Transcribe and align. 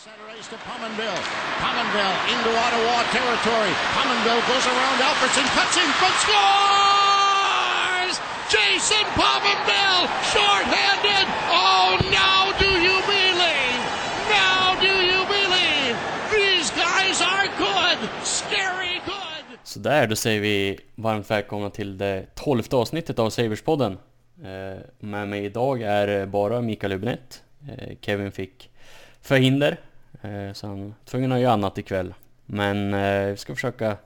Center 0.00 0.32
ice 0.38 0.48
to 0.48 0.56
Pominville. 0.64 1.22
Pominville 1.60 2.16
into 2.32 2.50
Ottawa 2.64 2.96
territory. 3.12 3.72
Pominville 3.92 4.42
goes 4.48 4.66
around 4.72 4.96
Alfredson, 5.08 5.46
cuts 5.56 5.76
in 5.76 5.90
front, 6.00 6.16
scores! 6.24 8.14
Jason 8.54 9.04
Pominville, 9.20 10.04
shorthanded. 10.32 11.26
Oh, 11.52 12.00
now 12.20 12.40
do 12.62 12.70
you 12.86 12.96
believe? 13.14 13.80
Now 14.40 14.64
do 14.80 14.94
you 15.10 15.20
believe? 15.36 15.94
These 16.32 16.70
guys 16.70 17.20
are 17.20 17.46
good, 17.58 17.98
scary 18.24 19.00
good. 19.04 19.58
Så 19.64 19.78
där, 19.78 20.06
då 20.06 20.16
säger 20.16 20.40
vi 20.40 20.78
varmt 20.94 21.30
välkomna 21.30 21.70
till 21.70 21.98
det 21.98 22.34
tolfte 22.34 22.76
avsnittet 22.76 23.18
av 23.18 23.30
Saverspodden. 23.30 23.98
Eh, 24.42 24.80
med 24.98 25.28
mig 25.28 25.44
idag 25.44 25.82
är 25.82 26.26
bara 26.26 26.60
Mikael 26.60 26.92
Hübinette. 26.92 27.36
Eh, 27.68 27.96
Kevin 28.00 28.32
fick 28.32 28.70
förhinder, 29.22 29.76
så 30.54 30.66
han 30.66 30.94
tvungen 31.04 31.32
att 31.32 31.40
göra 31.40 31.52
annat 31.52 31.78
ikväll. 31.78 32.14
Men 32.52 32.94
eh, 32.94 33.30
vi 33.30 33.36
ska 33.36 33.54
försöka 33.54 33.96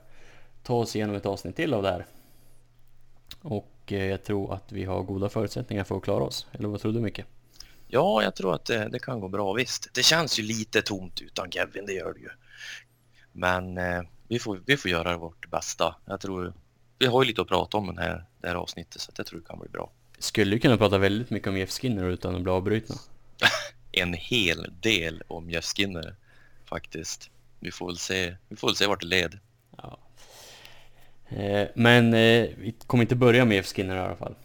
ta 0.63 0.75
oss 0.75 0.95
igenom 0.95 1.15
ett 1.15 1.25
avsnitt 1.25 1.55
till 1.55 1.73
av 1.73 1.83
det 1.83 1.89
här. 1.89 2.05
Och 3.41 3.71
eh, 3.85 4.05
jag 4.05 4.23
tror 4.23 4.53
att 4.53 4.71
vi 4.71 4.83
har 4.83 5.03
goda 5.03 5.29
förutsättningar 5.29 5.83
för 5.83 5.97
att 5.97 6.03
klara 6.03 6.23
oss. 6.23 6.47
Eller 6.51 6.67
vad 6.67 6.81
tror 6.81 6.91
du 6.91 6.99
Micke? 7.01 7.21
Ja, 7.87 8.23
jag 8.23 8.35
tror 8.35 8.55
att 8.55 8.65
det, 8.65 8.89
det 8.89 8.99
kan 8.99 9.19
gå 9.19 9.27
bra 9.27 9.53
visst. 9.53 9.89
Det 9.93 10.03
känns 10.03 10.39
ju 10.39 10.43
lite 10.43 10.81
tomt 10.81 11.21
utan 11.21 11.51
Kevin, 11.51 11.85
det 11.85 11.93
gör 11.93 12.13
det 12.13 12.19
ju. 12.19 12.29
Men 13.31 13.77
eh, 13.77 14.01
vi, 14.27 14.39
får, 14.39 14.59
vi 14.65 14.77
får 14.77 14.91
göra 14.91 15.17
vårt 15.17 15.49
bästa. 15.49 15.95
Jag 16.05 16.21
tror, 16.21 16.53
vi 16.99 17.05
har 17.05 17.23
ju 17.23 17.27
lite 17.27 17.41
att 17.41 17.47
prata 17.47 17.77
om 17.77 17.87
den 17.87 17.97
här, 17.97 18.25
det 18.41 18.47
här 18.47 18.55
avsnittet 18.55 19.01
så 19.01 19.11
jag 19.17 19.25
tror 19.25 19.39
det 19.39 19.45
kan 19.45 19.59
bli 19.59 19.69
bra. 19.69 19.91
Skulle 20.19 20.55
ju 20.55 20.59
kunna 20.59 20.77
prata 20.77 20.97
väldigt 20.97 21.29
mycket 21.29 21.47
om 21.47 21.57
Jeff 21.57 21.71
Skinner 21.71 22.03
utan 22.03 22.35
att 22.35 22.41
bli 22.41 22.51
avbrutna. 22.51 22.95
En 23.97 24.13
hel 24.13 24.73
del 24.79 25.23
om 25.27 25.49
Jeff 25.49 25.65
Skinner 25.65 26.15
faktiskt. 26.65 27.29
Vi 27.59 27.71
får 27.71 27.87
väl 27.87 27.97
se, 27.97 28.35
vi 28.49 28.55
får 28.55 28.67
väl 28.67 28.75
se 28.75 28.87
vart 28.87 29.01
det 29.01 29.07
leder. 29.07 29.41
Ja. 29.77 29.99
Eh, 31.27 31.67
men 31.75 32.13
eh, 32.13 32.49
vi 32.57 32.75
kommer 32.87 33.03
inte 33.03 33.15
börja 33.15 33.45
med 33.45 33.55
Jeff 33.55 33.73
Skinner 33.73 33.95
i 33.95 33.99
alla 33.99 34.15
fall. 34.15 34.35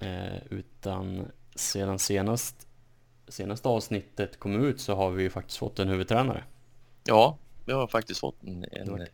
Eh, 0.00 0.36
utan 0.50 1.28
sedan 1.54 1.98
senast, 1.98 2.66
senaste 3.28 3.68
avsnittet 3.68 4.38
kom 4.38 4.64
ut 4.64 4.80
så 4.80 4.94
har 4.94 5.10
vi 5.10 5.22
ju 5.22 5.30
faktiskt 5.30 5.58
fått 5.58 5.78
en 5.78 5.88
huvudtränare. 5.88 6.44
Ja, 7.04 7.38
vi 7.64 7.72
har 7.72 7.86
faktiskt 7.86 8.20
fått 8.20 8.42
en... 8.42 8.64
En 8.72 9.06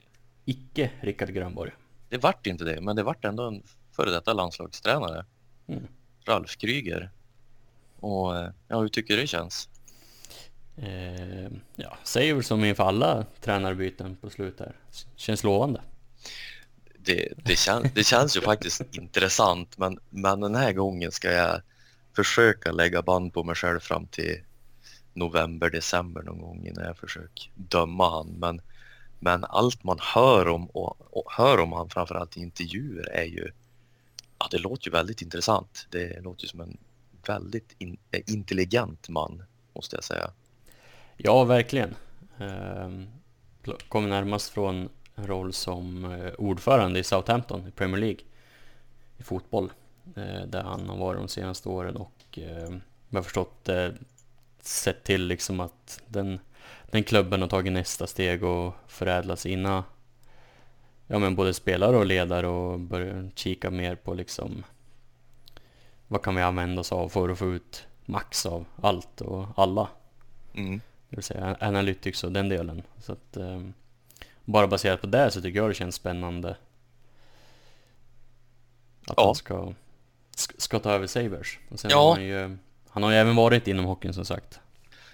icke 0.44 0.90
Rickard 1.00 1.28
Grönborg. 1.28 1.72
det 2.08 2.18
vart 2.18 2.46
inte 2.46 2.64
det, 2.64 2.80
men 2.80 2.96
det 2.96 3.02
vart 3.02 3.24
ändå 3.24 3.42
en 3.42 3.62
före 3.92 4.10
detta 4.10 4.32
landslagstränare. 4.32 5.24
Mm. 5.66 5.86
Ralf 6.24 6.56
Kryger. 6.56 7.10
Och 8.00 8.36
eh, 8.36 8.50
ja, 8.68 8.80
hur 8.80 8.88
tycker 8.88 9.16
du 9.16 9.20
det 9.20 9.26
känns? 9.26 9.68
Eh, 10.82 11.50
ja, 11.76 11.96
säger 12.04 12.34
väl 12.34 12.44
som 12.44 12.64
inför 12.64 12.84
alla 12.84 13.26
tränarbyten 13.40 14.16
på 14.16 14.30
slutet. 14.30 14.66
här. 14.66 14.74
Känns 15.16 15.44
lovande. 15.44 15.80
det, 16.98 17.32
det, 17.36 17.56
kän, 17.56 17.90
det 17.94 18.04
känns 18.04 18.36
ju 18.36 18.40
faktiskt 18.40 18.82
intressant 18.90 19.78
men, 19.78 19.98
men 20.10 20.40
den 20.40 20.54
här 20.54 20.72
gången 20.72 21.12
ska 21.12 21.32
jag 21.32 21.60
försöka 22.16 22.72
lägga 22.72 23.02
band 23.02 23.34
på 23.34 23.44
mig 23.44 23.54
själv 23.54 23.80
fram 23.80 24.06
till 24.06 24.40
november, 25.14 25.70
december 25.70 26.22
någon 26.22 26.40
gång 26.40 26.66
innan 26.66 26.84
jag 26.84 26.98
försöker 26.98 27.50
döma 27.54 28.10
han. 28.10 28.26
Men, 28.26 28.60
men 29.20 29.44
allt 29.44 29.84
man 29.84 29.98
hör 30.00 30.48
om 30.48 30.66
och, 30.66 30.96
och 31.10 31.32
hör 31.32 31.60
om 31.60 31.72
han 31.72 31.90
framförallt 31.90 32.36
i 32.36 32.40
intervjuer 32.40 33.08
är 33.10 33.24
ju 33.24 33.50
ja, 34.38 34.48
det 34.50 34.58
låter 34.58 34.86
ju 34.86 34.92
väldigt 34.92 35.22
intressant. 35.22 35.86
Det 35.90 36.20
låter 36.20 36.42
ju 36.42 36.48
som 36.48 36.60
en 36.60 36.76
väldigt 37.26 37.74
in, 37.78 37.96
eh, 38.10 38.22
intelligent 38.26 39.08
man 39.08 39.42
måste 39.74 39.96
jag 39.96 40.04
säga. 40.04 40.30
Ja, 41.20 41.44
verkligen. 41.44 41.94
Ehm, 42.38 43.06
kommer 43.88 44.08
närmast 44.08 44.50
från 44.50 44.88
en 45.14 45.26
roll 45.26 45.52
som 45.52 46.04
eh, 46.04 46.32
ordförande 46.38 46.98
i 46.98 47.04
Southampton 47.04 47.68
i 47.68 47.70
Premier 47.70 48.00
League 48.00 48.20
i 49.16 49.22
fotboll. 49.22 49.72
Eh, 50.16 50.46
där 50.46 50.62
han 50.62 50.88
har 50.88 50.96
varit 50.96 51.20
de 51.20 51.28
senaste 51.28 51.68
åren 51.68 51.96
och 51.96 52.12
jag 52.30 52.80
vad 53.08 53.18
jag 53.18 53.24
förstått 53.24 53.68
eh, 53.68 53.88
sett 54.60 55.04
till 55.04 55.26
liksom 55.26 55.60
att 55.60 56.02
den, 56.06 56.40
den 56.90 57.04
klubben 57.04 57.40
har 57.40 57.48
tagit 57.48 57.72
nästa 57.72 58.06
steg 58.06 58.44
och 58.44 58.74
förädlat 58.86 59.38
sina 59.38 59.84
ja 61.06 61.18
men 61.18 61.34
både 61.34 61.54
spelare 61.54 61.96
och 61.96 62.06
ledare 62.06 62.46
och 62.46 62.80
börjar 62.80 63.30
kika 63.34 63.70
mer 63.70 63.94
på 63.94 64.14
liksom 64.14 64.64
vad 66.08 66.22
kan 66.22 66.34
vi 66.34 66.42
använda 66.42 66.80
oss 66.80 66.92
av 66.92 67.08
för 67.08 67.28
att 67.28 67.38
få 67.38 67.52
ut 67.52 67.86
max 68.04 68.46
av 68.46 68.64
allt 68.82 69.20
och 69.20 69.46
alla. 69.56 69.88
Mm. 70.54 70.80
Det 71.10 71.16
vill 71.16 71.24
säga 71.24 71.56
analytics 71.60 72.24
och 72.24 72.32
den 72.32 72.48
delen. 72.48 72.82
Så 73.00 73.12
att, 73.12 73.36
eh, 73.36 73.60
bara 74.44 74.66
baserat 74.66 75.00
på 75.00 75.06
det 75.06 75.30
så 75.30 75.42
tycker 75.42 75.58
jag 75.58 75.70
det 75.70 75.74
känns 75.74 75.94
spännande 75.94 76.50
att 79.06 79.14
Ja. 79.16 79.24
han 79.26 79.34
ska, 79.34 79.72
ska, 80.56 80.78
ta 80.78 80.90
över 80.90 81.06
Sabres. 81.06 81.48
Och 81.70 81.80
sen 81.80 81.90
Ja. 81.90 81.98
har 82.02 82.10
han, 82.14 82.24
ju, 82.24 82.56
han 82.88 83.02
har 83.02 83.10
ju 83.10 83.16
även 83.16 83.36
varit 83.36 83.68
inom 83.68 83.84
hockeyn 83.84 84.14
som 84.14 84.24
sagt. 84.24 84.60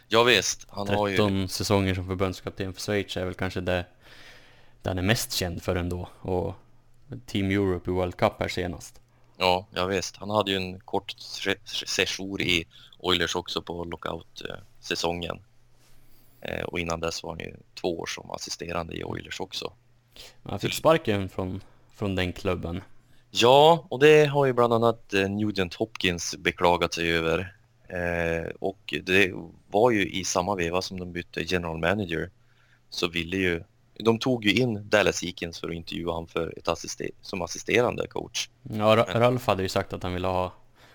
Ja 0.08 0.22
visst, 0.22 0.66
han 0.68 0.88
har 0.88 1.08
ju 1.08 1.16
13 1.16 1.48
säsonger 1.48 1.94
som 1.94 2.06
förbundskapten 2.06 2.72
för 2.74 2.80
Schweiz 2.80 3.16
är 3.16 3.24
väl 3.24 3.34
kanske 3.34 3.60
det, 3.60 3.86
det 4.82 4.90
han 4.90 4.98
är 4.98 5.02
mest 5.02 5.32
känd 5.32 5.62
för 5.62 5.76
ändå. 5.76 6.08
Och 6.20 6.54
Team 7.26 7.50
Europe 7.50 7.90
i 7.90 7.94
World 7.94 8.16
Cup 8.16 8.32
här 8.38 8.48
senast. 8.48 9.00
Ja, 9.36 9.66
ja 9.70 9.86
visst. 9.86 10.16
Han 10.16 10.30
hade 10.30 10.50
ju 10.50 10.56
en 10.56 10.80
kort 10.80 11.14
se- 11.18 11.56
sejour 11.86 12.42
i 12.42 12.64
Oilers 12.98 13.34
också 13.36 13.62
på 13.62 13.84
lockout-säsongen. 13.84 15.42
Eh, 16.44 16.62
och 16.64 16.80
innan 16.80 17.00
dess 17.00 17.22
var 17.22 17.30
han 17.30 17.38
ju 17.38 17.56
två 17.80 17.98
år 17.98 18.06
som 18.06 18.30
assisterande 18.30 18.94
i 18.96 19.04
Oilers 19.04 19.40
också. 19.40 19.72
Han 20.42 20.60
fick 20.60 20.72
sparken 20.74 21.28
från, 21.28 21.60
från 21.94 22.14
den 22.14 22.32
klubben. 22.32 22.82
Ja, 23.30 23.86
och 23.90 23.98
det 24.00 24.24
har 24.24 24.46
ju 24.46 24.52
bland 24.52 24.72
annat 24.72 25.14
eh, 25.14 25.28
Nugent 25.30 25.74
Hopkins 25.74 26.36
beklagat 26.38 26.94
sig 26.94 27.12
över. 27.12 27.56
Eh, 27.88 28.50
och 28.60 28.94
det 29.02 29.32
var 29.70 29.90
ju 29.90 30.08
i 30.10 30.24
samma 30.24 30.54
veva 30.54 30.82
som 30.82 31.00
de 31.00 31.12
bytte 31.12 31.42
general 31.42 31.78
manager 31.78 32.30
så 32.90 33.08
ville 33.08 33.36
ju 33.36 33.64
de 33.98 34.18
tog 34.18 34.44
ju 34.44 34.52
in 34.52 34.88
Dallas 34.88 35.22
Eakins 35.24 35.60
för 35.60 35.68
att 35.68 35.74
intervjua 35.74 36.12
honom 36.12 36.26
för 36.28 36.58
ett 36.58 36.68
assister- 36.68 37.10
som 37.20 37.42
assisterande 37.42 38.06
coach. 38.06 38.48
Ja, 38.62 38.96
Ra- 38.96 39.18
Ralf 39.18 39.46
hade 39.46 39.62
ju 39.62 39.68
sagt 39.68 39.92
att 39.92 40.02
han 40.02 40.14
ville 40.14 40.26
ha, 40.26 40.52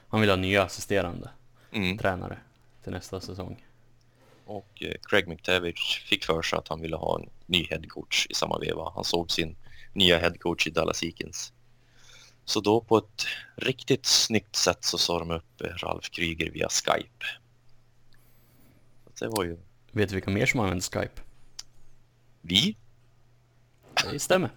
han 0.07 0.19
ville 0.21 0.31
ha 0.31 0.37
nya 0.37 0.63
assisterande 0.63 1.29
Mm. 1.71 1.97
tränare 1.97 2.37
till 2.83 2.91
nästa 2.91 3.19
säsong. 3.21 3.65
Och 4.49 4.83
eh, 4.83 4.95
Craig 5.01 5.27
McTavish 5.27 6.01
fick 6.05 6.25
för 6.25 6.41
sig 6.41 6.59
att 6.59 6.67
han 6.67 6.81
ville 6.81 6.95
ha 6.95 7.19
en 7.19 7.29
ny 7.45 7.67
headcoach 7.69 8.27
i 8.29 8.33
samma 8.33 8.59
veva. 8.59 8.91
Han 8.95 9.03
såg 9.03 9.31
sin 9.31 9.55
nya 9.93 10.17
headcoach 10.17 10.67
i 10.67 10.69
Dallas 10.69 11.03
Eakins. 11.03 11.53
Så 12.45 12.59
då 12.59 12.81
på 12.81 12.97
ett 12.97 13.25
riktigt 13.55 14.05
snyggt 14.05 14.55
sätt 14.55 14.83
så 14.83 14.97
sa 14.97 15.19
de 15.19 15.31
upp 15.31 15.61
eh, 15.61 15.67
Ralf 15.67 16.09
Kryger 16.09 16.51
via 16.51 16.69
Skype. 16.69 17.25
Så 19.13 19.25
det 19.25 19.31
var 19.31 19.43
ju 19.43 19.57
Vet 19.91 20.09
du 20.09 20.15
vilka 20.15 20.31
mer 20.31 20.45
som 20.45 20.59
använder 20.59 20.83
Skype? 20.83 21.21
vi. 22.41 22.77
Det 24.11 24.19
stämmer. 24.19 24.49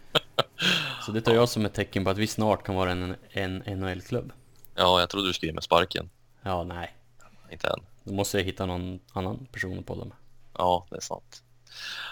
Så 1.02 1.12
det 1.12 1.20
tar 1.20 1.34
jag 1.34 1.48
som 1.48 1.64
ett 1.64 1.74
tecken 1.74 2.04
på 2.04 2.10
att 2.10 2.18
vi 2.18 2.26
snart 2.26 2.62
kan 2.62 2.74
vara 2.74 2.90
en, 2.92 3.16
en 3.30 3.58
NHL-klubb. 3.58 4.32
Ja, 4.74 5.00
jag 5.00 5.10
trodde 5.10 5.28
du 5.28 5.32
skulle 5.32 5.50
ge 5.50 5.54
mig 5.54 5.62
sparken. 5.62 6.10
Ja, 6.42 6.64
nej. 6.64 6.96
Inte 7.50 7.68
än. 7.68 7.95
Då 8.06 8.14
måste 8.14 8.38
jag 8.38 8.44
hitta 8.44 8.66
någon 8.66 9.00
annan 9.12 9.46
person 9.52 9.78
att 9.78 9.86
podda 9.86 10.04
med. 10.04 10.16
Ja, 10.52 10.86
det 10.90 10.96
är 10.96 11.00
sant. 11.00 11.42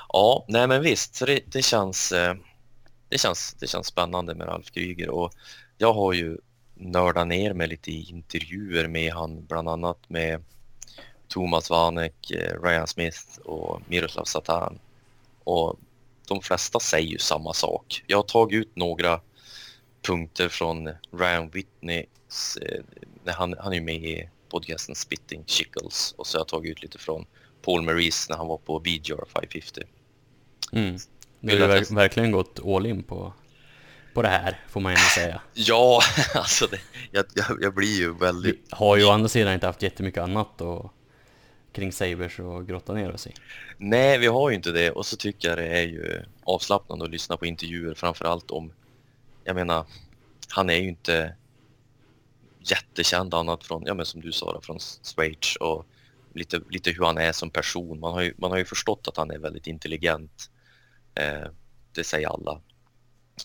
Ja, 0.09 0.45
nej 0.49 0.69
men 0.69 0.83
visst, 0.83 1.15
så 1.15 1.27
det, 1.27 1.41
det 1.47 1.63
känns 1.63 2.13
eh, 2.13 2.35
det 3.09 3.19
känns, 3.19 3.57
det 3.61 3.67
känns 3.67 3.87
spännande 3.87 4.35
med 4.35 4.49
Ralf 4.49 4.71
Kryger 4.71 5.09
och 5.09 5.33
jag 5.79 5.93
har 5.93 6.13
ju 6.13 6.39
nördat 6.75 7.27
ner 7.27 7.53
mig 7.53 7.69
lite 7.69 7.91
i 7.91 8.11
intervjuer 8.11 8.89
med 8.89 9.13
han, 9.13 9.45
bland 9.45 9.69
annat 9.69 9.99
med 10.09 10.45
Thomas 11.29 11.71
Vanek, 11.71 12.31
eh, 12.31 12.63
Ryan 12.63 12.87
Smith 12.87 13.39
och 13.45 13.81
Miroslav 13.89 14.25
Satan. 14.25 14.79
Och 15.45 15.79
de 16.29 16.41
flesta 16.41 16.81
säger 16.81 17.09
ju 17.09 17.19
samma 17.19 17.53
sak. 17.53 18.05
Jag 18.07 18.19
har 18.19 18.23
tagit 18.23 18.57
ut 18.57 18.77
några 18.77 19.21
punkter 20.03 20.49
från 20.49 20.91
Ryan 21.13 21.51
Whitney. 21.51 22.07
Eh, 22.63 22.83
när 23.25 23.33
han, 23.33 23.55
han 23.59 23.73
är 23.73 23.77
ju 23.77 23.83
med 23.83 24.05
i 24.05 24.29
podcasten 24.55 24.95
Spitting 24.95 25.45
Chickles 25.47 26.15
och 26.19 26.27
så 26.27 26.37
har 26.39 26.41
jag 26.41 26.49
tagit 26.49 26.71
ut 26.73 26.83
lite 26.83 26.99
från 26.99 27.27
Paul 27.63 27.83
Maurice 27.83 28.27
när 28.31 28.37
han 28.37 28.47
var 28.47 28.59
på 28.59 28.79
VGR 28.79 29.25
550. 29.33 29.81
Mm. 30.73 30.97
Du 31.41 31.51
har 31.51 31.57
ju 31.59 31.65
att 31.65 31.71
jag- 31.71 31.83
ver- 31.83 31.95
verkligen 31.95 32.31
gått 32.31 32.61
all 32.67 32.87
in 32.87 33.03
på, 33.03 33.33
på 34.15 34.23
det 34.23 34.29
här, 34.29 34.61
får 34.69 34.81
man 34.81 34.93
ändå 34.93 35.03
säga. 35.15 35.41
Ja, 35.55 36.01
alltså 36.35 36.67
det, 36.67 36.81
jag, 37.11 37.25
jag, 37.35 37.63
jag 37.63 37.75
blir 37.75 37.99
ju 37.99 38.15
väldigt... 38.15 38.73
har 38.73 38.97
ju 38.97 39.05
å 39.05 39.11
andra 39.11 39.29
sidan 39.29 39.55
inte 39.55 39.67
haft 39.67 39.83
jättemycket 39.83 40.23
annat 40.23 40.61
och, 40.61 40.93
kring 41.73 41.93
Sabres 41.93 42.39
och 42.39 42.67
grotta 42.69 42.93
ner 42.95 43.13
oss 43.13 43.27
i. 43.27 43.33
Nej, 43.79 44.19
vi 44.19 44.27
har 44.27 44.51
ju 44.51 44.57
inte 44.57 44.71
det 44.73 44.91
och 44.91 45.07
så 45.07 45.17
tycker 45.17 45.49
jag 45.49 45.59
det 45.59 45.67
är 45.67 45.83
ju 45.87 46.23
avslappnande 46.45 47.05
att 47.05 47.11
lyssna 47.11 47.37
på 47.37 47.47
intervjuer 47.47 47.95
framförallt 47.95 48.51
om... 48.51 48.73
Jag 49.45 49.57
menar, 49.57 49.87
han 50.49 50.71
är 50.71 50.75
ju 50.77 50.89
inte 50.89 51.35
jättekänd 52.71 53.35
annat 53.35 53.65
från, 53.65 53.83
ja 53.87 53.95
men 53.95 54.07
som 54.07 54.21
du 54.21 54.33
sa 54.33 54.53
då, 54.53 54.61
från 54.61 54.79
Schweiz 55.03 55.57
och 55.61 55.87
lite, 56.35 56.61
lite 56.71 56.91
hur 56.91 57.05
han 57.05 57.19
är 57.19 57.33
som 57.33 57.51
person. 57.51 58.01
Man 58.01 58.13
har 58.13 58.23
ju, 58.23 58.35
man 58.39 58.51
har 58.51 58.59
ju 58.59 58.65
förstått 58.65 59.09
att 59.09 59.17
han 59.17 59.31
är 59.31 59.39
väldigt 59.39 59.67
intelligent. 59.67 60.51
Eh, 61.15 61.49
det 61.93 62.05
säger 62.05 62.29
alla. 62.29 62.61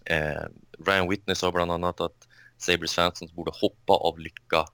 Eh, 0.05 0.43
Ryan 0.85 1.09
Whitney 1.09 1.35
sa 1.35 1.51
bland 1.51 1.71
annat 1.71 2.01
att 2.01 2.27
Sabres 2.57 2.95
fansen 2.95 3.29
borde 3.33 3.51
hoppa 3.61 3.93
av 3.93 4.19
lycka. 4.19 4.65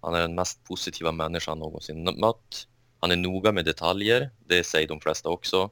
Han 0.00 0.14
är 0.14 0.20
den 0.20 0.34
mest 0.34 0.64
positiva 0.64 1.12
människan 1.12 1.58
någonsin 1.58 2.04
mött. 2.04 2.68
Han 3.00 3.10
är 3.10 3.16
noga 3.16 3.52
med 3.52 3.64
detaljer, 3.64 4.30
det 4.46 4.64
säger 4.64 4.88
de 4.88 5.00
flesta 5.00 5.28
också. 5.28 5.70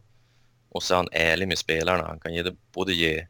Och 0.69 0.83
så 0.83 0.95
är 0.95 0.97
han 0.97 1.09
ärlig 1.13 1.49
med 1.49 1.59
spelarna. 1.59 2.07
Han 2.07 2.21
kan 2.21 2.35
ge, 2.35 2.45
både 2.73 2.93
ge 2.93 3.27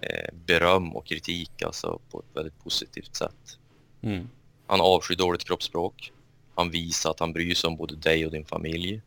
eh, 0.00 0.34
beröm 0.34 0.96
och 0.96 1.06
kritik 1.06 1.62
alltså, 1.62 2.00
på 2.10 2.20
ett 2.20 2.36
väldigt 2.36 2.58
positivt 2.58 3.16
sätt. 3.16 3.58
Mm. 4.04 4.28
Han 4.66 4.80
avskyr 4.80 5.16
dåligt 5.16 5.44
kroppsspråk. 5.44 6.12
Han 6.54 6.70
visar 6.70 7.10
att 7.10 7.20
han 7.20 7.32
bryr 7.32 7.54
sig 7.54 7.68
om 7.68 7.76
både 7.76 7.96
dig 7.96 8.26
och 8.26 8.32
din 8.32 8.44
familj. 8.44 9.00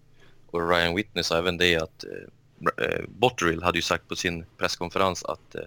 Och 0.51 0.69
Ryan 0.69 0.95
Whitney 0.95 1.23
sa 1.23 1.37
även 1.37 1.57
det 1.57 1.75
att 1.75 2.03
eh, 2.03 2.85
eh 2.85 3.03
Botterill 3.07 3.63
hade 3.63 3.77
ju 3.77 3.81
sagt 3.81 4.07
på 4.07 4.15
sin 4.15 4.45
presskonferens 4.57 5.25
att 5.25 5.55
eh, 5.55 5.61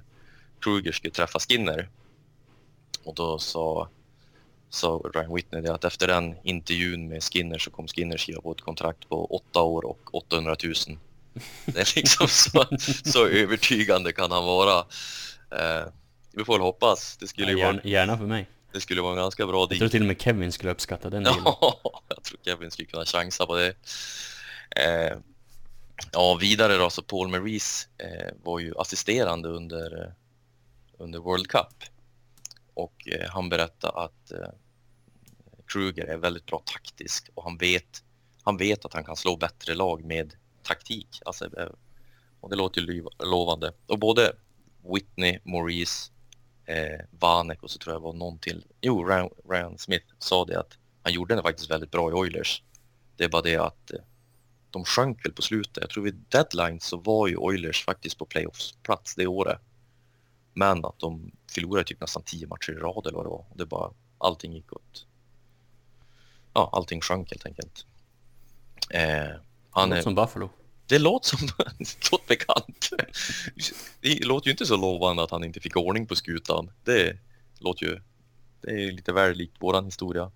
Kruger 0.60 0.92
skulle 0.92 1.14
träffa 1.14 1.38
Skinner. 1.38 1.88
Och 3.04 3.14
då 3.14 3.38
sa, 3.38 3.88
sa 4.70 5.00
Ryan 5.14 5.34
Whitney 5.34 5.60
det 5.60 5.74
att 5.74 5.84
efter 5.84 6.06
den 6.06 6.34
intervjun 6.42 7.08
med 7.08 7.22
Skinner 7.22 7.58
så 7.58 7.70
kom 7.70 7.88
Skinner 7.88 8.16
skriva 8.16 8.40
på 8.40 8.52
ett 8.52 8.60
kontrakt 8.60 9.08
på 9.08 9.24
åtta 9.26 9.62
år 9.62 9.84
och 9.84 10.14
800 10.14 10.56
000. 10.64 10.74
Det 11.64 11.80
är 11.80 11.96
liksom 11.96 12.28
så, 12.28 12.66
så 13.04 13.26
övertygande 13.26 14.12
kan 14.12 14.30
han 14.30 14.44
vara. 14.44 14.78
Eh, 15.50 15.86
vi 16.32 16.44
får 16.44 16.52
väl 16.52 16.62
hoppas. 16.62 17.16
Det 17.16 17.26
skulle 17.26 17.52
ja, 17.52 17.58
gärna, 17.58 17.72
vara... 17.72 17.82
gärna 17.84 18.18
för 18.18 18.26
mig. 18.26 18.48
Det 18.72 18.80
skulle 18.80 19.02
vara 19.02 19.12
en 19.12 19.18
ganska 19.18 19.46
bra 19.46 19.66
deal. 19.66 19.68
Jag 19.70 19.78
tror 19.78 19.88
till 19.88 20.00
och 20.00 20.06
med 20.06 20.20
Kevin 20.20 20.52
skulle 20.52 20.72
uppskatta 20.72 21.10
den 21.10 21.24
dealen. 21.24 21.42
Ja, 21.44 21.80
jag 22.08 22.22
tror 22.22 22.38
Kevin 22.44 22.70
skulle 22.70 22.88
kunna 22.88 23.04
chansa 23.04 23.46
på 23.46 23.56
det. 23.56 23.74
Eh, 24.76 25.18
ja, 26.12 26.34
vidare 26.40 26.76
då 26.76 26.90
så 26.90 27.02
Paul 27.02 27.28
Maurice 27.28 27.88
eh, 27.98 28.34
var 28.42 28.58
ju 28.58 28.74
assisterande 28.78 29.48
under, 29.48 30.04
eh, 30.04 30.12
under 30.98 31.18
World 31.18 31.48
Cup 31.48 31.84
och 32.74 33.08
eh, 33.08 33.30
han 33.30 33.48
berättade 33.48 33.98
att 33.98 34.32
eh, 34.32 34.48
Kruger 35.66 36.04
är 36.04 36.16
väldigt 36.16 36.46
bra 36.46 36.62
taktisk 36.64 37.30
och 37.34 37.44
han 37.44 37.56
vet, 37.56 38.04
han 38.42 38.56
vet 38.56 38.84
att 38.84 38.92
han 38.92 39.04
kan 39.04 39.16
slå 39.16 39.36
bättre 39.36 39.74
lag 39.74 40.04
med 40.04 40.34
taktik. 40.62 41.22
Alltså, 41.24 41.44
eh, 41.44 41.68
och 42.40 42.50
det 42.50 42.56
låter 42.56 42.80
ju 42.80 43.04
lovande. 43.18 43.72
Och 43.86 43.98
både 43.98 44.32
Whitney, 44.94 45.38
Maurice 45.44 46.12
eh, 46.70 47.00
Vanek 47.10 47.62
och 47.62 47.70
så 47.70 47.78
tror 47.78 47.94
jag 47.94 48.00
var 48.00 48.12
någon 48.12 48.38
till. 48.38 48.66
Jo, 48.80 49.04
Ryan, 49.04 49.30
Ryan, 49.50 49.78
Smith 49.78 50.06
sa 50.18 50.44
det 50.44 50.60
att 50.60 50.78
han 51.02 51.12
gjorde 51.12 51.34
det 51.34 51.42
faktiskt 51.42 51.70
väldigt 51.70 51.90
bra 51.90 52.10
i 52.10 52.12
Oilers. 52.12 52.62
Det 53.16 53.24
är 53.24 53.28
bara 53.28 53.42
det 53.42 53.56
att 53.56 53.90
eh, 53.90 54.00
de 54.70 54.84
sjönk 54.84 55.24
väl 55.24 55.32
på 55.32 55.42
slutet. 55.42 55.76
Jag 55.80 55.90
tror 55.90 56.04
vid 56.04 56.24
deadline 56.28 56.80
så 56.80 56.96
var 56.96 57.28
ju 57.28 57.36
Oilers 57.36 57.84
faktiskt 57.84 58.18
på 58.18 58.26
playoffsplats 58.26 59.14
det 59.14 59.26
året. 59.26 59.60
Men 60.54 60.84
att 60.84 60.98
de 60.98 61.32
förlorade 61.50 61.84
typ 61.84 62.00
nästan 62.00 62.22
tio 62.22 62.46
matcher 62.46 62.72
i 62.72 62.76
rad 62.76 63.06
eller 63.06 63.16
vad 63.16 63.26
det 63.26 63.30
var. 63.30 63.44
Det 63.54 63.66
bara, 63.66 63.92
allting 64.18 64.52
gick 64.52 64.72
åt... 64.72 65.06
Ja, 66.54 66.70
allting 66.72 67.00
sjönk 67.00 67.30
helt 67.30 67.46
enkelt. 67.46 67.86
Eh, 68.90 69.30
han 69.70 69.92
är... 69.92 70.02
som 70.02 70.14
Buffalo. 70.14 70.50
Det 70.90 70.98
låter 70.98 71.28
som 71.28 71.46
det 71.78 72.12
låter 72.12 72.28
bekant. 72.28 72.90
Det 74.00 74.26
låter 74.26 74.46
ju 74.46 74.50
inte 74.50 74.66
så 74.66 74.76
lovande 74.76 75.22
att 75.22 75.30
han 75.30 75.44
inte 75.44 75.60
fick 75.60 75.76
ordning 75.76 76.06
på 76.06 76.16
skutan. 76.16 76.70
Det 76.84 77.18
låter 77.58 77.86
ju... 77.86 78.00
Det 78.60 78.70
är 78.70 78.92
lite 78.92 79.12
väl 79.12 79.36
likt 79.36 79.62
våran 79.62 79.84
historia. 79.84 80.30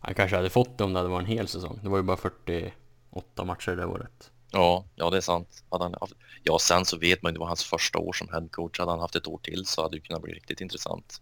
Han 0.00 0.14
kanske 0.14 0.36
hade 0.36 0.50
fått 0.50 0.78
det 0.78 0.84
om 0.84 0.92
det 0.92 0.98
hade 0.98 1.08
varit 1.08 1.28
en 1.28 1.32
hel 1.32 1.48
säsong. 1.48 1.80
Det 1.82 1.88
var 1.88 1.96
ju 1.96 2.02
bara 2.02 2.16
48 2.16 3.44
matcher 3.44 3.76
det 3.76 3.86
året. 3.86 4.30
Ja, 4.50 4.84
ja 4.94 5.10
det 5.10 5.16
är 5.16 5.20
sant. 5.20 5.64
Hade 5.70 5.84
han 5.84 5.94
haft... 6.00 6.14
Ja, 6.42 6.58
sen 6.58 6.84
så 6.84 6.98
vet 6.98 7.22
man 7.22 7.30
ju, 7.30 7.34
det 7.34 7.40
var 7.40 7.46
hans 7.46 7.64
första 7.64 7.98
år 7.98 8.12
som 8.12 8.28
headcoach. 8.28 8.78
Hade 8.78 8.90
han 8.90 9.00
haft 9.00 9.16
ett 9.16 9.26
år 9.26 9.38
till 9.38 9.66
så 9.66 9.82
hade 9.82 9.96
det 9.96 10.00
kunnat 10.00 10.22
bli 10.22 10.32
riktigt 10.32 10.60
intressant. 10.60 11.20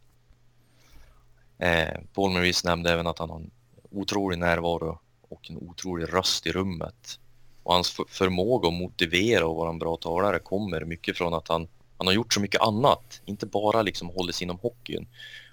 Eh, 1.59 2.01
Paul 2.15 2.31
Maurice 2.31 2.69
nämnde 2.69 2.93
även 2.93 3.07
att 3.07 3.19
han 3.19 3.31
har 3.31 3.37
en 3.37 3.51
otrolig 3.91 4.39
närvaro 4.39 4.99
och 5.21 5.51
en 5.51 5.57
otrolig 5.57 6.13
röst 6.13 6.47
i 6.47 6.53
rummet. 6.53 7.19
Och 7.65 7.73
hans 7.73 8.01
förmåga 8.09 8.69
att 8.69 8.75
motivera 8.75 9.47
och 9.47 9.57
vara 9.57 9.71
en 9.71 9.79
bra 9.79 9.97
talare 9.97 10.39
kommer 10.39 10.85
mycket 10.85 11.17
från 11.17 11.35
att 11.35 11.49
han, 11.49 11.69
han 11.99 12.07
har 12.07 12.15
gjort 12.15 12.35
så 12.35 12.41
mycket 12.41 12.61
annat. 12.61 13.23
Inte 13.25 13.47
bara 13.47 13.83
liksom 13.83 14.09
hållit 14.09 14.35
sig 14.35 14.45
inom 14.45 14.59
hockeyn. 14.59 15.07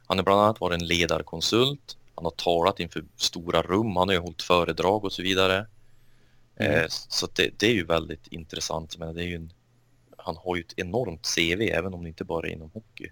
Han 0.08 0.18
har 0.18 0.24
bland 0.24 0.42
annat 0.42 0.60
varit 0.60 0.81
en 0.81 0.88
ledarkonsult. 0.88 1.98
Han 2.16 2.25
har 2.25 2.31
talat 2.31 2.80
inför 2.80 3.04
stora 3.16 3.62
rum. 3.62 3.96
Han 3.96 4.08
har 4.08 4.13
ju 4.13 4.22
hållit 4.22 4.42
föredrag 4.42 5.06
och 5.06 5.12
så 5.12 5.22
vidare. 5.22 5.68
Mm. 6.56 6.74
Eh, 6.74 6.86
så 6.90 7.28
det, 7.36 7.50
det, 7.58 7.68
är 7.68 7.74
ju 7.74 7.86
väldigt 7.86 8.28
intressant. 8.28 8.98
Men 8.98 9.16
det 9.16 9.24
är 9.24 9.36
en, 9.36 9.54
han 10.18 10.36
har 10.38 10.56
ju 10.56 10.62
ett 10.62 10.74
enormt 10.78 11.36
CV 11.36 11.62
även 11.62 11.94
om 11.94 12.04
det 12.04 12.10
inte 12.10 12.24
bara 12.24 12.48
är 12.48 12.52
inom 12.52 12.72
hockey. 12.74 13.12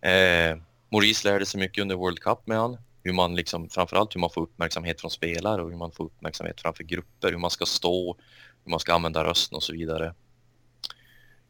Eh, 0.00 0.56
Maurice 0.88 1.28
lärde 1.28 1.46
sig 1.46 1.60
mycket 1.60 1.82
under 1.82 1.96
World 1.96 2.18
Cup 2.18 2.46
med 2.46 2.58
han 2.58 2.78
hur 3.06 3.12
man 3.12 3.34
liksom, 3.34 3.68
framförallt 3.68 4.14
hur 4.14 4.20
man 4.20 4.30
får 4.30 4.42
uppmärksamhet 4.42 5.00
från 5.00 5.10
spelare 5.10 5.62
och 5.62 5.70
hur 5.70 5.76
man 5.76 5.92
får 5.92 6.04
uppmärksamhet 6.04 6.60
framför 6.60 6.84
grupper, 6.84 7.30
hur 7.30 7.38
man 7.38 7.50
ska 7.50 7.66
stå, 7.66 8.16
hur 8.64 8.70
man 8.70 8.80
ska 8.80 8.94
använda 8.94 9.24
rösten 9.24 9.56
och 9.56 9.62
så 9.62 9.72
vidare. 9.72 10.14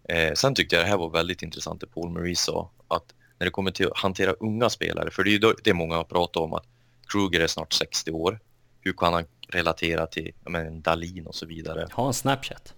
Eh, 0.08 0.32
sen 0.34 0.54
tyckte 0.54 0.76
jag 0.76 0.84
det 0.84 0.88
här 0.88 0.96
var 0.96 1.10
väldigt 1.10 1.42
intressant 1.42 1.80
det 1.80 1.86
Paul 1.86 2.10
Maurice 2.10 2.42
sa, 2.42 2.70
att 2.88 3.14
när 3.38 3.44
det 3.44 3.50
kommer 3.50 3.70
till 3.70 3.86
att 3.86 3.98
hantera 3.98 4.32
unga 4.32 4.70
spelare, 4.70 5.10
för 5.10 5.24
det 5.24 5.30
är 5.30 5.32
ju 5.32 5.54
det 5.64 5.74
många 5.74 5.96
har 5.96 6.04
pratat 6.04 6.36
om 6.36 6.52
att 6.52 6.66
Kruger 7.12 7.40
är 7.40 7.46
snart 7.46 7.72
60 7.72 8.10
år, 8.10 8.40
hur 8.80 8.92
kan 8.92 9.12
han 9.12 9.24
relatera 9.48 10.06
till 10.06 10.32
men, 10.40 10.82
Dalin 10.82 11.26
och 11.26 11.34
så 11.34 11.46
vidare? 11.46 11.88
Har 11.92 12.04
han 12.04 12.14
Snapchat? 12.14 12.74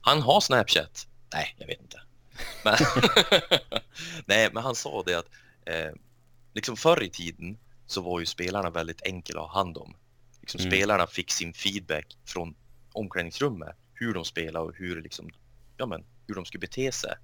Han 0.00 0.22
har 0.22 0.40
Snapchat. 0.40 1.06
Nej, 1.34 1.54
jag 1.58 1.66
vet 1.66 1.80
inte. 1.80 2.00
Men, 2.64 2.76
Nej, 4.26 4.50
men 4.52 4.62
han 4.62 4.74
sa 4.74 5.02
det 5.06 5.14
att 5.14 5.28
eh, 5.64 5.92
liksom 6.54 6.76
förr 6.76 7.02
i 7.02 7.10
tiden 7.10 7.58
så 7.86 8.00
var 8.00 8.20
ju 8.20 8.26
spelarna 8.26 8.70
väldigt 8.70 9.02
enkla 9.02 9.40
att 9.40 9.50
ha 9.50 9.58
hand 9.58 9.76
om. 9.76 9.96
Liksom 10.40 10.60
mm. 10.60 10.70
Spelarna 10.70 11.06
fick 11.06 11.30
sin 11.30 11.52
feedback 11.52 12.16
från 12.24 12.54
omklädningsrummet, 12.92 13.76
hur 13.94 14.14
de 14.14 14.24
spelade 14.24 14.66
och 14.66 14.74
hur, 14.76 15.02
liksom, 15.02 15.30
ja, 15.76 15.86
men, 15.86 16.04
hur 16.26 16.34
de 16.34 16.44
skulle 16.44 16.60
bete 16.60 16.92
sig. 16.92 17.14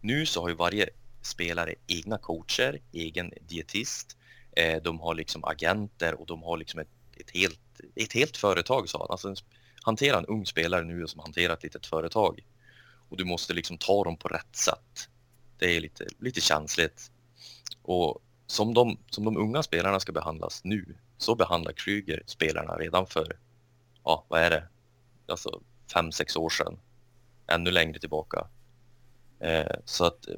Nu 0.00 0.26
så 0.26 0.40
har 0.40 0.48
ju 0.48 0.54
varje 0.54 0.88
spelare 1.22 1.74
egna 1.86 2.18
coacher, 2.18 2.80
egen 2.92 3.32
dietist, 3.48 4.16
eh, 4.56 4.82
de 4.82 5.00
har 5.00 5.14
liksom 5.14 5.44
agenter 5.44 6.20
och 6.20 6.26
de 6.26 6.42
har 6.42 6.56
liksom 6.56 6.80
ett, 6.80 6.88
ett, 7.16 7.30
helt, 7.30 7.80
ett 7.94 8.12
helt 8.12 8.36
företag 8.36 8.88
sa 8.88 8.98
han. 8.98 9.10
Alltså, 9.10 9.34
hantera 9.82 10.18
en 10.18 10.26
ung 10.26 10.46
spelare 10.46 10.84
nu 10.84 11.06
som 11.06 11.20
hanterar 11.20 11.54
ett 11.54 11.62
litet 11.62 11.86
företag 11.86 12.44
och 13.08 13.16
du 13.16 13.24
måste 13.24 13.52
liksom 13.54 13.78
ta 13.78 14.04
dem 14.04 14.16
på 14.16 14.28
rätt 14.28 14.56
sätt. 14.56 15.08
Det 15.58 15.76
är 15.76 15.80
lite, 15.80 16.06
lite 16.18 16.40
känsligt. 16.40 17.10
Och 17.82 18.22
som 18.50 18.74
de, 18.74 18.98
som 19.10 19.24
de 19.24 19.36
unga 19.36 19.62
spelarna 19.62 20.00
ska 20.00 20.12
behandlas 20.12 20.64
nu, 20.64 20.94
så 21.18 21.34
behandlar 21.34 21.72
Kryger 21.72 22.22
spelarna 22.26 22.76
redan 22.76 23.06
för, 23.06 23.36
ja 24.04 24.24
vad 24.28 24.40
är 24.40 24.50
det, 24.50 24.64
alltså 25.28 25.60
fem, 25.92 26.12
sex 26.12 26.36
år 26.36 26.48
sedan. 26.50 26.78
Ännu 27.46 27.70
längre 27.70 27.98
tillbaka. 27.98 28.46
Eh, 29.40 29.76
så 29.84 30.04
att 30.04 30.28
eh, 30.28 30.34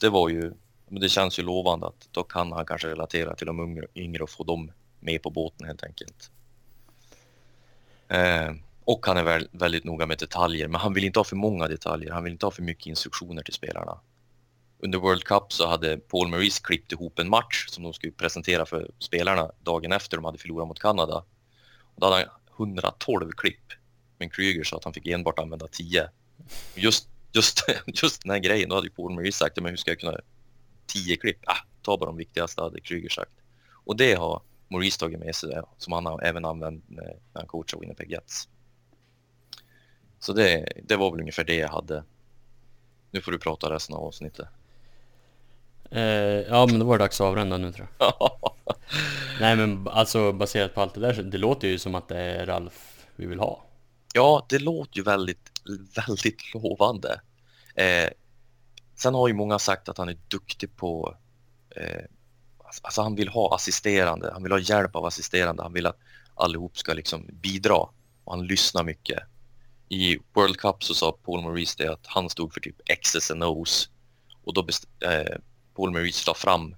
det 0.00 0.08
var 0.08 0.28
ju, 0.28 0.52
det 0.88 1.08
känns 1.08 1.38
ju 1.38 1.42
lovande 1.42 1.86
att 1.86 2.08
då 2.10 2.22
kan 2.22 2.52
han 2.52 2.66
kanske 2.66 2.88
relatera 2.88 3.34
till 3.34 3.46
de 3.46 3.60
yngre, 3.60 3.86
yngre 3.94 4.22
och 4.22 4.30
få 4.30 4.44
dem 4.44 4.72
med 5.00 5.22
på 5.22 5.30
båten 5.30 5.66
helt 5.66 5.84
enkelt. 5.84 6.30
Eh, 8.08 8.52
och 8.84 9.06
han 9.06 9.16
är 9.16 9.24
väl, 9.24 9.48
väldigt 9.52 9.84
noga 9.84 10.06
med 10.06 10.18
detaljer, 10.18 10.68
men 10.68 10.80
han 10.80 10.94
vill 10.94 11.04
inte 11.04 11.18
ha 11.18 11.24
för 11.24 11.36
många 11.36 11.68
detaljer. 11.68 12.10
Han 12.12 12.24
vill 12.24 12.32
inte 12.32 12.46
ha 12.46 12.50
för 12.50 12.62
mycket 12.62 12.86
instruktioner 12.86 13.42
till 13.42 13.54
spelarna 13.54 13.98
under 14.84 14.98
World 14.98 15.24
Cup 15.24 15.52
så 15.52 15.66
hade 15.66 15.96
Paul 15.96 16.28
Maurice 16.28 16.60
klippt 16.62 16.92
ihop 16.92 17.18
en 17.18 17.28
match 17.28 17.66
som 17.68 17.84
de 17.84 17.92
skulle 17.92 18.12
presentera 18.12 18.66
för 18.66 18.90
spelarna 18.98 19.50
dagen 19.62 19.92
efter 19.92 20.16
de 20.16 20.24
hade 20.24 20.38
förlorat 20.38 20.68
mot 20.68 20.80
Kanada. 20.80 21.24
Och 21.94 22.00
då 22.00 22.06
hade 22.06 22.16
han 22.16 22.66
112 22.66 23.30
klipp, 23.36 23.72
men 24.18 24.30
Kryger 24.30 24.64
sa 24.64 24.76
att 24.76 24.84
han 24.84 24.92
fick 24.92 25.06
enbart 25.06 25.38
använda 25.38 25.68
10. 25.68 26.08
Just, 26.74 27.08
just, 27.32 27.64
just 28.02 28.22
den 28.22 28.30
här 28.30 28.38
grejen, 28.38 28.68
då 28.68 28.74
hade 28.74 28.90
Paul 28.90 29.14
Maurice 29.14 29.38
sagt, 29.38 29.56
men 29.56 29.66
hur 29.66 29.76
ska 29.76 29.90
jag 29.90 30.00
kunna 30.00 30.20
10 30.86 31.16
klipp? 31.16 31.38
Ah, 31.46 31.66
ta 31.82 31.96
bara 31.96 32.06
de 32.06 32.16
viktigaste, 32.16 32.62
hade 32.62 32.80
Kryger 32.80 33.08
sagt. 33.08 33.32
Och 33.70 33.96
det 33.96 34.14
har 34.14 34.42
Maurice 34.68 34.98
tagit 34.98 35.18
med 35.18 35.34
sig, 35.34 35.62
som 35.78 35.92
han 35.92 36.06
har 36.06 36.22
även 36.22 36.44
använt 36.44 36.84
eh, 36.90 36.96
när 36.96 37.16
han 37.32 37.46
coachade 37.46 37.80
Winnipeg 37.80 38.10
Jets. 38.10 38.48
Så 40.18 40.32
det, 40.32 40.72
det 40.82 40.96
var 40.96 41.10
väl 41.10 41.20
ungefär 41.20 41.44
det 41.44 41.54
jag 41.54 41.68
hade. 41.68 42.04
Nu 43.10 43.20
får 43.20 43.32
du 43.32 43.38
prata 43.38 43.70
resten 43.70 43.96
av 43.96 44.04
avsnittet. 44.04 44.48
Eh, 45.94 46.02
ja, 46.48 46.66
men 46.66 46.78
då 46.78 46.86
var 46.86 46.98
det 46.98 47.04
dags 47.04 47.20
att 47.20 47.24
avrunda 47.24 47.58
nu 47.58 47.72
tror 47.72 47.88
jag. 47.98 48.14
Nej, 49.40 49.56
men 49.56 49.88
alltså 49.88 50.32
baserat 50.32 50.74
på 50.74 50.80
allt 50.80 50.94
det 50.94 51.00
där, 51.00 51.22
det 51.22 51.38
låter 51.38 51.68
ju 51.68 51.78
som 51.78 51.94
att 51.94 52.08
det 52.08 52.18
är 52.18 52.46
Ralf 52.46 53.06
vi 53.16 53.26
vill 53.26 53.38
ha. 53.38 53.64
Ja, 54.14 54.46
det 54.48 54.58
låter 54.58 54.96
ju 54.96 55.02
väldigt, 55.02 55.50
väldigt 55.96 56.54
lovande. 56.54 57.20
Eh, 57.74 58.10
sen 58.96 59.14
har 59.14 59.28
ju 59.28 59.34
många 59.34 59.58
sagt 59.58 59.88
att 59.88 59.98
han 59.98 60.08
är 60.08 60.18
duktig 60.28 60.76
på... 60.76 61.16
Eh, 61.76 62.04
alltså 62.82 63.02
han 63.02 63.14
vill 63.14 63.28
ha 63.28 63.54
assisterande, 63.54 64.30
han 64.32 64.42
vill 64.42 64.52
ha 64.52 64.58
hjälp 64.58 64.96
av 64.96 65.04
assisterande, 65.04 65.62
han 65.62 65.72
vill 65.72 65.86
att 65.86 65.98
allihop 66.34 66.78
ska 66.78 66.92
liksom 66.92 67.28
bidra 67.32 67.76
och 68.24 68.32
han 68.32 68.46
lyssnar 68.46 68.84
mycket. 68.84 69.18
I 69.88 70.18
World 70.32 70.56
Cup 70.56 70.84
så 70.84 70.94
sa 70.94 71.18
Paul 71.24 71.42
Maurice 71.42 71.74
det 71.78 71.92
att 71.92 72.06
han 72.06 72.30
stod 72.30 72.52
för 72.54 72.60
typ 72.60 72.76
X's 72.88 73.32
and 73.32 73.44
O's 73.44 73.88
och 74.44 74.54
då 74.54 74.62
best- 74.62 74.86
eh, 75.00 75.36
Paul 75.74 75.90
Maurice 75.90 76.24
la 76.26 76.34
fram 76.34 76.76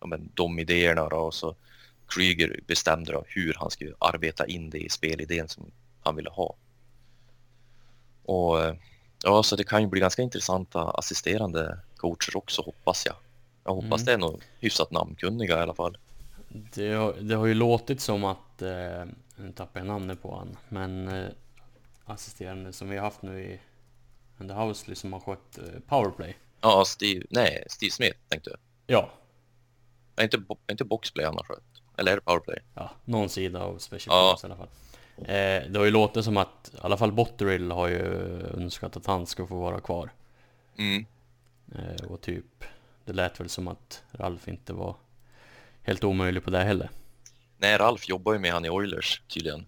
ja, 0.00 0.06
men, 0.06 0.30
de 0.34 0.58
idéerna 0.58 1.08
då, 1.08 1.16
och 1.16 1.34
så 1.34 1.54
Kryger 2.08 2.60
bestämde 2.66 3.12
då 3.12 3.24
hur 3.26 3.54
han 3.54 3.70
skulle 3.70 3.94
arbeta 3.98 4.46
in 4.46 4.70
det 4.70 4.78
i 4.78 4.88
spelidén 4.88 5.48
som 5.48 5.70
han 6.00 6.16
ville 6.16 6.30
ha. 6.30 6.54
Och 8.22 8.60
eh, 8.62 8.74
ja, 9.24 9.42
så 9.42 9.56
det 9.56 9.64
kan 9.64 9.82
ju 9.82 9.88
bli 9.88 10.00
ganska 10.00 10.22
intressanta 10.22 10.90
assisterande 10.90 11.78
coacher 11.96 12.36
också 12.36 12.62
hoppas 12.62 13.06
jag. 13.06 13.14
Jag 13.64 13.74
hoppas 13.74 14.00
Mm. 14.00 14.04
det 14.04 14.12
är 14.12 14.18
nog 14.18 14.42
hyfsat 14.60 14.90
namnkunniga 14.90 15.58
i 15.58 15.62
alla 15.62 15.74
fall. 15.74 15.98
Det 16.48 16.92
har, 16.92 17.12
det 17.12 17.34
har 17.34 17.46
ju 17.46 17.54
låtit 17.54 18.00
som 18.00 18.24
att, 18.24 18.62
eh, 18.62 19.04
nu 19.36 19.52
tappar 19.54 19.80
jag 19.80 19.86
namnet 19.86 20.22
på 20.22 20.36
han, 20.36 20.56
men 20.68 21.08
eh, 21.08 21.28
assisterande 22.04 22.72
som 22.72 22.88
vi 22.88 22.96
har 22.96 23.04
haft 23.04 23.22
nu 23.22 23.42
i 23.42 23.60
Under 24.38 24.54
Housley 24.54 24.94
som 24.94 25.12
har 25.12 25.20
skött 25.20 25.58
eh, 25.58 25.80
powerplay. 25.88 26.36
Ja, 26.60 26.84
Steve, 26.84 27.24
nej, 27.30 27.64
Steve 27.68 27.90
Smith 27.90 28.18
tänkte 28.28 28.50
jag. 28.50 28.58
Ja, 28.98 29.10
Nej, 30.16 30.24
inte, 30.24 30.38
bo- 30.38 30.58
inte 30.70 30.84
boxplay 30.84 31.26
han 31.26 31.34
har 31.36 31.44
skött. 31.44 31.62
Eller 31.96 32.12
är 32.12 32.16
det 32.16 32.20
powerplay? 32.22 32.58
ja, 32.74 32.90
någon 33.04 33.28
sida 33.28 33.60
av 33.62 33.78
Special 33.78 34.16
Ja. 34.16 34.28
Teams 34.28 34.42
i 34.42 34.46
alla 34.46 34.56
fall. 34.56 34.68
Eh, 35.18 35.70
det 35.70 35.74
har 35.78 35.84
ju 35.84 35.90
låtit 35.90 36.24
som 36.24 36.36
att, 36.36 36.70
i 36.74 36.78
alla 36.80 36.96
fall 36.96 37.12
Botterill 37.12 37.70
har 37.70 37.88
ju 37.88 38.02
önskat 38.46 38.96
att 38.96 39.06
han 39.06 39.26
ska 39.26 39.46
få 39.46 39.60
vara 39.60 39.80
kvar. 39.80 40.10
Mm. 40.78 41.06
Eh, 41.74 42.04
och 42.06 42.20
typ, 42.20 42.64
det 43.04 43.12
lät 43.12 43.40
väl 43.40 43.48
som 43.48 43.68
att 43.68 44.02
Ralf 44.12 44.48
inte 44.48 44.72
var 44.72 44.96
helt 45.82 46.04
omöjlig 46.04 46.44
på 46.44 46.50
det 46.50 46.64
heller. 46.64 46.90
Nej, 47.58 47.76
Ralf 47.78 48.08
jobbar 48.08 48.32
ju 48.32 48.38
med 48.38 48.52
han 48.52 48.64
i 48.64 48.70
Oilers 48.70 49.22
tydligen. 49.28 49.66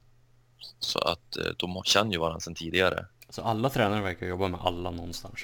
Så 0.78 0.98
att 0.98 1.36
eh, 1.36 1.44
de 1.56 1.82
känner 1.84 2.12
ju 2.12 2.18
varandra 2.18 2.40
sedan 2.40 2.54
tidigare. 2.54 3.06
Så 3.28 3.42
alla 3.42 3.70
tränare 3.70 4.02
verkar 4.02 4.26
jobba 4.26 4.48
med 4.48 4.60
alla 4.60 4.90
någonstans. 4.90 5.40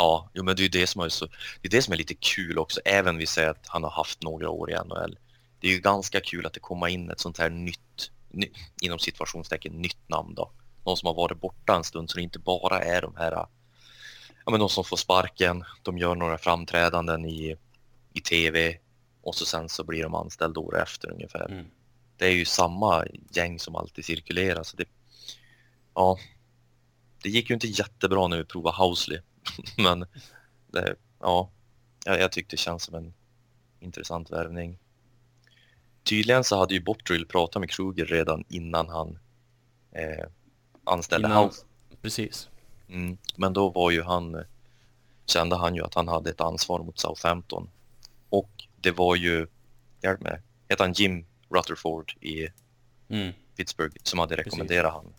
Ja, 0.00 0.30
jo, 0.34 0.44
men 0.44 0.56
det 0.56 0.64
är 0.64 0.68
det 0.68 0.86
som 0.86 1.00
är 1.00 1.08
så, 1.08 1.26
det 1.60 1.68
är 1.68 1.70
det 1.70 1.82
som 1.82 1.92
är 1.92 1.98
lite 1.98 2.14
kul 2.14 2.58
också, 2.58 2.80
även 2.84 3.16
vi 3.16 3.26
säger 3.26 3.50
att 3.50 3.66
han 3.66 3.82
har 3.82 3.90
haft 3.90 4.22
några 4.22 4.50
år 4.50 4.70
i 4.70 4.74
NHL. 4.74 5.18
Det 5.60 5.68
är 5.68 5.72
ju 5.72 5.80
ganska 5.80 6.20
kul 6.20 6.46
att 6.46 6.52
det 6.52 6.60
kommer 6.60 6.88
in 6.88 7.10
ett 7.10 7.20
sånt 7.20 7.38
här 7.38 7.50
nytt, 7.50 8.10
ny, 8.30 8.50
inom 8.82 8.98
situationstecken 8.98 9.82
nytt 9.82 10.08
namn 10.08 10.34
då. 10.34 10.50
Någon 10.84 10.96
som 10.96 11.06
har 11.06 11.14
varit 11.14 11.40
borta 11.40 11.76
en 11.76 11.84
stund 11.84 12.10
så 12.10 12.16
det 12.16 12.22
inte 12.22 12.38
bara 12.38 12.82
är 12.82 13.02
de 13.02 13.16
här, 13.16 13.32
ja 14.44 14.50
men 14.50 14.60
de 14.60 14.68
som 14.68 14.84
får 14.84 14.96
sparken, 14.96 15.64
de 15.82 15.98
gör 15.98 16.14
några 16.14 16.38
framträdanden 16.38 17.24
i, 17.24 17.56
i 18.12 18.20
tv 18.20 18.78
och 19.22 19.34
så 19.34 19.44
sen 19.44 19.68
så 19.68 19.84
blir 19.84 20.02
de 20.02 20.14
anställda 20.14 20.60
år 20.60 20.82
efter 20.82 21.10
ungefär. 21.10 21.50
Mm. 21.50 21.66
Det 22.16 22.26
är 22.26 22.32
ju 22.32 22.44
samma 22.44 23.04
gäng 23.30 23.58
som 23.58 23.76
alltid 23.76 24.04
cirkulerar 24.04 24.62
så 24.62 24.76
det, 24.76 24.88
ja, 25.94 26.18
det 27.22 27.28
gick 27.28 27.50
ju 27.50 27.54
inte 27.54 27.66
jättebra 27.66 28.28
när 28.28 28.36
vi 28.36 28.44
provade 28.44 28.76
Housley 28.76 29.20
men 29.76 30.06
det, 30.66 30.94
ja, 31.20 31.50
jag, 32.04 32.20
jag 32.20 32.32
tyckte 32.32 32.56
det 32.56 32.60
känns 32.60 32.82
som 32.82 32.94
en 32.94 33.14
intressant 33.80 34.30
värvning. 34.30 34.78
Tydligen 36.04 36.44
så 36.44 36.58
hade 36.58 36.74
ju 36.74 36.80
Bottrill 36.80 37.26
pratat 37.26 37.60
med 37.60 37.70
Kruger 37.70 38.06
redan 38.06 38.44
innan 38.48 38.88
han 38.88 39.18
eh, 39.92 40.26
anställde 40.84 41.28
Innan- 41.28 41.44
House. 41.44 41.64
Precis. 42.02 42.48
Mm, 42.88 43.18
men 43.36 43.52
då 43.52 43.68
var 43.68 43.90
ju 43.90 44.02
han, 44.02 44.44
kände 45.26 45.56
han 45.56 45.74
ju 45.74 45.82
att 45.84 45.94
han 45.94 46.08
hade 46.08 46.30
ett 46.30 46.40
ansvar 46.40 46.78
mot 46.82 46.98
Southampton. 46.98 47.70
Och 48.28 48.50
det 48.80 48.90
var 48.90 49.16
ju, 49.16 49.46
hjälp 50.02 50.20
mig, 50.20 50.40
heter 50.68 50.84
han 50.84 50.92
Jim 50.92 51.26
Rutherford 51.48 52.12
i 52.20 52.48
Mm. 53.10 53.32
Pittsburgh 53.56 53.96
som 54.02 54.18
hade 54.18 54.36
rekommenderat 54.36 54.92
han. 54.92 55.12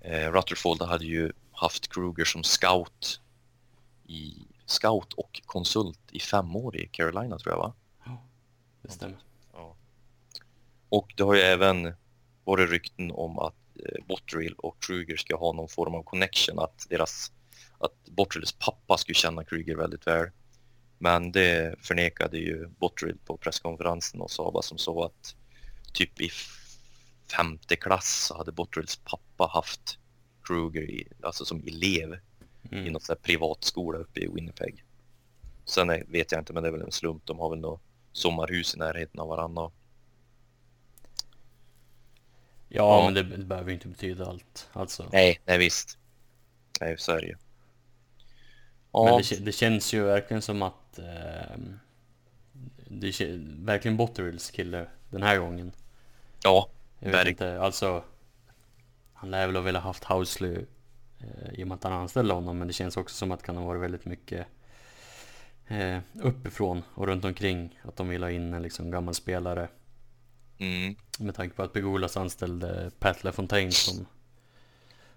Eh, 0.00 0.32
Rutherford 0.32 0.82
hade 0.82 1.04
ju 1.04 1.32
haft 1.52 1.92
Kruger 1.92 2.24
som 2.24 2.42
scout 2.44 3.20
i 4.14 4.46
scout 4.66 5.12
och 5.12 5.40
konsult 5.46 6.00
i 6.10 6.20
fem 6.20 6.56
år 6.56 6.76
i 6.76 6.86
Carolina 6.86 7.38
tror 7.38 7.54
jag 7.54 7.58
va? 7.58 7.74
Det 8.82 8.90
stämmer. 8.90 9.18
Ja. 9.52 9.76
Och 10.88 11.14
det 11.16 11.22
har 11.22 11.34
ju 11.34 11.40
även 11.40 11.94
varit 12.44 12.70
rykten 12.70 13.12
om 13.12 13.38
att 13.38 13.54
eh, 13.74 14.04
Botterill 14.06 14.54
och 14.58 14.82
Kruger 14.82 15.16
ska 15.16 15.36
ha 15.36 15.52
någon 15.52 15.68
form 15.68 15.94
av 15.94 16.02
connection, 16.02 16.58
att 16.58 16.86
deras 16.88 17.32
att 17.78 18.04
Botterills 18.04 18.52
pappa 18.52 18.98
skulle 18.98 19.14
känna 19.14 19.44
Kruger 19.44 19.76
väldigt 19.76 20.06
väl. 20.06 20.30
Men 20.98 21.32
det 21.32 21.74
förnekade 21.82 22.38
ju 22.38 22.66
Botterill 22.66 23.18
på 23.24 23.36
presskonferensen 23.36 24.20
och 24.20 24.30
sa 24.30 24.50
bara 24.50 24.62
som 24.62 24.78
så 24.78 25.04
att 25.04 25.36
typ 25.92 26.20
i 26.20 26.30
femte 27.36 27.76
klass 27.76 28.26
så 28.28 28.36
hade 28.36 28.52
Botterills 28.52 28.96
pappa 28.96 29.50
haft 29.52 29.98
Kruger 30.42 30.82
i, 30.82 31.08
alltså 31.22 31.44
som 31.44 31.62
elev 31.66 32.18
i 32.70 32.74
Mm. 32.78 32.92
någon 32.92 33.00
sån 33.00 33.16
här 33.16 33.22
privatskola 33.22 33.98
uppe 33.98 34.20
i 34.20 34.26
Winnipeg. 34.28 34.84
Sen 35.64 35.90
är, 35.90 36.04
vet 36.08 36.32
jag 36.32 36.40
inte, 36.40 36.52
men 36.52 36.62
det 36.62 36.68
är 36.68 36.72
väl 36.72 36.82
en 36.82 36.92
slump. 36.92 37.26
De 37.26 37.38
har 37.38 37.50
väl 37.50 37.58
något 37.58 37.80
sommarhus 38.12 38.74
i 38.74 38.78
närheten 38.78 39.20
av 39.20 39.28
varandra. 39.28 39.70
Ja, 42.68 42.98
Ja. 42.98 43.04
men 43.04 43.14
det, 43.14 43.22
det 43.36 43.44
behöver 43.44 43.68
ju 43.70 43.74
inte 43.74 43.88
betyda 43.88 44.26
allt. 44.26 44.68
Alltså. 44.72 45.08
Nej, 45.12 45.40
nej 45.44 45.58
visst. 45.58 45.98
Nej, 46.80 46.98
så 46.98 47.12
är 47.12 47.20
det 47.20 47.26
ju. 47.26 47.36
Men 48.92 49.02
Ja, 49.06 49.16
det, 49.16 49.22
kä- 49.22 49.40
det 49.44 49.52
känns 49.52 49.94
ju 49.94 50.02
verkligen 50.04 50.42
som 50.42 50.62
att 50.62 50.98
ehm, 50.98 51.78
det 52.86 53.06
kä- 53.10 53.64
verkligen 53.64 53.96
Botterills 53.96 54.50
kille 54.50 54.86
den 55.10 55.22
här 55.22 55.38
gången. 55.38 55.72
ja, 56.42 56.68
Jag 56.98 57.06
vet 57.10 57.14
Verk- 57.16 57.28
inte, 57.28 57.60
alltså 57.60 58.04
Han 59.12 59.30
lär 59.30 59.46
väl 59.46 59.56
ha 59.56 59.62
velat 59.62 59.82
haft 59.82 60.04
Housley 60.04 60.54
eh, 60.54 60.62
i 61.52 61.64
och 61.64 61.68
med 61.68 61.74
att 61.74 61.84
han 61.84 61.92
anställde 61.92 62.34
honom 62.34 62.58
men 62.58 62.68
det 62.68 62.74
känns 62.74 62.96
också 62.96 63.14
som 63.14 63.32
att 63.32 63.40
det 63.40 63.46
kan 63.46 63.56
ha 63.56 63.64
varit 63.64 63.82
väldigt 63.82 64.04
mycket 64.04 64.46
eh, 65.66 65.98
uppifrån 66.22 66.82
och 66.94 67.06
runt 67.06 67.24
omkring 67.24 67.80
att 67.82 67.96
de 67.96 68.08
vill 68.08 68.22
ha 68.22 68.30
in 68.30 68.54
en 68.54 68.62
liksom 68.62 68.90
gammal 68.90 69.14
spelare 69.14 69.68
mm, 70.58 70.96
med 71.18 71.34
tanke 71.34 71.56
på 71.56 71.62
att 71.62 71.72
Pegulas 71.72 72.16
anställde 72.16 72.90
Pat 72.98 73.24
LaFontaine 73.24 73.72
som 73.72 74.06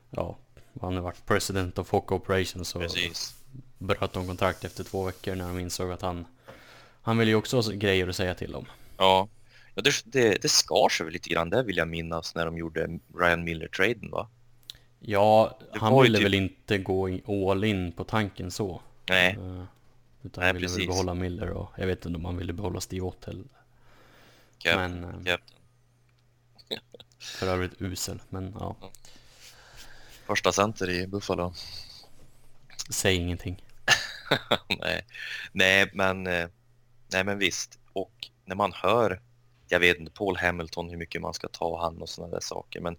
ja, 0.09 0.37
han 0.81 0.95
har 0.95 1.01
varit 1.01 1.25
president 1.25 1.79
of 1.79 1.91
Hockey 1.91 2.15
Operations 2.15 2.75
och 2.75 2.81
precis. 2.81 3.43
bröt 3.77 4.13
de 4.13 4.27
kontrakt 4.27 4.63
efter 4.63 4.83
två 4.83 5.03
veckor 5.03 5.35
när 5.35 5.47
de 5.47 5.59
insåg 5.59 5.91
att 5.91 6.01
han 6.01 6.25
han 7.07 7.17
ville 7.17 7.31
ju 7.31 7.35
också 7.35 7.61
ha 7.61 7.71
grejer 7.71 8.07
att 8.07 8.15
säga 8.15 8.35
till 8.35 8.55
om. 8.55 8.65
Ja, 8.97 9.27
ja 9.75 9.81
det, 9.81 9.91
det, 10.05 10.41
det 10.41 10.49
skar 10.49 10.89
sig 10.89 11.03
väl 11.03 11.13
lite 11.13 11.29
grann 11.29 11.49
där 11.49 11.63
vill 11.63 11.77
jag 11.77 11.87
minnas 11.87 12.35
när 12.35 12.45
de 12.45 12.57
gjorde 12.57 12.99
Ryan 13.19 13.43
Miller-traden 13.43 14.11
va? 14.11 14.29
Ja, 14.99 15.57
Det 15.73 15.79
han 15.79 16.03
ville 16.03 16.17
typ- 16.17 16.25
väl 16.25 16.33
inte 16.33 16.77
gå 16.77 17.09
all 17.51 17.63
in 17.63 17.91
på 17.91 18.03
tanken 18.03 18.51
så. 18.51 18.81
Nej, 19.09 19.31
Eh, 19.31 19.63
Utan 20.23 20.41
Nej, 20.41 20.47
han 20.47 20.55
ville 20.55 20.67
precis. 20.67 20.79
väl 20.79 20.87
behålla 20.87 21.13
Miller 21.13 21.49
och 21.49 21.69
jag 21.77 21.87
vet 21.87 22.05
inte 22.05 22.17
om 22.17 22.25
han 22.25 22.37
ville 22.37 22.53
behålla 22.53 22.81
Steve 22.81 23.01
Ottel. 23.05 23.43
Cap, 24.57 24.75
Men 24.75 25.03
eh, 25.03 25.09
Captain. 25.09 25.59
för 27.19 27.47
övrigt 27.47 27.81
usel. 27.81 28.21
Men 28.29 28.55
ja, 28.59 28.75
Första 30.25 30.51
center 30.51 30.89
i 30.89 31.07
Buffalo. 31.07 31.53
säg 32.89 33.15
ingenting. 33.15 33.63
nej. 34.79 35.05
nej, 35.51 35.89
men 35.93 36.27
eh, 36.27 36.47
nej, 37.13 37.23
men 37.23 37.37
visst. 37.37 37.79
Och 37.93 38.27
när 38.45 38.55
man 38.55 38.73
hör, 38.73 39.21
jag 39.67 39.79
vet 39.79 39.97
inte 39.99 40.11
Paul 40.11 40.37
Hamilton 40.37 40.89
hur 40.89 40.97
mycket 40.97 41.21
man 41.21 41.33
ska 41.33 41.47
ta 41.47 41.81
han 41.81 42.01
och 42.01 42.09
sådana 42.09 42.33
där 42.33 42.41
saker, 42.41 42.81
men 42.81 42.97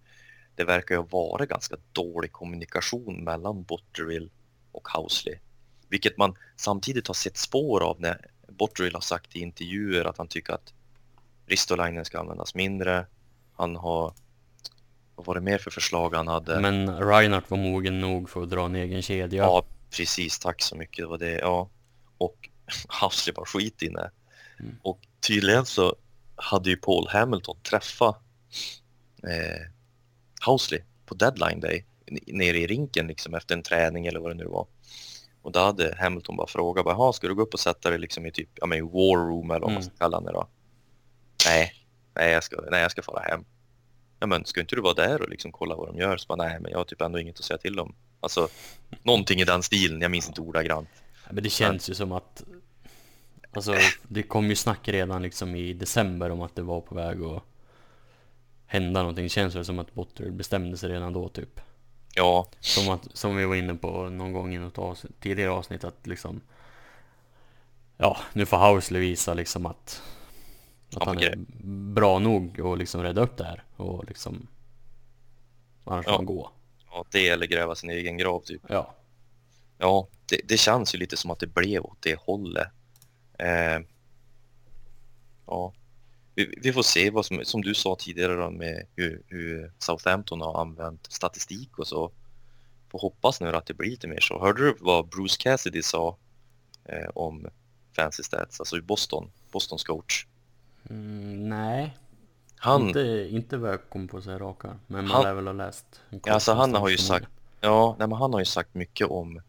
det 0.58 0.64
verkar 0.64 0.94
ju 0.94 1.02
vara 1.02 1.46
ganska 1.46 1.76
dålig 1.92 2.32
kommunikation 2.32 3.24
mellan 3.24 3.62
Botterill 3.62 4.30
och 4.72 4.88
Housley, 4.88 5.38
vilket 5.88 6.18
man 6.18 6.34
samtidigt 6.56 7.06
har 7.06 7.14
sett 7.14 7.36
spår 7.36 7.82
av 7.82 8.00
när 8.00 8.26
Botterill 8.48 8.94
har 8.94 9.00
sagt 9.00 9.36
i 9.36 9.40
intervjuer 9.40 10.04
att 10.04 10.18
han 10.18 10.28
tycker 10.28 10.52
att 10.52 10.72
Ristolainen 11.46 12.04
ska 12.04 12.18
användas 12.20 12.54
mindre. 12.54 13.06
Han 13.56 13.76
har, 13.76 14.14
vad 15.14 15.26
var 15.26 15.34
det 15.34 15.40
mer 15.40 15.58
för 15.58 15.70
förslag 15.70 16.14
han 16.14 16.28
hade? 16.28 16.60
Men 16.60 16.98
Reinhardt 16.98 17.50
var 17.50 17.58
mogen 17.58 18.00
nog 18.00 18.30
för 18.30 18.42
att 18.42 18.50
dra 18.50 18.64
en 18.64 18.76
egen 18.76 19.02
kedja. 19.02 19.42
Ja, 19.42 19.64
precis. 19.90 20.38
Tack 20.38 20.62
så 20.62 20.76
mycket. 20.76 20.96
Det 20.96 21.06
var 21.06 21.18
det. 21.18 21.38
Ja. 21.38 21.68
Och 22.18 22.48
Housley 23.00 23.34
bara 23.34 23.46
skit 23.46 23.82
i 23.82 23.88
det. 23.88 24.10
Mm. 24.60 24.76
Och 24.82 25.00
tydligen 25.20 25.66
så 25.66 25.96
hade 26.36 26.70
ju 26.70 26.76
Paul 26.76 27.08
Hamilton 27.08 27.56
träffat 27.62 28.22
eh, 29.22 29.77
Housley 30.46 30.80
på 31.06 31.14
deadline 31.14 31.60
day 31.60 31.84
nere 32.26 32.58
i 32.58 32.66
rinken 32.66 33.06
liksom 33.06 33.34
efter 33.34 33.54
en 33.56 33.62
träning 33.62 34.06
eller 34.06 34.20
vad 34.20 34.30
det 34.30 34.34
nu 34.34 34.44
var. 34.44 34.66
Och 35.42 35.52
då 35.52 35.58
hade 35.60 35.96
Hamilton 36.00 36.36
bara 36.36 36.46
frågat 36.46 36.84
bara, 36.84 36.94
"Jaha, 36.94 37.12
ska 37.12 37.28
du 37.28 37.34
gå 37.34 37.42
upp 37.42 37.54
och 37.54 37.60
sätta 37.60 37.90
dig 37.90 37.98
liksom 37.98 38.26
i 38.26 38.32
typ, 38.32 38.48
ja 38.54 38.66
men 38.66 38.86
war 38.86 39.16
room 39.28 39.50
eller 39.50 39.60
vad 39.60 39.70
man 39.70 39.82
Mm. 39.82 39.82
ska 39.82 39.96
kalla 39.98 40.20
det 40.20 40.32
då? 40.32 40.48
Nej, 41.46 41.72
nej 42.14 42.32
jag 42.32 42.44
ska, 42.44 42.56
nej 42.70 42.80
jag 42.82 42.90
ska 42.90 43.02
fara 43.02 43.20
hem. 43.22 43.44
Ja 44.20 44.26
men 44.26 44.44
ska 44.44 44.60
inte 44.60 44.74
du 44.76 44.82
vara 44.82 44.94
där 44.94 45.22
och 45.22 45.28
liksom 45.28 45.52
kolla 45.52 45.76
vad 45.76 45.88
de 45.88 45.96
gör? 45.98 46.16
Så 46.16 46.26
bara, 46.26 46.36
nej 46.48 46.60
men 46.60 46.70
jag 46.70 46.78
har 46.78 46.84
typ 46.84 47.00
ändå 47.00 47.18
inget 47.18 47.38
att 47.38 47.44
säga 47.44 47.58
till 47.58 47.80
om. 47.80 47.94
Alltså 48.20 48.48
någonting 49.02 49.40
i 49.40 49.44
den 49.44 49.62
stilen, 49.62 50.00
jag 50.00 50.10
minns 50.10 50.28
inte 50.28 50.40
ordagrant. 50.40 50.88
Men 51.30 51.42
det 51.44 51.50
känns 51.50 51.90
ju 51.90 51.94
som 51.94 52.12
att 52.12 52.42
Alltså 53.52 53.74
det 54.08 54.22
kom 54.22 54.48
ju 54.48 54.56
snack 54.56 54.88
redan 54.88 55.22
liksom 55.22 55.54
i 55.56 55.72
december 55.72 56.30
om 56.30 56.40
att 56.42 56.54
det 56.56 56.62
var 56.62 56.80
på 56.80 56.94
väg 56.94 57.22
att 57.22 57.42
hända 58.68 59.00
någonting. 59.00 59.28
Känns 59.28 59.54
det 59.54 59.64
som 59.64 59.78
att 59.78 59.94
Botterill 59.94 60.32
bestämde 60.32 60.76
sig 60.76 60.88
redan 60.90 61.12
då 61.12 61.28
typ. 61.28 61.60
Ja, 62.14 62.46
Som, 62.60 62.88
att, 62.94 63.08
som 63.16 63.36
vi 63.36 63.44
var 63.44 63.54
inne 63.56 63.74
på 63.74 64.08
någon 64.08 64.32
gång 64.32 64.54
i 64.54 64.58
något 64.58 64.78
avsnitt, 64.78 65.20
tidigare 65.20 65.50
avsnitt 65.50 65.84
att 65.84 66.06
liksom 66.06 66.40
Ja, 67.96 68.16
nu 68.32 68.46
får 68.46 68.56
Housley 68.56 69.00
visa 69.00 69.34
liksom 69.34 69.66
att 69.66 70.02
Att 70.88 70.94
Ja, 71.00 71.02
han 71.06 71.14
men 71.16 71.24
är 71.24 71.36
bra 71.94 72.18
nog 72.18 72.60
och 72.60 72.78
liksom 72.78 73.02
rädda 73.02 73.20
upp 73.20 73.36
det 73.36 73.44
här 73.44 73.62
och 73.76 74.04
liksom 74.08 74.46
Annars 75.84 76.04
får 76.04 76.12
Ja. 76.12 76.16
han 76.16 76.26
gå. 76.26 76.50
ja, 76.90 77.04
det 77.10 77.28
eller 77.28 77.46
gräva 77.46 77.74
sin 77.74 77.90
egen 77.90 78.16
grav 78.18 78.40
typ. 78.40 78.62
Ja. 78.68 78.94
Ja, 79.78 80.08
det, 80.26 80.40
det 80.44 80.56
känns 80.56 80.94
ju 80.94 80.98
lite 80.98 81.16
som 81.16 81.30
att 81.30 81.38
det 81.38 81.46
blev 81.46 81.84
åt 81.84 81.98
det 82.02 82.18
hållet. 82.20 82.68
Eh, 83.38 83.78
ja, 85.46 85.72
vi, 86.38 86.54
vi 86.62 86.72
får 86.72 86.82
se 86.82 87.10
vad 87.10 87.26
som, 87.26 87.40
som 87.44 87.62
du 87.62 87.74
sa 87.74 87.96
tidigare 87.98 88.34
då 88.34 88.50
med 88.50 88.86
hur, 88.96 89.22
hur 89.26 89.72
Southampton 89.78 90.40
har 90.40 90.60
använt 90.60 91.12
statistik 91.12 91.78
och 91.78 91.86
så. 91.86 92.10
Får 92.90 92.98
hoppas 92.98 93.40
nu 93.40 93.48
att 93.56 93.66
det 93.66 93.74
blir 93.74 93.90
lite 93.90 94.08
mer 94.08 94.20
så. 94.20 94.40
Hörde 94.40 94.62
du 94.62 94.76
vad 94.80 95.08
Bruce 95.08 95.36
Cassidy 95.38 95.82
sa 95.82 96.16
eh, 96.84 97.08
om 97.14 97.46
Fancy 97.96 98.22
Stats, 98.22 98.60
alltså 98.60 98.76
i 98.76 98.80
Boston, 98.80 99.30
Bostons 99.52 99.84
coach? 99.84 100.26
Mm, 100.90 101.48
nej, 101.48 101.96
Han, 102.56 102.86
inte, 102.86 103.28
inte 103.30 103.56
vad 103.56 103.70
jag 103.70 103.90
kom 103.90 104.08
på 104.08 104.20
här 104.20 104.38
raka. 104.38 104.68
Men 104.86 105.04
man 105.04 105.10
Han- 105.10 105.22
lär 105.24 105.34
väl 105.34 105.46
ha 105.46 105.52
läst. 105.52 105.86
alltså 106.30 106.52
han 106.52 106.74
har 106.74 106.88
ju 106.88 106.98
sagt, 106.98 107.26
ja, 107.60 107.96
nej, 107.98 108.08
men 108.08 108.18
han 108.18 108.32
har 108.32 108.40
ju 108.40 108.46
sagt 108.46 108.74
mycket 108.74 109.06
om 109.06 109.40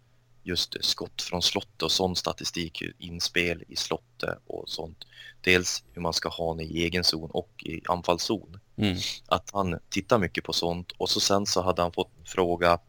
just 0.49 0.85
skott 0.85 1.21
från 1.21 1.41
slottet 1.41 1.81
och 1.81 1.91
sån 1.91 2.15
statistik, 2.15 2.83
inspel 2.97 3.63
i 3.67 3.75
slottet 3.75 4.39
och 4.47 4.69
sånt. 4.69 5.05
Dels 5.41 5.83
hur 5.93 6.01
man 6.01 6.13
ska 6.13 6.29
ha 6.29 6.61
i 6.61 6.83
egen 6.83 7.03
zon 7.03 7.29
och 7.31 7.63
i 7.65 7.81
anfallszon. 7.87 8.59
Mm. 8.77 8.97
Att 9.27 9.49
han 9.53 9.79
tittar 9.89 10.19
mycket 10.19 10.43
på 10.43 10.53
sånt 10.53 10.91
och 10.91 11.09
så 11.09 11.19
sen 11.19 11.45
så 11.45 11.61
hade 11.61 11.81
han 11.81 11.91
fått 11.91 12.11
fråga, 12.25 12.79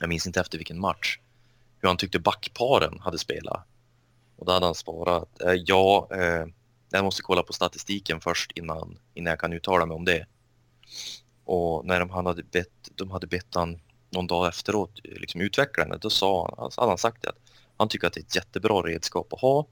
jag 0.00 0.08
minns 0.08 0.26
inte 0.26 0.40
efter 0.40 0.58
vilken 0.58 0.80
match, 0.80 1.18
hur 1.80 1.88
han 1.88 1.96
tyckte 1.96 2.18
backparen 2.18 3.00
hade 3.00 3.18
spelat. 3.18 3.66
Och 4.36 4.46
då 4.46 4.52
hade 4.52 4.66
han 4.66 4.74
svarat, 4.74 5.40
eh, 5.42 5.52
ja, 5.52 6.08
eh, 6.10 6.46
jag 6.90 7.04
måste 7.04 7.22
kolla 7.22 7.42
på 7.42 7.52
statistiken 7.52 8.20
först 8.20 8.52
innan, 8.52 8.98
innan 9.14 9.30
jag 9.30 9.40
kan 9.40 9.52
uttala 9.52 9.86
mig 9.86 9.94
om 9.94 10.04
det. 10.04 10.26
Och 11.44 11.86
när 11.86 12.00
de, 12.00 12.10
han 12.10 12.26
hade 12.26 12.42
bett, 12.42 12.90
de 12.94 13.10
hade 13.10 13.26
bett 13.26 13.54
han 13.54 13.80
någon 14.10 14.26
dag 14.26 14.48
efteråt 14.48 15.00
liksom 15.04 15.40
utveckla 15.40 15.84
den, 15.84 15.98
då 16.00 16.10
sa 16.10 16.48
han, 16.50 16.64
alltså 16.64 16.80
hade 16.80 16.90
han 16.90 16.98
sagt 16.98 17.22
det 17.22 17.28
att 17.28 17.38
han 17.76 17.88
tycker 17.88 18.06
att 18.06 18.12
det 18.12 18.20
är 18.20 18.24
ett 18.24 18.36
jättebra 18.36 18.82
redskap 18.82 19.32
att 19.32 19.40
ha, 19.40 19.66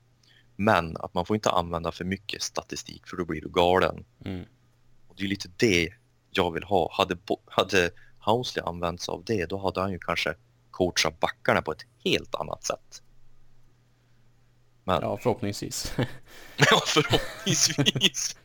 men 0.57 0.97
att 0.97 1.14
man 1.14 1.26
får 1.26 1.37
inte 1.37 1.50
använda 1.50 1.93
för 1.93 2.05
mycket 2.05 2.43
statistik 2.43 3.07
för 3.07 3.16
då 3.16 3.25
blir 3.25 3.40
du 3.40 3.49
galen. 3.49 4.05
Mm. 4.25 4.45
Och 5.09 5.14
det 5.16 5.25
är 5.25 5.28
lite 5.28 5.49
det 5.57 5.93
jag 6.31 6.50
vill 6.50 6.64
ha. 6.64 6.90
Hade, 6.93 7.16
hade 7.47 7.90
Housley 8.19 8.64
använt 8.64 9.00
sig 9.00 9.12
av 9.12 9.25
det, 9.25 9.47
då 9.47 9.59
hade 9.59 9.81
han 9.81 9.93
ju 9.93 9.99
kanske 9.99 10.35
coachat 10.71 11.21
backarna 11.21 11.62
på 11.62 11.73
ett 11.73 11.87
helt 12.05 12.35
annat 12.35 12.64
sätt. 12.64 13.02
Men, 14.87 14.95
ja, 15.02 15.09
Ja, 15.11 15.16
förhoppningsvis. 15.23 15.95
förhoppningsvis. 16.87 18.37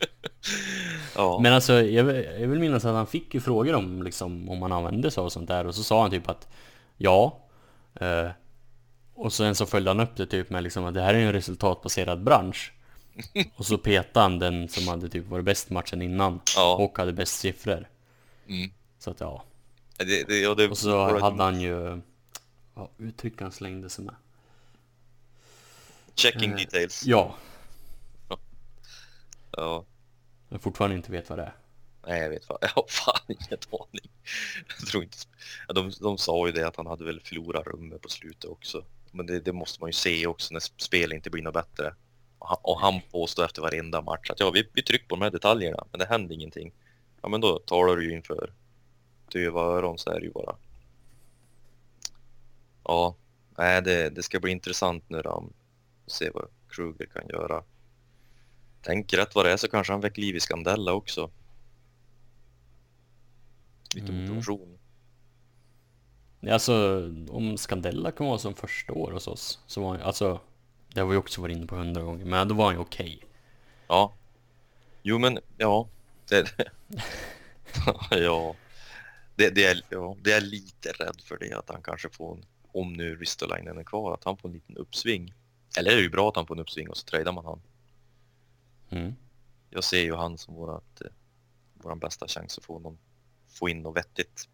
ja. 1.15 1.39
Men 1.43 1.53
alltså, 1.53 1.73
jag, 1.81 2.03
vill- 2.03 2.25
jag 2.39 2.47
vill 2.47 2.59
minnas 2.59 2.85
att 2.85 2.95
han 2.95 3.07
fick 3.07 3.33
ju 3.33 3.39
frågor 3.41 3.73
om 3.75 4.03
liksom, 4.03 4.49
om 4.49 4.61
han 4.61 4.71
använde 4.71 5.11
sig 5.11 5.21
av 5.21 5.29
sånt 5.29 5.47
där 5.47 5.67
och 5.67 5.75
så 5.75 5.83
sa 5.83 6.01
han 6.01 6.11
typ 6.11 6.29
att 6.29 6.47
ja. 6.97 7.39
Eh, 7.99 8.29
och 9.13 9.33
sen 9.33 9.55
så 9.55 9.65
följde 9.65 9.89
han 9.89 9.99
upp 9.99 10.15
det 10.15 10.25
typ 10.25 10.49
med 10.49 10.63
liksom 10.63 10.85
att 10.85 10.93
det 10.93 11.01
här 11.01 11.13
är 11.13 11.19
en 11.19 11.33
resultatbaserad 11.33 12.23
bransch. 12.23 12.73
Och 13.55 13.65
så 13.65 13.77
petade 13.77 14.23
han 14.23 14.39
den 14.39 14.69
som 14.69 14.87
hade 14.87 15.09
typ 15.09 15.27
varit 15.27 15.45
bäst 15.45 15.69
matchen 15.69 16.01
innan 16.01 16.39
Ja. 16.55 16.75
och 16.75 16.97
hade 16.97 17.13
bäst 17.13 17.39
siffror. 17.39 17.87
Mm. 18.47 18.69
Så 18.99 19.11
att 19.11 19.19
ja. 19.19 19.43
Det, 19.97 20.23
det, 20.27 20.39
ja, 20.39 20.55
det, 20.55 20.67
Och 20.69 20.77
så 20.77 21.19
hade 21.19 21.43
han 21.43 21.61
ju, 21.61 22.01
vad 22.73 22.87
uttryck 22.97 23.41
han 23.41 23.51
slängde 23.51 23.89
sig 23.89 24.05
med. 24.05 24.15
Checking 26.21 26.51
Eh, 26.51 26.57
details. 26.57 27.03
Ja, 27.05 27.35
Ja. 29.51 29.85
jag 30.49 30.61
fortfarande 30.61 30.95
inte 30.95 31.11
vet 31.11 31.29
vad 31.29 31.39
det 31.39 31.43
är. 31.43 31.55
Nej, 32.07 32.21
jag 32.21 32.29
vet 32.29 32.45
fan. 32.45 32.57
Jag 32.61 32.69
har 32.69 32.85
fan 32.87 33.21
ingen 33.27 33.59
aning. 33.71 34.11
Jag 34.79 34.87
tror 34.87 35.03
inte... 35.03 35.17
De, 35.67 35.91
de 36.01 36.17
sa 36.17 36.47
ju 36.47 36.51
det 36.53 36.67
att 36.67 36.75
han 36.75 36.87
hade 36.87 37.05
väl 37.05 37.19
förlorat 37.19 37.67
rummet 37.67 38.01
på 38.01 38.09
slutet 38.09 38.45
också. 38.45 38.85
Men 39.11 39.25
det, 39.25 39.39
det 39.39 39.53
måste 39.53 39.81
man 39.81 39.89
ju 39.89 39.93
se 39.93 40.27
också 40.27 40.53
när 40.53 40.59
spel 40.83 41.13
inte 41.13 41.29
blir 41.29 41.43
något 41.43 41.53
bättre. 41.53 41.95
Och 42.39 42.47
han, 42.47 42.57
och 42.61 42.79
han 42.79 43.01
påstår 43.11 43.45
efter 43.45 43.61
varenda 43.61 44.01
match 44.01 44.29
att 44.29 44.39
ja, 44.39 44.51
vi, 44.51 44.69
vi 44.73 44.83
trycker 44.83 45.07
på 45.07 45.15
de 45.15 45.21
här 45.21 45.31
detaljerna, 45.31 45.85
men 45.91 45.99
det 45.99 46.05
händer 46.05 46.35
ingenting. 46.35 46.73
Ja, 47.21 47.29
men 47.29 47.41
då 47.41 47.59
talar 47.59 47.95
du 47.95 48.09
ju 48.09 48.15
inför 48.15 48.53
döva 49.31 49.61
öron 49.61 49.97
så 49.97 50.09
är 50.09 50.19
det 50.19 50.25
ju 50.25 50.31
bara. 50.31 50.55
Ja, 52.83 53.15
nej, 53.57 53.81
det, 53.81 54.09
det 54.09 54.23
ska 54.23 54.39
bli 54.39 54.51
intressant 54.51 55.03
nu 55.07 55.21
då. 55.21 55.49
Se 56.11 56.29
vad 56.33 56.47
Kruger 56.69 57.05
kan 57.05 57.27
göra. 57.29 57.63
Tänk 58.81 59.13
rätt 59.13 59.35
vad 59.35 59.45
det 59.45 59.51
är 59.51 59.57
så 59.57 59.67
kanske 59.67 59.93
han 59.93 60.01
väcker 60.01 60.21
liv 60.21 60.35
i 60.35 60.39
Scandella 60.39 60.93
också. 60.93 61.31
Lite 63.95 64.11
Mm. 64.11 64.21
motivation. 64.25 64.77
Alltså 66.49 67.03
om 67.29 67.57
Scandella 67.57 68.11
kan 68.11 68.27
vara 68.27 68.37
som 68.37 68.53
första 68.55 68.93
år 68.93 69.11
hos 69.11 69.27
oss 69.27 69.59
så 69.67 69.81
var 69.81 69.89
han, 69.91 70.01
alltså 70.01 70.39
Det 70.93 70.99
har 70.99 71.07
vi 71.07 71.17
också 71.17 71.41
varit 71.41 71.57
inne 71.57 71.67
på 71.67 71.75
hundra 71.75 72.01
gånger, 72.01 72.25
men 72.25 72.47
då 72.47 72.55
var 72.55 72.65
han 72.65 72.73
ju 72.73 72.79
okej. 72.79 73.23
Ja. 73.87 74.13
Jo 75.03 75.17
men 75.19 75.39
ja. 75.57 75.87
Det, 76.29 76.51
ja. 78.11 78.55
Det, 79.35 79.49
det, 79.49 79.65
är, 79.65 79.81
ja. 79.89 80.15
Det 80.21 80.31
är 80.31 80.41
lite 80.41 80.89
rädd 80.89 81.21
för 81.23 81.37
det 81.37 81.53
att 81.53 81.69
han 81.69 81.81
kanske 81.81 82.09
får 82.09 82.35
en, 82.35 82.45
om 82.71 82.93
nu 82.93 83.15
Ristolainen 83.15 83.77
är 83.77 83.83
kvar, 83.83 84.13
att 84.13 84.23
han 84.23 84.37
får 84.37 84.49
en 84.49 84.53
liten 84.55 84.77
uppsving. 84.77 85.33
Eller 85.77 85.91
är 85.91 85.95
det 85.95 86.01
ju 86.01 86.09
bra 86.09 86.29
att 86.29 86.35
han 86.35 86.47
får 86.47 86.55
en 86.55 86.61
uppsving 86.61 86.89
och 86.89 86.97
så 86.97 87.05
tradar 87.05 87.31
man 87.31 87.45
han. 87.45 87.61
Mm. 88.89 89.15
Jag 89.69 89.83
ser 89.83 90.01
ju 90.01 90.15
han 90.15 90.37
som 90.37 90.55
vårat, 90.55 91.01
eh, 91.01 91.11
våran 91.73 91.99
bästa 91.99 92.27
chans 92.27 92.57
att 92.57 92.63
få, 92.63 92.79
någon, 92.79 92.97
få 93.47 93.69
in 93.69 93.81
något 93.81 93.97
vettigt. 93.97 94.49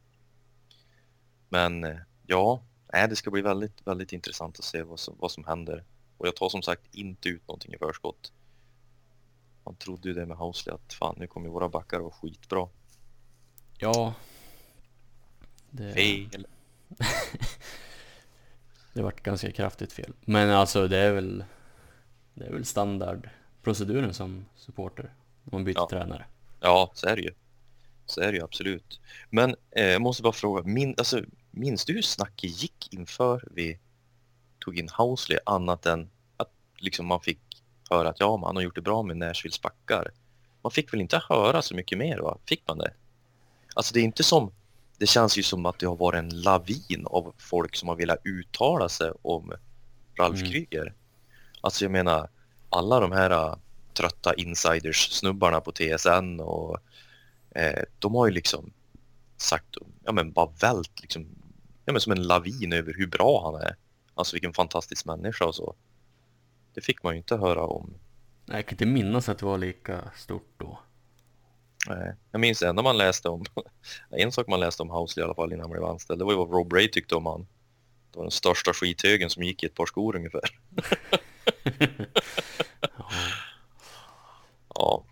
Men 1.49 1.83
eh, 1.83 1.97
ja, 2.25 2.63
nej, 2.93 3.07
det 3.07 3.15
ska 3.15 3.31
bli 3.31 3.41
väldigt, 3.41 3.87
väldigt 3.87 4.13
intressant 4.13 4.59
att 4.59 4.65
se 4.65 4.83
vad 4.83 4.99
som, 4.99 5.15
vad 5.19 5.31
som 5.31 5.43
händer. 5.43 5.83
Och 6.17 6.27
jag 6.27 6.35
tar 6.35 6.49
som 6.49 6.61
sagt 6.61 6.95
inte 6.95 7.29
ut 7.29 7.47
någonting 7.47 7.73
i 7.73 7.77
förskott. 7.77 8.31
Man 9.63 9.75
trodde 9.75 10.09
ju 10.09 10.13
det 10.13 10.25
med 10.25 10.37
Housley 10.37 10.75
att 10.75 10.93
fan 10.93 11.15
nu 11.17 11.27
kommer 11.27 11.49
våra 11.49 11.69
backar 11.69 11.99
vara 11.99 12.11
skitbra. 12.11 12.69
Ja. 13.77 14.13
Det, 15.69 15.93
Fel. 15.93 16.47
det 18.97 19.03
vart 19.03 19.23
ganska 19.23 19.51
kraftigt 19.51 19.93
fel. 19.93 20.13
Men 20.25 20.49
alltså 20.49 20.87
det 20.87 20.97
är 20.97 21.11
väl 21.13 21.43
Det 22.33 22.45
är 22.45 22.51
väl 22.51 22.65
standardproceduren 22.65 24.13
som 24.13 24.45
supporter. 24.55 25.13
När 25.43 25.51
man 25.51 25.63
byter 25.63 25.75
Ja. 25.77 25.87
tränare. 25.89 26.25
Ja, 26.59 26.91
så 26.93 27.07
är 27.07 27.15
det 27.15 27.21
ju. 27.21 27.31
Så 28.05 28.21
är 28.21 28.31
det 28.31 28.37
ju 28.37 28.43
absolut. 28.43 28.99
Men 29.29 29.55
eh, 29.71 29.85
jag 29.85 30.01
måste 30.01 30.23
bara 30.23 30.33
fråga, 30.33 30.63
min, 30.63 30.95
alltså, 30.97 31.21
minns 31.51 31.85
du 31.85 31.93
hur 31.93 32.01
snacket 32.01 32.61
gick 32.61 32.93
inför 32.93 33.43
vi 33.51 33.79
tog 34.59 34.77
in 34.79 34.89
Housley 34.97 35.37
annat 35.45 35.85
än 35.85 36.09
att 36.37 36.51
liksom 36.77 37.05
man 37.05 37.21
fick 37.21 37.39
höra 37.89 38.09
att 38.09 38.19
ja, 38.19 38.37
man 38.37 38.55
har 38.55 38.63
gjort 38.63 38.75
det 38.75 38.81
bra 38.81 39.03
med 39.03 39.17
Nashvilles 39.17 39.61
backar. 39.61 40.11
Man 40.61 40.71
fick 40.71 40.93
väl 40.93 41.01
inte 41.01 41.21
höra 41.29 41.61
så 41.61 41.75
mycket 41.75 41.97
mer 41.97 42.17
va? 42.19 42.37
Fick 42.45 42.67
man 42.67 42.77
det? 42.77 42.93
Alltså 43.73 43.93
det 43.93 43.99
är 43.99 44.03
inte 44.03 44.23
som, 44.23 44.51
det 44.97 45.07
känns 45.07 45.37
ju 45.37 45.43
som 45.43 45.65
att 45.65 45.79
det 45.79 45.85
har 45.85 45.95
varit 45.95 46.17
en 46.19 46.41
lavin 46.41 47.05
av 47.05 47.33
folk 47.37 47.75
som 47.75 47.89
har 47.89 47.95
velat 47.95 48.19
uttala 48.23 48.89
sig 48.89 49.11
om 49.21 49.53
Ralf 50.19 50.39
Mm. 50.39 50.51
Kryger. 50.51 50.93
Alltså 51.61 51.85
jag 51.85 51.91
menar, 51.91 52.29
alla 52.69 52.99
de 52.99 53.11
här 53.11 53.29
äh, 53.31 53.55
trötta 53.93 54.33
insiders-snubbarna 54.33 55.61
på 55.61 55.71
TSN 55.71 56.39
och 56.39 56.77
eh, 57.55 57.83
de 57.99 58.15
har 58.15 58.25
ju 58.27 58.31
liksom 58.33 58.73
sagt, 59.37 59.77
ja 60.03 60.11
men 60.11 60.31
bara 60.31 60.49
vält 60.61 61.01
liksom, 61.01 61.27
ja 61.85 61.93
men 61.93 62.01
som 62.01 62.11
en 62.11 62.23
lavin 62.23 62.73
över 62.73 62.93
hur 62.93 63.07
bra 63.07 63.51
han 63.51 63.61
är. 63.61 63.75
Alltså 64.15 64.35
vilken 64.35 64.53
fantastisk 64.53 65.05
människa 65.05 65.45
och 65.45 65.55
så. 65.55 65.75
Det 66.73 66.81
fick 66.81 67.03
man 67.03 67.13
ju 67.13 67.17
inte 67.17 67.37
höra 67.37 67.63
om. 67.63 67.93
Nej, 68.45 68.57
Jag 68.57 68.65
kan 68.65 68.73
inte 68.73 68.85
minnas 68.85 69.29
att 69.29 69.37
det 69.37 69.45
var 69.45 69.57
lika 69.57 70.11
stort 70.15 70.53
då. 70.57 70.79
Nej. 71.87 72.13
Jag 72.31 72.41
minns 72.41 72.61
enda 72.61 72.81
man 72.81 72.97
läste 72.97 73.29
om, 73.29 73.45
en 74.09 74.31
sak 74.31 74.47
man 74.47 74.59
läste 74.59 74.81
om 74.83 74.89
Housley 74.89 75.23
i 75.23 75.25
alla 75.25 75.35
fall 75.35 75.53
innan 75.53 75.61
han 75.63 75.71
blev 75.71 75.85
anställd, 75.85 76.19
det 76.21 76.25
var 76.25 76.31
ju 76.31 76.37
vad 76.37 76.51
Rob 76.51 76.73
Ray 76.73 76.87
tyckte 76.91 77.15
om 77.15 77.25
han. 77.25 77.47
Det 78.11 78.17
var 78.17 78.23
den 78.23 78.31
största 78.31 78.73
skithögen 78.73 79.29
som 79.29 79.43
gick 79.43 79.63
i 79.63 79.65
ett 79.65 79.75
par 79.75 79.85
skor 79.85 80.15
ungefär. 80.15 80.41
Ja. 82.97 83.09
Ja, 84.75 85.03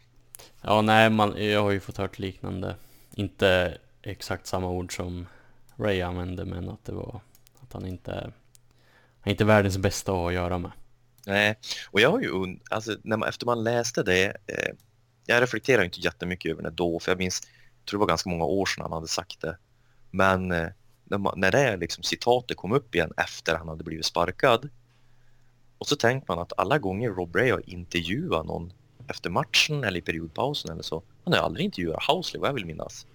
Ja, 0.62 0.82
nej, 0.82 1.10
man, 1.10 1.46
jag 1.46 1.62
har 1.64 1.72
ju 1.72 1.80
fått 1.80 1.98
hört 1.98 2.20
liknande. 2.20 2.76
Inte 3.16 3.78
exakt 4.02 4.48
samma 4.48 4.70
ord 4.70 4.96
som 4.96 5.28
Ray 5.76 6.02
använde, 6.02 6.46
men 6.46 6.70
att 6.70 6.86
det 6.86 6.92
var 6.92 7.20
att 7.62 7.74
han 7.74 7.86
inte 7.88 8.12
han 9.20 9.30
är 9.30 9.32
inte 9.32 9.46
världens 9.46 9.78
bästa 9.78 10.14
att 10.14 10.34
göra 10.34 10.58
med. 10.58 10.72
nej. 11.26 11.56
Och 11.92 12.00
jag 12.02 12.12
har 12.12 12.20
ju, 12.22 12.32
und- 12.32 12.60
alltså 12.70 12.96
när 13.04 13.18
man, 13.18 13.30
efter 13.30 13.46
man 13.46 13.64
läste 13.64 14.04
det, 14.04 14.26
eh, 14.26 14.76
jag 15.26 15.42
reflekterar 15.42 15.84
inte 15.84 16.00
jättemycket 16.00 16.52
över 16.52 16.64
det 16.64 16.70
då, 16.70 17.00
för 17.00 17.12
jag 17.12 17.18
minns 17.20 17.42
tror 17.86 17.98
det 17.98 18.02
var 18.02 18.08
ganska 18.08 18.30
många 18.30 18.46
år 18.46 18.66
sedan 18.66 18.82
han 18.82 18.92
hade 18.92 19.08
sagt 19.08 19.42
det. 19.42 19.58
Men 20.12 20.52
eh, 20.52 20.68
när, 21.04 21.18
man, 21.18 21.34
när 21.40 21.52
det 21.52 21.78
liksom 21.78 22.04
citatet 22.04 22.58
kom 22.58 22.72
upp 22.72 22.96
igen 22.96 23.14
efter 23.18 23.56
han 23.56 23.68
hade 23.68 23.84
blivit 23.84 24.06
sparkad 24.06 24.70
och 25.78 25.88
så 25.88 25.96
tänkte 25.96 26.32
man 26.32 26.40
att 26.40 26.54
alla 26.58 26.78
gånger 26.78 27.10
Rob 27.10 27.36
Ray 27.36 27.52
har 27.52 27.70
intervjuat 27.70 28.46
någon 28.46 28.74
efter 29.08 29.30
matchen 29.30 29.84
eller 29.84 30.00
i 30.00 30.02
periodpausen 30.02 30.72
eller 30.72 30.84
så, 30.84 31.04
han 31.24 31.34
har 31.34 31.40
aldrig 31.40 31.66
intervjuat 31.66 32.04
Housley 32.08 32.40
vad 32.40 32.50
jag 32.50 32.54
vill 32.54 32.66
minnas. 32.66 33.08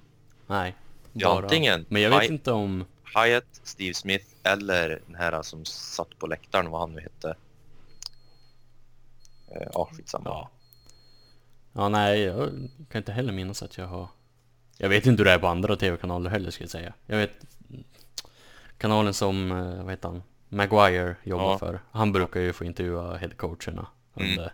Nej. 0.46 0.74
Ja, 1.12 1.42
antingen 1.42 1.86
Men 1.88 2.02
jag 2.02 2.10
vet 2.10 2.22
Hi- 2.22 2.32
inte 2.32 2.52
om... 2.52 2.84
Hyatt, 3.14 3.60
Steve 3.62 3.94
Smith 3.94 4.26
eller 4.42 5.02
den 5.06 5.14
här 5.14 5.42
som 5.42 5.64
satt 5.64 6.18
på 6.18 6.26
läktaren, 6.26 6.70
vad 6.70 6.80
han 6.80 6.92
nu 6.92 7.00
hette. 7.00 7.36
Eh, 9.48 9.68
Ja, 9.72 9.88
skitsamma. 9.92 10.28
Ja. 10.30 10.50
Ja, 11.72 11.88
nej, 11.88 12.20
jag 12.20 12.68
kan 12.90 12.98
inte 12.98 13.12
heller 13.12 13.32
minnas 13.32 13.62
att 13.62 13.78
jag 13.78 13.86
har... 13.86 14.08
Jag 14.78 14.88
vet 14.88 15.06
inte 15.06 15.20
hur 15.20 15.24
det 15.24 15.30
är 15.32 15.38
på 15.38 15.46
andra 15.46 15.76
tv-kanaler 15.76 16.30
heller 16.30 16.50
ska 16.50 16.62
jag 16.64 16.70
säga. 16.70 16.94
Jag 17.06 17.16
vet 17.16 17.30
kanalen 18.78 19.14
som, 19.14 19.52
eh, 19.52 19.82
vad 19.82 19.90
heter 19.90 20.08
han, 20.08 20.22
Maguire 20.48 21.16
jobbar 21.24 21.50
Ja. 21.50 21.58
för. 21.58 21.80
Han 21.90 22.12
brukar 22.12 22.40
ju 22.40 22.52
få 22.52 22.64
intervjua 22.64 23.16
headcoacherna 23.16 23.86
Mm. 24.16 24.30
under. 24.30 24.52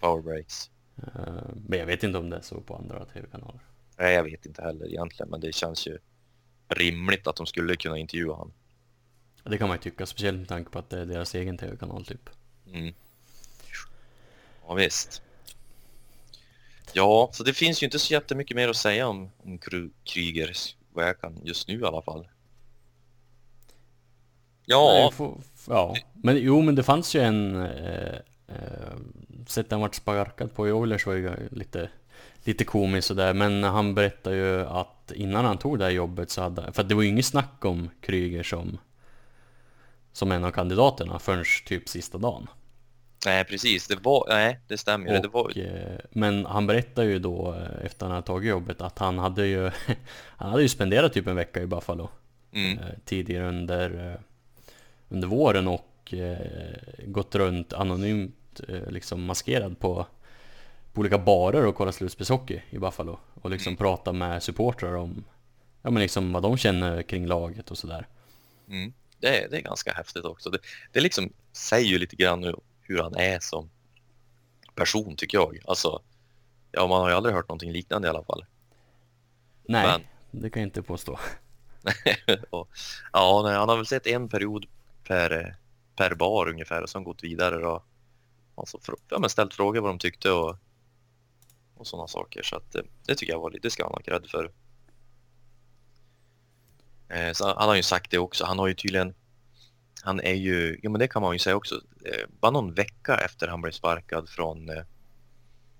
Power 0.00 0.22
breaks. 0.22 0.70
eh, 0.96 1.42
Men 1.68 1.78
jag 1.78 1.86
vet 1.86 2.02
inte 2.04 2.18
om 2.18 2.30
det 2.30 2.36
är 2.36 2.40
så 2.40 2.60
på 2.60 2.76
andra 2.76 3.04
tv-kanaler. 3.04 3.60
Nej, 3.96 4.14
jag 4.14 4.24
vet 4.24 4.46
inte 4.46 4.62
heller 4.62 4.86
egentligen, 4.86 5.30
men 5.30 5.40
det 5.40 5.54
känns 5.54 5.86
ju 5.86 5.98
rimligt 6.68 7.26
att 7.26 7.36
de 7.36 7.46
skulle 7.46 7.76
kunna 7.76 7.98
intervjua 7.98 8.36
han. 8.36 8.52
Det 9.44 9.58
kan 9.58 9.68
man 9.68 9.76
ju 9.76 9.80
tycka, 9.82 10.06
speciellt 10.06 10.38
med 10.38 10.48
tanke 10.48 10.70
på 10.70 10.78
att 10.78 10.90
det 10.90 11.00
är 11.00 11.06
deras 11.06 11.34
egen 11.34 11.58
tv-kanal 11.58 12.04
typ. 12.04 12.30
Mm. 12.72 12.94
Ja, 14.66 14.74
visst. 14.74 15.22
Ja, 16.92 17.30
så 17.32 17.42
det 17.42 17.52
finns 17.52 17.82
ju 17.82 17.84
inte 17.84 17.98
så 17.98 18.12
jättemycket 18.12 18.56
mer 18.56 18.68
att 18.68 18.76
säga 18.76 19.08
om, 19.08 19.30
om 19.44 19.58
Kryger, 20.04 20.56
vad 20.92 21.08
jag 21.08 21.20
kan 21.20 21.40
just 21.44 21.68
nu 21.68 21.80
i 21.80 21.84
alla 21.84 22.02
fall. 22.02 22.28
Ja, 24.70 25.12
Nej, 25.18 25.30
ja. 25.68 25.96
Men 26.12 26.36
jo, 26.36 26.62
men 26.62 26.74
det 26.74 26.82
fanns 26.82 27.14
ju 27.14 27.20
en... 27.20 27.56
Eh, 27.56 28.14
eh, 28.48 28.96
sättet 29.46 29.72
han 29.72 29.80
vart 29.80 29.94
sparkad 29.94 30.54
på 30.54 30.68
i 30.68 30.72
Oilers 30.72 31.06
var 31.06 31.14
ju 31.14 31.48
lite, 31.50 31.90
lite 32.44 32.64
komiskt 32.64 33.08
sådär. 33.08 33.34
Men 33.34 33.64
han 33.64 33.94
berättade 33.94 34.36
ju 34.36 34.66
att 34.66 35.12
innan 35.14 35.44
han 35.44 35.58
tog 35.58 35.78
det 35.78 35.84
här 35.84 35.92
jobbet 35.92 36.30
så 36.30 36.42
hade... 36.42 36.72
För 36.72 36.82
att 36.82 36.88
det 36.88 36.94
var 36.94 37.02
ju 37.02 37.08
inget 37.08 37.26
snack 37.26 37.64
om 37.64 37.90
Kryger 38.00 38.42
som, 38.42 38.78
som 40.12 40.32
en 40.32 40.44
av 40.44 40.50
kandidaterna 40.50 41.18
förrän 41.18 41.44
typ 41.66 41.88
sista 41.88 42.18
dagen 42.18 42.46
nej 43.26 43.44
precis, 43.44 43.86
det 43.86 43.96
var, 43.96 44.24
nej 44.28 44.60
det 44.66 44.78
stämmer 44.78 45.10
ju. 45.14 45.18
Det 45.18 45.28
var, 45.28 45.44
Och, 45.44 45.56
eh, 45.56 45.98
men 46.10 46.46
han 46.46 46.66
berättade 46.66 47.06
ju 47.06 47.18
då 47.18 47.54
eh, 47.54 47.86
efter 47.86 48.06
han 48.06 48.14
hade 48.14 48.26
tagit 48.26 48.48
jobbet 48.50 48.80
att 48.80 48.98
han 48.98 49.18
hade 49.18 49.46
ju... 49.46 49.70
han 50.36 50.50
hade 50.50 50.62
ju 50.62 50.68
spenderat 50.68 51.12
typ 51.12 51.26
en 51.26 51.36
vecka 51.36 51.62
i 51.62 51.66
Buffalo. 51.66 52.08
mm, 52.52 52.78
eh, 52.78 52.84
tidigare 53.04 53.48
under, 53.48 54.18
under 55.08 55.28
våren 55.28 55.68
och 55.68 56.14
gått 57.06 57.34
runt 57.34 57.72
anonymt 57.72 58.60
liksom 58.88 59.24
maskerad 59.24 59.78
på, 59.78 60.06
på 60.92 61.00
olika 61.00 61.18
barer 61.18 61.66
och 61.66 61.74
kollat 61.74 61.94
slutspelshockey 61.94 62.60
i 62.70 62.78
Buffalo 62.78 63.18
och 63.34 63.50
liksom 63.50 63.76
pratat 63.76 64.14
med 64.14 64.42
supportrar 64.42 64.94
om 64.94 65.24
ja, 65.82 65.90
men 65.90 66.02
liksom 66.02 66.32
vad 66.32 66.42
de 66.42 66.56
känner 66.56 67.02
kring 67.02 67.26
laget 67.26 67.70
och 67.70 67.78
sådär. 67.78 68.06
mm. 68.68 68.92
det, 69.20 69.44
är- 69.44 69.48
det 69.48 69.56
är 69.56 69.60
ganska 69.60 69.92
häftigt 69.92 70.24
också. 70.24 70.50
Det, 70.50 70.58
det 70.92 71.00
liksom 71.00 71.32
säger 71.52 71.86
ju 71.88 71.98
lite 71.98 72.16
grann 72.16 72.40
nu 72.40 72.54
hur 72.88 73.02
han 73.02 73.14
är 73.14 73.40
som 73.40 73.70
person 74.74 75.16
tycker 75.16 75.38
jag. 75.38 75.58
Alltså, 75.66 76.02
ja 76.72 76.86
man 76.86 77.00
har 77.00 77.08
ju 77.08 77.14
aldrig 77.14 77.34
hört 77.34 77.48
någonting 77.48 77.72
liknande 77.72 78.08
i 78.08 78.10
alla 78.10 78.24
fall. 78.24 78.44
Nej, 79.62 79.86
Men- 79.86 80.02
det 80.42 80.50
kan 80.50 80.62
jag 80.62 80.66
inte 80.66 80.82
påstå. 80.82 81.18
och, 82.50 82.68
ja, 83.12 83.42
nej, 83.44 83.56
han 83.56 83.68
har 83.68 83.76
väl 83.76 83.86
sett 83.86 84.06
en 84.06 84.28
period 84.28 84.66
per, 85.04 85.56
per 85.96 86.14
bar 86.14 86.48
ungefär 86.48 86.82
och 86.82 86.90
sen 86.90 87.04
gått 87.04 87.24
vidare 87.24 87.66
och 87.66 87.84
alltså, 88.54 88.78
ja, 89.08 89.18
men 89.18 89.30
ställt 89.30 89.54
frågor 89.54 89.80
vad 89.80 89.90
de 89.90 89.98
tyckte 89.98 90.30
och, 90.30 90.56
och 91.74 91.86
sådana 91.86 92.08
saker. 92.08 92.42
Så 92.42 92.56
att, 92.56 92.74
eh, 92.74 92.82
det 93.06 93.14
tycker 93.14 93.32
jag 93.32 93.40
var 93.40 93.50
lite, 93.50 93.66
det 93.66 93.70
ska 93.70 93.84
han 93.84 93.92
ha 93.92 94.00
cred 94.00 94.26
för. 94.26 94.52
Eh, 97.08 97.34
han 97.40 97.68
har 97.68 97.74
ju 97.74 97.82
sagt 97.82 98.10
det 98.10 98.18
också. 98.18 98.44
Han 98.44 98.58
har 98.58 98.68
ju 98.68 98.74
tydligen, 98.74 99.14
han 100.02 100.20
är 100.20 100.34
ju, 100.34 100.80
ja 100.82 100.90
men 100.90 100.98
det 100.98 101.08
kan 101.08 101.22
man 101.22 101.32
ju 101.32 101.38
säga 101.38 101.56
också, 101.56 101.74
eh, 102.04 102.28
bara 102.40 102.50
någon 102.50 102.74
vecka 102.74 103.16
efter 103.16 103.48
han 103.48 103.62
blev 103.62 103.72
sparkad 103.72 104.28
från, 104.28 104.68
eh, 104.68 104.84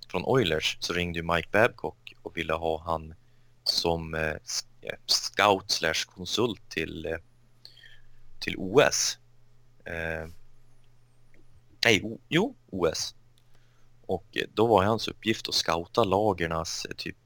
från 0.09 0.25
Oilers 0.25 0.77
så 0.81 0.93
ringde 0.93 1.19
ju 1.19 1.23
Mike 1.23 1.49
Babcock 1.53 2.15
och 2.23 2.37
ville 2.37 2.53
ha 2.53 2.83
han 2.85 3.15
som 3.65 4.15
eh, 4.15 4.37
scout 5.07 5.71
slash 5.71 6.05
konsult 6.07 6.71
till, 6.71 7.17
till 8.41 8.55
OS. 8.59 9.19
Eh, 9.85 10.29
nej, 11.85 12.03
o, 12.03 12.21
jo, 12.29 12.57
OS. 12.67 13.15
Och 14.07 14.37
då 14.55 14.67
var 14.67 14.85
hans 14.85 15.09
uppgift 15.09 15.49
att 15.49 15.55
scouta 15.55 16.05
lagernas 16.05 16.87
typ 16.97 17.17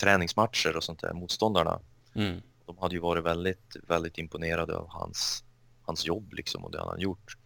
träningsmatcher 0.00 0.76
och 0.76 0.84
sånt 0.84 1.00
där, 1.00 1.12
motståndarna. 1.12 1.80
Mm. 2.14 2.40
De 2.66 2.78
hade 2.78 2.94
ju 2.94 3.00
varit 3.00 3.24
väldigt, 3.24 3.76
väldigt 3.86 4.18
imponerade 4.18 4.76
av 4.76 4.88
hans, 4.88 5.44
hans 5.84 6.06
jobb 6.06 6.32
liksom 6.32 6.64
och 6.64 6.70
det 6.70 6.78
han 6.78 6.88
har 6.88 6.98
gjort. 6.98 7.36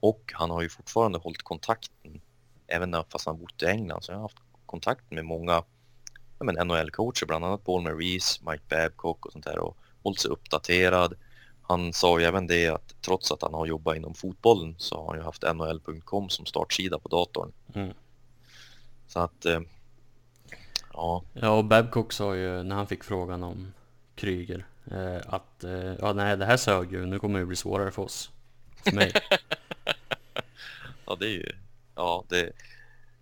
Och 0.00 0.32
han 0.34 0.50
har 0.50 0.62
ju 0.62 0.68
fortfarande 0.68 1.18
hållit 1.18 1.42
kontakten, 1.42 2.20
även 2.66 2.90
när, 2.90 3.04
fast 3.08 3.26
han 3.26 3.40
bott 3.40 3.62
i 3.62 3.66
England, 3.66 4.04
så 4.04 4.12
han 4.12 4.20
har 4.20 4.28
haft 4.28 4.42
kontakt 4.66 5.10
med 5.10 5.24
många 5.24 5.62
ja, 6.38 6.44
NHL-coacher, 6.44 7.26
bland 7.26 7.44
annat 7.44 7.64
Paul 7.64 7.82
Maurice, 7.82 8.40
Mike 8.50 8.64
Babcock 8.68 9.26
och 9.26 9.32
sånt 9.32 9.44
där 9.44 9.58
och 9.58 9.76
hållit 10.02 10.20
sig 10.20 10.30
uppdaterad. 10.30 11.14
Han 11.62 11.92
sa 11.92 12.18
ju 12.20 12.24
även 12.24 12.46
det 12.46 12.68
att 12.68 12.94
trots 13.02 13.32
att 13.32 13.42
han 13.42 13.54
har 13.54 13.66
jobbat 13.66 13.96
inom 13.96 14.14
fotbollen 14.14 14.74
så 14.78 14.96
har 14.96 15.06
han 15.06 15.16
ju 15.16 15.22
haft 15.22 15.42
NHL.com 15.42 16.28
som 16.28 16.46
startsida 16.46 16.98
på 16.98 17.08
datorn. 17.08 17.52
Mm. 17.74 17.94
Så 19.06 19.20
att, 19.20 19.44
eh, 19.44 19.60
ja, 20.92 21.22
Ja, 21.32 21.50
och 21.50 21.64
Babcock 21.64 22.12
sa 22.12 22.36
ju 22.36 22.62
när 22.62 22.76
han 22.76 22.86
fick 22.86 23.04
frågan 23.04 23.42
om 23.42 23.72
Kryger 24.14 24.66
att 25.26 25.64
eh, 25.64 25.94
ja, 26.00 26.12
nej, 26.12 26.36
det 26.36 26.44
här 26.44 26.56
sög 26.56 26.92
ju, 26.92 27.06
nu 27.06 27.18
kommer 27.18 27.38
det 27.38 27.46
bli 27.46 27.56
svårare 27.56 27.90
för 27.90 28.02
oss. 28.02 28.30
För 28.84 28.92
mig. 28.92 29.12
ja 31.06 31.16
det 31.20 31.26
är 31.26 31.30
ju, 31.30 31.52
ja 31.94 32.24
det, 32.28 32.52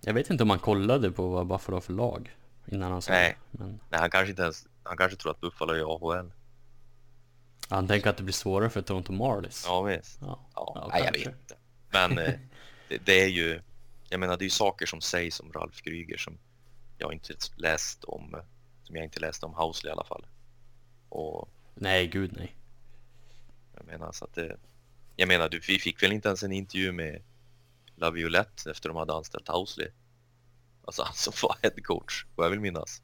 Jag 0.00 0.14
vet 0.14 0.30
inte 0.30 0.42
om 0.42 0.50
han 0.50 0.58
kollade 0.58 1.10
på 1.10 1.28
vad 1.28 1.46
Buffalo 1.46 1.76
har 1.76 1.80
för 1.80 1.92
lag 1.92 2.36
innan 2.66 2.92
han 2.92 3.02
sa 3.02 3.12
Nej. 3.12 3.38
Men 3.50 3.80
nej 3.90 4.00
han 4.00 4.10
kanske 4.10 4.30
inte 4.30 4.42
ens, 4.42 4.66
han 4.82 4.96
kanske 4.96 5.16
tror 5.16 5.30
att 5.30 5.40
Buffalo 5.40 5.72
är 5.72 5.78
i 5.78 5.82
AHL. 5.82 6.32
han 7.68 7.88
tänker 7.88 8.10
att 8.10 8.16
det 8.16 8.22
blir 8.22 8.32
svårare 8.34 8.70
för 8.70 8.82
Toronto 8.82 9.12
Marlies. 9.12 9.64
Ja 9.66 9.82
visst. 9.82 10.18
Ja. 10.20 10.38
Ja, 10.54 10.88
Ja, 10.92 10.98
jag 10.98 11.12
vet 11.12 11.26
inte. 11.26 11.54
Men 11.90 12.18
eh, 12.18 12.32
det, 12.88 12.98
det 13.04 13.22
är 13.22 13.28
ju, 13.28 13.60
jag 14.08 14.20
menar 14.20 14.36
det 14.36 14.42
är 14.42 14.46
ju 14.46 14.50
saker 14.50 14.86
som 14.86 15.00
sägs 15.00 15.40
om 15.40 15.52
Ralf 15.52 15.82
Kryger 15.82 16.16
som 16.16 16.38
jag 16.98 17.12
inte 17.12 17.34
läst 17.56 18.04
om, 18.04 18.34
eh, 18.34 18.40
som 18.82 18.96
jag 18.96 19.04
inte 19.04 19.20
läste 19.20 19.46
om 19.46 19.54
Housley 19.54 19.90
i 19.90 19.92
alla 19.92 20.04
fall. 20.04 20.26
Och 21.08 21.48
Nej, 21.74 22.06
gud 22.06 22.32
nej. 22.36 22.56
jag 23.76 23.86
menar 23.86 24.12
så 24.12 24.24
att 24.24 24.34
det, 24.34 24.56
jag 25.16 25.28
menar 25.28 25.48
du, 25.48 25.60
vi 25.68 25.78
fick 25.78 26.02
väl 26.02 26.12
inte 26.12 26.28
ens 26.28 26.42
en 26.42 26.52
intervju 26.52 26.92
med 26.92 27.22
Laviolette 27.96 28.70
efter 28.70 28.88
de 28.88 28.96
hade 28.96 29.14
anställt 29.14 29.48
Housley. 29.48 29.88
Alltså 30.84 31.02
han 31.02 31.14
som 31.14 31.32
var 31.42 31.56
head 31.62 31.82
coach, 31.82 32.24
vad 32.34 32.46
jag 32.46 32.50
vill 32.50 32.60
minnas. 32.60 33.02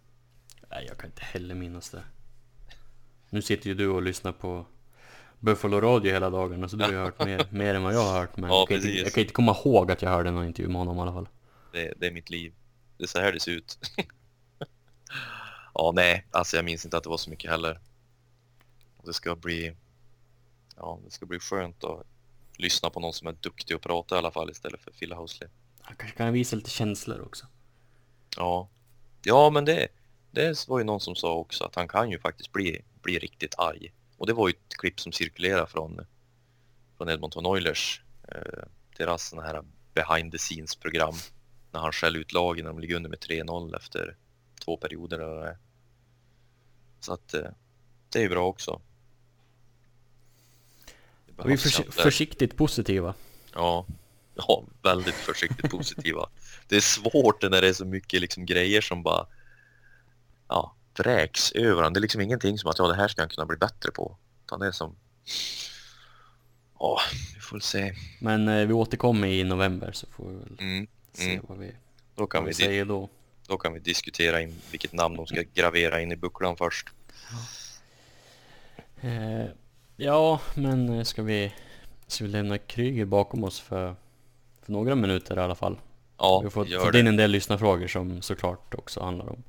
Nej, 0.71 0.85
jag 0.89 0.99
kan 0.99 1.11
inte 1.11 1.25
heller 1.25 1.55
minnas 1.55 1.91
det. 1.91 2.03
Nu 3.31 3.43
sitter 3.43 3.69
ju 3.69 3.75
du 3.75 3.89
och 3.89 4.03
lyssnar 4.03 4.33
på 4.33 4.67
Buffalo 5.39 5.81
Radio 5.81 6.13
hela 6.13 6.31
dagarna 6.31 6.69
så 6.69 6.77
du 6.77 6.85
har 6.85 6.93
ju 6.93 6.99
hört 6.99 7.25
mer, 7.25 7.47
mer 7.51 7.75
än 7.75 7.83
vad 7.83 7.95
jag 7.95 8.03
har 8.03 8.21
hört. 8.21 8.37
Men 8.37 8.51
Ja, 8.51 8.57
jag, 8.57 8.69
kan 8.69 8.77
inte, 8.77 8.89
jag 8.89 9.13
kan 9.13 9.21
inte 9.21 9.33
komma 9.33 9.57
ihåg 9.65 9.91
att 9.91 10.03
jag 10.03 10.11
hörde 10.11 10.31
någon 10.31 10.47
intervju 10.47 10.69
med 10.69 10.79
honom 10.79 10.97
i 10.97 11.01
alla 11.01 11.13
fall. 11.13 11.29
Det, 11.73 11.95
det 11.97 12.07
är 12.07 12.13
mitt 12.13 12.31
liv. 12.31 12.53
Det 12.97 13.05
är 13.05 13.09
så 13.09 13.21
här 13.21 13.33
det 13.33 13.41
ser 13.41 13.53
ut. 13.53 13.79
ja, 15.75 15.93
nej, 15.95 16.27
alltså 16.31 16.57
jag 16.57 16.65
minns 16.65 16.85
inte 16.85 16.97
att 16.97 17.03
det 17.03 17.11
var 17.11 17.17
så 17.17 17.31
mycket 17.31 17.51
heller. 17.51 17.81
Och 19.01 19.07
Det 19.07 19.15
ska 19.15 19.37
bli, 19.37 19.77
ja, 20.77 21.01
det 21.05 21.11
ska 21.11 21.27
bli 21.27 21.39
skönt 21.39 21.85
att 21.85 22.07
lyssna 22.57 22.91
på 22.91 23.01
någon 23.01 23.13
som 23.13 23.29
är 23.29 23.33
duktig 23.33 23.75
att 23.75 23.81
prata 23.81 24.15
i 24.15 24.19
alla 24.19 24.31
fall 24.31 24.51
istället 24.51 24.81
för 24.81 24.91
Phil 24.91 25.13
Housley. 25.13 25.49
Han 25.81 25.97
kanske 25.97 26.17
kan 26.17 26.33
visa 26.33 26.57
lite 26.57 26.71
känslor 26.71 27.21
också. 27.21 27.47
Ja, 28.37 28.69
ja, 29.23 29.51
men 29.51 29.65
det, 29.65 29.89
det 30.31 30.69
var 30.69 30.79
ju 30.79 30.85
någon 30.85 31.01
som 31.01 31.15
sa 31.15 31.35
också 31.35 31.65
att 31.65 31.75
han 31.75 31.89
kan 31.89 32.11
ju 32.11 32.19
faktiskt 32.19 32.53
bli, 32.53 32.85
bli 33.03 33.19
riktigt 33.19 33.55
arg. 33.59 33.93
Och 34.17 34.27
det 34.27 34.33
var 34.33 34.49
ju 34.49 34.55
ett 34.55 34.77
klipp 34.77 35.01
som 35.01 35.13
cirkulerade 35.13 35.67
från, 35.67 36.07
från 36.97 37.09
Edmonton 37.09 37.47
Oilers, 37.47 38.03
eh, 38.29 38.65
deras 38.97 39.29
såna 39.29 39.43
här 39.43 39.63
behind 39.95 40.33
the 40.33 40.39
scenes 40.39 40.77
program 40.77 41.15
när 41.73 41.81
han 41.81 41.93
skäller 41.93 42.21
ut 42.21 42.33
lagen 42.33 42.65
när 42.65 42.73
de 42.73 42.81
ligger 42.81 42.97
under 42.97 43.11
med 43.11 43.19
3-0 43.19 43.77
efter 43.77 44.17
två 44.65 44.77
perioder. 44.77 45.57
Så 47.01 47.13
att 47.13 47.35
eh, 47.35 47.51
det 48.09 48.19
är 48.19 48.23
ju 48.23 48.29
bra 48.29 48.47
också. 48.47 48.81
Vi 51.47 51.53
är 51.53 51.57
förs 51.57 51.81
försiktigt 51.95 52.57
positiva. 52.57 53.15
Ja, 53.55 53.87
ja 54.35 54.65
väldigt 54.83 55.15
försiktigt 55.15 55.71
positiva. 55.71 56.29
Det 56.69 56.77
är 56.77 56.81
svårt 56.81 57.43
när 57.43 57.61
det 57.61 57.69
är 57.69 57.73
så 57.73 57.85
mycket 57.85 58.21
liksom 58.21 58.47
grejer 58.47 58.81
som 58.81 59.03
bara... 59.03 59.27
Ja, 60.49 60.75
vräks 60.95 61.53
över 61.53 61.75
honom. 61.75 61.93
Det 61.93 61.99
är 61.99 62.03
liksom 62.03 62.21
ingenting 62.21 62.59
som 62.59 62.71
att 62.71 62.79
ja, 62.79 62.87
det 62.89 62.95
här 62.95 63.09
ska 63.09 63.23
han 63.23 63.29
kunna 63.29 63.47
bli 63.47 63.57
bättre 63.57 63.91
på. 63.91 64.17
Utan 64.47 64.61
det 64.61 64.67
är 64.67 64.73
som... 64.73 64.97
Ja, 66.79 67.01
vi 67.35 67.41
får 67.41 67.57
väl 67.57 67.63
se. 67.63 67.95
Men 68.21 68.49
eh, 68.49 68.67
vi 68.67 68.73
återkommer 68.73 69.29
i 69.29 69.45
november 69.45 69.93
så 69.93 70.07
får 70.07 70.29
vi 70.29 70.35
väl 70.37 70.57
Mm. 70.61 70.87
se 71.13 71.33
Mm. 71.33 71.45
vad 71.49 71.59
vi, 71.59 71.73
Då, 72.15 72.27
kan 72.27 72.45
vi 72.45 72.49
vi 72.49 72.55
säger 72.55 72.85
då. 72.85 73.09
då 73.47 73.59
kan 73.59 73.73
vi 73.73 73.79
diskutera 73.81 74.41
in 74.41 74.55
vilket 74.71 74.93
namn 74.93 75.17
de 75.17 75.27
ska 75.27 75.43
gravera 75.55 76.01
in 76.01 76.13
i 76.13 76.17
bucklan 76.17 76.57
först. 76.57 76.89
Eh, 79.01 79.45
ja, 80.01 80.41
men 80.55 80.89
eh, 80.89 81.03
ska 81.05 81.23
vi, 81.23 81.55
ska 82.07 82.25
vi 82.25 82.31
lämna 82.31 82.59
Kryger 82.59 83.05
bakom 83.05 83.45
oss 83.45 83.61
för, 83.61 83.97
för 84.63 84.73
några 84.73 84.95
minuter 84.95 85.37
i 85.37 85.41
alla 85.41 85.55
fall? 85.55 85.79
Ja, 86.19 86.39
vi 86.41 86.45
har 86.47 86.51
fått, 86.51 86.73
fått 86.85 86.95
in 86.95 87.07
en 87.07 87.17
del 87.17 87.31
lyssnarfrågor 87.31 87.87
som 87.87 88.23
såklart 88.23 88.75
också 88.75 89.01
handlar 89.03 89.29
om, 89.29 89.43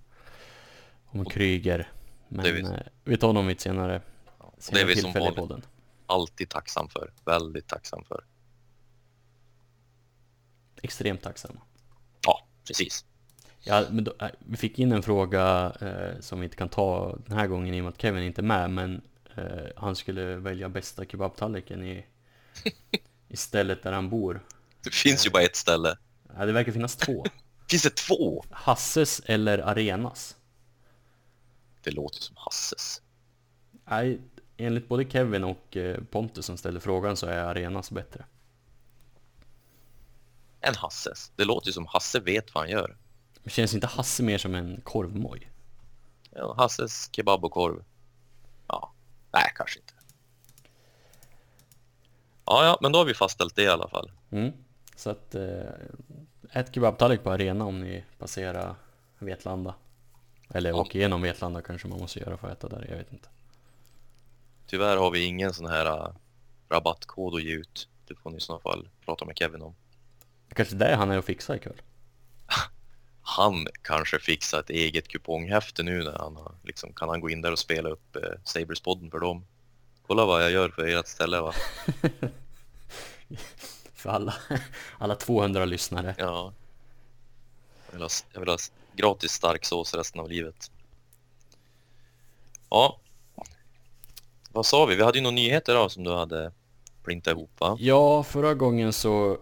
om 1.06 1.26
Kryger. 1.26 1.92
Men 2.28 2.44
vi- 2.46 2.62
eh, 2.62 2.70
vi 3.04 3.18
tar 3.18 3.34
dem 3.34 3.48
vid 3.48 3.56
ett 3.56 3.62
senare, 3.62 4.02
Och 4.38 4.54
det 4.58 4.58
är 4.58 4.62
senare 4.62 4.86
vi 4.86 4.96
som 5.02 5.12
vanligt 5.14 5.36
podden. 5.36 5.62
alltid 6.06 6.50
tacksam 6.50 6.90
för. 6.90 7.12
Väldigt 7.26 7.68
tacksam 7.68 8.04
för. 8.04 8.24
Extremt 10.82 11.22
tacksamma. 11.22 11.62
Ja, 12.26 12.48
precis. 12.68 13.06
Ja, 13.60 13.84
men 13.92 14.04
då, 14.04 14.14
eh, 14.22 14.28
vi 14.40 14.58
fick 14.58 14.80
in 14.80 14.92
en 14.92 15.04
fråga 15.04 15.74
eh, 15.82 16.20
som 16.20 16.40
vi 16.40 16.44
inte 16.46 16.58
kan 16.58 16.70
ta 16.70 17.18
den 17.28 17.38
här 17.38 17.48
gången 17.48 17.74
i 17.76 17.80
och 17.80 17.84
med 17.84 17.90
att 17.94 18.02
Kevin 18.02 18.24
inte 18.24 18.42
är 18.42 18.44
med, 18.44 18.70
men 18.70 19.02
eh, 19.36 19.72
han 19.76 19.96
skulle 19.96 20.36
välja 20.36 20.70
bästa 20.70 21.06
kebabtallriken 21.06 21.84
i, 21.84 22.06
i 23.28 23.38
stället 23.38 23.84
där 23.84 23.92
han 23.92 24.10
bor. 24.10 24.46
Det 24.84 24.94
finns 24.94 25.26
ju 25.26 25.30
bara 25.30 25.44
ett 25.44 25.56
ställe. 25.56 25.98
Ja, 26.38 26.46
det 26.46 26.52
verkar 26.52 26.72
finnas 26.72 26.96
två. 26.96 27.26
Finns 27.70 27.84
det 27.84 27.96
två? 27.96 28.44
Hasses 28.50 29.22
eller 29.26 29.58
Arenas? 29.58 30.36
Det 31.84 31.92
låter 31.92 32.22
som 32.22 32.36
Hasses. 32.38 33.02
Nej, 33.86 34.22
enligt 34.58 34.88
både 34.88 35.10
Kevin 35.10 35.44
och 35.44 35.78
eh, 35.78 36.04
Pontus 36.04 36.46
som 36.46 36.58
ställde 36.58 36.80
frågan 36.80 37.18
så 37.18 37.28
är 37.28 37.38
Arenas 37.44 37.92
bättre. 37.92 38.26
En 40.62 40.76
Hasses. 40.76 41.32
Det 41.36 41.46
låter 41.46 41.68
ju 41.68 41.74
som 41.74 41.86
Hasse 41.86 42.20
vet 42.20 42.56
vad 42.56 42.64
han 42.64 42.72
gör. 42.72 42.98
Men 43.44 43.50
Känns 43.52 43.74
inte 43.74 43.88
Hasse 43.88 44.24
mer 44.24 44.38
som 44.38 44.56
en 44.56 44.82
korvmoj? 44.82 45.52
Ja, 46.32 46.56
Hasses 46.58 47.10
kebab 47.12 47.46
och 47.46 47.52
korv. 47.52 47.84
Nej 49.34 49.52
kanske 49.56 49.80
inte. 49.80 49.94
Ja, 52.46 52.66
ja, 52.66 52.78
men 52.82 52.92
då 52.92 53.00
har 53.00 53.06
vi 53.06 53.14
fastställt 53.14 53.56
det 53.56 53.64
i 53.64 53.68
alla 53.68 53.88
fall. 53.88 54.12
Mm. 54.32 54.52
Så 54.96 55.10
att 55.10 55.36
eh, 55.36 55.62
ät 56.52 56.74
kebabtallrik 56.76 57.24
på 57.24 57.32
Arena 57.32 57.66
om 57.66 57.80
ni 57.80 58.04
passerar 58.18 58.76
Vetlanda. 59.20 59.76
Eller 60.54 60.70
Ja. 60.70 60.76
åker 60.76 61.00
igenom 61.00 61.22
Vetlanda 61.22 61.62
kanske 61.62 61.88
man 61.88 62.00
måste 62.00 62.20
göra 62.20 62.38
för 62.38 62.48
att 62.48 62.58
äta 62.58 62.70
där, 62.70 62.86
jag 62.90 62.98
vet 62.98 63.14
inte. 63.14 63.30
Tyvärr 64.68 64.98
har 64.98 65.12
vi 65.12 65.24
ingen 65.26 65.54
sån 65.54 65.66
här 65.68 65.86
äh, 65.86 66.14
rabattkod 66.70 67.36
att 67.36 67.44
ge 67.44 67.54
ut. 67.54 67.88
Det 68.08 68.16
får 68.16 68.30
ni 68.30 68.38
i 68.38 68.40
så 68.40 68.60
fall 68.60 68.90
prata 69.06 69.26
med 69.26 69.38
Kevin 69.38 69.62
om. 69.62 69.76
Kanske 70.54 70.76
det 70.76 70.96
han 70.96 71.12
är 71.12 71.18
och 71.18 71.26
fixar 71.26 71.56
ikväll. 71.56 71.82
Han 73.38 73.68
kanske 73.82 74.20
fixar 74.20 74.60
ett 74.60 74.70
eget 74.70 75.08
kuponghäfte 75.08 75.84
nu 75.84 76.04
när 76.04 76.18
han 76.18 76.36
har, 76.36 76.52
liksom, 76.64 76.94
kan 76.94 77.10
han 77.10 77.22
gå 77.22 77.30
in 77.30 77.42
där 77.42 77.52
och 77.52 77.60
spela 77.60 77.90
upp 77.90 78.16
eh, 78.16 78.22
Sabres-podden 78.44 79.12
för 79.12 79.20
dem. 79.20 79.46
Kolla 80.08 80.26
vad 80.26 80.44
jag 80.44 80.52
gör 80.52 80.70
för 80.70 80.88
ert 80.88 81.08
ställe 81.08 81.42
va. 81.42 81.54
För 83.94 84.10
alla, 84.10 84.34
alla 84.98 85.16
200 85.16 85.66
lyssnare. 85.66 86.16
Ja. 86.18 86.54
Jag 87.86 87.94
vill 87.94 88.02
ha, 88.02 88.10
jag 88.34 88.40
vill 88.40 88.50
ha 88.50 88.58
gratis 88.96 89.32
stark 89.32 89.66
sås 89.66 89.94
resten 89.94 90.22
av 90.22 90.30
livet. 90.30 90.72
Ja. 92.70 93.00
Vad 94.52 94.66
sa 94.66 94.86
vi? 94.86 94.96
Vi 94.96 95.04
hade 95.04 95.18
ju 95.18 95.24
några 95.24 95.36
nyheter 95.36 95.76
då 95.76 95.90
som 95.90 96.04
du 96.04 96.14
hade 96.14 96.52
printat 97.04 97.32
ihop 97.32 97.52
va? 97.60 97.78
Ja, 97.80 98.24
förra 98.24 98.54
gången 98.54 98.94
så 98.94 99.38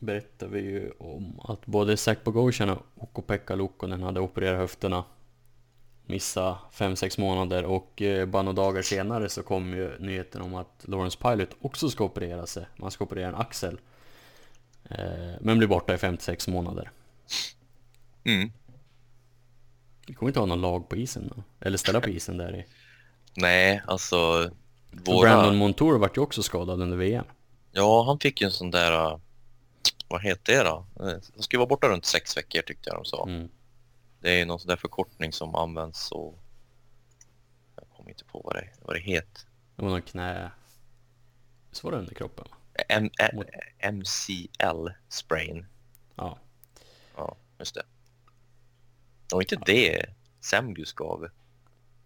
berättade 0.00 0.52
vi 0.52 0.60
ju 0.60 0.90
om 0.98 1.40
att 1.44 1.66
både 1.66 1.96
Zach 1.96 2.18
Bogosian 2.24 2.70
och 2.70 2.86
Ukko-Pekka 2.94 3.56
Lukkonen 3.56 4.02
hade 4.02 4.20
opererat 4.20 4.58
höfterna. 4.58 5.04
Missa 6.06 6.58
5-6 6.72 7.20
månader 7.20 7.64
och 7.64 8.02
eh, 8.02 8.26
bara 8.26 8.42
några 8.42 8.62
dagar 8.62 8.82
senare 8.82 9.28
så 9.28 9.42
kom 9.42 9.74
ju 9.74 9.98
nyheten 9.98 10.42
om 10.42 10.54
att 10.54 10.84
Lawrence 10.84 11.18
Pilot 11.18 11.48
också 11.60 11.90
ska 11.90 12.04
operera 12.04 12.46
sig. 12.46 12.66
Man 12.76 12.90
ska 12.90 13.04
operera 13.04 13.28
en 13.28 13.34
axel. 13.34 13.80
Eh, 14.84 15.32
men 15.40 15.58
blir 15.58 15.68
borta 15.68 15.94
i 15.94 15.96
5-6 15.96 16.50
månader. 16.50 16.90
Mm. 18.24 18.52
Vi 20.06 20.14
kommer 20.14 20.30
inte 20.30 20.40
ha 20.40 20.46
någon 20.46 20.60
lag 20.60 20.88
på 20.88 20.96
isen 20.96 21.32
då. 21.36 21.42
Eller 21.60 21.78
ställa 21.78 22.00
på 22.00 22.08
isen 22.08 22.36
där 22.36 22.56
i. 22.56 22.64
Nej, 23.34 23.82
alltså 23.86 24.50
våra... 24.90 25.28
Brandon 25.28 25.56
Montour 25.56 25.98
vart 25.98 26.16
ju 26.16 26.20
också 26.20 26.42
skadad 26.42 26.82
under 26.82 26.96
VM. 26.96 27.24
Ja, 27.72 28.02
han 28.02 28.18
fick 28.18 28.40
ju 28.40 28.44
en 28.44 28.50
sån 28.50 28.70
där... 28.70 29.20
Vad 30.10 30.22
heter 30.22 30.52
det 30.56 30.62
då? 30.70 30.86
Eh, 31.00 31.06
Han 31.34 31.42
skulle 31.42 31.58
vara 31.58 31.68
borta 31.68 31.88
runt 31.88 32.04
sex 32.06 32.36
veckor 32.36 32.62
tyckte 32.62 32.90
jag 32.90 32.98
de 32.98 33.04
sa. 33.04 33.24
Mm. 33.28 33.48
Det 34.20 34.40
är 34.40 34.46
någon 34.46 34.60
sån 34.60 34.68
där 34.68 34.76
förkortning 34.76 35.32
som 35.32 35.54
används 35.54 36.12
och... 36.12 36.38
Jag 37.76 37.84
kommer 37.96 38.10
inte 38.10 38.24
på 38.24 38.40
vad 38.44 38.54
det, 38.54 38.68
vad 38.82 38.96
det 38.96 39.00
heter. 39.00 39.42
Det 39.76 39.82
var 39.82 39.90
någon 39.90 40.02
knä... 40.02 40.50
Så 41.72 41.86
var 41.86 41.92
det 41.92 41.98
under 41.98 42.14
kroppen? 42.14 42.44
M- 42.88 43.10
ä- 43.20 43.30
Mot- 43.34 43.92
MCL 43.92 44.88
sprain. 45.08 45.66
Ja. 46.14 46.38
Ja, 47.16 47.36
just 47.58 47.74
det. 47.74 47.82
Det 49.26 49.34
var 49.34 49.42
inte 49.42 49.56
det 49.66 50.06
Semgus 50.40 50.92
gav. 50.92 51.28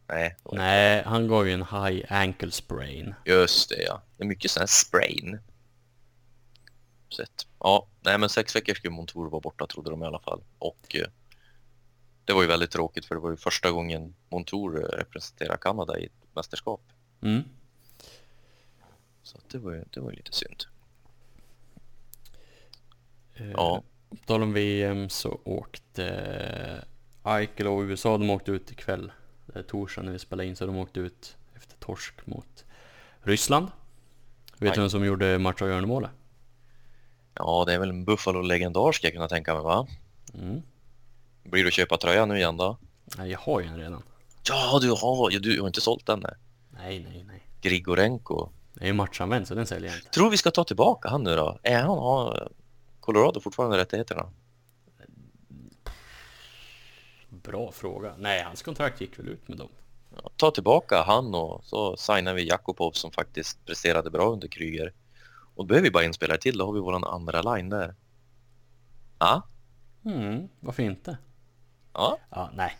Nej, 0.08 0.36
Nej, 0.52 1.02
han 1.06 1.28
gav 1.28 1.46
ju 1.46 1.52
en 1.52 1.66
high 1.66 2.12
ankle 2.12 2.50
sprain. 2.50 3.14
just 3.24 3.68
det 3.68 3.82
ja. 3.82 4.02
Det 4.16 4.24
är 4.24 4.28
mycket 4.28 4.50
sån 4.50 4.60
här 4.60 4.66
sprain. 4.66 5.38
Sett. 7.16 7.46
Ja, 7.58 7.86
nej 8.00 8.18
men 8.18 8.28
sex 8.28 8.56
veckor 8.56 8.74
skulle 8.74 8.90
Montour 8.94 9.30
vara 9.30 9.40
borta 9.40 9.66
trodde 9.66 9.90
de 9.90 10.02
i 10.02 10.06
alla 10.06 10.20
fall. 10.20 10.42
Och 10.58 10.96
eh, 10.96 11.06
det 12.24 12.32
var 12.32 12.42
ju 12.42 12.48
väldigt 12.48 12.70
tråkigt 12.70 13.04
för 13.06 13.14
det 13.14 13.20
var 13.20 13.30
ju 13.30 13.36
första 13.36 13.70
gången 13.70 14.14
Montour 14.28 14.78
eh, 14.78 14.96
representerade 14.98 15.58
Kanada 15.58 15.98
i 15.98 16.04
ett 16.04 16.12
mästerskap. 16.34 16.80
Mm. 17.22 17.42
Så 19.22 19.38
det 19.50 19.58
var 19.58 19.72
ju 19.72 19.84
det 19.90 20.00
var 20.00 20.12
lite 20.12 20.32
synd. 20.32 20.64
Eh, 23.34 23.50
Ja. 23.50 23.82
På 24.10 24.16
tal 24.26 24.42
om 24.42 24.52
VM 24.52 25.08
så 25.08 25.40
åkte 25.44 26.06
eh, 27.24 27.32
Eichel 27.32 27.66
och 27.66 27.80
USA, 27.80 28.18
de 28.18 28.30
åkte 28.30 28.50
ut 28.50 28.70
ikväll. 28.72 29.12
Det 29.46 29.58
är 29.58 29.62
torsdag 29.62 30.02
när 30.02 30.12
vi 30.12 30.18
spelar 30.18 30.44
in, 30.44 30.56
så 30.56 30.66
de 30.66 30.76
åkte 30.76 31.00
ut 31.00 31.36
efter 31.54 31.76
torsk 31.76 32.26
mot 32.26 32.64
Ryssland. 33.22 33.68
Vet 34.58 34.74
du 34.74 34.80
vem 34.80 34.90
som 34.90 35.04
gjorde 35.04 35.38
matchavgörande 35.38 35.88
målet? 35.88 36.10
Ja, 37.34 37.64
det 37.66 37.74
är 37.74 37.78
väl 37.78 37.90
en 37.90 38.04
Buffalo-legendar 38.04 38.92
ska 38.92 39.06
jag 39.06 39.14
kunna 39.14 39.28
tänka 39.28 39.54
mig 39.54 39.62
va? 39.62 39.86
Mm. 40.34 40.62
Blir 41.44 41.62
du 41.62 41.68
att 41.68 41.74
köpa 41.74 41.96
tröja 41.96 42.26
nu 42.26 42.36
igen 42.36 42.56
då? 42.56 42.76
Nej, 43.18 43.30
jag 43.30 43.38
har 43.38 43.60
ju 43.60 43.66
en 43.66 43.78
redan. 43.78 44.02
Ja, 44.48 44.78
du 44.80 44.90
har 44.90 45.30
ju. 45.30 45.38
Du 45.38 45.60
har 45.60 45.66
inte 45.66 45.80
sålt 45.80 46.06
den 46.06 46.20
nej. 46.20 46.34
Nej, 46.70 47.06
nej, 47.10 47.24
nej. 47.24 47.42
Grigorenko. 47.60 48.48
Det 48.74 48.84
är 48.84 48.86
ju 48.86 48.92
matchanvänd, 48.92 49.48
så 49.48 49.54
den 49.54 49.66
säljer 49.66 49.90
jag 49.90 49.98
inte. 49.98 50.10
Tror 50.10 50.30
vi 50.30 50.36
ska 50.36 50.50
ta 50.50 50.64
tillbaka 50.64 51.08
han 51.08 51.22
nu 51.22 51.36
då? 51.36 51.58
Är 51.62 51.82
han 51.82 51.98
har 51.98 52.48
Colorado 53.00 53.40
fortfarande 53.40 53.76
rättigheterna? 53.76 54.30
Bra 57.28 57.72
fråga. 57.72 58.14
Nej, 58.18 58.42
hans 58.42 58.62
kontrakt 58.62 59.00
gick 59.00 59.18
väl 59.18 59.28
ut 59.28 59.48
med 59.48 59.58
dem. 59.58 59.68
Ja, 60.22 60.30
ta 60.36 60.50
tillbaka 60.50 61.02
han 61.02 61.34
och 61.34 61.64
så 61.64 61.96
signar 61.96 62.34
vi 62.34 62.48
Jakubov 62.48 62.92
som 62.92 63.10
faktiskt 63.10 63.64
presterade 63.66 64.10
bra 64.10 64.32
under 64.32 64.48
Kryger. 64.48 64.92
Och 65.54 65.64
då 65.64 65.68
behöver 65.68 65.84
vi 65.84 65.90
bara 65.90 66.04
en 66.04 66.14
spelare 66.14 66.38
till, 66.38 66.58
då 66.58 66.66
har 66.66 66.72
vi 66.72 66.80
våran 66.80 67.04
andra 67.04 67.42
line 67.42 67.68
där. 67.68 67.94
Ja, 69.18 69.48
Mm, 70.04 70.48
varför 70.60 70.82
inte? 70.82 71.18
ja. 71.92 72.18
Ja, 72.30 72.50
nej. 72.54 72.76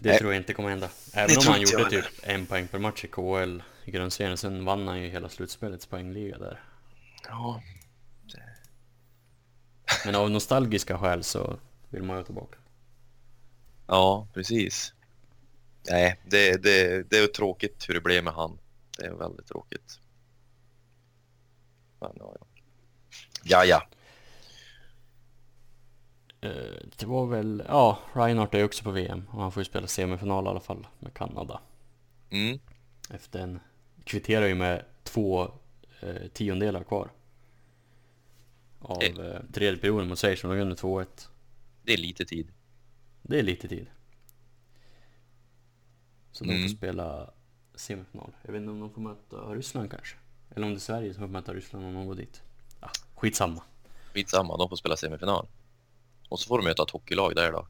Det 0.00 0.08
Nej. 0.08 0.18
tror 0.18 0.32
jag 0.32 0.40
inte 0.42 0.54
kommer 0.54 0.68
hända. 0.70 0.88
Även 1.12 1.38
om 1.38 1.44
han 1.46 1.60
gjorde 1.60 1.90
typ 1.90 2.04
en 2.22 2.46
poäng 2.46 2.68
per 2.68 2.78
match 2.78 3.04
i 3.04 3.08
KHL 3.08 3.62
i 3.84 3.90
grundserien. 3.90 4.36
Sen 4.36 4.64
vann 4.64 4.88
han 4.88 5.02
ju 5.02 5.08
hela 5.08 5.28
slutspelets 5.28 5.86
poängliga 5.86 6.38
där. 6.38 6.60
ja. 7.28 7.62
Men 10.04 10.14
av 10.14 10.30
nostalgiska 10.30 10.98
skäl 10.98 11.24
så 11.24 11.58
vill 11.90 12.02
man 12.02 12.18
ju 12.18 12.24
tillbaka. 12.24 12.58
Ja, 13.86 14.28
precis. 14.34 14.92
Nej, 15.90 16.20
det, 16.24 16.62
det, 16.62 17.02
det 17.10 17.18
är 17.18 17.26
tråkigt 17.26 17.88
hur 17.88 17.94
det 17.94 18.00
blev 18.00 18.24
med 18.24 18.32
han. 18.32 18.58
Det 18.98 19.04
är 19.06 19.14
väldigt 19.14 19.46
tråkigt. 19.46 20.00
Men, 22.00 22.12
ja, 22.18 22.36
ja. 22.40 22.46
ja, 23.44 23.64
ja. 23.64 23.82
Eh, 26.48 26.76
Det 26.96 27.06
var 27.06 27.26
väl, 27.26 27.62
ja, 27.68 27.98
Reinhardt 28.12 28.54
är 28.54 28.58
ju 28.58 28.64
också 28.64 28.84
på 28.84 28.90
VM 28.90 29.24
och 29.32 29.42
han 29.42 29.52
får 29.52 29.60
ju 29.60 29.64
spela 29.64 29.86
semifinal 29.86 30.44
i 30.44 30.48
alla 30.48 30.60
fall 30.60 30.86
med 30.98 31.14
Kanada. 31.14 31.60
Mm. 32.30 32.58
Efter 33.10 33.38
en, 33.40 33.60
kvitterar 34.04 34.46
ju 34.46 34.54
med 34.54 34.84
två 35.02 35.50
eh, 36.00 36.28
tiondelar 36.32 36.84
kvar. 36.84 37.10
Av 38.80 39.02
Eh. 39.02 39.40
tredje 39.52 39.80
perioden 39.80 40.08
mot 40.08 40.18
Schweiz, 40.18 40.42
låg 40.42 40.58
under 40.58 40.76
2-1. 40.76 41.28
Det 41.82 41.92
är 41.92 41.96
lite 41.96 42.24
tid. 42.24 42.52
Det 43.22 43.38
är 43.38 43.42
lite 43.42 43.68
tid. 43.68 43.86
Så 46.32 46.44
de 46.44 46.50
Mm. 46.50 46.62
får 46.68 46.76
spela 46.76 47.30
semifinal. 47.74 48.30
Jag 48.42 48.52
vet 48.52 48.60
inte 48.60 48.70
om 48.70 48.80
de 48.80 48.90
får 48.90 49.00
möta 49.00 49.36
Ryssland 49.36 49.90
kanske. 49.90 50.16
Eller 50.56 50.66
om 50.66 50.72
det 50.72 50.78
är 50.78 50.80
Sverige 50.80 51.14
som 51.14 51.20
får 51.20 51.28
möta 51.28 51.54
Ryssland 51.54 51.86
om 51.86 51.94
de 51.94 52.06
går 52.06 52.14
dit. 52.14 52.42
Ja, 52.80 52.90
skitsamma. 53.14 53.62
Skitsamma, 54.14 54.56
de 54.56 54.68
får 54.68 54.76
spela 54.76 54.96
semifinal. 54.96 55.46
Och 56.28 56.40
så 56.40 56.48
får 56.48 56.58
de 56.58 56.64
möta 56.64 56.82
ett 56.82 56.90
hockeylag 56.90 57.34
där 57.34 57.52
då. 57.52 57.66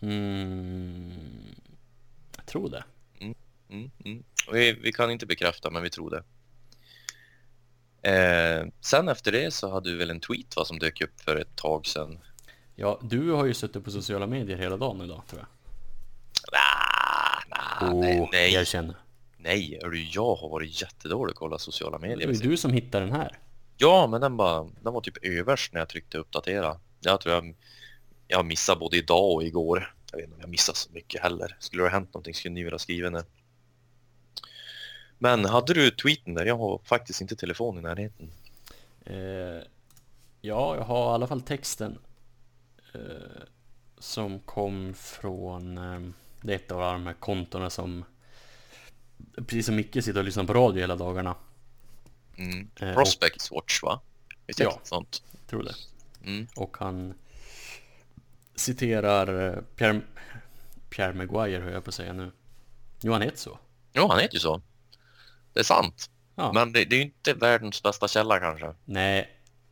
Mm, 0.00 1.54
jag 2.36 2.46
tror 2.46 2.70
det. 2.70 2.84
Mm, 3.20 3.90
mm. 4.04 4.24
Vi, 4.52 4.72
vi 4.72 4.92
kan 4.92 5.10
inte 5.10 5.26
bekräfta, 5.26 5.70
men 5.70 5.82
vi 5.82 5.90
tror 5.90 6.10
det. 6.10 6.22
Eh, 8.10 8.66
sen 8.80 9.08
efter 9.08 9.32
det 9.32 9.54
så 9.54 9.70
hade 9.70 9.90
du 9.90 9.96
väl 9.96 10.10
en 10.10 10.20
tweet 10.20 10.56
va, 10.56 10.64
som 10.64 10.78
dök 10.78 11.00
upp 11.00 11.20
för 11.20 11.36
ett 11.36 11.56
tag 11.56 11.86
sedan. 11.86 12.18
Ja, 12.74 13.00
du 13.02 13.30
har 13.30 13.44
ju 13.44 13.54
suttit 13.54 13.84
på 13.84 13.90
sociala 13.90 14.26
medier 14.26 14.56
hela 14.56 14.76
dagen 14.76 15.00
idag 15.00 15.22
tror 15.26 15.40
jag. 15.40 15.48
Ah, 16.60 17.42
nah, 17.48 18.00
nej, 18.00 18.20
Åh, 18.20 18.28
nej, 18.32 18.52
jag 18.52 18.66
känner. 18.66 19.01
Nej, 19.42 19.78
hör 19.82 19.90
du, 19.90 20.02
jag 20.04 20.34
har 20.34 20.48
varit 20.48 20.82
jättedålig 20.82 21.30
att 21.32 21.38
kolla 21.38 21.58
sociala 21.58 21.98
Det 21.98 22.06
medier. 22.08 22.26
var 22.26 22.34
ju 22.34 22.40
du 22.40 22.56
som 22.56 22.72
hittade 22.72 23.06
den 23.06 23.14
här. 23.14 23.38
Ja, 23.76 24.06
men 24.06 24.20
den, 24.20 24.36
bara, 24.36 24.68
den 24.80 24.92
var 24.92 25.00
typ 25.00 25.24
överst 25.24 25.72
när 25.72 25.80
jag 25.80 25.88
tryckte 25.88 26.18
uppdatera. 26.18 26.76
Jag 27.00 27.20
tror 27.20 27.34
jag, 27.34 27.54
jag 28.28 28.46
missade 28.46 28.78
både 28.80 28.96
idag 28.96 29.32
och 29.34 29.44
igår. 29.44 29.94
Jag 30.10 30.16
vet 30.16 30.24
inte 30.24 30.34
om 30.34 30.40
jag 30.40 30.50
missade 30.50 30.78
så 30.78 30.92
mycket 30.92 31.22
heller. 31.22 31.56
Skulle 31.58 31.82
det 31.82 31.88
ha 31.88 31.92
hänt 31.92 32.14
någonting 32.14 32.34
skulle 32.34 32.54
ni 32.54 32.64
väl 32.64 32.72
ha 32.72 32.78
skrivit 32.78 33.12
det. 33.12 33.24
Men 35.18 35.44
hade 35.44 35.74
du 35.74 35.90
tweeten 35.90 36.34
där? 36.34 36.46
Jag 36.46 36.58
har 36.58 36.80
faktiskt 36.84 37.20
inte 37.20 37.36
telefon 37.36 37.78
i 37.78 37.82
närheten. 37.82 38.30
Eh, 39.04 39.14
ja, 40.40 40.76
jag 40.76 40.84
har 40.84 41.10
i 41.10 41.14
alla 41.14 41.26
fall 41.26 41.40
texten. 41.42 41.98
Eh, 42.94 43.00
som 43.98 44.40
kom 44.40 44.94
från 44.94 45.78
eh, 45.78 46.00
det 46.42 46.52
är 46.52 46.56
ett 46.56 46.72
av 46.72 46.80
de 46.80 47.06
här 47.06 47.14
kontona 47.14 47.70
som 47.70 48.04
Precis 49.36 49.66
som 49.66 49.76
Micke 49.76 49.94
sitter 50.04 50.18
och 50.18 50.24
lyssnar 50.24 50.44
på 50.44 50.54
radio 50.54 50.80
hela 50.80 50.96
dagarna. 50.96 51.34
Mm. 52.36 52.68
Eh, 52.80 52.94
Prospects 52.94 53.50
Watch 53.50 53.82
va? 53.82 54.00
Visst 54.46 54.60
Ja. 54.60 54.80
sånt? 54.82 55.22
Jag 55.32 55.46
tror 55.46 55.62
det. 55.62 55.74
Mm. 56.24 56.46
Och 56.56 56.76
han 56.80 57.14
citerar 58.54 59.48
eh, 59.56 59.62
Pierre, 59.76 60.00
Pierre 60.90 61.12
Maguire, 61.14 61.62
hör 61.62 61.70
jag 61.70 61.84
på 61.84 61.88
att 61.88 61.94
säga 61.94 62.12
nu. 62.12 62.32
Jo, 63.00 63.12
han 63.12 63.22
heter 63.22 63.38
så. 63.38 63.58
Jo, 63.92 64.06
han 64.08 64.18
heter 64.20 64.34
ju 64.34 64.40
så. 64.40 64.62
Det 65.52 65.60
är 65.60 65.64
sant. 65.64 66.10
Ja. 66.34 66.52
Men 66.52 66.72
det, 66.72 66.84
det 66.84 66.94
är 66.96 66.98
ju 66.98 67.04
inte 67.04 67.34
världens 67.34 67.82
bästa 67.82 68.08
källa 68.08 68.38
kanske. 68.40 68.74
Nej, 68.84 69.30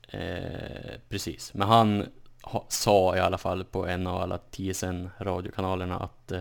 eh, 0.08 1.00
precis. 1.08 1.54
Men 1.54 1.68
han 1.68 2.06
ha, 2.42 2.66
sa 2.68 3.16
i 3.16 3.20
alla 3.20 3.38
fall 3.38 3.64
på 3.64 3.86
en 3.86 4.06
av 4.06 4.20
alla 4.22 4.38
TSN 4.38 5.08
radiokanalerna 5.18 5.98
att 5.98 6.32
eh, 6.32 6.40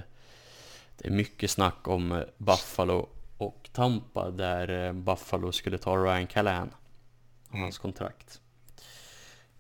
det 1.00 1.08
är 1.08 1.12
mycket 1.12 1.52
snack 1.52 1.88
om 1.88 2.12
eh, 2.12 2.24
Buffalo 2.38 3.10
och 3.38 3.70
Tampa 3.74 4.32
där 4.32 4.88
eh, 4.88 4.94
Buffalo 4.94 5.52
skulle 5.52 5.78
ta 5.78 5.98
Ryan 5.98 6.28
Callahan 6.28 6.70
och 7.48 7.54
Mm. 7.54 7.62
hans 7.64 7.78
kontrakt. 7.78 8.42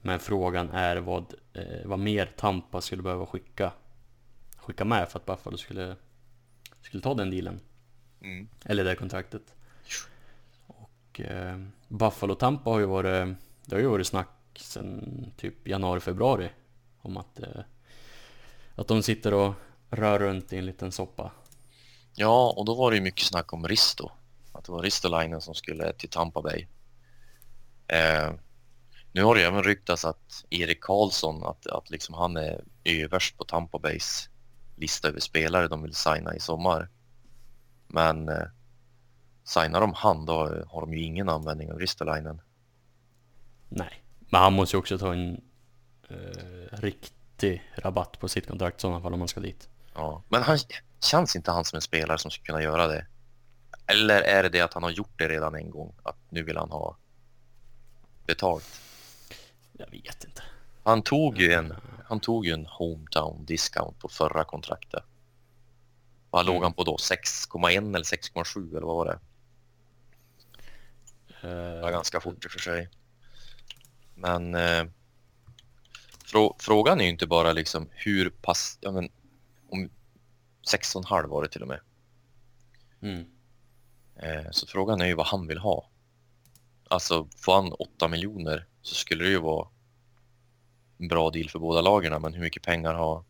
Men 0.02 0.20
frågan 0.20 0.70
är 0.70 0.98
vad, 0.98 1.34
eh, 1.54 1.86
vad 1.86 2.00
mer 2.00 2.26
Tampa 2.38 2.82
skulle 2.82 3.02
behöva 3.02 3.26
skicka 3.26 3.72
skicka 4.58 4.86
med 4.86 5.10
för 5.10 5.20
att 5.20 5.26
Buffalo 5.26 5.58
skulle, 5.58 5.96
skulle 6.82 7.04
ta 7.04 7.14
den 7.14 7.30
dealen. 7.30 7.60
Mm. 8.22 8.48
Eller 8.66 8.84
det 8.84 8.96
kontraktet. 8.96 9.56
Och 10.68 11.20
eh, 11.20 11.60
Buffalo 11.88 12.36
Tampa 12.36 12.70
har 12.70 12.80
ju 12.80 12.86
varit, 12.86 13.38
det 13.66 13.76
har 13.76 13.82
ju 13.82 13.88
varit 13.88 14.08
snack 14.08 14.30
sen 14.56 15.32
typ 15.38 15.68
januari, 15.68 16.00
februari. 16.00 16.50
Om 17.02 17.18
att, 17.18 17.40
eh, 17.40 17.62
att 18.76 18.88
de 18.88 19.04
sitter 19.04 19.34
och 19.34 19.54
rör 19.90 20.20
runt 20.20 20.54
i 20.54 20.58
en 20.58 20.66
liten 20.66 20.92
soppa. 20.92 21.32
Ja, 22.16 22.54
och 22.58 22.66
då 22.66 22.76
var 22.76 22.92
det 22.92 22.98
ju 22.98 23.04
mycket 23.04 23.26
snack 23.26 23.54
om 23.54 23.68
Risto. 23.68 24.12
Att 24.52 24.66
det 24.66 24.72
var 24.72 24.84
Ristolainen 24.84 25.42
som 25.42 25.56
skulle 25.56 25.94
till 25.94 26.10
Tampa 26.10 26.42
Bay. 26.42 26.68
Eh, 27.88 28.32
nu 29.12 29.24
har 29.24 29.36
det 29.36 29.44
även 29.44 29.64
ryktats 29.64 30.06
att 30.06 30.46
Erik 30.50 30.82
Karlsson, 30.82 31.44
att, 31.44 31.68
att 31.68 31.90
liksom 31.90 32.16
han 32.16 32.38
är 32.38 32.64
överst 32.84 33.38
på 33.38 33.44
Tampa 33.44 33.80
Bays 33.80 34.30
lista 34.76 35.08
över 35.08 35.20
spelare 35.20 35.68
de 35.68 35.84
vill 35.84 35.96
signa 35.96 36.36
i 36.36 36.40
sommar. 36.40 36.90
Men 37.88 38.30
eh, 38.30 38.48
signar 39.44 39.82
de 39.82 39.94
han 39.94 40.26
då 40.26 40.64
har 40.68 40.82
de 40.82 40.94
ju 40.94 41.04
ingen 41.04 41.30
användning 41.30 41.72
av 41.72 41.80
Ristolainen. 41.80 42.42
Nej, 43.70 44.04
men 44.20 44.42
han 44.42 44.54
måste 44.54 44.76
ju 44.76 44.80
också 44.80 44.98
ta 44.98 45.14
en 45.14 45.42
eh, 46.10 46.78
riktig 46.78 47.64
rabatt 47.76 48.20
på 48.20 48.28
sitt 48.28 48.48
kontrakt 48.48 48.78
i 48.78 48.82
sådana 48.82 49.02
fall 49.02 49.14
om 49.14 49.20
man 49.20 49.28
ska 49.28 49.40
dit. 49.40 49.70
Ja. 50.00 50.24
Men 50.30 50.44
han, 50.44 50.58
känns 51.02 51.36
inte 51.36 51.52
han 51.52 51.66
som 51.66 51.76
en 51.76 51.82
spelare 51.82 52.18
som 52.18 52.32
skulle 52.32 52.46
kunna 52.46 52.62
göra 52.64 52.88
det? 52.88 53.06
Eller 53.86 54.22
är 54.22 54.44
det 54.44 54.50
det 54.50 54.62
att 54.62 54.74
han 54.74 54.84
har 54.84 54.90
gjort 54.90 55.18
det 55.20 55.28
redan 55.28 55.56
en 55.56 55.70
gång? 55.72 55.94
Att 56.04 56.18
nu 56.30 56.44
vill 56.44 56.58
han 56.58 56.72
ha 56.72 56.98
betalt? 58.26 58.82
Jag 59.74 59.92
vet 59.92 60.24
inte. 60.24 60.44
Han 60.84 61.02
tog 61.02 61.38
ju 61.38 61.52
en, 61.54 61.74
han 62.06 62.20
tog 62.20 62.46
ju 62.46 62.54
en 62.54 62.66
hometown 62.66 63.46
discount 63.46 64.00
på 64.00 64.10
förra 64.10 64.44
kontraktet. 64.44 65.04
Vad 66.30 66.46
låg 66.46 66.56
Mm. 66.56 66.64
han 66.64 66.74
på 66.74 66.84
då? 66.84 66.96
6,1 66.96 67.96
eller 67.96 68.04
6,7 68.06 68.70
eller 68.78 68.88
vad 68.88 68.96
var 68.96 69.06
det? 69.06 69.20
Det 71.42 71.82
var 71.82 71.88
Eh, 71.90 71.92
ganska 71.92 72.20
fort 72.20 72.46
i 72.46 72.48
och 72.48 72.52
för 72.52 72.60
sig. 72.60 72.90
Men 74.16 74.56
eh, 74.56 74.86
frå, 76.26 76.56
frågan 76.60 77.00
är 77.00 77.04
ju 77.04 77.10
inte 77.10 77.28
bara 77.28 77.54
liksom 77.54 77.90
hur 77.92 78.30
pass, 78.30 78.78
ja 78.82 78.92
men 78.92 79.10
16,5 80.72 81.28
var 81.28 81.44
det 81.44 81.50
till 81.50 81.62
och 81.62 81.68
med. 81.68 81.80
mm. 83.02 83.26
Eh, 84.16 84.52
så 84.52 84.68
frågan 84.68 85.02
är 85.02 85.06
ju 85.06 85.14
vad 85.14 85.26
han 85.26 85.48
vill 85.48 85.58
ha. 85.58 85.90
Alltså 86.88 87.28
får 87.38 87.54
han 87.54 87.74
8 87.74 88.08
miljoner 88.08 88.66
så 88.82 88.96
skulle 88.96 89.24
det 89.24 89.30
ju 89.30 89.40
vara 89.40 89.68
en 90.98 91.08
bra 91.08 91.30
deal 91.30 91.50
för 91.50 91.60
båda 91.60 91.82
lagarna 91.82 92.20
men 92.20 92.34
hur 92.34 92.42
mycket 92.42 92.64
pengar 92.64 92.94
har... 92.94 93.24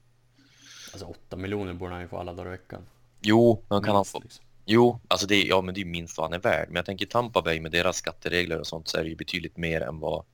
Alltså 0.91 1.05
8 1.05 1.35
miljoner 1.35 1.73
borde 1.73 1.91
han 1.91 2.01
ju 2.01 2.07
få 2.07 2.17
alla 2.17 2.33
dagar 2.33 2.47
i 2.47 2.57
veckan. 2.57 2.85
Jo, 3.21 3.65
men 3.69 3.83
kan 3.83 3.89
han 3.89 3.99
Minst, 3.99 4.11
få... 4.11 4.19
liksom. 4.19 4.45
Jo, 4.65 4.99
alltså 5.07 5.27
det 5.27 5.35
är, 5.35 5.47
ja, 5.47 5.61
men 5.61 5.73
det 5.73 5.79
är 5.79 5.85
ju 5.85 5.91
minst 5.91 6.17
vad 6.17 6.25
han 6.25 6.33
är 6.33 6.39
värd. 6.39 6.67
Men 6.67 6.75
jag 6.75 6.85
tänker 6.85 7.05
Tampa 7.05 7.41
Bay 7.41 7.61
med 7.61 7.71
deras 7.71 7.97
skatteregler 7.97 8.59
och 8.59 8.67
sånt 8.67 8.87
så 8.87 8.97
är 8.97 9.03
det 9.03 9.09
ju 9.09 9.15
betydligt 9.15 9.57
mer 9.57 9.81
än 9.81 9.99
vad 9.99 10.25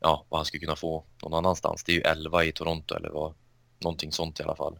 ja, 0.00 0.26
vad 0.28 0.38
han 0.38 0.44
skulle 0.44 0.60
kunna 0.60 0.76
få 0.76 1.04
någon 1.22 1.34
annanstans. 1.34 1.84
Det 1.84 1.92
är 1.92 1.96
ju 1.96 2.02
11 2.02 2.44
i 2.44 2.52
Toronto 2.52 2.94
eller 2.94 3.10
vad, 3.10 3.34
någonting 3.78 4.12
sånt 4.12 4.40
i 4.40 4.42
alla 4.42 4.56
fall. 4.56 4.78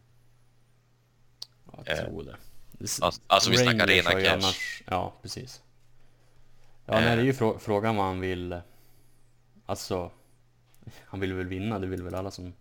Ja, 1.71 1.83
jag 1.85 1.97
Eh, 1.97 2.03
tror 2.05 2.23
det. 2.23 2.35
det 2.71 2.99
alltså- 3.01 3.21
alltså 3.27 3.49
vi 3.51 3.57
snackar 3.57 3.87
rena 3.87 4.11
cash. 4.11 4.33
Annars, 4.33 4.83
ja, 4.87 5.13
precis. 5.21 5.61
Ja, 6.85 6.93
Eh. 6.93 7.05
nej, 7.05 7.15
det 7.15 7.21
är 7.21 7.25
ju 7.25 7.33
frå 7.33 7.59
frågan 7.59 7.95
vad 7.95 8.05
han 8.05 8.19
vill. 8.19 8.59
Alltså, 9.65 10.11
han 11.05 11.19
vill 11.19 11.33
väl 11.33 11.47
vinna, 11.47 11.79
det 11.79 11.87
vill 11.87 12.03
väl 12.03 12.15
alla 12.15 12.31
som 12.31 12.53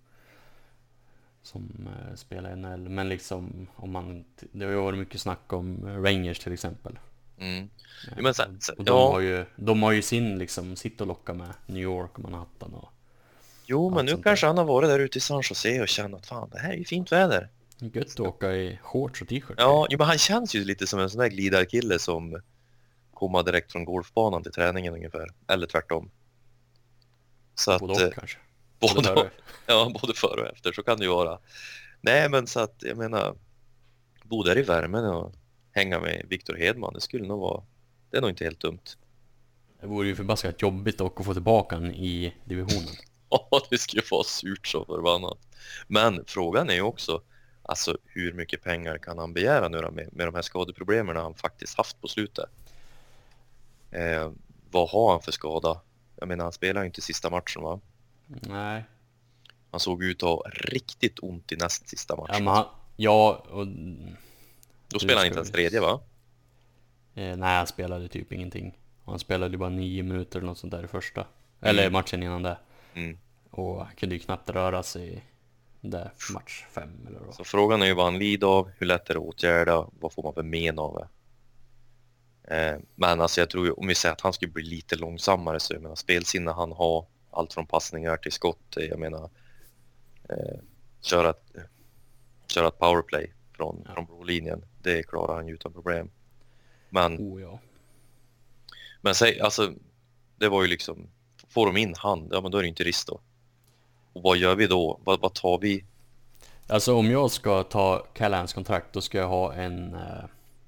som 1.43 1.89
eh, 2.11 2.15
spelar 2.17 2.53
i 2.53 2.57
NHL. 2.57 2.89
Men 2.89 3.09
liksom, 3.09 3.67
om 3.77 3.91
man, 3.93 4.25
det 4.53 4.65
har 4.65 4.73
ju 4.73 4.79
varit 4.79 4.99
mycket 4.99 5.21
snack 5.21 5.53
om 5.53 5.87
eh, 5.89 6.03
Rangers 6.03 6.39
till 6.39 6.53
exempel. 6.53 6.99
Mm. 7.39 7.69
Jo, 8.17 8.23
men 8.23 8.35
sen, 8.35 8.61
sen, 8.61 8.75
Och 8.79 8.85
de, 8.85 8.91
ja, 8.97 9.13
har 9.13 9.21
ju, 9.21 9.45
de 9.57 9.83
har 9.83 9.93
ju 9.93 10.03
sin 10.03 10.39
liksom, 10.39 10.77
sitt 10.77 11.01
att 11.01 11.07
locka 11.09 11.35
med. 11.35 11.55
New 11.67 11.83
York 11.83 12.11
och 12.15 12.21
Manhattan 12.21 12.75
och 12.75 12.89
jo, 13.67 13.91
men 13.91 14.07
nu 14.07 14.23
kanske 14.23 14.47
han 14.47 14.59
har 14.59 14.65
varit 14.65 14.89
där 14.89 14.99
ute 14.99 15.19
i 15.19 15.21
San 15.21 15.43
Jose 15.51 15.81
och 15.83 15.89
känt 15.89 16.15
att 16.15 16.27
fan, 16.27 16.51
det 16.53 16.59
här 16.59 16.73
är 16.73 16.77
ju 16.77 16.85
fint 16.85 17.13
väder. 17.13 17.49
Gött 17.79 18.07
att 18.07 18.21
åka 18.21 18.53
i 18.53 18.79
shorts 18.83 19.23
och 19.23 19.29
t-shirt. 19.29 19.55
Ja, 19.59 19.87
jo, 19.91 19.99
men 19.99 20.07
han 20.07 20.19
känns 20.19 20.55
ju 20.55 20.65
lite 20.65 20.87
som 20.87 21.01
en 21.01 21.11
sån 21.11 21.21
där 21.21 21.29
glidarkille 21.29 21.99
som 21.99 22.41
kommer 23.15 23.43
direkt 23.43 23.73
från 23.73 23.85
golfbanan 23.85 24.43
till 24.43 24.53
träningen 24.53 24.95
ungefär. 24.95 25.29
Eller 25.49 25.67
tvärtom. 25.67 26.11
Så 27.55 27.73
att, 27.73 27.81
Både 27.81 27.93
och 27.93 28.01
eh, 28.01 28.11
kanske. 28.11 28.39
både. 28.81 29.31
Ja, 29.67 29.93
både 30.01 30.15
före 30.15 30.41
och 30.41 30.47
efter 30.47 30.73
så 30.73 30.83
kan 30.83 30.99
det 30.99 31.05
ju 31.05 31.11
vara. 31.11 31.39
Nej, 32.01 32.29
men 32.29 32.47
så 32.47 32.61
att 32.61 32.77
jag 32.79 32.97
menar, 32.97 33.35
bo 34.23 34.43
där 34.43 34.59
i 34.59 34.63
värmen 34.63 35.05
och 35.05 35.33
hänga 35.73 36.01
med 36.01 36.27
Viktor 36.29 36.55
Hedman, 36.55 36.95
det 36.95 37.01
skulle 37.01 37.27
nog 37.27 37.41
vara, 37.41 37.63
det 38.11 38.17
är 38.17 38.21
nog 38.21 38.31
inte 38.31 38.45
helt 38.45 38.61
dumt. 38.61 38.97
Det 39.81 39.87
vore 39.87 40.09
ju 40.09 40.17
förbaskat 40.17 40.63
jobbigt 40.63 40.99
dock 40.99 41.21
att 41.21 41.27
få 41.27 41.33
tillbaka 41.33 41.77
den 41.77 41.95
i 41.95 42.35
divisionen. 42.45 42.89
Ja, 43.31 43.61
det 43.71 43.79
skulle 43.79 44.03
vara 44.11 44.25
surt 44.25 44.67
så 44.67 44.85
förbannat. 44.85 45.39
Men 45.87 46.25
frågan 46.27 46.71
är 46.71 46.75
ju 46.75 46.83
också, 46.83 47.23
alltså 47.65 47.99
hur 48.05 48.33
mycket 48.33 48.63
pengar 48.63 48.99
kan 48.99 49.19
han 49.19 49.33
begära 49.33 49.69
nu 49.69 49.79
då 49.81 49.91
med, 49.91 50.09
med 50.13 50.27
de 50.27 50.35
här 50.35 50.43
skadeproblemen 50.43 51.17
han 51.17 51.35
faktiskt 51.35 51.77
haft 51.77 52.01
på 52.01 52.09
slutet? 52.09 52.51
Eh, 53.91 54.31
vad 54.71 54.89
har 54.91 55.13
han 55.13 55.23
för 55.23 55.33
skada? 55.33 55.81
Jag 56.17 56.29
menar, 56.29 56.45
han 56.45 56.53
spelar 56.53 56.81
ju 56.81 56.87
inte 56.87 57.01
sista 57.01 57.31
matchen 57.31 57.63
va? 57.63 57.81
Nej. 58.27 58.85
Han 59.71 59.81
såg 59.81 60.05
ut 60.05 60.23
att 60.23 60.29
ha 60.29 60.43
riktigt 60.51 61.19
ont 61.19 61.53
i 61.53 61.57
näst 61.57 61.89
sista 61.89 62.15
Ja, 62.17 62.23
matchen. 62.23 62.45
men 62.45 62.55
han, 62.55 62.67
ja 62.97 63.45
och... 63.51 63.67
Då 64.89 64.99
spelar 64.99 65.17
han 65.17 65.27
inte 65.27 65.39
ens 65.39 65.51
tredje 65.51 65.81
va? 65.81 66.01
Eh, 67.15 67.37
nej, 67.37 67.57
han 67.57 67.67
spelade 67.67 68.09
typ 68.09 68.33
ingenting. 68.33 68.79
Han 69.05 69.19
spelade 69.19 69.53
ju 69.53 69.59
bara 69.59 69.69
nio 69.69 70.03
minuter 70.03 70.39
eller 70.39 70.47
något 70.47 70.59
sånt 70.59 70.71
där 70.71 70.85
i 70.85 70.89
första. 70.89 71.27
Eller 71.61 71.91
matchen 71.91 72.23
innan 72.23 72.43
det. 72.43 72.57
Mm. 72.95 73.19
Och 73.51 73.87
han 73.87 73.95
kunde 73.97 74.15
ju 74.15 74.19
knappt 74.19 74.51
röra 74.51 74.83
sig 74.83 75.25
där 75.91 76.13
match 76.35 76.65
fem 76.71 77.07
eller 77.07 77.21
vad. 77.21 77.35
Så 77.35 77.45
frågan 77.45 77.83
är 77.83 77.87
ju 77.87 77.95
vad 77.95 78.05
han 78.05 78.19
lider 78.19 78.47
av, 78.47 78.71
hur 78.79 78.87
lätt 78.87 79.11
är 79.11 79.15
det 79.15 79.21
att 79.21 79.27
åtgärda, 79.27 79.89
vad 80.01 80.13
får 80.13 80.23
man 80.23 80.35
för 80.35 80.43
men 80.43 80.79
av 80.79 80.95
det? 80.95 81.09
Eh, 82.57 82.79
men 82.95 83.21
alltså 83.21 83.41
jag 83.41 83.51
tror 83.51 83.67
ju, 83.67 83.73
om 83.73 83.87
vi 83.87 83.95
säger 83.95 84.13
att 84.13 84.21
han 84.21 84.33
skulle 84.33 84.53
bli 84.53 84.63
lite 84.63 84.97
långsammare 84.97 85.61
så 85.61 85.75
jag 85.75 85.83
menar 85.83 85.95
spelsinne 85.95 86.51
han 86.51 86.73
har, 86.73 87.07
allt 87.31 87.53
från 87.55 87.67
passningar 87.67 88.17
till 88.17 88.33
skott, 88.33 88.77
eh, 88.77 88.85
jag 88.85 88.99
menar 88.99 89.31
eh, 90.29 90.59
köra, 91.01 91.31
ett, 91.31 91.55
köra 92.47 92.69
ett 92.69 92.79
powerplay 92.79 93.33
från, 93.53 93.83
Ja. 93.87 93.95
från 93.95 94.07
brolinjen, 94.07 94.65
det 94.83 95.03
klarar 95.03 95.35
han 95.37 95.49
ju 95.49 95.55
utan 95.55 95.73
problem. 95.73 96.11
Men 96.91 97.19
Oh 97.19 97.43
ja. 97.43 97.59
Men 99.01 99.15
säg, 99.15 99.41
alltså, 99.41 99.73
det 100.37 100.49
var 100.49 100.63
ju 100.63 100.69
liksom, 100.69 101.11
får 101.49 101.67
de 101.67 101.77
in 101.77 101.95
han, 101.99 102.29
ja 102.33 102.41
men 102.41 102.51
då 102.51 102.59
är 102.59 102.63
det 102.63 102.69
inte 102.69 102.85
risk 102.85 103.07
då. 103.07 103.21
Och 104.15 104.23
vad 104.23 104.37
gör 104.37 104.55
vi 104.55 104.67
då? 104.67 105.01
Vad, 105.05 105.21
vad 105.21 105.35
tar 105.35 105.59
vi? 105.59 105.85
Alltså 106.67 106.95
om 106.95 107.11
jag 107.11 107.31
ska 107.31 107.63
ta 107.63 108.07
Callans 108.15 108.53
kontrakt 108.53 108.93
då 108.93 109.01
ska 109.01 109.19
jag 109.19 109.29
ha 109.29 109.55
en 109.55 109.95
eh, 109.95 110.25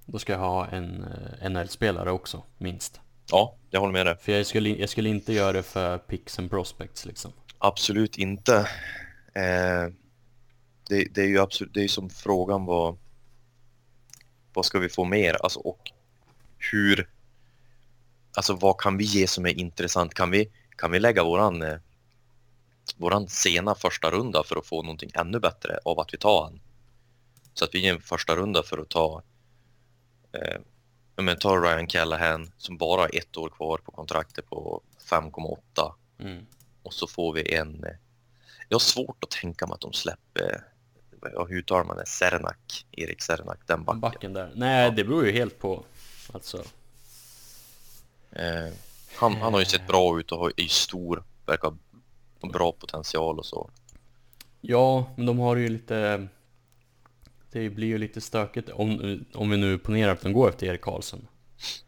Då 0.07 0.19
ska 0.19 0.33
jag 0.33 0.41
ha 0.41 0.67
en 0.67 1.05
eh, 1.43 1.51
NHL-spelare 1.51 2.11
också, 2.11 2.43
minst. 2.59 3.01
Ja, 3.31 3.55
jag 3.71 3.81
håller 3.81 3.93
med 3.93 4.07
dig. 4.07 4.17
För 4.21 4.33
jag 4.33 4.47
skulle, 4.47 4.69
jag 4.69 4.89
skulle 4.89 5.09
inte 5.09 5.33
göra 5.33 5.53
det 5.53 5.63
för 5.63 5.99
picks 5.99 6.39
and 6.39 6.51
prospects 6.51 7.07
liksom. 7.07 7.33
Absolut 7.59 8.19
inte. 8.19 8.57
Eh, 9.33 9.93
det, 10.89 11.05
det 11.15 11.21
är 11.23 11.27
ju 11.27 11.39
absolut, 11.39 11.75
det 11.75 11.85
är 11.85 11.89
som 11.89 12.11
frågan 12.11 12.65
vad, 12.65 12.99
vad 14.53 14.65
ska 14.65 14.79
vi 14.79 14.89
få 14.89 15.05
mer? 15.05 15.35
Alltså 15.43 15.61
och 15.61 15.91
hur, 16.73 17.09
alltså 18.37 18.55
vad 18.55 18.79
kan 18.79 18.97
vi 18.97 19.05
ge 19.05 19.27
som 19.27 19.47
är 19.47 19.59
intressant? 19.59 20.15
Kan 20.15 20.31
vi, 20.31 20.51
kan 20.77 20.91
vi 20.91 21.01
lägga 21.01 21.25
våran, 21.25 21.63
eh, 21.63 21.79
våran 22.97 23.29
sena 23.29 23.75
första 23.75 24.11
runda 24.11 24.43
för 24.45 24.57
att 24.57 24.67
få 24.67 24.83
någonting 24.83 25.11
ännu 25.15 25.41
bättre 25.41 25.79
av 25.85 26.01
att 26.01 26.15
vi 26.15 26.19
tar 26.19 26.43
han? 26.45 26.61
Så 27.55 27.65
att 27.65 27.75
vi 27.75 27.79
ger 27.81 27.95
en 27.95 28.01
första 28.01 28.37
runda 28.37 28.63
för 28.63 28.79
att 28.79 28.89
ta, 28.89 29.23
eh, 30.33 30.61
men 31.17 31.39
ta 31.39 31.57
Ryan 31.57 31.87
Callahan 31.87 32.53
som 32.59 32.77
bara 32.77 33.01
har 33.01 33.11
ett 33.17 33.37
år 33.37 33.49
kvar 33.49 33.79
på 33.79 33.93
kontraktet 33.93 34.47
på 34.47 34.83
5,8 35.11 35.93
Mm. 36.19 36.47
och 36.83 36.95
så 36.95 37.07
får 37.07 37.33
vi 37.33 37.55
en... 37.55 37.85
eh, 37.85 37.91
Jag 38.69 38.75
har 38.75 38.81
svårt 38.81 39.25
att 39.25 39.31
tänka 39.31 39.67
mig 39.67 39.75
att 39.75 39.81
de 39.81 39.93
släpper... 39.93 40.65
Ja, 41.35 41.45
hur 41.45 41.59
uttalar 41.59 41.85
man 41.85 41.97
det? 41.97 42.07
Sernak, 42.07 42.87
Erik 42.93 43.23
Sernak, 43.23 43.59
den 43.67 43.85
backen. 43.85 44.01
Backen 44.01 44.33
där. 44.33 44.53
Nej, 44.55 44.91
det 44.91 45.05
beror 45.05 45.27
ju 45.27 45.33
helt 45.33 45.59
på. 45.59 45.85
Alltså, 46.33 46.65
Eh, 48.33 48.73
han, 49.17 49.35
han 49.37 49.53
har 49.53 49.61
ju 49.61 49.67
sett 49.67 49.87
bra 49.87 50.21
ut 50.21 50.33
och 50.33 50.39
har- 50.39 50.53
är 50.57 50.63
ju 50.63 50.69
stor, 50.69 51.25
verkar 51.47 51.77
bra 52.53 52.73
potential 52.73 53.39
och 53.39 53.47
så. 53.47 53.71
ja, 54.61 55.11
men 55.17 55.27
de 55.27 55.39
har 55.39 55.57
ju 55.57 55.69
lite... 55.69 56.29
Det 57.53 57.71
blir 57.71 57.89
ju 57.89 57.99
lite 57.99 58.21
stökigt 58.21 58.71
om, 58.71 59.25
om 59.35 59.51
vi 59.51 59.57
nu 59.57 59.79
ponerar 59.79 60.13
att 60.13 60.21
de 60.21 60.33
går 60.33 60.49
efter 60.49 60.67
Erik 60.67 60.81
Karlsson. 60.81 61.29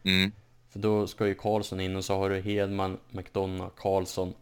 Mm. 0.03 0.33
För 0.71 0.79
då 0.79 1.07
ska 1.07 1.27
ju 1.27 1.35
Karlsson 1.35 1.81
in 1.81 1.97
och 1.97 2.05
så 2.05 2.17
har 2.17 2.31
du 2.31 2.41
Hedman, 2.41 2.99
McDonough, 3.11 3.75
Karlsson. 3.77 4.35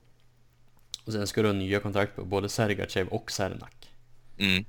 Och 1.05 1.13
sen 1.13 1.27
ska 1.27 1.43
du 1.43 1.49
ha 1.49 1.53
nya 1.53 1.81
kontrakt 1.81 2.17
på 2.17 2.25
både 2.25 2.49
Sergachev 2.49 3.09
och 3.09 3.31
Sernak. 3.31 3.91
Mm. 4.39 4.65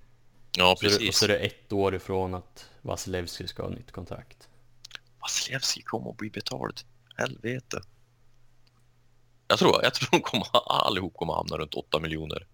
Ja, 0.57 0.75
Så 0.77 0.85
det, 0.85 0.93
och 0.93 0.99
precis. 0.99 1.17
så 1.17 1.25
är 1.25 1.29
det 1.29 1.37
ett 1.37 1.73
år 1.73 1.95
ifrån 1.95 2.33
att 2.33 2.69
Vasilevski 2.81 3.47
ska 3.47 3.63
ha 3.63 3.69
nytt 3.69 3.91
kontrakt. 3.91 4.47
Vasilevski 5.21 5.81
kommer 5.81 6.09
att 6.09 6.17
bli 6.17 6.29
betald. 6.29 6.81
Helvete. 7.15 7.81
Jag 9.47 9.59
tror, 9.59 9.83
jag 9.83 9.93
tror 9.93 10.09
de 10.11 10.21
kommer, 10.21 10.47
allihop 10.53 11.13
kommer 11.13 11.33
hamna 11.33 11.57
runt 11.57 11.73
8 11.73 11.99
miljoner. 11.99 12.47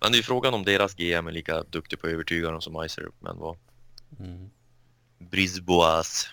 Men 0.00 0.12
det 0.12 0.16
är 0.16 0.18
ju 0.18 0.22
frågan 0.22 0.54
om 0.54 0.64
deras 0.64 0.94
GM 0.94 1.26
är 1.26 1.32
lika 1.32 1.62
duktig 1.62 2.00
på 2.00 2.06
att 2.06 2.12
övertyga 2.12 2.50
dem 2.50 2.60
som 2.60 2.84
Iser, 2.84 3.08
men 3.20 3.38
vad? 3.38 3.56
Mm. 4.18 4.50
Brisboas. 5.18 6.30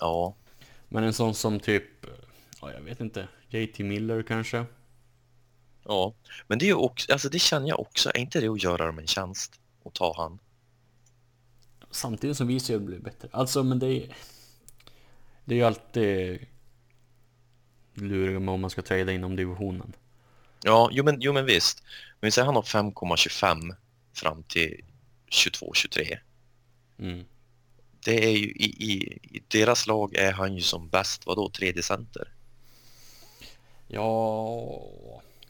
Ja, 0.00 0.34
Men 0.88 1.04
en 1.04 1.12
sån 1.12 1.34
som 1.34 1.60
typ, 1.60 2.06
ja 2.60 2.72
jag 2.72 2.80
vet 2.80 3.00
inte, 3.00 3.28
JT 3.48 3.78
Miller 3.78 4.22
kanske? 4.22 4.64
ja. 5.84 6.14
Men 6.46 6.58
det 6.58 6.64
är 6.64 6.66
ju 6.66 6.74
också, 6.74 7.12
alltså 7.12 7.28
det 7.28 7.38
känner 7.38 7.68
jag 7.68 7.80
också, 7.80 8.10
är 8.14 8.18
inte 8.18 8.40
det 8.40 8.48
att 8.48 8.62
göra 8.62 8.86
dem 8.86 8.98
en 8.98 9.06
tjänst? 9.06 9.60
Och 9.82 9.94
ta 9.94 10.14
han? 10.16 10.38
Samtidigt 11.90 12.36
som 12.36 12.46
vi 12.46 12.60
ser 12.60 12.78
blir 12.78 12.98
bättre. 12.98 13.28
Alltså 13.32 13.62
men 13.62 13.78
det 13.78 13.86
är... 13.86 14.16
Det 15.44 15.54
är 15.54 15.58
ju 15.58 15.64
alltid 15.64 16.46
luriga 17.96 18.40
med 18.40 18.54
om 18.54 18.60
man 18.60 18.70
ska 18.70 18.82
trada 18.82 19.12
inom 19.12 19.36
divisionen. 19.36 19.92
Ja, 20.62 20.88
jo 20.92 21.04
men, 21.04 21.20
jo 21.20 21.32
men 21.32 21.46
visst. 21.46 21.82
Men 22.20 22.26
vi 22.26 22.30
säger 22.30 22.46
han 22.46 22.54
har 22.54 22.62
5,25 22.62 23.74
fram 24.14 24.42
till 24.42 24.84
22-23. 25.30 26.18
Mm. 26.98 27.24
Det 28.04 28.24
är 28.24 28.30
ju 28.36 28.46
i, 28.46 28.64
i, 28.92 29.18
i 29.36 29.42
deras 29.48 29.86
lag 29.86 30.14
är 30.14 30.32
han 30.32 30.54
ju 30.54 30.60
som 30.60 30.88
bäst, 30.88 31.26
vadå, 31.26 31.50
tredje 31.50 31.82
center? 31.82 32.28
Ja... 33.88 34.80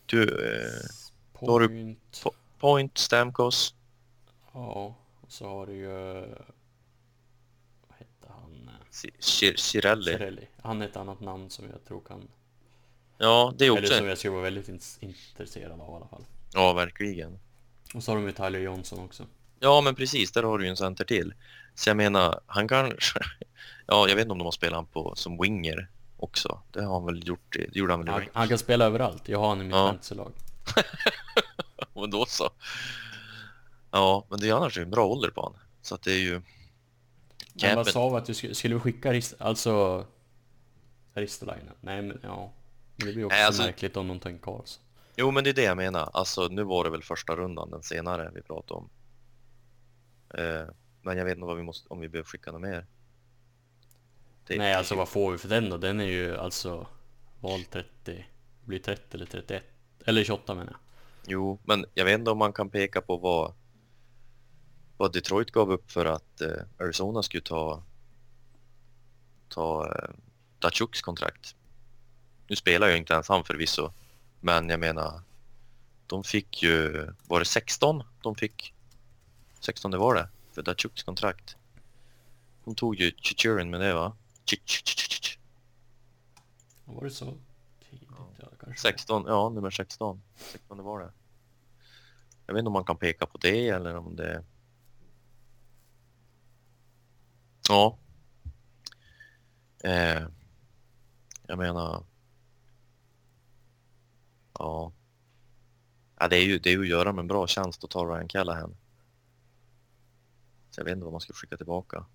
Du, 0.07 0.23
eh, 0.23 0.89
Då 1.41 1.51
har 1.53 1.61
du- 1.61 1.69
Point... 1.69 2.21
Po- 2.25 2.35
Point, 2.59 2.99
Stamkos, 2.99 3.75
Ja, 4.53 4.95
och 5.21 5.33
så 5.33 5.49
har 5.49 5.67
du 5.67 5.75
ju... 5.75 5.89
Vad 7.89 7.99
hette 7.99 8.29
han? 8.29 8.71
Si- 8.86 8.86
Cir- 8.86 8.86
Cirelli. 9.19 10.13
Cirelli. 10.13 10.49
Han 10.63 10.83
är 10.83 10.87
ett 10.87 10.97
annat 10.97 11.21
namn 11.21 11.51
som 11.51 11.65
jag 11.71 11.85
tror 11.85 12.01
kan... 12.01 12.29
Ja, 13.19 13.55
det 13.59 13.67
är 13.67 13.77
Eller 13.77 13.87
som 13.87 13.97
också, 13.97 14.09
jag 14.09 14.19
skulle 14.19 14.33
vara 14.33 14.43
väldigt 14.43 14.69
in- 14.69 14.81
intresserad 15.01 15.73
av 15.73 15.79
i 15.79 15.97
alla 15.97 16.07
fall. 16.09 16.25
ja 16.53 16.73
verkligen. 16.73 17.39
Och 17.95 18.03
så 18.05 18.11
har 18.13 18.17
de 18.17 18.27
ju 18.27 18.33
Tyler 18.33 18.59
Johnson 18.59 19.05
också. 19.05 19.27
Ja, 19.61 19.81
men 19.81 19.95
precis, 19.95 20.33
där 20.33 20.43
har 20.43 20.59
du 20.59 20.65
ju 20.65 20.71
en 20.71 20.77
center 20.77 21.05
till. 21.05 21.35
Så 21.75 21.91
jag 21.91 21.97
menar, 21.97 22.41
han 22.47 22.69
kanske... 22.69 23.21
Ja, 23.89 24.09
jag 24.09 24.17
vet 24.17 24.23
inte 24.23 24.33
om 24.33 24.39
de 24.39 24.45
har 24.45 24.53
spelat 24.53 24.77
han 24.77 24.87
på 24.87 25.15
som 25.17 25.39
winger 25.43 25.89
också. 26.17 26.61
Det 26.73 26.83
har 26.85 26.95
han 26.95 27.07
väl 27.07 27.29
gjort, 27.29 27.53
det 27.53 27.77
gjorde 27.77 27.93
han 27.93 28.01
väl 28.01 28.09
i 28.09 28.11
Han, 28.11 28.21
Rangers. 28.21 28.35
han 28.35 28.49
kan 28.49 28.59
spela 28.59 28.85
överallt. 28.85 29.29
Jag 29.29 29.39
har 29.39 29.49
han 29.49 29.61
i 29.61 29.65
mitt 29.65 29.75
Ja. 29.75 29.87
fantasylag. 29.89 30.33
Men 31.95 32.11
då 32.11 32.27
så. 32.27 32.51
Ja, 33.91 34.27
men 34.31 34.41
det 34.41 34.49
är 34.49 34.53
annars 34.55 34.79
en 34.79 34.91
bra 34.91 35.07
ålder 35.07 35.31
på 35.31 35.43
han. 35.43 35.63
Så 35.83 35.95
att 35.95 36.03
det 36.03 36.13
är 36.13 36.19
ju... 36.19 36.43
Men 37.63 37.77
vad 37.77 37.87
sa 37.89 38.09
vi 38.11 38.17
att 38.17 38.25
du 38.27 38.35
skulle, 38.35 38.55
skulle 38.55 38.75
vi 38.75 38.81
skicka 38.81 39.13
Rist, 39.13 39.35
alltså 39.39 40.07
Ristolainen? 41.15 41.75
Nej 41.81 42.03
men 42.03 42.21
ja. 42.23 42.53
Det 42.97 43.13
blir 43.13 43.25
också 43.25 43.37
Nej, 43.37 43.45
alltså- 43.47 43.63
märkligt 43.63 43.97
om 43.97 44.09
de 44.09 44.21
tar 44.21 44.31
in 44.31 44.39
Karlsson. 44.39 44.83
Jo, 45.17 45.31
men 45.31 45.45
det 45.45 45.51
är 45.51 45.55
det 45.55 45.63
jag 45.63 45.77
menar. 45.77 46.11
Alltså, 46.13 46.49
nu 46.49 46.63
var 46.65 46.85
det 46.85 46.91
väl 46.91 47.03
första 47.03 47.37
rundan, 47.37 47.71
den 47.71 47.83
senare 47.83 48.31
vi 48.35 48.43
pratade 48.43 48.79
om. 48.81 48.89
Eh, 50.35 50.67
men 51.03 51.17
jag 51.19 51.25
vet 51.25 51.35
inte 51.37 51.47
vad 51.47 51.57
vi 51.57 51.63
måste, 51.63 51.89
om 51.89 52.01
vi 52.01 52.09
behöver 52.09 52.27
skicka 52.29 52.53
något 52.53 52.61
mer. 52.61 52.87
Det- 54.47 54.57
Nej 54.59 54.71
det- 54.73 54.79
alltså 54.79 54.95
vad 54.95 55.09
får 55.09 55.33
vi 55.33 55.39
för 55.39 55.49
den 55.49 55.71
då? 55.71 55.77
Den 55.77 56.01
är 56.01 56.05
ju 56.05 56.37
alltså 56.37 56.87
val 57.41 57.65
30, 57.65 57.89
det 58.05 58.25
blir 58.65 58.79
30 58.79 59.03
eller 59.17 59.27
31. 59.27 59.65
Eller 60.05 60.25
28 60.25 60.55
menar 60.55 60.73
jag. 60.73 60.81
Jo, 61.27 61.59
men 61.65 61.85
jag 61.95 62.05
vet 62.05 62.19
inte 62.19 62.31
om 62.31 62.39
man 62.39 62.53
kan 62.53 62.71
peka 62.71 63.01
på 63.01 63.17
vad, 63.17 63.53
vad 64.97 65.13
Detroit 65.13 65.51
gav 65.51 65.73
upp 65.73 65.91
för 65.91 66.05
att 66.05 66.41
eh, 66.41 66.63
Arizona 66.79 67.23
skulle 67.23 67.43
ta, 67.43 67.83
ta 69.49 69.87
eh, 69.87 70.11
Datsjuks 70.59 71.03
kontrakt. 71.03 71.57
Nu 72.49 72.57
spelar 72.57 72.89
ju 72.89 72.97
inte 72.97 73.13
ens 73.13 73.29
han 73.29 73.45
förvisso, 73.45 73.93
men 74.41 74.69
jag 74.69 74.81
menar, 74.81 75.21
de 76.07 76.25
fick 76.25 76.63
ju, 76.63 77.07
var 77.27 77.39
det 77.39 77.45
16 77.45 78.03
de 78.23 78.35
fick? 78.35 78.75
16 79.61 79.91
det 79.91 79.99
var 79.99 80.15
det, 80.15 80.29
för 80.53 80.63
Datsjuks 80.63 81.03
kontrakt. 81.03 81.57
De 82.65 82.75
tog 82.75 82.97
ju 82.97 83.13
Chichurin 83.17 83.71
med 83.71 83.81
det 83.81 83.95
va? 83.95 84.17
Ch- 84.45 84.61
ch- 84.67 84.85
ch- 84.85 85.09
ch- 85.09 85.23
ch. 85.23 85.39
Var 86.85 87.05
det 87.05 87.11
så 87.11 87.25
tidigt? 87.91 88.09
Ja, 88.41 88.49
kanske. 88.61 88.81
16, 88.81 89.25
ja 89.27 89.49
nummer 89.49 89.71
16. 89.71 90.23
16 90.37 90.77
det 90.77 90.83
var 90.83 91.01
det. 91.01 91.13
Jag 92.47 92.55
vet 92.55 92.59
inte 92.59 92.67
om 92.67 92.73
man 92.73 92.85
kan 92.85 92.97
peka 92.97 93.27
på 93.27 93.39
det 93.39 93.69
eller 93.69 93.97
om 93.97 94.17
det... 94.17 94.45
Ja. 97.69 97.99
Eh, 99.85 100.29
jag 101.47 101.59
menar... 101.59 102.05
Ja. 104.59 104.93
ja 106.19 106.29
det, 106.29 106.37
är 106.37 106.45
ju, 106.45 106.59
det 106.59 106.71
är 106.71 106.73
ju 106.73 106.81
att 106.81 106.89
göra 106.89 107.13
med 107.13 107.23
en 107.23 107.29
bra 107.29 107.47
tjänst 107.47 107.85
att 107.85 107.91
ta 107.91 108.05
Ryan 108.05 108.29
Callahan. 108.29 108.77
Så 110.71 110.81
jag 110.81 110.85
vet 110.85 110.93
inte 110.93 111.05
vad 111.05 111.13
man 111.13 111.21
ska 111.21 111.33
skicka 111.33 111.57
tillbaka. 111.57 112.07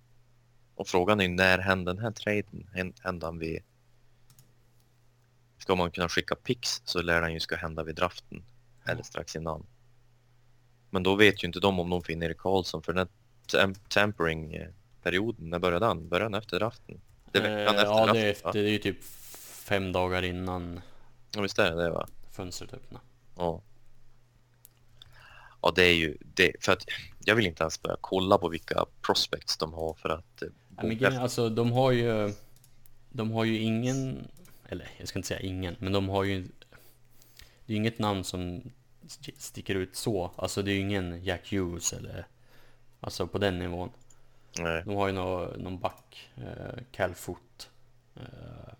Och 0.75 0.87
frågan 0.87 1.19
är 1.19 1.23
ju 1.23 1.29
när 1.29 1.57
hände 1.57 1.93
den 1.93 2.03
här 2.03 2.11
traden? 2.11 2.69
Händer 2.73 3.03
Hände 3.03 3.25
han 3.25 3.39
vid 3.39 3.63
Ska 5.57 5.75
man 5.75 5.91
kunna 5.91 6.09
skicka 6.09 6.35
pix 6.35 6.81
så 6.85 7.01
lär 7.01 7.21
den 7.21 7.33
ju 7.33 7.39
ska 7.39 7.55
hända 7.55 7.83
vid 7.83 7.95
draften. 7.95 8.43
Eller 8.85 9.03
strax 9.03 9.35
innan. 9.35 9.65
Men 10.89 11.03
då 11.03 11.15
vet 11.15 11.43
ju 11.43 11.47
inte 11.47 11.59
de 11.59 11.79
om 11.79 11.89
de 11.89 12.03
finner 12.03 12.25
Erik 12.25 12.37
Karlsson 12.37 12.83
för 12.83 12.93
den 12.93 13.07
här 13.07 13.73
tem- 13.87 14.13
tampering-perioden, 15.01 15.49
när 15.49 15.59
började 15.59 15.85
den? 15.85 16.09
Började 16.09 16.25
den 16.25 16.41
efter 16.41 16.59
draften? 16.59 17.01
Det 17.31 17.39
är 17.39 17.43
veckan 17.43 17.59
Eh, 17.59 17.65
efter 17.65 17.85
ja, 17.85 18.05
draften, 18.05 18.15
det 18.15 18.21
är, 18.21 18.25
va? 18.25 18.29
efter, 18.31 18.53
det 18.53 18.59
är 18.69 18.71
ju 18.71 18.77
typ 18.77 19.03
fem 19.65 19.91
dagar 19.91 20.23
innan 20.23 20.81
Ja, 21.35 21.41
visst 21.41 21.59
är 21.59 21.71
det 21.75 21.83
det 21.83 21.89
va? 21.89 22.07
fönstret 22.31 22.73
öppnar. 22.73 23.01
Ja. 23.37 23.61
Ja, 25.61 25.71
det 25.75 25.83
är 25.83 25.93
ju 25.93 26.17
det. 26.35 26.55
För 26.59 26.71
att 26.71 26.85
jag 27.25 27.35
vill 27.35 27.47
inte 27.47 27.63
ens 27.63 27.81
börja 27.81 27.97
kolla 28.01 28.37
på 28.37 28.49
vilka 28.49 28.85
prospects 29.01 29.57
de 29.57 29.73
har 29.73 29.93
för 29.93 30.09
att... 30.09 30.41
eh, 30.41 30.47
men 30.69 30.97
grejen, 30.97 31.21
alltså 31.21 31.49
de 31.49 31.71
har 31.71 31.91
ju... 31.91 32.33
De 33.09 33.31
har 33.31 33.43
ju 33.43 33.57
ingen... 33.57 34.27
Eller 34.67 34.87
jag 34.97 35.07
ska 35.07 35.19
inte 35.19 35.27
säga 35.27 35.39
ingen, 35.39 35.75
men 35.79 35.93
de 35.93 36.09
har 36.09 36.23
ju... 36.23 36.41
Det 37.65 37.73
är 37.73 37.73
ju 37.73 37.75
inget 37.75 37.99
namn 37.99 38.23
som 38.23 38.61
st- 39.05 39.33
sticker 39.37 39.75
ut 39.75 39.95
så. 39.95 40.31
Alltså 40.35 40.61
det 40.61 40.71
är 40.71 40.73
ju 40.73 40.79
ingen 40.81 41.23
Jack 41.23 41.51
Hughes 41.51 41.93
eller... 41.93 42.27
Alltså 42.99 43.27
på 43.27 43.37
den 43.37 43.59
nivån. 43.59 43.89
Nej. 44.59 44.83
De 44.85 44.95
har 44.95 45.07
ju 45.07 45.13
nå, 45.13 45.53
någon 45.57 45.79
back, 45.79 46.29
eh, 46.35 46.83
Cal 46.91 47.15
Foot. 47.15 47.69
Eh, 48.15 48.73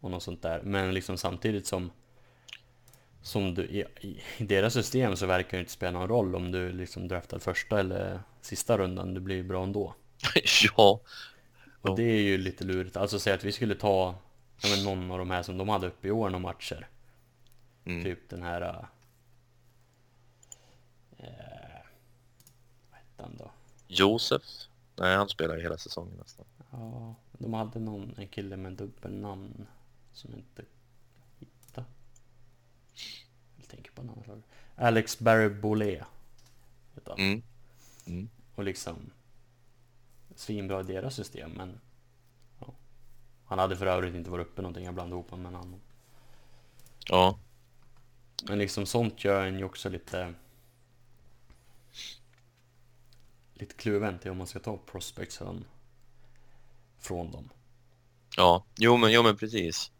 och 0.00 0.10
något 0.10 0.22
sånt 0.22 0.42
där. 0.42 0.60
Men 0.62 0.94
liksom 0.94 1.18
samtidigt 1.18 1.66
som... 1.66 1.90
Som 3.22 3.54
du, 3.54 3.64
i, 3.64 3.84
deras 4.38 4.72
system 4.72 5.16
så 5.16 5.26
verkar 5.26 5.58
det 5.58 5.60
inte 5.60 5.72
spela 5.72 5.98
någon 5.98 6.08
roll 6.08 6.36
om 6.36 6.52
du 6.52 6.72
liksom 6.72 7.08
draftar 7.08 7.38
första 7.38 7.80
eller 7.80 8.20
sista 8.40 8.78
rundan. 8.78 9.14
Du 9.14 9.20
blir 9.20 9.36
ju 9.36 9.42
bra 9.42 9.62
ändå. 9.62 9.94
ja. 10.76 11.00
Och 11.80 11.96
det 11.96 12.02
är 12.02 12.20
ju 12.20 12.38
lite 12.38 12.64
lurigt. 12.64 12.96
Alltså 12.96 13.18
säg 13.18 13.32
att 13.32 13.44
vi 13.44 13.52
skulle 13.52 13.74
ta 13.74 14.14
ja, 14.62 14.68
men 14.68 14.84
någon 14.84 15.10
av 15.10 15.18
de 15.18 15.30
här 15.30 15.42
som 15.42 15.58
de 15.58 15.68
hade 15.68 15.86
uppe 15.86 16.08
i 16.08 16.10
år 16.10 16.30
några 16.30 16.42
matcher. 16.42 16.88
Mm. 17.84 18.04
Typ 18.04 18.28
den 18.28 18.42
här... 18.42 18.60
äh, 18.60 18.84
vad 22.90 22.98
hette 22.98 23.22
han 23.22 23.36
då? 23.36 23.50
Josef? 23.94 24.42
Nej, 24.96 25.16
han 25.16 25.28
spelar 25.28 25.56
ju 25.56 25.62
hela 25.62 25.78
säsongen 25.78 26.16
nästan. 26.18 26.46
Ja, 26.70 27.14
de 27.38 27.54
hade 27.54 27.78
någon, 27.78 28.14
en 28.16 28.28
kille 28.28 28.56
med 28.56 28.72
dubbelnamn 28.72 29.66
som 30.12 30.30
jag 30.30 30.38
inte 30.38 30.62
hittade. 31.38 31.86
Jag 33.56 33.68
tänker 33.68 33.92
på 33.92 34.02
en 34.02 34.10
annan 34.10 34.24
lag. 34.26 34.42
Alex 34.76 35.18
Barry 35.18 35.48
Bolé. 35.48 36.04
Mm. 37.18 37.42
Mm. 38.06 38.28
Och 38.54 38.64
liksom 38.64 39.10
svinbra 40.34 40.80
i 40.80 40.82
deras 40.82 41.14
system 41.14 41.50
men 41.50 41.80
ja. 42.60 42.66
Han 43.44 43.58
hade 43.58 43.76
för 43.76 43.86
övrigt 43.86 44.14
inte 44.14 44.30
varit 44.30 44.46
uppe 44.46 44.62
någonting, 44.62 44.84
jag 44.84 44.94
blandade 44.94 45.16
ihop 45.16 45.30
honom 45.30 45.42
med 45.42 45.50
en 45.52 45.60
annan. 45.68 45.80
Ja. 47.06 47.38
Men 48.44 48.58
liksom 48.58 48.86
sånt 48.86 49.24
gör 49.24 49.46
en 49.46 49.58
ju 49.58 49.64
också 49.64 49.88
lite 49.88 50.34
lite 53.64 53.74
kluven 53.74 54.18
till 54.18 54.30
om 54.30 54.38
man 54.38 54.46
ska 54.46 54.58
ta 54.58 54.76
prospects 54.76 55.42
från, 57.00 57.30
dem. 57.30 57.50
Ja, 58.36 58.64
jo 58.78 58.96
men, 58.96 59.12
jo, 59.12 59.22
men 59.22 59.36
precis. 59.36 59.90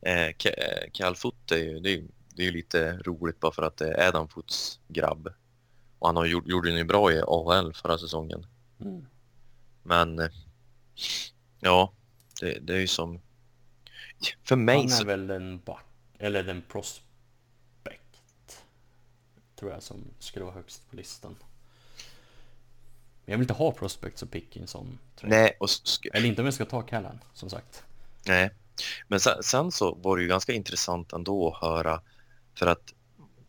Eh, 0.00 0.26
eh, 0.26 0.90
Cal 0.92 1.16
Foot 1.16 1.52
är 1.52 1.56
ju, 1.56 1.80
det 1.80 1.90
är, 1.90 2.04
det 2.34 2.46
är 2.46 2.52
lite 2.52 2.98
roligt 2.98 3.40
bara 3.40 3.52
för 3.52 3.62
att 3.62 3.76
det 3.76 3.94
är 3.94 4.08
Adam 4.08 4.28
Foots 4.28 4.80
grabb. 4.88 5.28
Och 5.98 6.08
han 6.08 6.16
har 6.16 6.26
gjort, 6.26 6.46
gjorde 6.46 6.70
det 6.70 6.78
ju 6.78 6.84
bra 6.84 7.12
i 7.12 7.22
AHL 7.26 7.74
förra 7.74 7.98
säsongen. 7.98 8.46
Mm. 8.80 9.06
Men 9.82 10.18
eh, 10.18 10.30
ja, 11.60 11.92
det, 12.40 12.58
det 12.58 12.74
är 12.74 12.78
ju 12.78 12.86
som... 12.86 13.20
För 14.42 14.56
mig 14.56 14.76
Han 14.76 14.86
är 14.86 14.90
så... 14.90 15.04
väl 15.04 15.26
den 15.26 15.60
back, 15.60 15.86
eller 16.18 16.42
den 16.42 16.62
prospect 16.62 17.06
tror 19.56 19.72
jag 19.72 19.82
som 19.82 20.04
skulle 20.18 20.44
vara 20.44 20.54
högst 20.54 20.90
på 20.90 20.96
listan. 20.96 21.36
Jag 23.32 23.38
vill 23.38 23.44
inte 23.44 23.54
ha 23.54 23.72
prospects 23.72 24.22
och 24.22 24.30
pick 24.30 24.56
i 24.56 24.60
en 24.60 24.66
sån 24.66 24.98
trade. 25.16 25.36
Nej, 25.36 25.56
och 25.60 25.68
Eller 26.12 26.28
inte 26.28 26.42
om 26.42 26.46
jag 26.46 26.54
ska 26.54 26.64
ta 26.64 26.82
Callan, 26.82 27.18
som 27.34 27.50
sagt. 27.50 27.82
Nej, 28.26 28.50
men 29.08 29.20
sen, 29.20 29.42
sen 29.42 29.72
så 29.72 29.94
var 29.94 30.16
det 30.16 30.22
ju 30.22 30.28
ganska 30.28 30.52
intressant 30.52 31.12
ändå 31.12 31.48
att 31.48 31.68
höra 31.68 32.00
för 32.58 32.66
att 32.66 32.94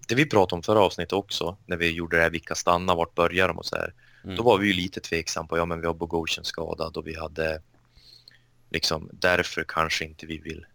det 0.07 0.15
vi 0.15 0.25
pratade 0.25 0.55
om 0.55 0.63
förra 0.63 0.79
avsnittet 0.79 1.13
också 1.13 1.57
när 1.65 1.77
vi 1.77 1.91
gjorde 1.91 2.17
det 2.17 2.23
här 2.23 2.29
vilka 2.29 2.55
stannar, 2.55 2.95
vart 2.95 3.15
börjar 3.15 3.47
de 3.47 3.57
och 3.57 3.65
så 3.65 3.75
här. 3.75 3.93
Mm. 4.23 4.35
Då 4.35 4.43
var 4.43 4.57
vi 4.57 4.67
ju 4.67 4.73
lite 4.73 4.99
tveksam 4.99 5.47
på, 5.47 5.57
ja 5.57 5.65
men 5.65 5.81
vi 5.81 5.87
har 5.87 5.93
Bogosian 5.93 6.45
skadad 6.45 6.97
och 6.97 7.07
vi 7.07 7.19
hade 7.19 7.61
liksom 8.69 9.09
därför 9.13 9.65
kanske 9.67 10.05
inte 10.05 10.25
vi 10.25 10.37
vill 10.37 10.65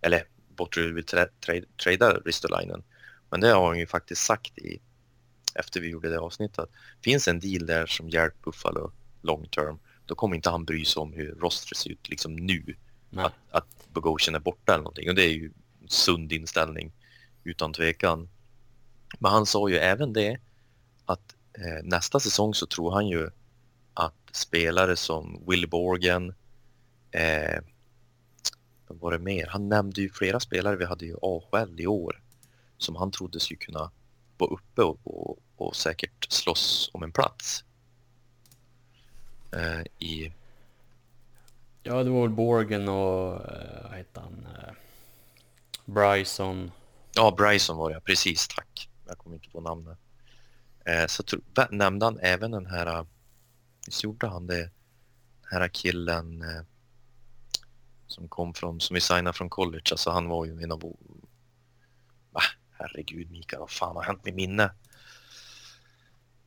eller 0.00 0.24
Botterill 0.56 0.92
vill 0.92 1.04
tra, 1.04 1.26
tra, 1.46 1.54
trada 1.82 2.10
Ristolainen. 2.24 2.82
Men 3.30 3.40
det 3.40 3.48
har 3.48 3.66
han 3.66 3.78
ju 3.78 3.86
faktiskt 3.86 4.22
sagt 4.22 4.58
i 4.58 4.80
efter 5.58 5.80
vi 5.80 5.88
gjorde 5.88 6.08
det 6.08 6.18
avsnittet 6.18 6.68
finns 7.00 7.28
en 7.28 7.40
deal 7.40 7.66
där 7.66 7.86
som 7.86 8.08
hjälper 8.08 8.44
Buffalo 8.44 8.92
long 9.22 9.48
term 9.48 9.78
då 10.06 10.14
kommer 10.14 10.36
inte 10.36 10.50
han 10.50 10.64
bry 10.64 10.84
sig 10.84 11.00
om 11.00 11.12
hur 11.12 11.34
rostret 11.34 11.78
ser 11.78 11.90
ut 11.90 12.08
liksom 12.08 12.36
nu 12.36 12.76
Nej. 13.10 13.24
att, 13.24 13.34
att 13.50 13.88
Bogosian 13.92 14.34
är 14.34 14.40
borta 14.40 14.72
eller 14.72 14.84
någonting 14.84 15.08
och 15.08 15.14
det 15.14 15.24
är 15.24 15.32
ju 15.32 15.52
en 15.82 15.88
sund 15.88 16.32
inställning 16.32 16.92
utan 17.44 17.72
tvekan. 17.72 18.28
Men 19.18 19.32
han 19.32 19.46
sa 19.46 19.68
ju 19.68 19.76
även 19.76 20.12
det 20.12 20.38
att 21.04 21.36
eh, 21.52 21.84
nästa 21.84 22.20
säsong 22.20 22.54
så 22.54 22.66
tror 22.66 22.92
han 22.92 23.08
ju 23.08 23.30
att 23.94 24.14
spelare 24.32 24.96
som 24.96 25.42
Will 25.46 25.68
Borgen, 25.68 26.34
eh, 27.10 27.60
vad 28.86 28.98
var 28.98 29.12
det 29.12 29.18
mer? 29.18 29.46
Han 29.46 29.68
nämnde 29.68 30.00
ju 30.00 30.10
flera 30.10 30.40
spelare 30.40 30.76
vi 30.76 30.84
hade 30.84 31.06
i 31.06 31.14
AHL 31.22 31.80
i 31.80 31.86
år 31.86 32.22
som 32.78 32.96
han 32.96 33.10
trodde 33.10 33.40
skulle 33.40 33.58
kunna 33.58 33.90
vara 34.38 34.50
uppe 34.50 34.82
och, 34.82 34.98
och, 35.04 35.38
och 35.56 35.76
säkert 35.76 36.32
slåss 36.32 36.90
om 36.92 37.02
en 37.02 37.12
plats. 37.12 37.64
Eh, 39.52 39.80
I 39.98 40.32
Ja, 41.82 42.02
det 42.02 42.10
var 42.10 42.22
väl 42.22 42.30
Borgen 42.30 42.88
och 42.88 43.34
eh, 43.34 43.82
vad 43.82 43.96
heter 43.96 44.20
han? 44.20 44.46
Eh, 44.56 44.74
Bryson. 45.84 46.72
Ja, 47.14 47.34
Bryson 47.38 47.76
var 47.76 47.90
det, 47.90 48.00
precis, 48.00 48.48
tack. 48.48 48.90
Jag 49.06 49.18
kommer 49.18 49.36
inte 49.36 49.48
på 49.48 49.60
namnet. 49.60 49.98
Eh, 50.84 51.06
så 51.06 51.22
tro, 51.22 51.40
nämnde 51.70 52.06
han 52.06 52.18
även 52.18 52.50
den 52.50 52.66
här, 52.66 52.86
eh, 52.86 53.04
visst 53.86 54.04
gjorde 54.04 54.26
han 54.26 54.46
det, 54.46 54.70
den 55.50 55.60
här 55.60 55.68
killen 55.68 56.44
som 58.06 58.28
kom 58.28 58.54
från, 58.54 58.80
som 58.80 58.94
vi 58.94 59.00
signade 59.00 59.32
från 59.32 59.50
college, 59.50 59.84
alltså 59.90 60.10
han 60.10 60.28
var 60.28 60.44
ju 60.44 60.62
en 60.62 60.72
av, 60.72 60.96
herregud 62.78 63.30
Mikael, 63.30 63.60
vad 63.60 63.70
fan 63.70 63.96
har 63.96 64.02
hänt 64.02 64.24
med 64.24 64.34
minne? 64.34 64.70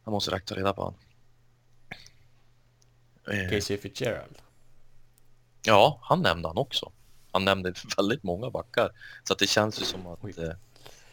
Jag 0.04 0.12
måste 0.12 0.32
räkna 0.32 0.58
reda 0.58 0.74
på 0.74 0.84
han. 0.84 0.96
Eh, 3.36 3.50
Casey 3.50 3.78
Fitzgerald. 3.78 4.38
Ja, 5.66 6.00
han 6.02 6.22
nämnde 6.22 6.48
han 6.48 6.58
också. 6.58 6.92
Han 7.32 7.46
nämnde 7.46 7.74
väldigt 7.98 8.24
många 8.24 8.50
backar. 8.50 8.92
Så 9.24 9.34
att 9.34 9.40
det 9.40 9.48
känns 9.48 9.82
ju 9.82 9.86
som 9.86 10.08
att 10.08 10.38
eh, 10.38 10.52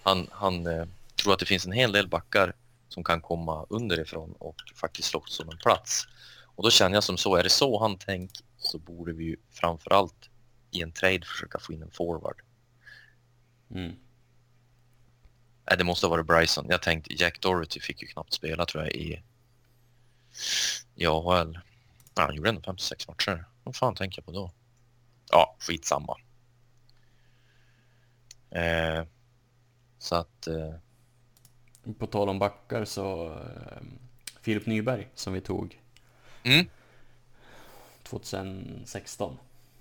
han, 0.02 0.28
han 0.30 0.66
eh, 0.66 0.86
tror 1.16 1.32
att 1.32 1.38
det 1.38 1.46
finns 1.46 1.66
en 1.66 1.72
hel 1.72 1.92
del 1.92 2.08
backar 2.08 2.52
som 2.88 3.04
kan 3.04 3.20
komma 3.20 3.66
underifrån 3.68 4.32
och 4.32 4.56
faktiskt 4.74 5.08
slåss 5.08 5.40
om 5.40 5.48
en 5.48 5.58
plats. 5.58 6.06
Och 6.56 6.62
då 6.62 6.70
känner 6.70 6.96
jag 6.96 7.04
som 7.04 7.16
så, 7.16 7.36
är 7.36 7.42
det 7.42 7.50
så 7.50 7.80
han 7.80 7.98
tänker 7.98 8.44
så 8.58 8.78
borde 8.78 9.12
vi 9.12 9.24
ju 9.24 9.36
framförallt 9.50 10.30
i 10.70 10.82
en 10.82 10.92
trade 10.92 11.26
försöka 11.26 11.58
få 11.58 11.72
in 11.72 11.82
en 11.82 11.90
forward. 11.90 12.42
Mm. 13.70 13.96
Nej, 15.68 15.78
det 15.78 15.84
måste 15.84 16.06
ha 16.06 16.10
varit 16.10 16.26
Bryson. 16.26 16.66
Jag 16.68 16.82
tänkte 16.82 17.14
Jack 17.14 17.40
Doherty 17.40 17.80
fick 17.80 18.02
ju 18.02 18.08
knappt 18.08 18.32
spela 18.32 18.66
tror 18.66 18.84
jag 18.84 18.92
i, 18.92 19.22
i 20.94 21.06
AHL. 21.06 21.58
Ja, 22.14 22.22
han 22.22 22.34
gjorde 22.34 22.48
ändå 22.48 22.60
56 22.60 23.08
matcher. 23.08 23.44
Vad 23.64 23.76
fan 23.76 23.94
tänker 23.94 24.18
jag 24.18 24.26
på 24.26 24.32
då? 24.32 24.50
Ja, 25.30 25.56
skitsamma. 25.58 26.16
Eh, 28.50 29.04
så 29.98 30.14
att... 30.14 30.46
Eh, 30.46 30.74
På 31.98 32.06
tal 32.06 32.28
om 32.28 32.38
backar 32.38 32.84
så 32.84 33.32
eh, 33.32 33.82
Filip 34.40 34.66
Nyberg 34.66 35.08
som 35.14 35.32
vi 35.32 35.40
tog 35.40 35.80
mm, 36.42 36.66
2016 38.02 39.38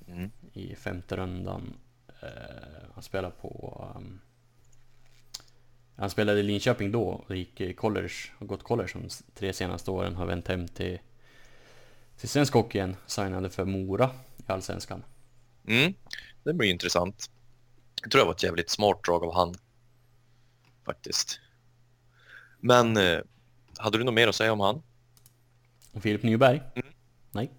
mm, 0.07 0.31
i 0.53 0.75
femte 0.75 1.15
rundan. 1.15 1.73
Eh, 2.21 2.89
han 2.93 3.03
spelade 3.03 3.33
på... 3.41 3.87
Um, 3.95 4.21
han 5.97 6.09
spelade 6.09 6.39
i 6.39 6.43
Linköping 6.43 6.91
då 6.91 7.03
och 7.03 7.35
gick 7.35 7.77
college, 7.77 8.13
har 8.37 8.47
gått 8.47 8.63
college 8.63 8.89
de 8.93 9.09
tre 9.33 9.53
senaste 9.53 9.91
åren, 9.91 10.15
har 10.15 10.25
vänt 10.25 10.47
hem 10.47 10.67
till, 10.67 10.99
till 12.17 12.29
svensk 12.29 12.53
hockey 12.53 12.77
igen, 12.77 12.95
signade 13.05 13.49
för 13.49 13.65
Mora 13.65 14.09
i 14.37 14.43
Allsvenskan. 14.51 15.03
mm, 15.67 15.93
det 16.43 16.53
blir 16.53 16.69
intressant. 16.71 17.29
Jag 18.01 18.11
tror 18.11 18.19
det 18.21 18.25
var 18.25 18.33
ett 18.33 18.43
jävligt 18.43 18.69
smart 18.69 19.03
drag 19.03 19.23
av 19.23 19.33
han. 19.35 19.55
Faktiskt. 20.85 21.39
Men 22.59 22.97
eh, 22.97 23.19
hade 23.77 23.97
du 23.97 24.03
något 24.03 24.13
mer 24.13 24.27
att 24.27 24.35
säga 24.35 24.53
om 24.53 24.59
han? 24.59 24.81
Och 25.91 26.01
Filip 26.03 26.23
Nyberg? 26.23 26.61
Mm. 26.75 26.87
Nej. 27.31 27.51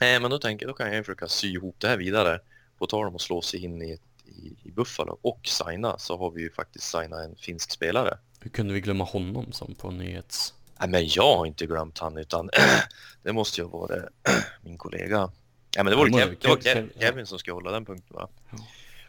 Nej, 0.00 0.20
men 0.20 0.30
då, 0.30 0.38
tänker, 0.38 0.66
då 0.66 0.72
kan 0.72 0.94
jag 0.94 1.04
försöka 1.06 1.28
sy 1.28 1.48
ihop 1.52 1.76
det 1.78 1.88
här 1.88 1.96
vidare. 1.96 2.40
På 2.78 2.86
tal 2.86 3.06
om 3.06 3.14
att 3.14 3.20
slå 3.20 3.42
sig 3.42 3.64
in 3.64 3.82
i, 3.82 3.90
ett- 3.92 4.00
i, 4.36 4.56
i 4.62 4.70
Buffalo 4.70 5.18
och 5.22 5.40
signa 5.44 5.98
så 5.98 6.18
har 6.18 6.30
vi 6.30 6.42
ju 6.42 6.50
faktiskt 6.52 6.84
signat 6.90 7.24
en 7.24 7.36
finsk 7.36 7.70
spelare. 7.70 8.18
Hur 8.40 8.50
kunde 8.50 8.74
vi 8.74 8.80
glömma 8.80 9.04
honom 9.04 9.52
som 9.52 9.74
på 9.74 9.90
nyhets... 9.90 10.54
Nej, 10.80 10.88
men 10.88 11.08
jag 11.08 11.36
har 11.36 11.46
inte 11.46 11.66
glömt 11.66 11.98
han 11.98 12.16
utan 12.18 12.50
det 13.22 13.32
måste 13.32 13.60
ju 13.60 13.68
vara 13.68 13.94
min 14.62 14.78
kollega. 14.78 15.30
Ja, 15.76 15.82
men 15.82 15.90
det 15.90 15.96
var, 15.96 16.06
Ja, 16.06 16.18
Kev, 16.18 16.36
det 16.40 16.48
var 16.48 16.56
Kev- 16.56 16.62
Kev, 16.62 16.74
Kev- 16.76 16.90
ja. 16.94 17.00
Kevin 17.00 17.26
som 17.26 17.38
ska 17.38 17.52
hålla 17.52 17.70
den 17.70 17.84
punkten 17.84 18.16
va? 18.16 18.28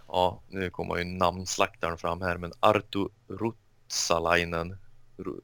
Ja. 0.08 0.42
Nu 0.50 0.70
kommer 0.70 0.98
ju 0.98 1.04
namnslaktaren 1.04 1.98
fram 1.98 2.22
här 2.22 2.38
men 2.38 2.54
Artu 2.60 3.08
Rutsalainen 3.28 4.78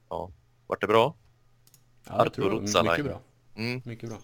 ja, 0.08 0.30
vart 0.66 0.80
det 0.80 0.86
bra? 0.86 1.14
Ja, 2.08 2.24
det. 2.24 2.42
Ruotsalainen. 2.42 2.92
Mycket 2.92 3.04
bra. 3.04 3.20
Mm. 3.56 3.82
Mycket 3.84 4.08
bra. 4.08 4.18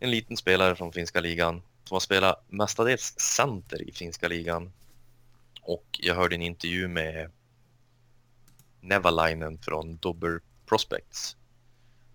En 0.00 0.10
liten 0.10 0.36
spelare 0.36 0.76
från 0.76 0.92
finska 0.92 1.20
ligan 1.20 1.62
som 1.84 1.94
har 1.94 2.00
spelat 2.00 2.44
mestadels 2.48 3.14
center 3.20 3.88
i 3.88 3.92
finska 3.92 4.28
ligan. 4.28 4.72
Och 5.70 6.00
jag 6.02 6.14
hörde 6.14 6.34
en 6.34 6.42
intervju 6.42 6.88
med 6.88 7.30
Nevalainen 8.80 9.58
från 9.58 9.96
Dobber 9.96 10.40
Prospects 10.66 11.36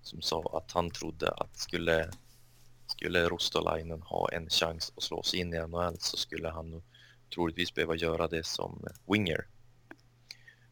som 0.01 0.21
sa 0.21 0.57
att 0.57 0.71
han 0.71 0.91
trodde 0.91 1.31
att 1.31 1.57
skulle, 1.57 2.11
skulle 2.87 3.29
Rostolainen 3.29 4.01
ha 4.01 4.29
en 4.31 4.49
chans 4.49 4.93
att 4.97 5.03
slå 5.03 5.23
sig 5.23 5.39
in 5.39 5.53
i 5.53 5.67
NHL 5.67 5.95
så 5.99 6.17
skulle 6.17 6.49
han 6.49 6.83
troligtvis 7.33 7.73
behöva 7.73 7.95
göra 7.95 8.27
det 8.27 8.45
som 8.45 8.87
winger. 9.07 9.47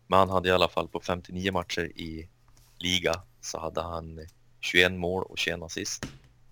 Men 0.08 0.20
han 0.20 0.30
hade 0.30 0.50
i 0.50 0.52
alla 0.52 0.70
fall 0.70 0.88
på 0.88 1.00
59 1.00 1.52
matcher 1.52 1.86
i 1.96 2.30
liga 2.78 3.22
så 3.42 3.60
hade 3.60 3.82
han 3.82 4.28
21 4.60 4.92
mål 4.92 5.24
och 5.24 5.38
21 5.38 5.62
assist, 5.62 6.06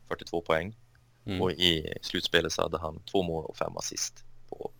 42 0.08 0.42
poäng. 0.42 0.76
Mm. 1.26 1.42
Och 1.42 1.52
i 1.52 1.94
slutspelet 2.02 2.54
så 2.54 2.62
hade 2.62 2.78
han 2.78 3.04
två 3.04 3.24
mål 3.24 3.46
och 3.46 3.58
fem 3.58 3.78
assist 3.78 4.26
på 4.50 4.72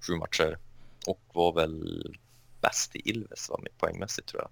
sju 0.00 0.16
matcher. 0.16 0.58
Och 1.06 1.20
var 1.32 1.52
väl 1.52 2.16
bäst 2.60 2.96
i 2.96 3.10
Ilves 3.10 3.50
va, 3.50 3.58
med 3.62 3.78
poängmässigt 3.78 4.28
tror 4.28 4.42
jag. 4.42 4.50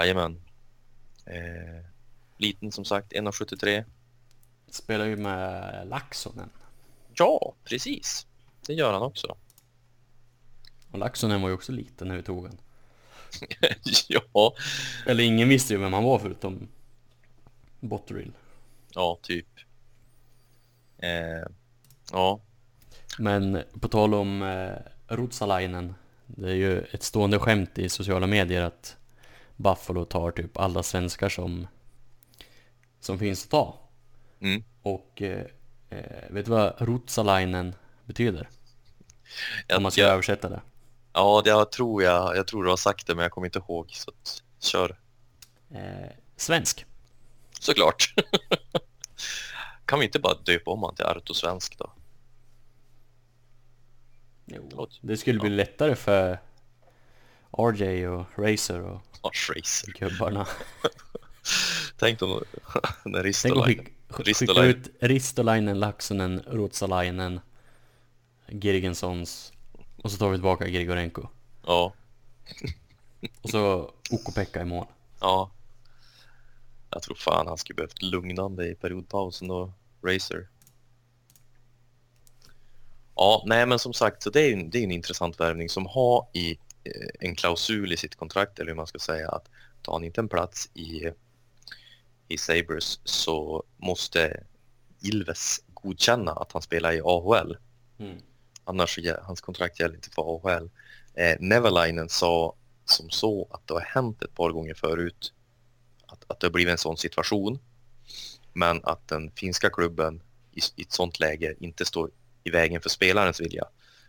Jajamän. 0.00 0.42
Eh, 1.26 1.84
liten 2.36 2.72
som 2.72 2.84
sagt, 2.84 3.12
1,73. 3.12 3.84
Spelar 4.68 5.04
ju 5.04 5.16
med 5.16 5.88
Laxonen. 5.88 6.50
Ja, 7.14 7.54
precis. 7.64 8.26
Det 8.66 8.74
gör 8.74 8.92
han 8.92 9.02
också. 9.02 9.36
Och 10.90 10.98
Laxonen 10.98 11.42
var 11.42 11.48
ju 11.48 11.54
också 11.54 11.72
liten 11.72 12.08
när 12.08 12.16
vi 12.16 12.22
tog 12.22 12.46
han. 12.46 12.58
ja, 14.08 14.54
Eller 15.06 15.24
ingen 15.24 15.48
visste 15.48 15.74
ju 15.74 15.80
vem 15.80 15.92
han 15.92 16.04
var 16.04 16.18
förutom 16.18 16.68
Botterill. 17.80 18.32
ja, 18.94 19.18
typ. 19.22 19.46
Eh, 20.98 21.46
ja, 22.12 22.40
Men 23.18 23.62
på 23.80 23.88
tal 23.88 24.14
om 24.14 24.42
eh, 24.42 24.72
Ruotsalainen. 25.16 25.94
Det 26.26 26.50
är 26.50 26.54
ju 26.54 26.80
ett 26.80 27.02
stående 27.02 27.38
skämt 27.38 27.78
i 27.78 27.88
sociala 27.88 28.26
medier 28.26 28.62
att 28.62 28.96
Buffalo 29.56 30.04
tar 30.04 30.30
typ 30.30 30.56
alla 30.56 30.82
svenskar 30.82 31.28
som, 31.28 31.66
som 33.00 33.18
finns 33.18 33.44
att 33.44 33.50
ta. 33.50 33.78
mm. 34.40 34.64
Och 34.82 35.22
eh, 35.22 35.44
eh, 35.90 36.30
vet 36.30 36.44
du 36.44 36.50
vad 36.50 36.74
Ruotsalainen 36.78 37.74
betyder? 38.04 38.48
jag, 39.66 39.76
Om 39.76 39.82
man 39.82 39.92
ska 39.92 40.02
jag, 40.02 40.10
översätta 40.12 40.48
det. 40.48 40.62
ja, 41.12 41.42
det 41.44 41.50
jag 41.50 41.72
tror 41.72 42.02
jag. 42.02 42.36
Jag 42.36 42.46
tror 42.46 42.64
du 42.64 42.70
har 42.70 42.76
sagt 42.76 43.06
det, 43.06 43.14
men 43.14 43.22
jag 43.22 43.32
kommer 43.32 43.46
inte 43.46 43.58
ihåg. 43.58 43.90
Så 43.92 44.10
att, 44.10 44.42
kör. 44.60 44.96
Eh, 45.70 46.10
svensk. 46.36 46.86
Såklart. 47.60 48.14
kan 49.86 49.98
vi 49.98 50.04
inte 50.04 50.18
bara 50.18 50.34
döpa 50.34 50.70
om 50.70 50.82
han 50.82 50.94
till 50.94 51.04
Arto 51.04 51.34
Svensk 51.34 51.78
då? 51.78 51.92
Jo. 54.46 54.88
Det 55.00 55.16
skulle 55.16 55.40
bli 55.40 55.50
lättare 55.50 55.94
för 55.96 56.38
RJ 57.58 58.08
och 58.08 58.26
Racer 58.38 58.80
och 58.80 59.00
Ja, 59.22 59.30
Fraser. 59.34 59.92
gubbarna. 59.98 60.46
Tänk 61.98 62.22
om 62.22 62.30
när 63.04 63.12
Tänk 63.12 63.24
Ristolainen... 63.24 63.64
skicka 63.76 63.90
Ristolainen. 64.22 64.70
ut 64.76 64.90
Ristolainen, 65.00 65.80
Laxonen, 65.80 66.42
Ruotsalainen, 66.46 67.40
Girgensons 68.48 69.52
och 70.02 70.10
så 70.10 70.16
tar 70.18 70.30
vi 70.30 70.36
tillbaka 70.36 70.68
Grigorenko. 70.68 71.28
Ja, 71.66 71.92
Och 73.42 73.50
så 73.50 73.92
Okopekka 74.10 74.62
i 74.62 74.64
mål. 74.64 74.86
ja. 75.20 75.50
Jag 76.90 77.02
tror 77.02 77.14
fan 77.16 77.46
han 77.46 77.58
skulle 77.58 77.74
behövt 77.76 78.02
lugnande 78.02 78.68
i 78.68 78.74
periodpausen 78.74 79.48
då, 79.48 79.72
Racer. 80.02 80.48
Ja, 83.16 83.42
nej 83.46 83.66
men 83.66 83.78
som 83.78 83.92
sagt, 83.92 84.22
så 84.22 84.30
det 84.30 84.40
är 84.40 84.46
ju 84.46 84.52
en, 84.52 84.70
det 84.70 84.78
är 84.78 84.84
en 84.84 84.90
intressant 84.90 85.40
värvning 85.40 85.68
som 85.68 85.86
har 85.86 86.28
i 86.32 86.50
eh, 86.84 87.28
en 87.28 87.34
klausul 87.34 87.92
i 87.92 87.96
sitt 87.96 88.16
kontrakt, 88.16 88.58
eller 88.58 88.70
hur 88.70 88.76
man 88.76 88.86
ska 88.86 88.98
säga, 88.98 89.28
att 89.28 89.48
tar 89.82 89.92
han 89.92 90.04
inte 90.04 90.20
en 90.20 90.28
plats 90.28 90.70
i, 90.74 91.10
i 92.28 92.38
Sabres 92.38 93.00
så 93.04 93.64
måste 93.76 94.44
Ilves 95.00 95.60
godkänna 95.74 96.32
att 96.32 96.52
han 96.52 96.62
spelar 96.62 96.92
i 96.92 97.00
AHL. 97.04 97.56
Mm. 97.98 98.18
Annars 98.64 98.98
hans 99.22 99.40
kontrakt 99.40 99.80
gäller 99.80 99.94
inte 99.94 100.10
för 100.10 100.22
AHL. 100.36 100.70
Eh, 101.14 101.36
Nevalainen 101.40 102.08
sa 102.08 102.54
som 102.84 103.10
så 103.10 103.48
att 103.50 103.66
det 103.66 103.74
har 103.74 103.80
hänt 103.80 104.22
ett 104.22 104.34
par 104.34 104.50
gånger 104.50 104.74
förut 104.74 105.32
att, 106.06 106.24
att 106.26 106.40
det 106.40 106.46
har 106.46 106.52
blivit 106.52 106.72
en 106.72 106.78
sån 106.78 106.96
situation. 106.96 107.58
Men 108.52 108.80
att 108.84 109.08
den 109.08 109.30
finska 109.30 109.70
klubben 109.70 110.22
i, 110.52 110.60
i 110.76 110.82
ett 110.82 110.92
sånt 110.92 111.20
läge 111.20 111.54
inte 111.60 111.84
står 111.84 112.10
i 112.44 112.50
vägen 112.50 112.80
för 112.80 112.88
spelarens 112.88 113.40
vilja. 113.40 113.64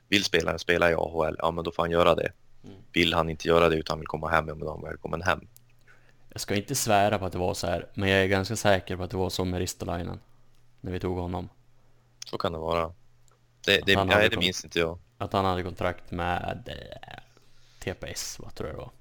Vill 0.10 0.24
spelaren 0.24 0.60
spela 0.60 0.92
i 0.92 0.94
AHL, 0.94 1.36
ja 1.40 1.52
men 1.52 1.64
då 1.64 1.72
får 1.72 1.84
han 1.84 1.92
göra 1.92 2.16
det. 2.16 2.32
Mm. 2.64 2.76
Vill 2.94 3.14
han 3.14 3.30
inte 3.30 3.48
göra 3.48 3.70
det 3.70 3.76
utan 3.76 4.00
vill 4.00 4.08
komma 4.08 4.30
hem, 4.30 4.48
ja 4.48 4.56
men 4.56 4.60
då 4.60 4.68
är 4.68 4.72
han 4.72 4.84
välkommen 4.84 5.22
hem. 5.22 5.48
Jag 6.30 6.42
ska 6.42 6.56
inte 6.56 6.76
svära 6.76 7.20
på 7.20 7.26
att 7.26 7.32
det 7.32 7.38
var 7.38 7.54
så 7.54 7.68
här, 7.68 7.88
men 7.94 8.10
jag 8.10 8.20
är 8.24 8.28
ganska 8.28 8.56
säker 8.56 8.98
på 8.98 9.04
att 9.04 9.12
det 9.12 9.18
var 9.18 9.30
så 9.30 9.46
med 9.46 9.60
Ristolainen. 9.60 10.20
När 10.82 10.92
vi 10.92 11.00
tog 11.00 11.18
honom. 11.18 11.50
Så 12.26 12.38
kan 12.38 12.52
det 12.52 12.58
vara. 12.58 12.94
Det, 13.66 13.86
det, 13.86 14.04
nej, 14.04 14.30
det 14.30 14.38
minns 14.38 14.64
inte 14.64 14.80
jag. 14.80 15.00
Att 15.18 15.34
han 15.34 15.46
hade 15.46 15.64
kontrakt 15.64 16.12
med 16.12 16.64
eh, 16.66 17.20
TPS, 17.80 18.40
vad 18.40 18.56
tror 18.56 18.70
jag 18.70 18.78
det 18.78 18.82
var. 18.82 18.92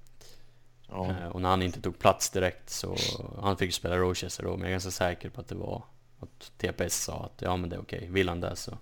Ja. 0.88 1.10
Eh, 1.10 1.28
Och 1.28 1.40
när 1.40 1.48
han 1.48 1.62
inte 1.62 1.80
tog 1.80 1.98
plats 1.98 2.30
direkt 2.30 2.70
så 2.70 2.96
han 3.42 3.56
fick 3.56 3.74
spela 3.74 3.96
Rochester 3.96 4.44
då, 4.44 4.50
men 4.50 4.60
jag 4.60 4.66
är 4.68 4.72
ganska 4.72 4.90
säker 4.90 5.28
på 5.28 5.40
att 5.40 5.48
det 5.48 5.54
var 5.54 5.82
att 6.20 6.52
TPS 6.58 6.94
sa 7.04 7.24
att 7.24 7.42
ja 7.42 7.56
men 7.56 7.70
det 7.70 7.76
är 7.76 7.80
okej, 7.80 8.08
vill 8.10 8.28
han 8.28 8.40
det 8.40 8.56
så 8.56 8.78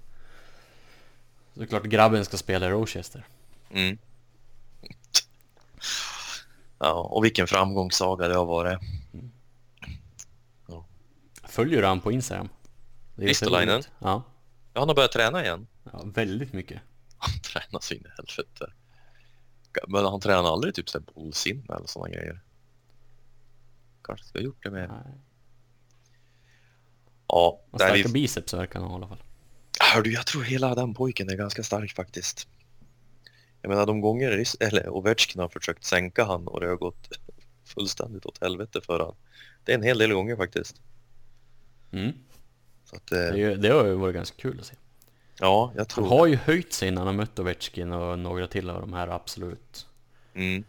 så 1.55 1.59
det 1.61 1.65
är 1.65 1.67
klart 1.67 1.83
grabben 1.85 2.25
ska 2.25 2.37
spela 2.37 2.67
i 2.67 2.71
Rochester. 2.71 3.27
Mm. 3.71 3.99
Ja, 6.79 6.93
och 6.93 7.25
vilken 7.25 7.47
framgångssaga 7.47 8.29
det 8.29 8.35
har 8.35 8.45
varit. 8.47 8.79
Följer 11.49 11.81
du 11.83 11.87
han 11.87 12.01
på 12.01 12.13
Instagram? 12.13 12.49
Ristolainen? 13.17 13.83
Ja, 13.99 14.23
Ja, 14.75 14.81
han 14.81 14.89
har 14.89 14.95
börjat 14.95 15.13
träna 15.13 15.45
igen. 15.45 15.67
ja, 15.93 16.03
väldigt 16.05 16.53
mycket. 16.53 16.81
Han 17.19 17.41
tränar 17.43 17.81
så 17.81 17.95
in 17.95 18.01
i 18.07 18.09
helvete. 18.17 18.73
Men 19.89 20.05
han 20.05 20.21
tränar 20.21 20.53
aldrig 20.53 20.75
typ 20.75 20.89
såhär 20.89 21.05
bollsinne 21.15 21.75
eller 21.77 21.87
sådana 21.87 22.15
grejer. 22.15 22.41
Kanske 24.03 24.27
ska 24.27 24.39
ha 24.39 24.45
gjort 24.45 24.63
det 24.63 24.71
mer. 24.71 24.89
Nej. 24.89 25.15
Ja, 27.27 27.61
Och 27.71 27.81
starka 27.81 27.95
vi... 27.95 28.13
biceps 28.13 28.55
verkar 28.55 28.81
han 28.81 28.89
ha 28.89 28.95
i 28.95 28.99
alla 28.99 29.09
fall. 29.09 29.23
Hör 29.81 30.03
du, 30.03 30.13
jag 30.13 30.27
tror 30.27 30.43
hela 30.43 30.75
den 30.75 30.95
pojken 30.95 31.29
är 31.31 31.37
ganska 31.37 31.63
stark 31.63 31.93
faktiskt. 31.95 32.49
Jag 33.63 33.69
menar 33.69 33.87
de 33.87 34.01
gånger 34.01 34.45
eller 34.61 34.89
Ovechkin 34.89 35.41
har 35.41 35.49
försökt 35.49 35.85
sänka 35.85 36.25
han 36.25 36.47
och 36.47 36.61
det 36.61 36.67
har 36.69 36.77
gått 36.77 37.19
fullständigt 37.65 38.27
åt 38.27 38.39
helvete 38.43 38.81
för 38.81 38.99
han. 39.01 39.15
Det 39.65 39.73
är 39.73 39.77
en 39.79 39.83
hel 39.83 39.99
del 39.99 40.13
gånger 40.13 40.37
faktiskt. 40.37 40.77
Mm. 41.93 42.13
Så 42.85 42.97
att, 42.97 43.07
Det, 43.07 43.29
eh, 43.29 43.37
ju, 43.37 43.55
det 43.57 43.69
har 43.69 43.85
ju 43.87 43.95
varit 43.95 44.15
ganska 44.15 44.37
kul 44.43 44.61
att 44.61 44.67
se. 44.67 44.75
ja, 45.41 45.71
jag 45.75 45.81
Han 45.81 45.87
tror 45.87 46.07
har 46.09 46.27
ju 46.27 46.37
höjt 46.37 46.73
sig 46.73 46.91
när 46.91 46.99
han 46.99 47.07
har 47.07 47.15
mött 47.15 47.39
Ovechkin 47.39 47.93
och 47.93 48.19
några 48.19 48.47
till 48.47 48.71
av 48.71 48.81
de 48.81 48.93
här 48.93 49.09
absolut. 49.09 49.87
Mm. 50.35 50.65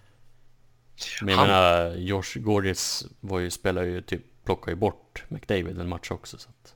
Men 1.22 1.30
jag 1.30 1.38
Han- 1.38 1.48
menar, 1.48 1.96
Josh 1.96 2.36
Gorges 2.40 3.06
var 3.20 3.40
ju, 3.40 3.50
spelar 3.52 3.84
ju 3.84 4.02
typ, 4.02 4.22
plockar 4.46 4.72
ju 4.72 4.76
bort 4.76 5.24
McDavid 5.28 5.80
en 5.80 5.90
match 5.90 6.12
också 6.12 6.38
så 6.38 6.50
att 6.50 6.73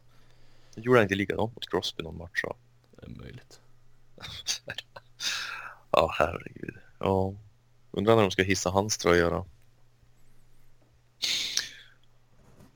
Jag 0.78 0.86
gjorde 0.86 1.00
han 1.00 1.04
inte 1.04 1.16
likadant 1.16 1.56
mot 1.56 1.70
Crosby 1.70 2.04
någon 2.04 2.18
match 2.18 2.42
så. 2.42 2.56
det 2.92 3.06
är 3.06 3.10
möjligt. 3.10 3.60
Ja, 5.92 6.16
herregud. 6.20 6.76
Ja. 7.00 7.34
Undrar 7.92 8.16
när 8.16 8.22
de 8.22 8.32
ska 8.32 8.44
hissa 8.44 8.70
hans 8.70 8.98
tröja 8.98 9.30
då. 9.30 9.46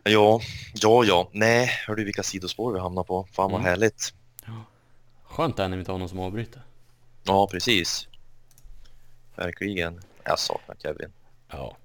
Ja, 0.03 0.41
ja, 0.73 1.03
ja. 1.05 1.29
Nej, 1.31 1.65
hör 1.87 1.95
du 1.95 2.03
vilka 2.03 2.23
sidospår 2.23 2.73
vi 2.73 2.79
hamnar 2.79 3.03
på? 3.03 3.27
Fan 3.31 3.51
vad 3.51 3.59
Mm. 3.61 3.69
härligt. 3.69 4.13
Skönt 5.23 5.59
är 5.59 5.67
när 5.69 5.77
vi 5.77 5.81
inte 5.81 5.91
har 5.91 5.99
någon 5.99 6.09
som 6.09 6.19
avbryter. 6.19 6.61
Ja, 7.23 7.47
precis. 7.51 8.07
Verkligen. 9.35 10.01
Jag 10.23 10.39
saknar 10.39 10.75
Kevin. 10.75 11.13
Ja. 11.47 11.77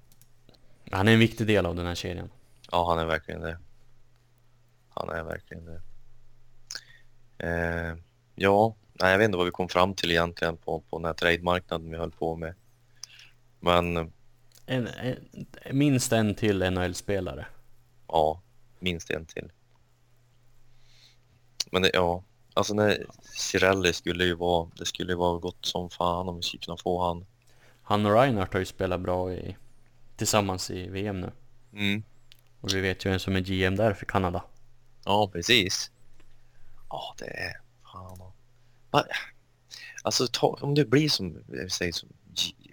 Han 0.91 1.07
är 1.07 1.13
en 1.13 1.19
viktig 1.19 1.47
del 1.47 1.65
av 1.65 1.75
den 1.75 1.85
här 1.85 1.95
kedjan. 1.95 2.29
Ja, 2.71 2.89
han 2.89 2.99
är 2.99 3.05
verkligen 3.05 3.41
det. 3.41 3.59
Han 4.89 5.09
är 5.09 5.23
verkligen 5.23 5.65
det. 5.65 5.81
Eh, 7.37 7.95
ja, 8.35 8.75
nej, 8.93 9.11
jag 9.11 9.17
vet 9.17 9.25
inte 9.25 9.37
vad 9.37 9.45
vi 9.45 9.51
kom 9.51 9.69
fram 9.69 9.93
till 9.93 10.11
egentligen 10.11 10.57
på, 10.57 10.79
på 10.79 10.97
den 10.97 11.05
här 11.05 11.13
trademarknaden 11.13 11.91
vi 11.91 11.97
höll 11.97 12.11
på 12.11 12.35
med. 12.35 12.53
Men 13.59 13.97
En, 14.65 14.87
en, 14.87 14.87
minst 15.71 16.11
en 16.13 16.35
till 16.35 16.71
NHL-spelare. 16.71 17.45
Ja, 18.07 18.41
minst 18.79 19.09
en 19.09 19.25
till. 19.25 19.51
Men 21.71 21.81
det, 21.81 21.91
ja, 21.93 22.23
alltså 22.53 22.73
när 22.73 23.05
Cirelli 23.21 23.93
skulle 23.93 24.25
ju 24.25 24.35
vara, 24.35 24.69
det 24.75 24.85
skulle 24.85 25.11
ju 25.11 25.17
vara 25.17 25.37
gott 25.37 25.65
som 25.65 25.89
fan 25.89 26.29
om 26.29 26.35
vi 26.35 26.41
skulle 26.41 26.61
kunna 26.61 26.77
få 26.77 27.07
han. 27.07 27.25
Han 27.81 28.05
och 28.05 28.13
Reinhardt 28.13 28.53
har 28.53 28.59
ju 28.59 28.65
spelat 28.65 29.01
bra 29.01 29.33
i, 29.33 29.55
tillsammans 30.15 30.71
i 30.71 30.87
VM 30.87 31.21
nu. 31.21 31.31
Mm. 31.73 32.03
Och 32.61 32.73
vi 32.73 32.81
vet 32.81 33.05
ju 33.05 33.09
vem 33.09 33.19
som 33.19 33.35
är 33.35 33.39
GM 33.39 33.75
där 33.75 33.93
för 33.93 34.05
Kanada. 34.05 34.43
Ja, 35.05 35.29
precis. 35.33 35.91
Ja, 36.89 37.15
det 37.17 37.25
är... 37.25 37.61
Fan. 38.91 39.03
Alltså, 40.03 40.27
ta, 40.27 40.47
om 40.61 40.75
det 40.75 40.85
blir 40.85 41.09
som, 41.09 41.43
säger, 41.69 41.91
som 41.91 42.09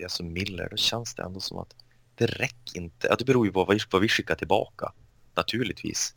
alltså 0.02 0.22
Miller, 0.22 0.68
då 0.70 0.76
känns 0.76 1.14
det 1.14 1.22
ändå 1.22 1.40
som 1.40 1.58
att 1.58 1.74
det 2.14 2.26
räcker 2.26 2.80
inte. 2.80 3.06
Ja, 3.06 3.16
det 3.16 3.24
beror 3.24 3.46
ju 3.46 3.52
på 3.52 3.64
vad 3.64 3.76
vi, 3.76 3.82
vad 3.90 4.02
vi 4.02 4.08
skickar 4.08 4.34
tillbaka, 4.34 4.92
naturligtvis. 5.34 6.14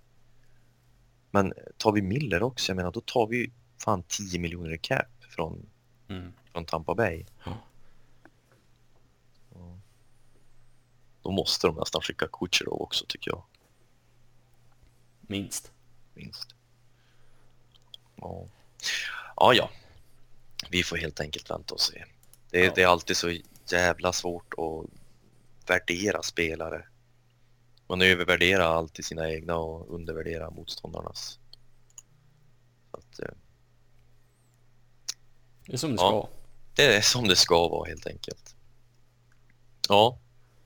Men 1.32 1.54
tar 1.78 1.92
vi 1.92 2.02
Miller 2.02 2.44
också, 2.44 2.72
jag 2.72 2.76
menar, 2.76 2.92
då 2.92 3.02
tar 3.02 3.28
vi 3.28 3.38
ju 3.38 3.52
fan 3.84 4.04
10 4.08 4.40
miljoner 4.40 4.74
i 4.74 4.78
cap 4.78 5.24
från, 5.30 5.70
Mm. 6.10 6.34
från 6.52 6.66
Tampa 6.66 6.96
Bay. 6.96 7.26
Då 11.22 11.32
måste 11.32 11.68
de 11.68 11.76
nästan 11.76 12.02
skicka 12.02 12.28
Kucherov 12.28 12.82
också, 12.82 13.06
tycker 13.08 13.32
jag. 13.32 13.44
Minst. 15.22 15.72
minst. 16.14 16.56
Ja. 18.22 18.46
ja, 19.36 19.54
ja. 19.54 19.70
Vi 20.70 20.84
får 20.84 20.98
helt 20.98 21.20
enkelt 21.20 21.50
vänta 21.50 21.74
och 21.74 21.82
se. 21.82 22.04
Det, 22.50 22.60
Ja. 22.66 22.72
det 22.76 22.84
är 22.84 22.88
alltid 22.88 23.18
så 23.18 23.36
jävla 23.72 24.14
svårt 24.14 24.54
att 24.58 24.90
värdera 25.70 26.24
spelare. 26.24 26.86
Man 27.88 28.02
övervärderar 28.02 28.66
alltid 28.76 29.06
sina 29.06 29.30
egna 29.30 29.56
och 29.56 29.94
undervärderar 29.96 30.52
motståndarnas. 30.52 31.40
Att, 32.92 33.20
eh, 33.20 33.30
Det 35.66 35.74
är 35.74 35.78
som 35.78 35.90
det 35.96 36.02
Ja. 36.02 36.10
ska. 36.10 36.30
det 36.76 36.96
är 36.96 37.02
som 37.02 37.28
det 37.28 37.36
ska 37.36 37.68
vara 37.68 37.90
helt 37.90 38.08
enkelt. 38.08 38.56
Ja, 39.90 40.20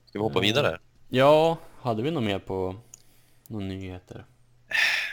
ska 0.06 0.18
vi 0.18 0.22
hoppa 0.22 0.38
Ja. 0.38 0.40
vidare? 0.40 0.78
Ja, 1.08 1.58
hade 1.80 2.02
vi 2.02 2.10
något 2.10 2.22
mer 2.24 2.38
på 2.38 2.76
några 3.46 3.64
nyheter? 3.66 4.26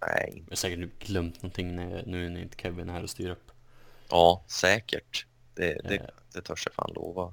Nej, 0.00 0.42
Jag 0.46 0.50
har 0.50 0.56
säkert 0.56 0.98
glömt 1.06 1.42
någonting 1.42 1.76
när, 1.76 2.02
nu 2.06 2.28
när 2.30 2.40
inte 2.42 2.56
Kevin 2.62 2.88
är 2.88 2.92
här 2.92 3.02
och 3.02 3.10
styr 3.10 3.30
upp. 3.30 3.50
ja 4.10 4.44
säkert. 4.48 5.26
Det, 5.54 5.80
det, 5.88 5.96
Eh. 5.96 6.06
det 6.34 6.40
törs 6.42 6.66
jag 6.66 6.74
fan 6.74 6.92
lova. 6.94 7.32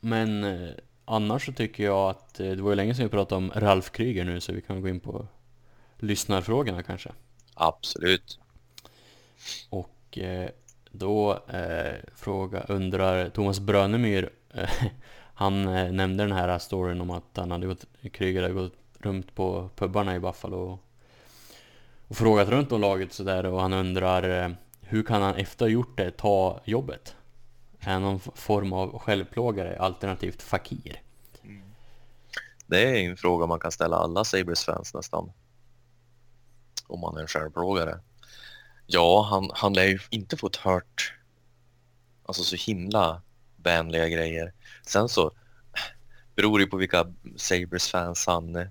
Men 0.00 0.44
eh, 0.44 0.70
annars 1.04 1.46
så 1.46 1.52
tycker 1.52 1.84
jag 1.84 2.10
att 2.10 2.40
eh, 2.40 2.50
det 2.50 2.62
var 2.62 2.70
ju 2.70 2.76
länge 2.76 2.94
sedan 2.94 3.04
vi 3.04 3.10
pratade 3.10 3.36
om 3.36 3.52
Ralf 3.54 3.90
Kryger 3.90 4.24
nu 4.24 4.40
så 4.40 4.52
vi 4.52 4.62
kan 4.62 4.80
gå 4.82 4.88
in 4.88 5.00
på 5.00 5.28
lyssnarfrågorna 5.98 6.82
kanske. 6.82 7.12
Absolut. 7.54 8.38
Och 9.70 10.18
eh, 10.18 10.50
då 10.90 11.32
eh, 11.48 11.94
fråga, 12.14 12.60
undrar 12.68 13.28
Thomas 13.30 13.60
Brönemyr, 13.60 14.30
eh, 14.54 14.70
han 15.34 15.68
eh, 15.68 15.92
nämnde 15.92 16.24
den 16.24 16.32
här 16.32 16.58
storyn 16.58 17.00
om 17.00 17.10
att 17.10 17.36
han 17.36 17.50
hade 17.50 17.66
gått, 17.66 17.84
Kryger 18.12 18.42
hade 18.42 18.54
gått 18.54 18.74
runt 18.98 19.34
på 19.34 19.70
pubbarna 19.76 20.16
i 20.16 20.20
Buffalo 20.20 20.56
och, 20.56 20.80
och 22.08 22.16
frågat 22.16 22.48
runt 22.48 22.72
om 22.72 22.80
laget 22.80 23.12
sådär 23.12 23.46
och 23.46 23.60
han 23.60 23.72
undrar 23.72 24.44
eh, 24.44 24.50
hur 24.80 25.02
kan 25.02 25.22
han 25.22 25.34
efter 25.34 25.64
att 25.64 25.68
ha 25.68 25.72
gjort 25.72 25.96
det 25.96 26.10
ta 26.10 26.60
jobbet? 26.64 27.16
Är 27.80 27.92
han 27.92 28.02
någon 28.02 28.20
form 28.20 28.72
av 28.72 28.98
självplågare 28.98 29.76
alternativt 29.76 30.42
fakir? 30.42 31.02
Mm. 31.42 31.62
Det 32.66 32.82
är 32.82 33.10
en 33.10 33.16
fråga 33.16 33.46
man 33.46 33.60
kan 33.60 33.72
ställa 33.72 33.96
alla 33.96 34.24
Sabres-fans 34.24 34.94
nästan. 34.94 35.32
Om 36.86 37.00
man 37.00 37.16
är 37.16 37.20
en 37.20 37.26
självplågare. 37.26 37.98
Ja, 38.86 39.26
han, 39.30 39.50
han 39.54 39.72
lär 39.72 39.84
ju 39.84 39.98
inte 40.10 40.36
fått 40.36 40.56
hört 40.56 41.14
alltså 42.26 42.42
så 42.42 42.56
himla 42.56 43.22
vänliga 43.56 44.08
grejer. 44.08 44.52
Sen 44.86 45.08
så 45.08 45.30
beror 46.34 46.58
det 46.58 46.64
ju 46.64 46.70
på 46.70 46.76
vilka 46.76 47.12
Sabres-fans 47.36 48.26
han. 48.26 48.56
Eh, 48.56 48.66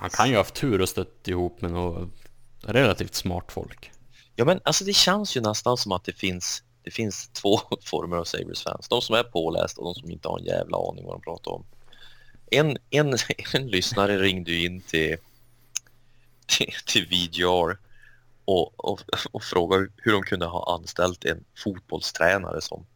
han 0.00 0.10
kan 0.10 0.28
ju 0.28 0.34
ha 0.34 0.40
haft 0.40 0.54
tur 0.54 0.80
och 0.80 0.88
stött 0.88 1.28
ihop 1.28 1.60
med 1.60 1.70
något 1.70 2.08
relativt 2.60 3.14
smart 3.14 3.52
folk. 3.52 3.90
Ja, 4.36 4.44
men 4.44 4.60
alltså 4.64 4.84
det 4.84 4.92
känns 4.92 5.36
ju 5.36 5.40
nästan 5.40 5.76
som 5.76 5.92
att 5.92 6.04
det 6.04 6.12
finns, 6.12 6.62
det 6.82 6.90
finns 6.90 7.28
två 7.28 7.60
former 7.84 8.16
av 8.16 8.24
Sabres-fans. 8.24 8.88
De 8.88 9.02
som 9.02 9.14
är 9.14 9.22
pålästa 9.22 9.80
och 9.80 9.94
de 9.94 10.00
som 10.00 10.10
inte 10.10 10.28
har 10.28 10.38
en 10.38 10.44
jävla 10.44 10.78
aning 10.88 11.04
vad 11.04 11.14
de 11.14 11.20
pratar 11.20 11.50
om. 11.50 11.64
En, 12.50 12.76
en, 12.90 13.16
en 13.54 13.68
lyssnare 13.68 14.18
ringde 14.18 14.50
ju 14.50 14.66
in 14.66 14.80
till, 14.80 15.16
till, 16.46 16.72
till 16.86 17.06
VGR 17.06 17.78
och, 18.44 18.84
och, 18.90 19.00
och 19.32 19.42
frågade 19.42 19.88
hur 19.96 20.12
de 20.12 20.22
kunde 20.22 20.46
ha 20.46 20.74
anställt 20.74 21.24
en 21.24 21.44
fotbollstränare 21.56 22.60
som 22.60 22.86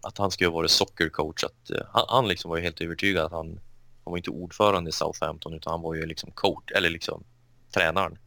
att 0.00 0.18
han 0.18 0.30
skulle 0.30 0.48
ha 0.50 0.54
varit 0.54 0.70
soccercoach. 0.70 1.44
Att, 1.44 1.70
eh, 1.70 1.86
han, 1.92 2.04
han 2.08 2.28
liksom 2.28 2.48
var 2.48 2.56
ju 2.56 2.62
helt 2.62 2.80
övertygad 2.80 3.24
att 3.24 3.32
han, 3.32 3.60
han 4.04 4.10
var 4.10 4.16
inte 4.16 4.30
ordförande 4.30 4.88
i 4.90 4.92
Southampton 4.92 5.54
utan 5.54 5.70
han 5.70 5.82
var 5.82 5.94
ju 5.94 6.06
liksom 6.06 6.30
coach 6.30 6.70
eller 6.74 6.90
liksom 6.90 7.24
tränaren. 7.70 8.18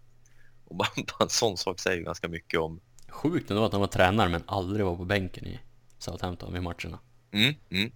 Och 0.65 0.75
bara, 0.75 0.89
bara 0.95 1.23
en 1.23 1.29
sån 1.29 1.57
sak 1.57 1.79
säger 1.79 1.97
ju 1.97 2.03
ganska 2.03 2.27
mycket 2.27 2.59
om 2.59 2.79
Sjukt 3.09 3.51
ändå 3.51 3.65
att 3.65 3.71
han 3.71 3.81
var 3.81 3.87
tränare 3.87 4.29
men 4.29 4.43
aldrig 4.47 4.85
var 4.85 4.95
på 4.95 5.05
bänken 5.05 5.45
i 5.47 5.59
Southampton 5.97 6.53
vid 6.53 6.63
matcherna. 6.63 6.99
Mm, 7.31 7.55
mm. 7.69 7.91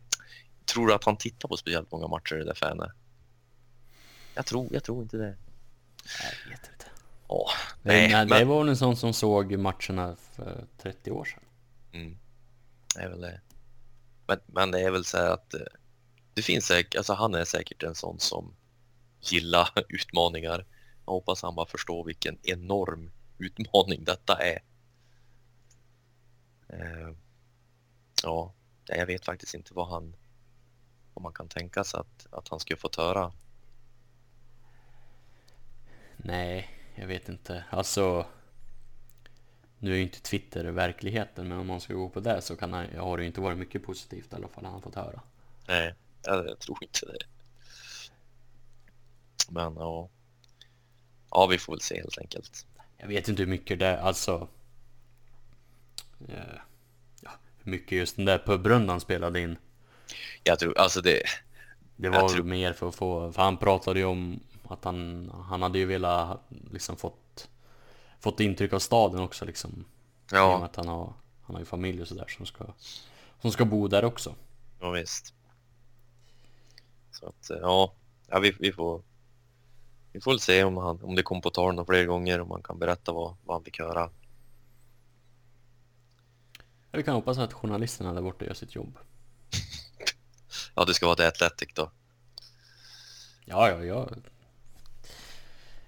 Tror 0.65 0.88
du 0.88 0.93
att 0.93 1.03
han 1.03 1.17
tittar 1.17 1.47
på 1.49 1.57
speciellt 1.57 1.91
många 1.91 2.07
matcher 2.07 2.36
det 2.36 2.45
där 2.45 2.53
Färne? 2.53 2.91
Jag 4.36 4.45
tror, 4.45 4.67
jag 4.71 4.84
tror 4.84 5.01
inte 5.01 5.17
det. 5.17 5.36
Jag 6.45 6.51
vet 6.51 6.69
inte. 6.73 6.86
Åh, 7.27 7.51
Det, 7.84 7.89
nej, 7.89 8.11
nej, 8.11 8.25
det 8.25 8.29
men- 8.29 8.47
var 8.47 8.59
väl 8.59 8.69
en 8.69 8.77
sån 8.77 8.95
som 8.95 9.13
såg 9.13 9.57
matcherna 9.57 10.15
för 10.36 10.65
30 10.77 11.11
år 11.11 11.25
sedan. 11.25 11.43
Mm. 11.93 12.17
Det 12.95 13.01
är 13.01 13.09
väl 13.09 13.21
det. 13.21 13.41
Men, 14.27 14.39
men 14.45 14.71
det 14.71 14.79
är 14.79 14.91
väl 14.91 15.05
så 15.05 15.17
här 15.17 15.29
att 15.34 15.53
eh, 15.53 15.59
det 16.34 16.41
finns 16.41 16.65
säkert, 16.65 16.95
alltså 16.95 17.13
han 17.13 17.36
är 17.36 17.45
säkert 17.45 17.84
en 17.84 17.95
sån 17.95 18.19
som 18.19 18.55
gillar 19.21 19.69
utmaningar. 19.89 20.65
Jag 21.05 21.13
hoppas 21.13 21.41
han 21.41 21.55
bara 21.55 21.65
förstår 21.65 22.05
vilken 22.05 22.38
enorm 22.43 23.11
utmaning 23.38 24.03
detta 24.03 24.34
är. 24.34 24.59
Eh, 26.67 27.13
ja, 28.23 28.53
jag 28.86 29.05
vet 29.05 29.25
faktiskt 29.25 29.53
inte 29.53 29.73
vad 29.73 29.88
han, 29.88 30.15
vad 31.13 31.23
man 31.23 31.34
kan 31.34 31.47
tänka 31.47 31.84
sig 31.84 31.99
att, 31.99 32.27
att 32.34 32.47
han 32.47 32.59
skulle 32.59 32.77
få 32.77 32.89
höra. 32.97 33.32
Nej, 36.17 36.69
jag 36.95 37.07
vet 37.07 37.29
inte. 37.29 37.63
Alltså... 37.69 38.25
Nu 39.84 39.91
är 39.91 39.95
ju 39.95 40.01
inte 40.01 40.21
Twitter 40.21 40.65
verkligheten, 40.65 41.47
men 41.47 41.57
om 41.57 41.67
man 41.67 41.82
ska 41.82 41.93
gå 41.93 42.09
på 42.09 42.19
det 42.19 42.41
så 42.41 42.55
kan 42.55 42.73
han, 42.73 42.95
har 42.97 43.17
det 43.17 43.23
ju 43.23 43.27
inte 43.27 43.41
varit 43.41 43.57
mycket 43.57 43.84
positivt 43.84 44.34
i 44.34 44.36
alla 44.36 44.47
fall 44.47 44.65
han 44.65 44.73
har 44.73 44.82
fått 44.82 44.95
höra. 44.95 45.21
Nej, 45.67 45.95
jag, 46.24 46.59
tror 46.59 46.78
inte 46.84 47.05
det. 47.05 47.19
Men 49.49 49.76
ja. 49.76 50.09
Ja, 51.32 51.47
vi 51.47 51.57
får 51.57 51.74
väl 51.74 51.82
se 51.82 51.95
helt 51.95 52.17
enkelt. 52.17 52.65
Jag 52.97 53.07
vet 53.07 53.28
inte 53.30 53.41
hur 53.41 53.49
mycket 53.49 53.80
det, 53.80 54.01
alltså... 54.01 54.47
eh, 56.28 56.36
Ja, 57.22 57.32
hur 57.63 57.72
mycket 57.72 57.91
just 57.97 58.15
den 58.15 58.26
där 58.26 58.39
pubrundan 58.45 58.99
spelade 59.01 59.39
in. 59.39 59.57
Jag 60.43 60.59
tror, 60.59 60.78
alltså 60.78 61.01
det, 61.01 61.22
Det 61.95 62.09
var 62.09 62.30
tror- 62.30 62.43
mer 62.43 62.74
för 62.74 62.89
att 62.89 62.95
få, 62.95 63.32
för 63.32 63.41
han 63.41 63.57
pratade 63.57 63.99
ju 63.99 64.05
om 64.05 64.39
att 64.67 64.84
han, 64.84 65.30
han 65.49 65.61
hade 65.61 65.80
ju 65.80 65.86
velat 65.86 66.41
liksom 66.72 66.95
fått, 66.97 67.49
fått 68.19 68.39
intryck 68.39 68.74
av 68.74 68.80
staden 68.80 69.19
också 69.19 69.45
liksom. 69.45 69.86
Ja, 70.32 70.65
att 70.65 70.76
han 70.76 70.88
har, 70.88 71.13
han 71.41 71.55
har 71.55 71.59
ju 71.59 71.65
familj 71.65 72.01
och 72.01 72.07
sådär 72.07 72.28
som 72.28 72.45
ska, 72.45 72.65
som 73.41 73.51
ska 73.51 73.65
bo 73.65 73.88
där 73.88 74.05
också. 74.05 74.36
ja 74.80 74.89
visst. 74.91 75.34
Så 77.22 77.28
att 77.28 77.61
ja, 77.61 77.93
ja 78.28 78.39
vi, 78.39 78.55
vi 78.59 78.72
får 78.72 79.01
vi 80.11 80.22
får 80.22 80.32
väl 80.32 80.39
se 80.39 80.63
om, 80.63 80.78
han, 80.78 81.03
om 81.03 81.15
det 81.15 81.24
kommer 81.24 81.41
på 81.41 81.49
tal 81.49 81.76
några 81.76 81.86
fler 81.86 82.05
gånger, 82.05 82.41
om 82.41 82.47
man 82.47 82.63
kan 82.63 82.80
berätta 82.80 83.11
vad, 83.11 83.36
vad 83.43 83.55
han 83.55 83.63
fick 83.63 83.80
höra. 83.80 84.09
Ja, 86.91 86.97
Vi 86.97 87.03
kan 87.03 87.15
hoppas 87.15 87.38
att 87.38 87.53
journalisterna 87.53 88.13
där 88.13 88.22
borta 88.22 88.45
gör 88.45 88.53
sitt 88.53 88.76
jobb. 88.76 88.97
Ja, 90.76 90.86
det 90.86 90.93
ska 90.93 91.05
vara 91.05 91.15
The 91.15 91.26
Athletic 91.26 91.69
då. 91.74 91.91
Ja, 93.45 93.69
ja, 93.69 93.84
ja. 93.84 94.09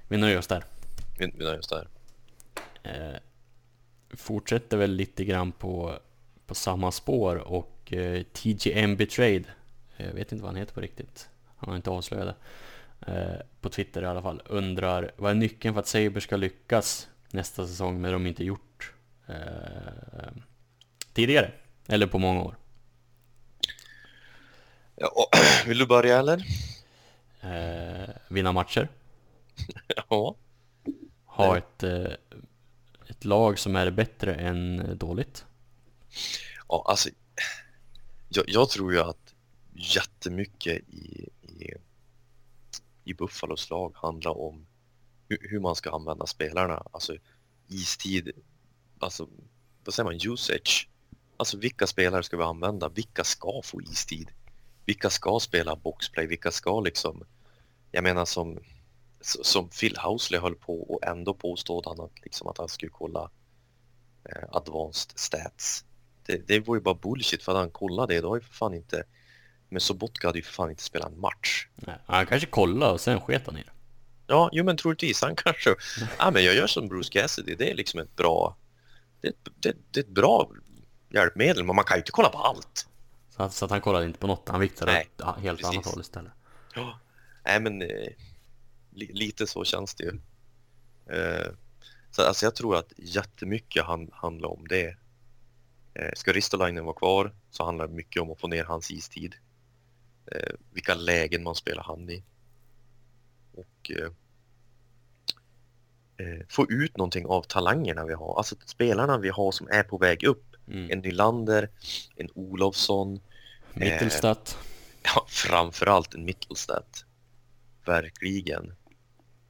Vi 0.08 0.18
nöjer 0.18 0.38
oss 0.38 0.48
där. 0.48 0.66
Vi, 1.20 1.32
vi 1.36 1.44
nöjer 1.44 1.60
oss 1.60 1.68
där. 1.68 1.88
Eh, 2.84 3.20
fortsätter 4.10 4.78
väl 4.78 4.92
lite 4.92 5.26
grann 5.26 5.52
på, 5.52 6.00
på 6.46 6.56
samma 6.56 6.92
spår 6.92 7.36
och 7.36 7.94
eh, 7.94 8.24
TGM 8.24 8.96
Betrayed, 8.96 9.46
eh, 9.46 9.52
jag 9.98 10.14
vet 10.14 10.32
inte 10.32 10.44
vad 10.44 10.50
han 10.50 10.60
heter 10.60 10.74
på 10.74 10.82
riktigt, 10.82 11.30
han 11.58 11.70
har 11.70 11.76
inte 11.76 11.90
avslöjat 11.90 12.36
det, 13.00 13.12
eh, 13.12 13.46
på 13.62 13.70
Twitter 13.70 14.02
i 14.02 14.06
alla 14.06 14.22
fall, 14.22 14.42
undrar 14.46 15.12
vad 15.18 15.32
är 15.32 15.36
nyckeln 15.36 15.74
för 15.74 15.80
att 15.80 15.88
Saber 15.88 16.20
ska 16.20 16.38
lyckas 16.38 17.10
nästa 17.32 17.68
säsong 17.68 18.02
med 18.02 18.14
de 18.14 18.28
inte 18.28 18.44
gjort 18.44 18.94
eh, 19.28 20.32
tidigare, 21.14 21.52
eller 21.88 22.08
på 22.08 22.20
många 22.20 22.42
år. 22.42 22.56
Ja, 24.96 25.28
vill 25.68 25.78
du 25.78 25.86
börja 25.86 26.20
eller? 26.20 26.46
Eh, 27.42 28.10
vinna 28.28 28.52
matcher, 28.52 28.88
Ja. 30.10 30.36
ha 31.26 31.58
ett, 31.58 31.84
eh, 31.84 32.12
ett 33.08 33.26
lag 33.26 33.60
som 33.60 33.76
är 33.76 33.92
bättre 33.92 34.36
än 34.36 34.98
dåligt. 34.98 35.46
Ja, 36.70 36.86
alltså, 36.88 37.10
jag, 38.30 38.46
jag 38.48 38.70
tror 38.70 38.94
ju 38.94 39.00
att 39.00 39.23
jättemycket 39.76 40.90
i, 40.90 41.30
i, 41.42 41.74
i 43.04 43.14
Buffalos 43.14 43.70
lag 43.70 43.94
handlar 43.96 44.38
om 44.38 44.66
hur, 45.30 45.38
hur 45.42 45.60
man 45.60 45.76
ska 45.76 45.92
använda 45.92 46.26
spelarna. 46.26 46.84
Alltså 46.92 47.16
istid, 47.68 48.32
alltså 49.00 49.30
vad 49.84 49.94
säger 49.94 50.06
man, 50.06 50.20
usage. 50.34 50.90
Alltså 51.38 51.58
vilka 51.58 51.88
spelare 51.88 52.24
ska 52.24 52.38
vi 52.38 52.44
använda? 52.44 52.90
Vilka 52.90 53.24
ska 53.24 53.62
få 53.64 53.82
istid? 53.82 54.32
Vilka 54.86 55.10
ska 55.10 55.40
spela 55.40 55.76
boxplay? 55.76 56.28
Vilka 56.28 56.52
ska 56.52 56.80
liksom, 56.80 57.24
jag 57.92 58.04
menar 58.04 58.26
som, 58.26 58.60
som 59.22 59.70
Phil 59.70 59.98
Housley 59.98 60.40
höll 60.40 60.56
på 60.56 60.94
och 60.94 61.04
ändå 61.08 61.34
påstod 61.34 61.86
han 61.86 62.00
att, 62.00 62.22
liksom 62.24 62.48
att 62.48 62.58
han 62.58 62.70
skulle 62.70 62.92
kolla 62.92 63.32
eh, 64.30 64.44
advanced 64.52 65.20
stats. 65.20 65.86
Det, 66.26 66.48
det 66.48 66.60
var 66.60 66.76
ju 66.76 66.82
bara 66.82 66.96
bullshit 66.96 67.44
för 67.44 67.52
att 67.52 67.58
han 67.58 67.72
kollade 67.72 68.14
det. 68.14 68.22
Då 68.22 68.30
har 68.30 68.36
ju 68.36 68.42
för 68.42 68.54
fan 68.54 68.74
inte, 68.74 69.04
men 69.74 69.82
Sobotka 69.82 70.28
hade 70.28 70.40
ju 70.40 70.44
för 70.44 70.54
fan 70.54 70.70
inte 70.70 70.84
spelat 70.84 71.12
en 71.12 71.20
match. 71.20 71.68
Nej, 71.76 71.96
han 72.06 72.26
kanske 72.26 72.48
kollade 72.48 72.92
och 72.92 73.02
sen 73.02 73.22
sket 73.22 73.46
han 73.46 73.58
i 73.58 73.64
det. 73.64 73.72
Ja, 74.28 74.50
jo 74.52 74.64
men 74.64 74.78
troligtvis. 74.78 75.22
Han 75.22 75.36
kanske... 75.36 75.76
Ja, 76.20 76.32
men 76.32 76.44
jag 76.44 76.56
gör 76.56 76.68
som 76.68 76.88
Bruce 76.88 77.10
Cassidy. 77.12 77.56
Det 77.56 77.72
är 77.72 77.76
liksom 77.76 78.00
ett 78.00 78.16
bra... 78.16 78.58
Det 79.22 79.28
är 79.28 79.32
ett, 79.32 79.48
det, 79.56 79.76
det 79.92 80.00
är 80.00 80.04
ett 80.04 80.10
bra 80.10 80.52
hjälpmedel, 81.10 81.64
men 81.64 81.76
man 81.76 81.86
kan 81.86 81.98
ju 81.98 82.00
inte 82.00 82.12
kolla 82.12 82.30
på 82.30 82.38
allt. 82.38 82.88
Så 83.30 83.44
att, 83.44 83.54
så 83.54 83.66
att 83.66 83.72
han 83.72 83.82
kollade 83.82 84.06
inte 84.06 84.20
på 84.20 84.28
något, 84.28 84.50
han 84.50 84.60
viktade 84.60 84.92
Nej, 84.92 85.10
åt 85.18 85.40
helt 85.40 85.60
precis. 85.60 85.76
annat 85.76 85.86
håll 85.86 86.02
istället. 86.02 86.32
Ja, 86.76 87.00
nej 87.46 87.60
men 87.60 87.82
eh, 87.82 88.12
li, 88.92 89.12
lite 89.14 89.48
så 89.48 89.64
känns 89.64 89.96
det 89.96 90.04
ju. 90.04 90.20
Eh, 91.18 91.52
så 92.12 92.22
alltså 92.22 92.46
jag 92.46 92.56
tror 92.56 92.76
att 92.76 92.94
jättemycket 92.98 93.84
han, 93.84 94.10
handlar 94.14 94.50
om 94.50 94.68
det. 94.68 94.98
Eh, 95.94 96.12
ska 96.16 96.32
Ristolainen 96.32 96.86
vara 96.86 96.96
kvar 96.96 97.36
så 97.52 97.66
handlar 97.66 97.88
det 97.88 97.94
mycket 97.94 98.22
om 98.22 98.32
att 98.32 98.40
få 98.40 98.48
ner 98.48 98.64
hans 98.64 98.92
istid. 98.92 99.36
Eh, 100.32 100.54
vilka 100.72 100.96
lägen 100.96 101.44
man 101.44 101.56
spelar 101.56 101.84
han 101.84 102.10
i. 102.10 102.24
Och 103.54 103.92
eh, 103.92 104.10
eh, 106.28 106.46
få 106.50 106.66
ut 106.72 106.98
någonting 106.98 107.26
av 107.26 107.42
talangerna 107.42 108.06
vi 108.06 108.14
har. 108.14 108.38
Alltså 108.38 108.56
spelarna 108.66 109.18
vi 109.18 109.30
har 109.30 109.52
som 109.52 109.68
är 109.68 109.84
på 109.84 109.98
väg 109.98 110.24
upp. 110.24 110.56
Mm. 110.68 110.92
En 110.92 111.00
Nylander, 111.00 111.70
en 112.16 112.30
Olofsson, 112.34 113.20
Mittelstadt. 113.74 114.58
Ja, 115.16 115.26
framförallt 115.28 116.14
en 116.14 116.26
Mittelstadt. 116.26 117.06
Verkligen. 117.86 118.74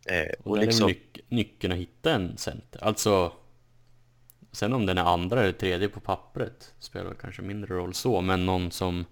Eh, 0.06 0.28
Och 0.40 0.48
och 0.52 0.58
liksom, 0.58 0.90
nyc- 0.90 1.22
nyckeln 1.30 1.74
att 1.74 1.80
hitta 1.80 2.12
en 2.14 2.38
center. 2.38 2.84
Alltså... 2.84 3.34
Sen 4.52 4.74
om 4.74 4.86
den 4.86 4.98
är 4.98 5.04
andra 5.04 5.42
eller 5.42 5.52
tredje 5.52 5.90
på 5.90 6.00
pappret 6.00 6.74
spelar 6.80 7.14
kanske 7.14 7.42
mindre 7.42 7.76
roll 7.76 7.94
så, 7.94 8.22
men 8.22 8.46
någon 8.46 8.72
som 8.72 9.06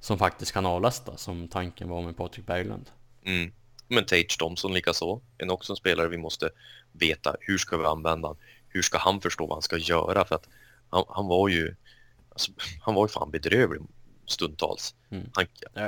som 0.00 0.18
faktiskt 0.18 0.52
kan 0.52 0.66
avlasta, 0.66 1.16
som 1.16 1.48
tanken 1.48 1.88
var 1.88 2.02
med 2.02 2.16
Patrik 2.16 2.46
Berglund. 2.46 2.90
mm. 3.24 3.52
Men 3.90 4.04
Tage 4.04 4.38
Thompson 4.38 4.74
likaså. 4.74 5.20
En 5.38 5.50
också 5.50 5.72
en 5.72 5.76
spelare 5.76 6.08
vi 6.08 6.16
måste 6.16 6.50
veta 6.92 7.36
hur 7.40 7.58
ska 7.58 7.76
vi 7.76 7.84
använda? 7.84 8.36
Hur 8.68 8.82
ska 8.82 8.98
han 8.98 9.20
förstå 9.20 9.46
vad 9.46 9.56
han 9.56 9.62
ska 9.62 9.76
göra? 9.76 10.24
För 10.24 10.34
att 10.34 10.48
han, 10.90 11.04
han 11.08 11.26
var 11.26 11.48
ju 11.48 11.74
alltså, 12.30 12.52
han 12.80 12.94
var 12.94 13.04
ju 13.04 13.08
fan 13.08 13.30
bedrövlig 13.30 13.82
stundtals. 14.26 14.94
Mm. 15.10 15.30
Han, 15.32 15.46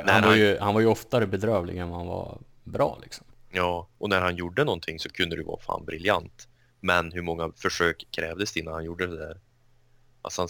Han, 0.09 0.23
var 0.23 0.35
ju, 0.35 0.59
han 0.59 0.75
var 0.75 0.81
ju 0.81 0.87
oftare 0.87 1.27
bedrövlig 1.27 1.79
än 1.79 1.89
vad 1.89 1.99
han 1.99 2.07
var 2.07 2.39
bra 2.65 2.99
liksom. 3.03 3.27
Ja, 3.51 3.89
och 3.99 4.09
när 4.09 4.21
han 4.21 4.37
gjorde 4.37 4.65
någonting 4.65 4.99
så 4.99 5.09
kunde 5.09 5.37
det 5.37 5.43
vara 5.43 5.61
fan 5.61 5.85
briljant. 5.85 6.49
Men 6.81 7.13
hur 7.13 7.23
många 7.23 7.53
försök 7.57 8.07
krävdes 8.11 8.53
det 8.53 8.61
innan 8.61 8.75
han 8.75 8.85
gjorde 8.85 9.07
det 9.07 9.17
där? 9.17 9.41
Alltså 10.23 10.43
han, 10.43 10.49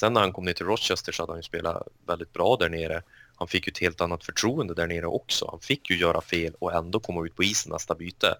sen 0.00 0.12
när 0.12 0.20
han 0.20 0.32
kom 0.32 0.44
ner 0.44 0.52
till 0.52 0.66
Rochester 0.66 1.12
så 1.12 1.22
hade 1.22 1.32
han 1.32 1.38
ju 1.38 1.42
spelat 1.42 1.88
väldigt 2.06 2.32
bra 2.32 2.56
där 2.56 2.68
nere. 2.68 3.02
Han 3.36 3.48
fick 3.48 3.66
ju 3.66 3.70
ett 3.70 3.78
helt 3.78 4.00
annat 4.00 4.24
förtroende 4.24 4.74
där 4.74 4.86
nere 4.86 5.06
också. 5.06 5.48
Han 5.50 5.60
fick 5.60 5.90
ju 5.90 5.96
göra 5.96 6.20
fel 6.20 6.54
och 6.58 6.72
ändå 6.72 7.00
komma 7.00 7.26
ut 7.26 7.36
på 7.36 7.44
isen 7.44 7.72
nästa 7.72 7.94
byte. 7.94 8.38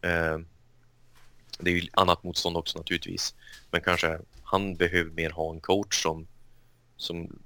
Eh, 0.00 0.38
det 1.58 1.70
är 1.70 1.74
ju 1.74 1.88
annat 1.92 2.22
motstånd 2.22 2.56
också 2.56 2.78
naturligtvis. 2.78 3.34
Men 3.70 3.80
kanske 3.80 4.20
han 4.42 4.74
behöver 4.74 5.10
mer 5.10 5.30
ha 5.30 5.50
en 5.50 5.60
coach 5.60 6.02
som, 6.02 6.26
som 6.96 7.38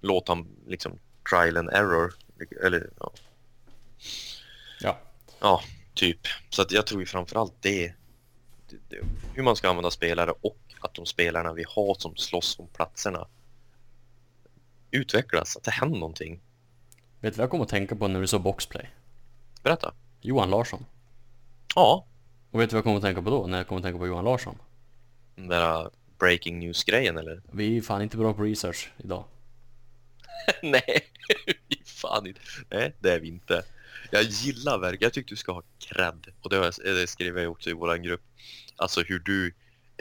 låter 0.00 0.34
han 0.34 0.48
liksom 0.66 0.98
trial 1.30 1.56
and 1.56 1.68
error. 1.68 2.14
Eller 2.64 2.90
ja, 2.98 3.12
Ja, 4.80 4.98
Ja, 5.40 5.62
typ. 5.94 6.20
Så 6.50 6.62
att 6.62 6.72
jag 6.72 6.86
tror 6.86 7.00
ju 7.00 7.06
framförallt 7.06 7.54
det, 7.60 7.92
hur 9.34 9.42
man 9.42 9.56
ska 9.56 9.68
använda 9.70 9.90
spelare 9.90 10.30
och 10.40 10.58
att 10.80 10.94
de 10.94 11.06
spelarna 11.06 11.52
vi 11.52 11.64
har 11.68 11.94
som 11.94 12.16
slåss 12.16 12.58
om 12.58 12.66
platserna 12.68 13.26
utvecklas, 14.90 15.56
att 15.56 15.62
det 15.62 15.70
händer 15.70 15.98
någonting. 15.98 16.40
vet 17.20 17.34
du 17.34 17.36
vad 17.38 17.42
jag 17.44 17.50
kom 17.50 17.60
att 17.60 17.68
tänka 17.68 17.96
på 17.96 18.08
när 18.08 18.20
du 18.20 18.26
såg 18.26 18.42
boxplay? 18.42 18.90
Berätta. 19.62 19.94
Johan 20.20 20.50
Larsson. 20.50 20.84
Ja, 21.74 22.06
Och 22.50 22.60
vet 22.60 22.70
du 22.70 22.74
vad 22.74 22.78
jag 22.78 22.84
kom 22.84 22.96
att 22.96 23.02
tänka 23.02 23.22
på 23.22 23.30
då, 23.30 23.46
när 23.46 23.58
jag 23.58 23.66
kom 23.66 23.76
att 23.76 23.82
tänka 23.84 23.98
på 23.98 24.06
Johan 24.06 24.24
Larsson? 24.24 24.58
den 25.36 25.48
där 25.48 25.90
breaking 26.18 26.58
news-grejen 26.58 27.18
eller? 27.18 27.42
Vi 27.52 27.64
är 27.66 27.70
ju 27.70 27.82
fan 27.82 28.02
inte 28.02 28.16
bra 28.16 28.32
på 28.34 28.42
research 28.42 28.92
idag. 28.98 29.24
Nej, 30.62 31.00
fan 31.84 32.26
inte. 32.26 32.40
Nej, 32.70 32.94
det 33.00 33.12
är 33.12 33.20
vi 33.20 33.28
inte. 33.28 33.62
Jag 34.14 34.22
gillar 34.24 34.78
verkligen, 34.78 35.02
jag 35.06 35.12
tycker 35.12 35.30
du 35.30 35.36
ska 35.36 35.52
ha 35.52 35.62
cred. 35.78 36.26
Och 36.42 36.50
det, 36.50 36.56
jag, 36.56 36.72
det 36.84 37.06
skrev 37.06 37.38
jag 37.38 37.52
också 37.52 37.70
i 37.70 37.72
våran 37.72 38.02
grupp. 38.02 38.22
Alltså 38.76 39.02
hur 39.02 39.18
du, 39.18 39.54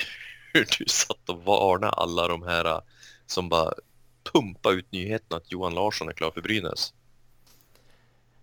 hur 0.54 0.68
du 0.80 0.86
satt 0.88 1.30
och 1.30 1.44
varnade 1.44 1.94
alla 1.94 2.28
de 2.28 2.44
här 2.44 2.66
äh, 2.66 2.80
som 3.26 3.50
bara 3.50 3.74
pumpar 4.34 4.72
ut 4.72 4.92
nyheten 4.92 5.38
att 5.38 5.52
Johan 5.52 5.76
Larsson 5.76 6.10
är 6.10 6.14
klar 6.14 6.32
för 6.32 6.42
Brynäs. 6.42 6.94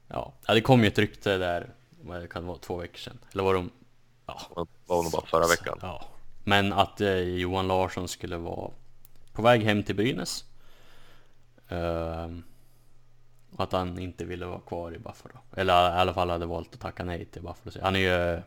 Ja, 0.08 0.34
ja 0.46 0.54
det 0.54 0.60
kom 0.60 0.80
ju 0.82 0.88
ett 0.88 0.98
rykte 0.98 1.36
där, 1.36 1.70
vad 2.00 2.20
det 2.20 2.28
kan 2.28 2.46
vara, 2.46 2.58
två 2.58 2.76
veckor 2.76 2.98
sedan. 2.98 3.18
Eller 3.32 3.42
var 3.42 3.54
de... 3.54 3.70
Ja, 4.26 4.40
Det 4.54 4.66
var 4.86 5.02
nog 5.02 5.12
bara 5.12 5.26
förra 5.26 5.48
veckan. 5.48 5.78
ja. 5.82 6.08
Men 6.44 6.72
att 6.72 7.00
eh, 7.00 7.18
Johan 7.18 7.68
Larsson 7.68 8.08
skulle 8.08 8.36
vara 8.36 8.70
på 9.32 9.42
väg 9.42 9.62
hem 9.62 9.82
till 9.82 9.96
Brynäs. 9.96 10.44
Ehm, 11.68 12.42
och 13.57 13.64
att 13.64 13.72
han 13.72 13.98
inte 13.98 14.24
ville 14.24 14.46
vara 14.46 14.61
kvar 14.61 14.94
i 14.94 14.98
Buffalo. 14.98 15.34
Eller 15.57 15.96
i 15.96 16.01
alla 16.01 16.14
fall 16.14 16.30
hade 16.30 16.46
valt 16.46 16.74
att 16.74 16.80
tacka 16.80 17.05
nej 17.05 17.24
till 17.24 17.42
Buffalo. 17.42 17.72
Han 17.82 17.96
är 17.96 18.01
ju 18.01 18.42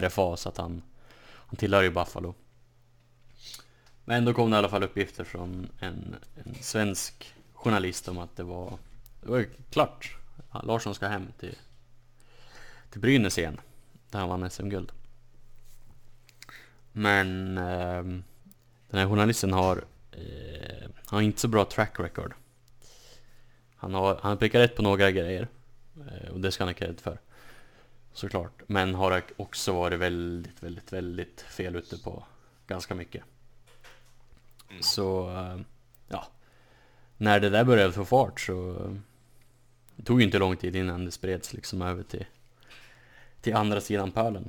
RFA 0.00 0.36
så 0.36 0.48
att 0.48 0.56
han, 0.56 0.82
han 1.28 1.56
tillhör 1.56 1.82
ju 1.82 1.90
Buffalo. 1.90 2.34
Men 4.04 4.24
då 4.24 4.34
kom 4.34 4.50
det 4.50 4.54
i 4.54 4.58
alla 4.58 4.68
fall 4.68 4.82
uppgifter 4.82 5.24
från 5.24 5.68
en, 5.78 6.16
en 6.34 6.54
svensk 6.60 7.34
journalist 7.52 8.08
om 8.08 8.18
att 8.18 8.36
det 8.36 8.42
var, 8.42 8.78
det 9.20 9.30
var 9.30 9.46
klart. 9.70 10.16
Ja, 10.52 10.62
Larsson 10.62 10.94
ska 10.94 11.06
hem 11.06 11.26
till, 11.38 11.56
till 12.90 13.00
Brynäs 13.00 13.38
igen. 13.38 13.60
Där 14.10 14.18
han 14.18 14.28
vann 14.28 14.50
SM-guld. 14.50 14.92
Men 16.92 17.58
eh, 17.58 18.02
den 18.90 19.00
här 19.00 19.08
journalisten 19.08 19.52
har, 19.52 19.84
eh, 20.12 20.90
har 21.06 21.20
inte 21.20 21.40
så 21.40 21.48
bra 21.48 21.64
track 21.64 22.00
record. 22.00 22.34
Han 23.78 23.94
har, 23.94 24.18
han 24.22 24.38
prickar 24.38 24.60
rätt 24.60 24.76
på 24.76 24.82
några 24.82 25.10
grejer. 25.10 25.48
Eh, 25.96 26.30
och 26.30 26.40
det 26.40 26.52
ska 26.52 26.64
han 26.64 26.68
ha 26.68 26.74
cred 26.74 27.00
för. 27.00 27.18
Såklart. 28.12 28.62
Men 28.66 28.94
har 28.94 29.22
också 29.36 29.72
varit 29.72 29.98
väldigt, 29.98 30.62
väldigt, 30.62 30.92
väldigt 30.92 31.40
fel 31.40 31.76
ute 31.76 31.98
på 31.98 32.24
ganska 32.66 32.94
mycket. 32.94 33.24
Mm. 34.70 34.82
Så, 34.82 35.30
eh, 35.30 35.60
ja. 36.08 36.28
När 37.16 37.40
det 37.40 37.50
där 37.50 37.64
började 37.64 37.92
få 37.92 38.04
fart 38.04 38.40
så 38.40 38.76
det 39.96 40.04
tog 40.04 40.20
ju 40.20 40.26
inte 40.26 40.38
lång 40.38 40.56
tid 40.56 40.76
innan 40.76 41.04
det 41.04 41.10
spreds 41.10 41.52
liksom 41.52 41.82
över 41.82 42.02
till, 42.02 42.24
till 43.40 43.54
andra 43.54 43.80
sidan 43.80 44.12
pölen. 44.12 44.48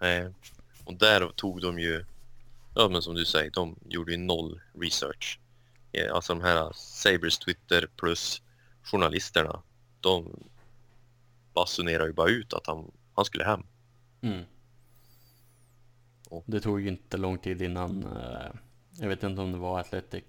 Eh, 0.00 0.30
och 0.84 0.94
där 0.94 1.28
tog 1.36 1.60
de 1.60 1.78
ju, 1.78 2.04
ja 2.74 2.88
men 2.88 3.02
som 3.02 3.14
du 3.14 3.24
säger, 3.24 3.50
de 3.50 3.76
gjorde 3.88 4.12
ju 4.12 4.18
noll 4.18 4.60
research. 4.80 5.38
Eh, 5.94 6.14
alltså 6.14 6.34
de 6.34 6.42
här 6.42 6.72
Sabres 6.74 7.38
Twitter 7.38 7.88
plus 7.96 8.42
journalisterna, 8.82 9.62
de 10.00 10.48
basunerar 11.54 12.06
ju 12.06 12.12
bara 12.12 12.28
ut 12.28 12.52
att 12.52 12.66
han, 12.66 12.90
han 13.14 13.24
skulle 13.24 13.44
hem. 13.44 13.62
Mm. 14.20 14.44
Det 16.46 16.60
tog 16.60 16.80
ju 16.80 16.88
inte 16.88 17.16
lång 17.16 17.38
tid 17.38 17.62
innan, 17.62 18.02
eh, 18.02 18.50
jag 18.98 19.08
vet 19.08 19.22
inte 19.22 19.42
om 19.42 19.52
det 19.52 19.58
var 19.58 19.80
Athletic 19.80 20.24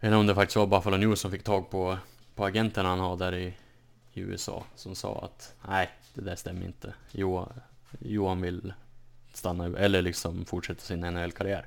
eller 0.00 0.16
om 0.16 0.26
det 0.26 0.34
faktiskt 0.34 0.56
var 0.56 0.66
Buffalo 0.66 0.96
News 0.96 1.20
som 1.20 1.30
fick 1.30 1.42
tag 1.42 1.70
på, 1.70 1.98
på 2.34 2.44
agenten 2.44 2.86
han 2.86 3.00
har 3.00 3.16
där 3.16 3.34
i, 3.34 3.54
i 4.12 4.20
USA 4.20 4.64
som 4.74 4.94
sa 4.94 5.24
att 5.24 5.54
nej, 5.68 5.90
det 6.14 6.20
där 6.20 6.36
stämmer 6.36 6.66
inte. 6.66 6.94
Johan, 7.10 7.52
Johan 7.98 8.40
vill 8.40 8.72
stanna, 9.32 9.78
eller 9.78 10.02
liksom 10.02 10.44
fortsätta 10.44 10.80
sin 10.80 11.00
NHL-karriär. 11.00 11.66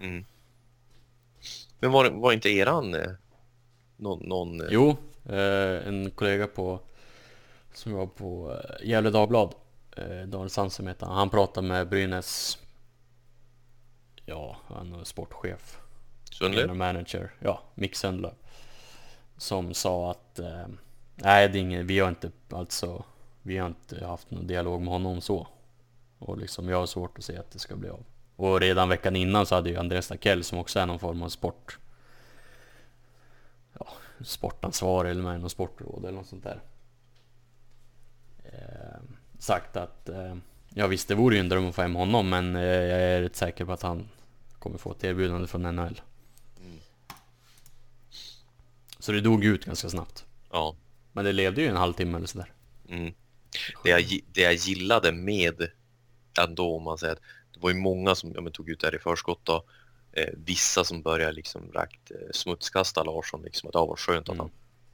Mm. 0.00 0.24
Men 1.78 1.92
var, 1.92 2.10
var 2.10 2.32
inte 2.32 2.48
eran 2.48 2.94
eh, 2.94 3.10
någon, 3.96 4.18
någon 4.28 4.60
eh, 4.60 4.66
Jo, 4.70 4.96
eh, 5.24 5.88
en 5.88 6.10
kollega 6.10 6.46
på 6.46 6.80
som 7.72 7.92
var 7.92 8.06
på 8.06 8.60
Gefle 8.82 9.10
Dagblad, 9.10 9.54
Daniel 10.26 10.50
Sandström 10.50 10.86
heter 10.86 11.06
han. 11.06 11.16
Han 11.16 11.30
pratade 11.30 11.68
med 11.68 11.88
Brynäs, 11.88 12.58
ja, 14.24 14.56
han 14.66 14.92
är 14.92 15.04
sportchef, 15.04 15.78
Sundlöv? 16.30 16.76
manager, 16.76 17.34
ja, 17.38 17.62
Mick 17.74 17.96
Sundlöv. 17.96 18.34
som 19.36 19.74
sa 19.74 20.10
att 20.10 20.40
nej, 21.14 21.48
det 21.48 21.58
är 21.58 21.60
inget, 21.60 21.84
vi 21.84 21.98
har 21.98 22.08
inte 22.08 22.30
alltså, 22.50 23.04
vi 23.42 23.58
har 23.58 23.66
inte 23.66 24.06
haft 24.06 24.30
någon 24.30 24.46
dialog 24.46 24.80
med 24.80 24.92
honom 24.92 25.20
så. 25.20 25.46
Och 26.18 26.38
liksom 26.38 26.68
jag 26.68 26.78
har 26.78 26.86
svårt 26.86 27.18
att 27.18 27.24
se 27.24 27.36
att 27.36 27.50
det 27.50 27.58
ska 27.58 27.76
bli 27.76 27.88
av. 27.88 28.04
Och 28.38 28.60
redan 28.60 28.88
veckan 28.88 29.16
innan 29.16 29.46
så 29.46 29.54
hade 29.54 29.70
ju 29.70 29.76
Andreas 29.76 30.10
Nakell 30.10 30.44
som 30.44 30.58
också 30.58 30.78
är 30.78 30.86
någon 30.86 30.98
form 30.98 31.22
av 31.22 31.28
sport 31.28 31.78
ja, 33.78 33.88
sportansvarig 34.20 35.10
eller 35.10 35.22
med 35.22 35.40
någon 35.40 35.50
sportråd 35.50 36.04
eller 36.04 36.18
något 36.18 36.26
sånt 36.26 36.44
där. 36.44 36.60
Eh, 38.44 39.00
sagt 39.38 39.76
att 39.76 40.08
eh, 40.08 40.36
ja 40.74 40.86
visst 40.86 41.08
det 41.08 41.14
vore 41.14 41.34
ju 41.34 41.40
en 41.40 41.48
dröm 41.48 41.68
att 41.68 41.74
få 41.74 41.82
hem 41.82 41.94
honom 41.94 42.28
men 42.28 42.56
eh, 42.56 42.62
jag 42.62 43.00
är 43.00 43.22
rätt 43.22 43.36
säker 43.36 43.64
på 43.64 43.72
att 43.72 43.82
han 43.82 44.08
kommer 44.58 44.78
få 44.78 44.92
ett 44.92 45.04
erbjudande 45.04 45.46
från 45.46 45.62
NHL. 45.62 46.00
Mm. 46.60 46.78
Så 48.98 49.12
det 49.12 49.20
dog 49.20 49.44
ut 49.44 49.64
ganska 49.64 49.88
snabbt. 49.88 50.24
Ja. 50.50 50.76
Men 51.12 51.24
det 51.24 51.32
levde 51.32 51.60
ju 51.60 51.68
en 51.68 51.76
halvtimme 51.76 52.16
eller 52.16 52.26
sådär. 52.26 52.52
Mm. 52.88 53.14
Det, 53.84 53.90
jag, 53.90 54.20
det 54.32 54.40
jag 54.40 54.54
gillade 54.54 55.12
med 55.12 55.68
ändå, 56.38 56.76
om 56.76 56.82
man 56.82 56.98
säger 56.98 57.12
att 57.12 57.22
det 57.58 57.62
var 57.62 57.70
ju 57.70 57.76
många 57.76 58.14
som 58.14 58.32
ja, 58.34 58.50
tog 58.50 58.68
ut 58.70 58.80
det 58.80 58.86
här 58.86 58.94
i 58.94 58.98
förskott 58.98 59.40
då. 59.42 59.64
Eh, 60.12 60.28
vissa 60.36 60.84
som 60.84 61.02
började 61.02 61.32
liksom 61.32 61.72
rakt 61.72 62.10
eh, 62.10 62.16
smutskasta 62.32 63.04
Larsson, 63.04 63.42
liksom 63.42 63.66
att 63.66 63.72
det 63.72 63.78
var 63.78 63.96
skönt 63.96 64.28
att 64.28 64.34
Mm. 64.34 64.38
han 64.40 64.50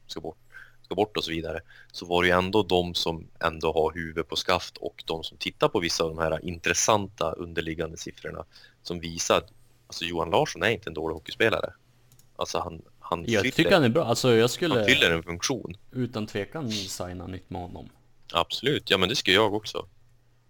ska 0.07 0.21
bort, 0.21 0.39
ska 0.83 0.95
bort 0.95 1.17
och 1.17 1.25
så 1.25 1.31
vidare. 1.31 1.61
Så 1.93 2.07
var 2.07 2.23
det 2.23 2.29
ju 2.29 2.35
ändå 2.35 2.63
de 2.63 2.95
som 2.95 3.27
ändå 3.45 3.73
har 3.73 3.93
huvud 3.95 4.29
på 4.29 4.37
skaft 4.37 4.77
och 4.77 5.03
de 5.07 5.25
som 5.25 5.37
tittar 5.39 5.69
på 5.69 5.81
vissa 5.81 6.05
av 6.05 6.11
de 6.11 6.19
här 6.19 6.45
intressanta 6.45 7.33
underliggande 7.33 7.97
siffrorna 7.97 8.45
som 8.83 9.01
visar 9.01 9.37
att 9.39 9.53
alltså, 9.87 10.05
Johan 10.05 10.31
Larsson 10.31 10.63
är 10.63 10.69
inte 10.71 10.91
en 10.91 10.95
dålig 10.95 11.15
hockeyspelare. 11.15 11.73
Alltså 12.37 12.59
han, 12.59 12.83
han, 13.01 13.25
Jag 13.29 13.43
fyller, 13.43 13.57
tycker 13.57 13.73
han 13.73 13.85
är 13.85 13.89
bra. 13.89 14.05
Alltså 14.05 14.33
jag 14.33 14.41
han 14.41 14.49
skulle 14.49 14.85
fyller 14.85 15.11
en 15.11 15.23
funktion. 15.23 15.77
utan 15.93 16.27
tvekan 16.27 16.71
signa 16.71 17.27
nytt 17.27 17.51
med 17.51 17.63
honom. 17.63 17.89
Absolut, 18.33 18.91
ja 18.91 18.99
men 18.99 19.09
det 19.09 19.17
skulle 19.17 19.37
jag 19.37 19.55
också. 19.55 19.87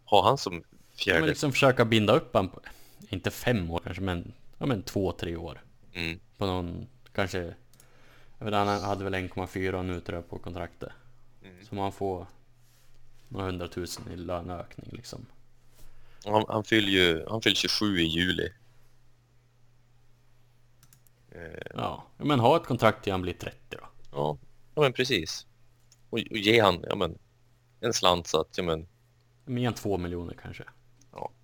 Ha 0.04 0.24
han 0.24 0.38
som 0.38 0.64
Men 0.94 1.04
fjärde. 1.04 1.26
liksom 1.26 1.52
försöka 1.52 1.84
binda 1.84 2.12
upp 2.12 2.34
han 2.34 2.48
på, 2.48 2.60
inte 3.08 3.30
fem 3.30 3.70
år 3.70 3.80
kanske, 3.84 4.02
men, 4.02 4.32
ja, 4.58 4.66
men 4.66 4.82
två, 4.82 5.12
tre 5.12 5.36
år. 5.36 5.60
Mm. 5.92 6.20
På 6.36 6.46
någon, 6.46 6.86
kanske, 7.12 7.54
jag 8.38 8.44
vet, 8.44 8.54
han 8.54 8.82
hade 8.82 9.04
väl 9.04 9.14
1,4 9.14 9.82
nu 9.82 10.00
tror 10.00 10.16
jag 10.16 10.30
på 10.30 10.38
kontraktet. 10.38 10.92
Mm. 11.42 11.64
Så 11.64 11.74
man 11.74 11.92
får 11.92 12.26
några 13.28 13.46
hundratusen 13.46 14.12
i 14.12 14.16
löneökning 14.16 14.88
liksom. 14.92 15.26
Han, 16.24 16.44
han 16.48 16.64
fyller 16.64 16.88
ju 16.88 17.24
han 17.28 17.42
fyller 17.42 17.56
27 17.56 17.98
i 17.98 18.04
juli. 18.04 18.52
Eh, 21.30 21.66
Ja, 21.74 22.06
men 22.16 22.40
ha 22.40 22.56
ett 22.56 22.66
kontrakt 22.66 23.04
till 23.04 23.12
han 23.12 23.22
blir 23.22 23.32
30 23.32 23.56
då. 23.68 23.78
ja, 24.12 24.38
ja, 24.74 24.82
men 24.82 24.92
precis. 24.92 25.46
Och, 26.10 26.18
och 26.30 26.36
ge 26.36 26.60
han 26.60 26.84
ja, 26.88 26.96
men, 26.96 27.18
en 27.80 27.92
slant 27.92 28.26
så 28.26 28.40
att, 28.40 28.58
ja 28.58 28.64
men, 28.64 28.86
Mer 29.44 29.66
än 29.66 29.74
två 29.74 29.98
miljoner 29.98 30.36
kanske. 30.42 30.64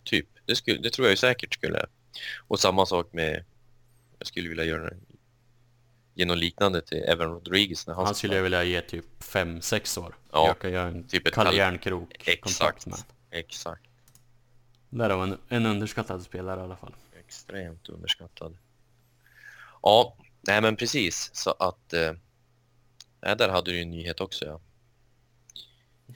Typ. 0.05 0.27
Det, 0.47 0.57
skulle, 0.57 0.79
det 0.79 0.91
tror 0.91 1.09
jag 1.09 1.19
säkert 1.19 1.55
skulle. 1.55 1.87
Och 2.49 2.61
samma 2.61 2.87
sak 2.87 3.13
med, 3.13 3.45
jag 4.19 4.27
skulle 4.27 4.49
vilja 4.49 4.65
göra 4.65 4.91
ge 6.15 6.25
något 6.25 6.39
liknande 6.39 6.83
till 6.83 6.99
Evan 6.99 7.29
Rodriguez 7.29 7.87
när 7.87 7.95
han, 7.95 8.05
Han 8.07 8.15
skulle 8.15 8.37
jag 8.37 8.43
vilja 8.43 8.65
ge 8.65 8.81
typ 8.81 9.05
5-6 9.21 10.01
år. 10.01 10.15
Ja, 10.33 10.47
jag 10.47 10.59
kan 10.59 10.73
göra 10.73 10.89
en 10.89 11.09
typ 11.09 11.27
ett 11.27 11.35
Kalle 11.35 11.51
Kalle- 11.51 11.59
Järnkrok 11.59 12.09
kontrakt 12.41 12.47
Exakt. 12.47 12.87
med. 12.87 12.99
Exakt. 13.31 13.83
Där 14.91 15.17
var 15.17 15.25
en, 15.25 15.39
en 15.49 15.67
underskattad 15.67 16.23
spelare 16.23 16.61
i 16.61 16.63
alla 16.63 16.77
fall. 16.77 16.95
Extremt 17.19 17.89
underskattad. 17.89 18.57
Ja, 19.83 20.17
nej 20.41 20.61
men 20.61 20.77
precis. 20.77 21.31
Så 21.35 21.51
att... 21.51 21.93
Eh, 21.93 22.13
där 23.21 23.49
hade 23.49 23.71
du 23.71 23.77
ju 23.77 23.83
en 23.83 23.91
nyhet 23.91 24.21
också 24.21 24.45
ja. 24.45 24.61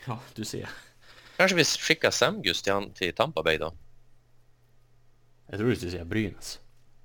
Ja, 0.07 0.21
du 0.35 0.45
ser. 0.45 0.69
Kanske 1.37 1.57
vi 1.57 1.65
skickar 1.65 2.11
Semgus 2.11 2.63
till, 2.63 2.73
han- 2.73 2.93
till 2.93 3.15
Tampa 3.15 3.43
Bay 3.43 3.59
då? 3.59 3.75
Jag 5.47 5.59
tror 5.59 5.69
du 5.69 5.77
skulle 5.77 5.91
säga 5.91 6.05
Brynäs. 6.05 6.61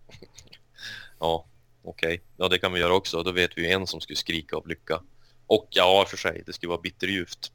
Ja, 1.19 1.45
okej. 1.83 2.21
Ja, 2.37 2.47
det 2.47 2.57
kan 2.59 2.73
vi 2.73 2.79
göra 2.79 2.93
också. 2.93 3.23
Då 3.23 3.31
vet 3.31 3.57
vi 3.57 3.61
ju 3.61 3.71
en 3.71 3.87
som 3.87 4.01
skulle 4.01 4.17
skrika 4.17 4.55
av 4.55 4.67
lycka. 4.67 5.01
Och 5.47 5.67
ja, 5.69 6.05
för 6.09 6.17
sig, 6.17 6.43
det 6.45 6.53
skulle 6.53 6.69
vara 6.69 6.81
bitterljuvt. 6.81 7.51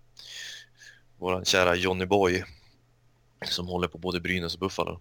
Våran 1.19 1.45
kära 1.45 1.75
Johnny 1.75 2.07
Boy. 2.07 2.45
Som 3.45 3.69
håller 3.69 3.89
på 3.89 3.99
både 3.99 4.21
Brynäs 4.21 4.55
och 4.55 4.61
Buffalo. 4.61 5.01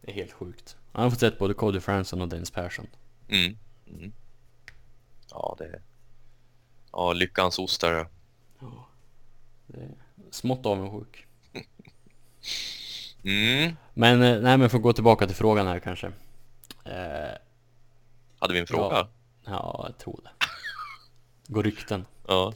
Det 0.00 0.10
är 0.10 0.14
helt 0.14 0.32
sjukt. 0.32 0.76
Han 0.92 1.02
har 1.02 1.10
fått 1.10 1.20
sett 1.20 1.38
både 1.38 1.54
Cody 1.54 1.80
Franson 1.80 2.20
och 2.20 2.28
Dennis 2.28 2.50
Persson. 2.50 2.86
Mm. 3.28 3.58
mm. 3.86 4.12
Ja, 5.30 5.56
det... 5.58 5.82
Ja, 6.92 7.12
lyckans 7.12 7.58
ostar. 7.58 8.08
Ja. 8.60 8.87
Det 9.68 9.80
är 9.80 9.90
smått 10.30 10.66
avundsjuk. 10.66 11.26
Mm. 13.24 13.76
Men 13.94 14.22
eh, 14.22 14.40
nej 14.40 14.58
men 14.58 14.70
för 14.70 14.76
att 14.76 14.82
gå 14.82 14.92
tillbaka 14.92 15.26
till 15.26 15.36
frågan 15.36 15.66
här 15.66 15.78
kanske. 15.78 16.06
Eh, 16.84 17.38
Hade 18.38 18.54
vi 18.54 18.60
en 18.60 18.66
fråga? 18.66 18.96
Ja. 18.96 19.08
ja, 19.44 19.84
jag 19.88 19.98
tror 19.98 20.20
det. 20.24 20.30
Går 21.52 21.62
rykten. 21.62 22.06
Ja. 22.26 22.52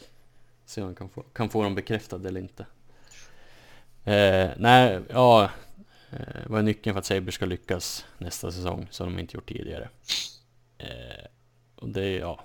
Se 0.65 0.81
om 0.81 0.87
man 0.87 0.95
kan 0.95 1.09
få, 1.09 1.23
kan 1.23 1.49
få 1.49 1.63
dem 1.63 1.75
bekräftade 1.75 2.29
eller 2.29 2.41
inte. 2.41 2.67
Eh, 4.05 4.51
nej, 4.57 5.01
ja. 5.09 5.51
Eh, 6.11 6.19
vad 6.47 6.59
är 6.59 6.63
nyckeln 6.63 6.95
för 6.95 6.99
att 6.99 7.07
Sabres 7.07 7.35
ska 7.35 7.47
lyckas 7.47 8.07
nästa 8.19 8.53
säsong 8.53 8.87
som 8.91 9.07
de 9.07 9.21
inte 9.21 9.37
gjort 9.37 9.49
tidigare? 9.49 9.89
Eh, 10.79 11.27
och 11.77 11.89
det 11.89 12.05
är 12.05 12.21
ja, 12.21 12.41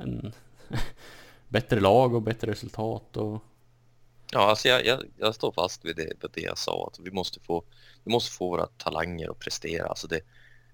en 0.00 0.32
bättre 1.48 1.80
lag 1.80 2.14
och 2.14 2.22
bättre 2.22 2.50
resultat 2.50 3.16
och 3.16 3.44
Ja, 4.32 4.40
alltså 4.40 4.68
jag, 4.68 4.86
jag, 4.86 5.02
jag 5.16 5.34
står 5.34 5.52
fast 5.52 5.84
vid 5.84 5.96
det, 5.96 6.12
vid 6.20 6.30
det 6.32 6.40
jag 6.40 6.58
sa. 6.58 6.90
Att 6.92 6.98
vi, 6.98 7.10
måste 7.10 7.40
få, 7.40 7.64
vi 8.04 8.12
måste 8.12 8.32
få 8.32 8.48
våra 8.48 8.66
talanger 8.66 9.30
att 9.30 9.38
prestera. 9.38 9.86
Alltså 9.86 10.06
det 10.06 10.20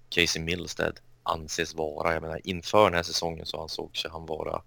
Casey 0.09 0.41
Millstead 0.41 0.99
anses 1.23 1.75
vara. 1.75 2.13
Jag 2.13 2.21
menar, 2.21 2.41
inför 2.43 2.83
den 2.83 2.93
här 2.93 3.03
säsongen 3.03 3.45
så 3.45 3.61
ansåg 3.61 3.97
sig 3.97 4.11
han 4.11 4.25
vara 4.25 4.61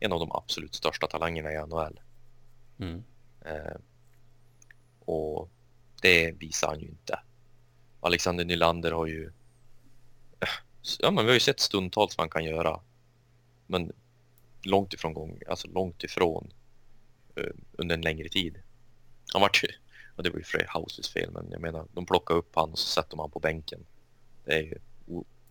en 0.00 0.12
av 0.12 0.20
de 0.20 0.32
absolut 0.32 0.74
största 0.74 1.06
talangerna 1.06 1.52
i 1.52 1.66
NHL. 1.66 2.00
mm, 2.78 3.04
Eh, 3.44 3.76
och 5.00 5.50
det 6.02 6.32
visar 6.32 6.68
han 6.68 6.80
ju 6.80 6.88
inte. 6.88 7.20
Alexander 8.00 8.44
Nylander 8.44 8.92
har 8.92 9.06
ju... 9.06 9.32
Ja, 10.98 11.10
men 11.10 11.24
vi 11.24 11.30
har 11.30 11.34
ju 11.34 11.40
sett 11.40 11.60
stundtals 11.60 12.18
vad 12.18 12.22
han 12.22 12.30
kan 12.30 12.44
göra. 12.44 12.80
Men 13.66 13.92
långt 14.62 14.94
ifrån 14.94 15.14
gång, 15.14 15.40
alltså 15.48 15.68
långt 15.68 16.04
ifrån 16.04 16.52
eh, 16.52 16.65
under 17.72 17.94
en 17.94 18.00
längre 18.02 18.28
tid. 18.28 18.62
Han 19.32 19.42
vart 19.42 19.64
ju, 19.64 19.68
och 20.16 20.22
det 20.22 20.30
var 20.30 20.38
ju 20.38 20.44
Frey 20.44 20.66
Houses 20.74 21.08
fel, 21.08 21.30
men 21.30 21.46
jag 21.50 21.60
menar, 21.60 21.86
de 21.92 22.06
plockade 22.06 22.38
upp 22.38 22.52
han 22.56 22.70
och 22.72 22.78
så 22.78 22.86
sätter 22.86 23.16
man 23.16 23.30
på 23.30 23.38
bänken. 23.38 23.86
Det 24.44 24.52
är 24.52 24.62
ju 24.62 24.78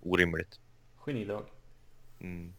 orimligt. 0.01 0.59
genidrag. 1.05 1.45
Mm. 2.19 2.53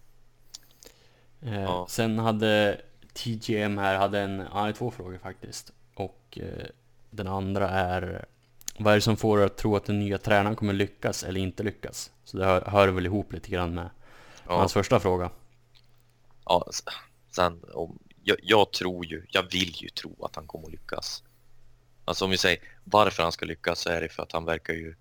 Eh, 1.42 1.60
Ja. 1.62 1.86
Sen 1.90 2.18
hade 2.18 2.80
TGM 3.12 3.78
här, 3.78 3.94
hade 3.96 4.20
en, 4.20 4.40
han 4.40 4.60
hade 4.62 4.72
två 4.72 4.90
frågor 4.90 5.18
faktiskt. 5.18 5.72
Och 5.94 6.38
eh, 6.42 6.66
den 7.10 7.26
andra 7.28 7.68
är 7.68 8.24
Vad 8.78 8.92
är 8.92 8.96
det 8.96 9.00
som 9.00 9.16
får 9.16 9.40
er 9.40 9.46
att 9.46 9.56
tro 9.56 9.76
att 9.76 9.84
den 9.84 9.98
nya 9.98 10.18
tränaren 10.18 10.56
kommer 10.56 10.72
lyckas 10.72 11.24
eller 11.24 11.40
inte 11.40 11.62
lyckas? 11.62 12.12
Så 12.24 12.36
det 12.36 12.44
hör, 12.44 12.60
hör 12.66 12.88
väl 12.88 13.06
ihop 13.06 13.32
lite 13.32 13.50
grann 13.50 13.74
med 13.74 13.90
Ja. 14.48 14.58
hans 14.58 14.72
första 14.72 15.00
fråga. 15.00 15.30
Ja, 16.44 16.68
sen 17.30 17.64
om, 17.74 17.98
jag, 18.28 18.36
jag 18.42 18.72
tror 18.72 19.06
ju, 19.06 19.26
jag 19.30 19.42
vill 19.42 19.72
ju 19.82 19.88
tro 19.88 20.24
att 20.24 20.36
han 20.36 20.46
kommer 20.46 20.66
att 20.66 20.72
lyckas. 20.72 21.22
Alltså 22.04 22.24
om 22.24 22.30
vi 22.30 22.38
säger 22.38 22.60
varför 22.84 23.22
han 23.22 23.32
ska 23.32 23.46
lyckas 23.46 23.80
så 23.80 23.90
är 23.90 24.00
det 24.00 24.08
för 24.08 24.22
att 24.22 24.32
han 24.32 24.44
verkar 24.44 24.74
ju, 24.74 24.94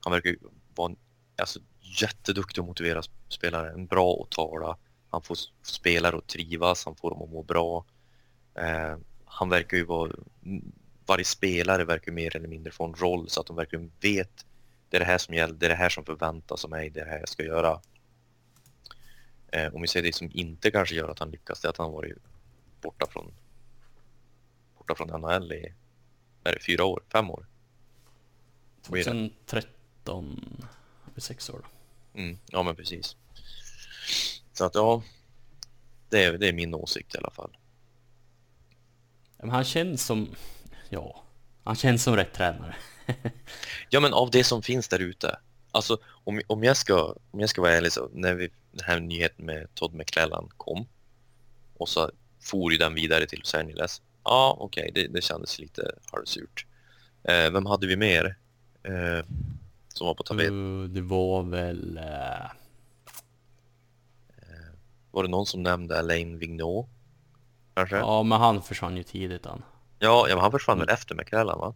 han 0.00 0.12
verkar 0.12 0.30
ju 0.30 0.38
vara 0.74 0.90
en 0.90 0.96
alltså, 1.36 1.60
jätteduktig 2.00 2.62
och 2.62 2.66
motiverad 2.66 3.06
spelare, 3.28 3.70
en 3.70 3.86
bra 3.86 4.22
att 4.22 4.30
tala, 4.30 4.76
han 5.10 5.22
får 5.22 5.38
spelare 5.62 6.16
att 6.16 6.26
trivas, 6.26 6.84
han 6.84 6.96
får 6.96 7.10
dem 7.10 7.22
att 7.22 7.30
må 7.30 7.42
bra. 7.42 7.84
Eh, 8.54 8.96
han 9.24 9.48
verkar 9.48 9.76
ju 9.76 9.84
vara, 9.84 10.12
varje 11.06 11.24
spelare 11.24 11.84
verkar 11.84 12.12
ju 12.12 12.14
mer 12.14 12.36
eller 12.36 12.48
mindre 12.48 12.72
få 12.72 12.84
en 12.84 12.94
roll 12.94 13.28
så 13.28 13.40
att 13.40 13.46
de 13.46 13.56
verkligen 13.56 13.92
vet 14.00 14.46
det 14.88 14.96
är 14.96 15.00
det 15.00 15.06
här 15.06 15.18
som 15.18 15.34
gäller, 15.34 15.54
det 15.54 15.66
är 15.66 15.70
det 15.70 15.76
här 15.76 15.88
som 15.88 16.04
förväntas 16.04 16.64
av 16.64 16.70
mig, 16.70 16.90
det 16.90 17.00
är 17.00 17.04
det 17.04 17.10
här 17.10 17.18
jag 17.18 17.28
ska 17.28 17.42
göra. 17.42 17.80
Eh, 19.48 19.74
om 19.74 19.82
vi 19.82 19.88
säger 19.88 20.06
det 20.06 20.14
som 20.14 20.30
inte 20.32 20.70
kanske 20.70 20.94
gör 20.94 21.08
att 21.08 21.18
han 21.18 21.30
lyckas, 21.30 21.60
det 21.60 21.68
är 21.68 21.70
att 21.70 21.78
han 21.78 21.92
varit 21.92 22.18
borta 22.84 23.06
från 23.10 23.32
borta 24.78 24.94
från 24.94 25.20
NHL 25.20 25.52
i 25.52 25.74
är 26.44 26.52
det 26.52 26.60
fyra 26.60 26.84
år, 26.84 27.02
fem 27.12 27.30
år. 27.30 27.46
Vad 28.82 28.92
blir 28.92 29.04
det? 29.04 29.10
2013, 29.10 30.40
det 31.04 31.18
är 31.18 31.20
sex 31.20 31.50
år 31.50 31.60
då. 31.62 32.20
Mm, 32.20 32.38
ja 32.46 32.62
men 32.62 32.76
precis. 32.76 33.16
Så 34.52 34.64
att 34.64 34.74
ja, 34.74 35.02
det 36.08 36.24
är, 36.24 36.38
det 36.38 36.48
är 36.48 36.52
min 36.52 36.74
åsikt 36.74 37.14
i 37.14 37.18
alla 37.18 37.30
fall. 37.30 37.56
Men 39.36 39.50
han 39.50 39.64
känns 39.64 40.06
som, 40.06 40.34
ja, 40.88 41.22
han 41.64 41.76
känns 41.76 42.02
som 42.02 42.16
rätt 42.16 42.32
tränare. 42.32 42.76
Ja 43.90 44.00
men 44.00 44.14
av 44.14 44.30
det 44.30 44.44
som 44.44 44.62
finns 44.62 44.88
där 44.88 44.98
ute, 44.98 45.38
Alltså 45.74 45.98
om, 46.24 46.40
om, 46.46 46.64
jag 46.64 46.76
ska, 46.76 47.16
om 47.30 47.40
jag 47.40 47.48
ska 47.48 47.62
vara 47.62 47.72
ärlig 47.72 47.92
så 47.92 48.08
när 48.12 48.34
vi, 48.34 48.50
den 48.72 48.86
här 48.86 49.00
nyheten 49.00 49.46
med 49.46 49.74
Todd 49.74 49.94
McClellan 49.94 50.48
kom 50.56 50.86
och 51.76 51.88
så 51.88 52.10
for 52.44 52.72
ju 52.72 52.78
den 52.78 52.94
vidare 52.94 53.26
till 53.26 53.38
Los 53.38 53.54
Angeles. 53.54 54.02
Ja, 54.24 54.56
okej, 54.60 54.90
det, 54.94 55.06
det 55.06 55.20
kändes 55.24 55.58
lite 55.58 55.92
halvsurt. 56.12 56.66
Eh, 57.24 57.50
vem 57.50 57.66
hade 57.66 57.86
vi 57.86 57.96
mer 57.96 58.36
eh, 58.82 59.26
som 59.88 60.06
var 60.06 60.14
på 60.14 60.22
tapet? 60.22 60.50
Uh, 60.50 60.84
det 60.84 61.00
var 61.02 61.42
väl... 61.42 61.96
eh, 61.98 62.50
Var 65.10 65.22
det 65.22 65.28
någon 65.28 65.46
som 65.46 65.62
nämnde 65.62 65.98
Alain 65.98 66.38
Vigneault? 66.38 66.88
Kanske? 67.74 67.96
Ja, 67.96 68.00
ja, 68.16 68.22
men 68.22 68.40
han 68.40 68.62
försvann 68.62 68.96
ju 68.96 69.02
tidigt 69.02 69.46
han. 69.46 69.62
ja, 69.98 70.26
men 70.28 70.38
han 70.38 70.50
försvann 70.50 70.78
väl 70.78 70.88
efter 70.88 71.14
McClellan 71.14 71.58
va? 71.58 71.74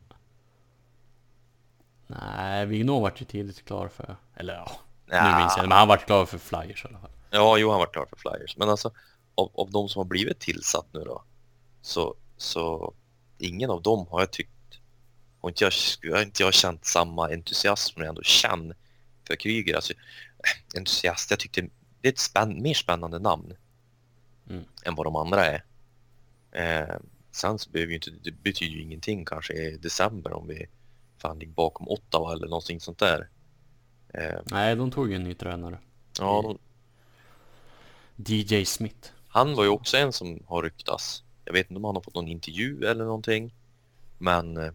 Nej, 2.07 2.66
Vigneault 2.66 3.03
vart 3.03 3.21
ju 3.21 3.25
tidigt 3.25 3.64
klar 3.64 3.89
för... 3.89 4.16
Eller 4.37 4.55
ja, 4.55 4.71
Ja. 5.07 5.31
nu 5.33 5.39
minns 5.39 5.53
jag 5.57 5.69
men 5.69 5.79
han 5.79 5.89
vart 5.89 6.07
klar 6.07 6.27
för 6.27 6.39
Flyers 6.39 6.85
i 6.85 6.89
alla 6.89 6.99
fall. 6.99 7.11
Ja, 7.31 7.59
jo, 7.59 7.71
han 7.71 7.79
var 7.79 7.87
klar 7.87 8.07
för 8.07 8.16
Flyers. 8.16 8.57
Men 8.57 8.69
alltså, 8.69 8.91
av, 9.39 9.51
av 9.55 9.70
de 9.70 9.89
som 9.89 10.01
har 10.01 10.05
blivit 10.05 10.39
tillsatt 10.41 10.86
nu 10.93 11.01
då, 11.01 11.22
så, 11.82 12.14
så 12.36 12.95
ingen 13.39 13.70
av 13.70 13.82
dem 13.82 14.07
har 14.11 14.20
jag 14.20 14.30
tyckt, 14.30 14.51
har 15.41 15.49
inte 15.49 15.64
jag, 15.64 15.72
har 16.14 16.22
inte 16.22 16.43
jag 16.43 16.55
känt 16.55 16.84
samma 16.86 17.28
entusiasm 17.32 17.93
som 17.93 18.03
jag 18.03 18.09
ändå 18.09 18.22
känner 18.22 18.76
för 19.26 19.36
Kryger. 19.36 19.74
Alltså, 19.74 19.93
eh, 19.93 20.78
entusiast, 20.78 21.30
jag 21.30 21.41
tyckte 21.41 21.61
det 22.01 22.09
är 22.09 22.12
ett 22.12 22.18
spänn, 22.18 22.62
mer 22.62 22.74
spännande 22.74 23.18
namn 23.18 23.55
Mm. 24.51 24.64
än 24.84 24.95
vad 24.95 25.07
de 25.07 25.16
andra 25.16 25.47
är. 25.47 25.64
Eh, 26.53 26.97
sen 27.30 27.59
så 27.59 27.70
behöver 27.70 27.91
ju 27.91 27.95
inte, 27.97 28.11
det 28.11 28.30
betyder 28.32 28.74
ju 28.76 28.82
ingenting 28.82 29.24
kanske 29.24 29.53
i 29.55 29.76
december 29.76 30.32
om 30.32 30.49
vi 30.49 30.66
fan 31.18 31.39
ligger 31.39 31.53
bakom 31.53 31.89
Ottawa 31.89 32.32
eller 32.32 32.47
någonting 32.49 32.80
sånt 32.80 32.99
där. 32.99 33.28
Eh, 34.14 34.41
Nej, 34.45 34.76
de 34.76 34.91
tog 34.91 35.11
ju 35.11 35.16
en 35.16 35.24
ny 35.24 35.34
tränare. 35.34 35.78
ja, 36.18 36.57
de, 38.16 38.34
DJ 38.34 38.64
Smith. 38.64 39.12
Han 39.29 39.55
var 39.55 39.64
ju 39.64 39.70
också 39.70 39.97
en 39.97 40.12
som 40.12 40.43
har 40.47 40.62
ryktats. 40.62 41.22
Jag 41.45 41.53
vet 41.53 41.70
inte 41.70 41.79
om 41.79 41.85
han 41.85 41.95
har 41.95 42.03
fått 42.03 42.14
någon 42.14 42.29
intervju 42.29 42.85
eller 42.85 43.05
någonting. 43.05 43.55
Men 44.18 44.57
eh, 44.57 44.72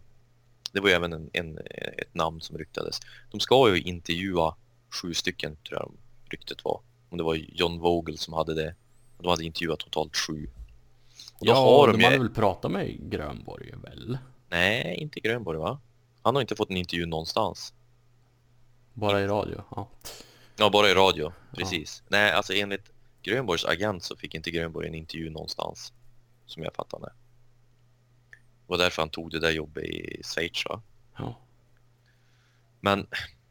det 0.72 0.80
var 0.80 0.88
ju 0.88 0.94
även 0.94 1.12
en, 1.12 1.30
en, 1.32 1.58
ett 1.98 2.14
namn 2.14 2.40
som 2.40 2.58
ryktades. 2.58 3.00
De 3.30 3.40
ska 3.40 3.74
ju 3.74 3.82
intervjua 3.82 4.54
sju 4.90 5.14
stycken 5.14 5.56
tror 5.56 5.80
jag 5.80 5.92
ryktet 6.28 6.64
var. 6.64 6.80
Om 7.10 7.18
det 7.18 7.24
var 7.24 7.34
John 7.34 7.78
Vogel 7.78 8.18
som 8.18 8.34
hade 8.34 8.54
det. 8.54 8.74
De 9.18 9.28
hade 9.28 9.44
intervjuat 9.44 9.78
totalt 9.78 10.16
sju. 10.16 10.46
Och 11.34 11.46
Ja, 11.46 11.54
har 11.54 11.86
de, 11.86 11.92
de 11.92 11.98
ju... 11.98 12.04
hade 12.04 12.18
väl 12.18 12.28
pratat 12.28 12.70
med 12.70 13.10
Grönborg 13.10 13.74
väl? 13.82 14.18
Nej, 14.48 14.96
inte 14.96 15.20
Grönborg 15.20 15.58
va? 15.58 15.80
Han 16.22 16.34
har 16.34 16.42
inte 16.42 16.56
fått 16.56 16.70
en 16.70 16.76
intervju 16.76 17.06
någonstans. 17.06 17.74
Bara 18.92 19.20
i 19.20 19.26
radio? 19.26 19.62
Ja. 19.70 19.88
Ja, 20.56 20.70
bara 20.70 20.88
i 20.90 20.94
radio. 20.94 21.32
Precis. 21.56 22.02
Nej, 22.08 22.32
alltså 22.32 22.52
enligt 22.52 22.92
Grönborgs 23.24 23.64
agent 23.64 24.04
så 24.04 24.16
fick 24.16 24.34
inte 24.34 24.50
Grönborg 24.50 24.88
en 24.88 24.94
intervju 24.94 25.30
någonstans. 25.30 25.92
Som 26.46 26.62
jag 26.62 26.74
fattar 26.74 27.00
det. 27.00 27.12
Det 28.30 28.36
var 28.66 28.78
därför 28.78 29.02
han 29.02 29.10
tog 29.10 29.30
det 29.30 29.40
där 29.40 29.50
jobbet 29.50 29.84
i 29.84 30.22
Schweiz 30.22 30.64
va? 30.68 30.82
ja. 31.18 31.38
Men 32.80 33.06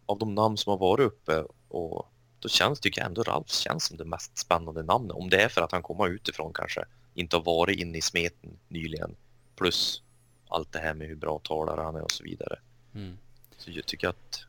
av 0.06 0.20
de 0.20 0.36
namn 0.36 0.58
som 0.58 0.70
har 0.70 0.78
varit 0.78 1.06
uppe 1.06 1.44
och 1.68 2.08
då 2.40 2.50
känns, 2.50 2.80
tycker 2.80 3.02
jag 3.02 3.08
ändå 3.08 3.24
Ralf 3.24 3.50
känns 3.50 3.86
som 3.86 3.98
det 3.98 4.06
mest 4.06 4.38
spännande 4.38 4.84
namnet. 4.84 5.12
Om 5.12 5.30
det 5.30 5.42
är 5.42 5.50
för 5.50 5.62
att 5.62 5.72
han 5.72 5.84
kommer 5.84 6.08
utifrån 6.08 6.54
kanske. 6.54 6.86
Inte 7.14 7.36
har 7.36 7.44
varit 7.44 7.80
inne 7.80 7.98
i 7.98 8.02
smeten 8.02 8.60
nyligen. 8.68 9.16
Plus 9.56 10.02
allt 10.48 10.72
det 10.72 10.80
här 10.80 10.94
med 10.94 11.08
hur 11.08 11.16
bra 11.16 11.40
talare 11.44 11.82
han 11.82 11.96
är 11.96 12.02
och 12.02 12.12
så 12.12 12.24
vidare. 12.24 12.60
Mm. 12.96 13.18
Så 13.58 13.72
jag 13.72 13.86
tycker 13.86 14.08
att 14.08 14.46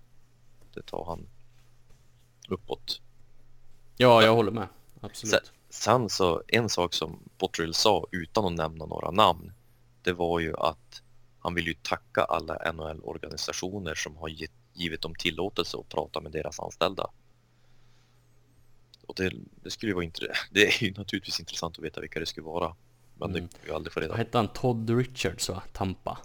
det 0.75 0.83
tar 0.83 1.05
han 1.05 1.27
uppåt. 2.49 3.01
Ja, 3.97 4.23
jag 4.23 4.35
håller 4.35 4.53
med. 4.53 4.69
Absolut. 5.05 5.53
Sen 5.71 6.09
så, 6.11 6.43
en 6.49 6.69
sak 6.69 6.95
som 6.95 7.19
Bottrill 7.39 7.75
sa 7.75 8.07
utan 8.11 8.45
att 8.45 8.53
nämna 8.53 8.87
några 8.87 9.11
namn, 9.11 9.53
det 10.03 10.13
var 10.13 10.41
ju 10.41 10.57
att 10.57 11.03
han 11.39 11.55
vill 11.55 11.67
ju 11.67 11.75
tacka 11.75 12.23
alla 12.25 12.73
NHL-organisationer 12.73 13.95
som 13.95 14.17
har 14.17 14.29
gett, 14.29 14.51
givit 14.73 15.03
dem 15.03 15.15
tillåtelse 15.15 15.77
att 15.79 15.89
prata 15.89 16.21
med 16.21 16.33
deras 16.33 16.61
anställda. 16.61 17.11
Och 19.07 19.15
det, 19.17 19.33
det 19.63 19.71
skulle 19.71 19.91
ju 19.91 19.95
vara. 19.95 20.07
Det 20.51 20.67
är 20.67 20.83
ju 20.85 20.95
naturligtvis 20.95 21.41
intressant 21.41 21.79
att 21.79 21.85
veta 21.85 22.01
vilka 22.01 22.21
det 22.21 22.27
skulle 22.27 22.47
vara. 22.47 22.75
Men 23.19 23.31
Mm. 23.31 23.43
det 23.43 23.49
kan 23.59 23.61
vi 23.67 23.73
aldrig 23.73 23.93
få 23.93 24.01
reda 24.01 24.13
på. 24.13 24.19
hette 24.19 24.39
han? 24.39 24.49
Todd 24.49 24.91
Richards 24.91 25.49
va? 25.49 25.63
Tampa? 25.73 26.19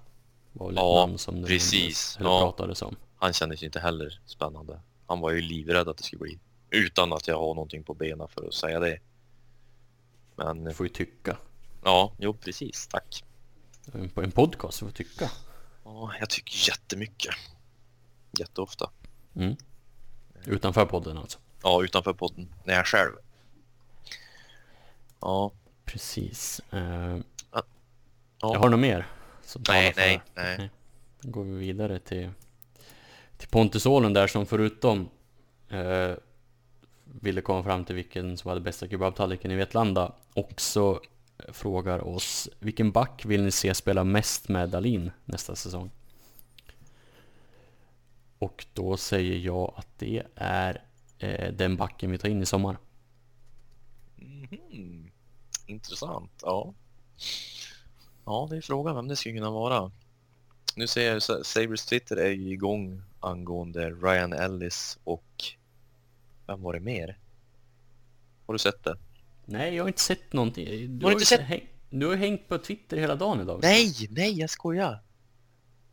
Var 0.53 0.65
väl 0.67 0.75
ett 0.75 0.81
Ja, 0.81 1.05
namn 1.07 1.17
som 1.17 1.43
precis. 1.45 2.17
Eller 2.19 2.29
Ja. 2.29 2.39
pratades 2.41 2.81
om. 2.81 2.95
Han 3.17 3.33
kändes 3.33 3.61
ju 3.61 3.65
inte 3.65 3.79
heller 3.79 4.21
spännande. 4.25 4.79
Han 5.07 5.19
var 5.19 5.31
ju 5.31 5.41
livrädd 5.41 5.87
att 5.89 5.97
det 5.97 6.03
skulle 6.03 6.19
bli. 6.19 6.39
Utan 6.71 7.13
att 7.13 7.27
jag 7.27 7.35
har 7.39 7.53
någonting 7.55 7.83
på 7.83 7.93
benen 7.93 8.27
för 8.27 8.47
att 8.47 8.53
säga 8.53 8.79
det. 8.79 8.99
Men 10.35 10.63
Du 10.63 10.73
får 10.73 10.85
ju 10.85 10.93
tycka. 10.93 11.37
ja, 11.83 12.13
jo 12.17 12.33
precis. 12.33 12.87
Tack. 12.87 13.23
På 14.13 14.21
en 14.21 14.31
podcast, 14.31 14.79
du 14.79 14.85
får 14.85 14.93
tycka. 14.93 15.31
Ja, 15.83 16.11
jag 16.19 16.29
tycker 16.29 16.69
jättemycket. 16.71 17.35
Jätteofta. 18.31 18.89
Mm. 19.35 19.55
Utanför 20.45 20.85
podden 20.85 21.17
alltså. 21.17 21.39
Ja, 21.63 21.83
utanför 21.83 22.13
podden. 22.13 22.53
När 22.63 22.73
jag 22.73 22.85
själv. 22.87 23.11
Ja. 25.21 25.51
Precis. 25.85 26.61
Eh, 26.71 27.17
ja. 27.51 27.63
Jag 28.41 28.59
har 28.59 28.69
något 28.69 28.79
mer? 28.79 29.07
Nej, 29.67 29.93
för- 29.93 30.01
nej, 30.01 30.21
nej. 30.35 30.69
Då 31.21 31.29
går 31.29 31.43
vi 31.43 31.51
vidare 31.57 31.99
till, 31.99 32.31
till 33.37 33.47
Pontus 33.49 33.85
Åhlund 33.85 34.15
där 34.15 34.27
som 34.27 34.45
förutom 34.45 35.09
eh, 35.69 36.13
ville 37.21 37.41
komma 37.41 37.63
fram 37.63 37.85
till 37.85 37.95
vilken 37.95 38.37
som 38.37 38.49
hade 38.49 38.61
bästa 38.61 38.87
kebabtallriken 38.87 39.51
i 39.51 39.55
Vetlanda 39.55 40.13
också 40.33 41.01
frågar 41.47 42.07
oss 42.07 42.49
vilken 42.59 42.91
back 42.91 43.25
vill 43.25 43.43
ni 43.43 43.51
se 43.51 43.73
spela 43.73 44.03
mest 44.03 44.49
med 44.49 44.69
Dalin 44.69 45.11
nästa 45.25 45.55
säsong? 45.55 45.91
Och 48.39 48.65
då 48.73 48.97
säger 48.97 49.37
jag 49.37 49.73
att 49.77 49.87
det 49.97 50.23
är 50.35 50.83
eh, 51.19 51.53
den 51.53 51.77
backen 51.77 52.11
vi 52.11 52.17
tar 52.17 52.29
in 52.29 52.41
i 52.41 52.45
sommar. 52.45 52.77
Mm, 54.71 55.11
Intressant. 55.65 56.31
Ja. 56.41 56.73
Ja, 58.25 58.47
det 58.49 58.57
är 58.57 58.61
frågan 58.61 58.95
vem 58.95 59.07
det 59.07 59.15
skulle 59.15 59.35
kunna 59.35 59.51
vara. 59.51 59.91
Nu 60.75 60.87
ser 60.87 61.13
jag 61.13 61.45
Sabres 61.45 61.85
Twitter 61.85 62.17
är 62.17 62.29
ju 62.29 62.53
igång 62.53 63.01
angående 63.19 63.89
Ryan 63.89 64.33
Ellis 64.33 64.99
och 65.03 65.43
vem 66.49 66.61
var 66.61 66.73
det 66.73 66.79
mer? 66.79 67.17
Har 68.45 68.53
du 68.53 68.59
sett 68.59 68.83
det? 68.83 68.97
Nej, 69.45 69.75
jag 69.75 69.83
har 69.83 69.87
inte 69.87 70.01
sett 70.01 70.33
någonting. 70.33 70.65
Du 70.99 71.05
Har 71.05 71.09
du 71.11 71.13
inte 71.15 71.25
sett- 71.25 71.41
häng- 71.41 71.67
Du 71.89 72.05
har 72.07 72.15
hängt 72.15 72.47
på 72.47 72.57
Twitter 72.57 72.97
hela 72.97 73.15
dagen 73.15 73.41
idag. 73.41 73.59
Nej, 73.61 73.93
nej, 74.09 74.39
jag 74.39 74.49
skojar. 74.49 74.99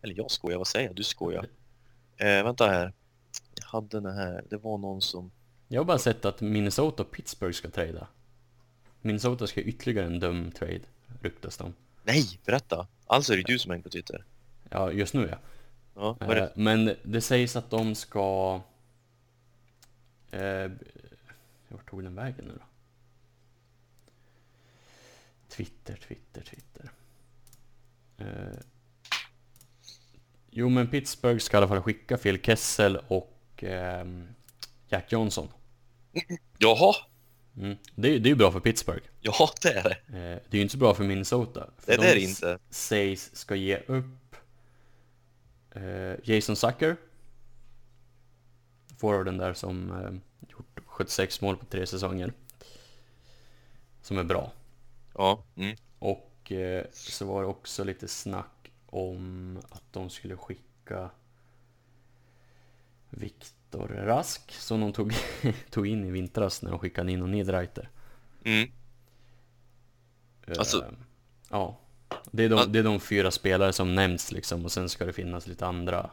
Eller 0.02 0.14
jag 0.14 0.30
skojar, 0.30 0.58
vad 0.58 0.66
säger 0.66 0.86
jag? 0.86 0.96
Du 0.96 1.02
skojar. 1.02 1.46
Eh, 2.16 2.26
vänta 2.44 2.66
här. 2.68 2.92
Jag 3.54 3.66
hade 3.66 4.00
den 4.00 4.14
här. 4.16 4.44
Det 4.50 4.56
var 4.56 4.78
någon 4.78 5.02
som... 5.02 5.30
Jag 5.68 5.80
har 5.80 5.84
bara 5.84 5.98
sett 5.98 6.24
att 6.24 6.40
Minnesota 6.40 7.02
och 7.02 7.10
Pittsburgh 7.10 7.54
ska 7.54 7.70
trada. 7.70 8.06
Minnesota 9.00 9.46
ska 9.46 9.60
ytterligare 9.60 10.06
en 10.06 10.20
dum 10.20 10.50
trade, 10.52 10.80
ryktas 11.22 11.56
de. 11.56 11.74
Nej, 12.04 12.24
berätta. 12.44 12.86
Alltså 13.06 13.32
är 13.32 13.36
det 13.36 13.42
du 13.42 13.58
som 13.58 13.70
hänger 13.70 13.82
på 13.84 13.90
Twitter. 13.90 14.24
Ja, 14.70 14.92
just 14.92 15.14
nu 15.14 15.28
ja. 15.30 15.38
Ja, 15.94 16.16
är 16.20 16.24
Eh, 16.24 16.34
det? 16.34 16.52
Men 16.56 16.94
det 17.02 17.20
sägs 17.20 17.56
att 17.56 17.70
de 17.70 17.94
ska... 17.94 18.60
Eh, 20.40 20.70
vart 21.68 21.90
tog 21.90 22.02
den 22.02 22.14
vägen 22.14 22.44
nu 22.44 22.52
då? 22.58 22.64
Twitter, 25.48 25.96
Twitter, 26.08 26.40
Twitter. 26.42 26.90
Eh, 28.18 28.58
jo 30.50 30.68
men 30.68 30.88
Pittsburgh 30.88 31.38
ska 31.38 31.56
i 31.56 31.58
alla 31.58 31.68
fall 31.68 31.82
skicka 31.82 32.16
Phil 32.18 32.42
Kessel 32.42 32.96
och 33.08 33.64
ehm, 33.66 34.28
Jack 34.88 35.12
Johnson. 35.12 35.48
Jaha, 36.58 36.94
Mm. 37.58 37.76
Det, 37.94 38.08
är- 38.08 38.18
det 38.18 38.28
är 38.28 38.30
ju 38.30 38.36
bra 38.36 38.52
för 38.52 38.60
Pittsburgh. 38.60 39.02
ja 39.20 39.50
det 39.62 39.68
är 39.72 39.82
det. 39.82 39.90
Eh, 40.18 40.40
det 40.50 40.50
är 40.50 40.56
ju 40.56 40.60
inte 40.62 40.72
så 40.72 40.78
bra 40.78 40.94
för 40.94 41.04
Minnesota. 41.04 41.70
För 41.78 41.92
Det 41.92 42.02
de 42.02 42.08
är 42.08 42.14
det 42.14 42.20
inte. 42.20 42.58
sägs 42.70 43.36
ska 43.36 43.54
ge 43.54 43.76
upp 43.78 44.36
eh, 45.70 46.14
Jason 46.34 46.56
Zucker. 46.56 46.96
Forwarden 48.96 49.38
där 49.38 49.54
som 49.54 49.90
eh, 49.90 50.48
gjort 50.48 50.80
76 50.86 51.40
mål 51.40 51.56
på 51.56 51.64
tre 51.66 51.86
säsonger. 51.86 52.32
Som 54.02 54.18
är 54.18 54.24
bra. 54.24 54.52
Ja, 55.14 55.42
mm. 55.56 55.76
Och 55.98 56.52
eh, 56.52 56.84
så 56.92 57.26
var 57.26 57.42
det 57.42 57.48
också 57.48 57.84
lite 57.84 58.08
snack 58.08 58.70
om 58.86 59.58
att 59.70 59.82
de 59.92 60.10
skulle 60.10 60.36
skicka 60.36 61.10
Viktor 63.10 63.88
Rask 63.88 64.52
som 64.52 64.80
de 64.80 64.92
tog, 64.92 65.12
tog 65.70 65.86
in 65.86 66.04
i 66.04 66.10
vintras 66.10 66.62
när 66.62 66.70
de 66.70 66.78
skickade 66.78 67.12
in 67.12 67.22
och 67.22 67.28
Niederreiter. 67.28 67.90
Mm. 68.44 68.70
Alltså- 70.58 70.82
Eh, 70.84 70.90
ja. 71.50 71.78
Det 72.30 72.44
är, 72.44 72.48
de, 72.48 72.72
det 72.72 72.78
är 72.78 72.82
de 72.82 73.00
fyra 73.00 73.30
spelare 73.30 73.72
som 73.72 73.94
nämns 73.94 74.32
liksom 74.32 74.64
och 74.64 74.72
sen 74.72 74.88
ska 74.88 75.04
det 75.06 75.12
finnas 75.12 75.46
lite 75.46 75.66
andra 75.66 76.10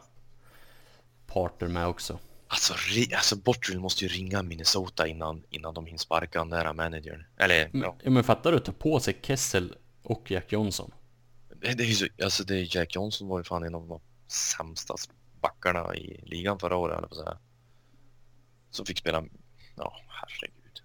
parter 1.26 1.68
med 1.68 1.86
också. 1.86 2.18
Alltså, 2.54 2.74
alltså 3.16 3.36
Bortrill 3.36 3.80
måste 3.80 4.04
ju 4.04 4.08
ringa 4.08 4.42
Minnesota 4.42 5.06
innan, 5.06 5.42
innan 5.50 5.74
de 5.74 5.86
hinner 5.86 5.98
sparka 5.98 6.38
den 6.38 6.50
där 6.50 6.72
managern. 6.72 7.24
Eller, 7.36 7.68
Men, 7.72 7.82
ja. 7.82 7.96
ja, 8.02 8.10
men 8.10 8.24
fattar 8.24 8.52
du? 8.52 8.58
Ta 8.58 8.72
på 8.72 9.00
sig 9.00 9.18
Kessel 9.22 9.74
och 10.02 10.30
Jack 10.30 10.52
Johnson. 10.52 10.90
Det, 11.48 11.74
det 11.74 11.84
är 11.84 11.86
ju 11.86 11.94
så, 11.94 12.06
alltså 12.22 12.44
det 12.44 12.54
är 12.56 12.76
Jack 12.76 12.94
Johnson 12.94 13.28
var 13.28 13.38
ju 13.38 13.44
fan 13.44 13.62
en 13.62 13.74
av 13.74 13.88
de 13.88 14.00
sämsta 14.28 14.94
backarna 15.40 15.96
i 15.96 16.20
ligan 16.26 16.58
förra 16.58 16.76
året, 16.76 16.98
eller 16.98 17.08
på 17.08 17.14
att 17.14 17.20
säga. 17.20 17.38
Som 18.70 18.86
fick 18.86 18.98
spela, 18.98 19.24
ja 19.76 19.96
herregud. 20.08 20.82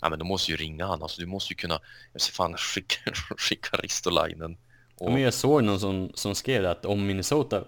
Ja 0.00 0.08
men 0.08 0.18
de 0.18 0.28
måste 0.28 0.50
ju 0.50 0.56
ringa 0.56 0.86
han, 0.86 1.02
alltså 1.02 1.20
du 1.20 1.26
måste 1.26 1.52
ju 1.52 1.56
kunna, 1.56 1.80
jag 2.12 2.22
ser 2.22 2.32
fan 2.32 2.54
skicka, 2.56 3.12
skicka 3.36 3.76
Ristolainen. 3.76 4.56
Ja, 4.98 5.06
Och, 5.06 5.12
Men 5.12 5.22
jag 5.22 5.34
såg 5.34 5.64
någon 5.64 5.80
som, 5.80 6.10
som 6.14 6.34
skrev 6.34 6.66
att 6.66 6.84
om 6.84 7.06
Minnesota 7.06 7.64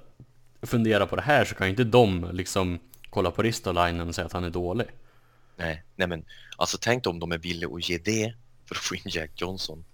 funderar 0.66 1.06
på 1.06 1.16
det 1.16 1.22
här 1.22 1.44
så 1.44 1.54
kan 1.54 1.66
ju 1.66 1.70
inte 1.70 1.84
de 1.84 2.30
liksom 2.32 2.78
kolla 3.10 3.30
på 3.30 3.42
Ristolainen 3.42 4.08
och 4.08 4.14
säga 4.14 4.26
att 4.26 4.32
han 4.32 4.44
är 4.44 4.50
dålig. 4.50 4.86
nej, 5.56 5.82
nej 5.96 6.08
men 6.08 6.24
alltså 6.56 6.78
tänk 6.80 7.06
om 7.06 7.18
de 7.20 7.32
är 7.32 7.38
villiga 7.38 7.70
att 7.74 7.88
ge 7.88 7.98
det 7.98 8.34
för 8.66 8.74
att 8.74 8.80
få 8.80 8.94
in 8.94 9.02
Jack 9.04 9.30
Johnson. 9.40 9.84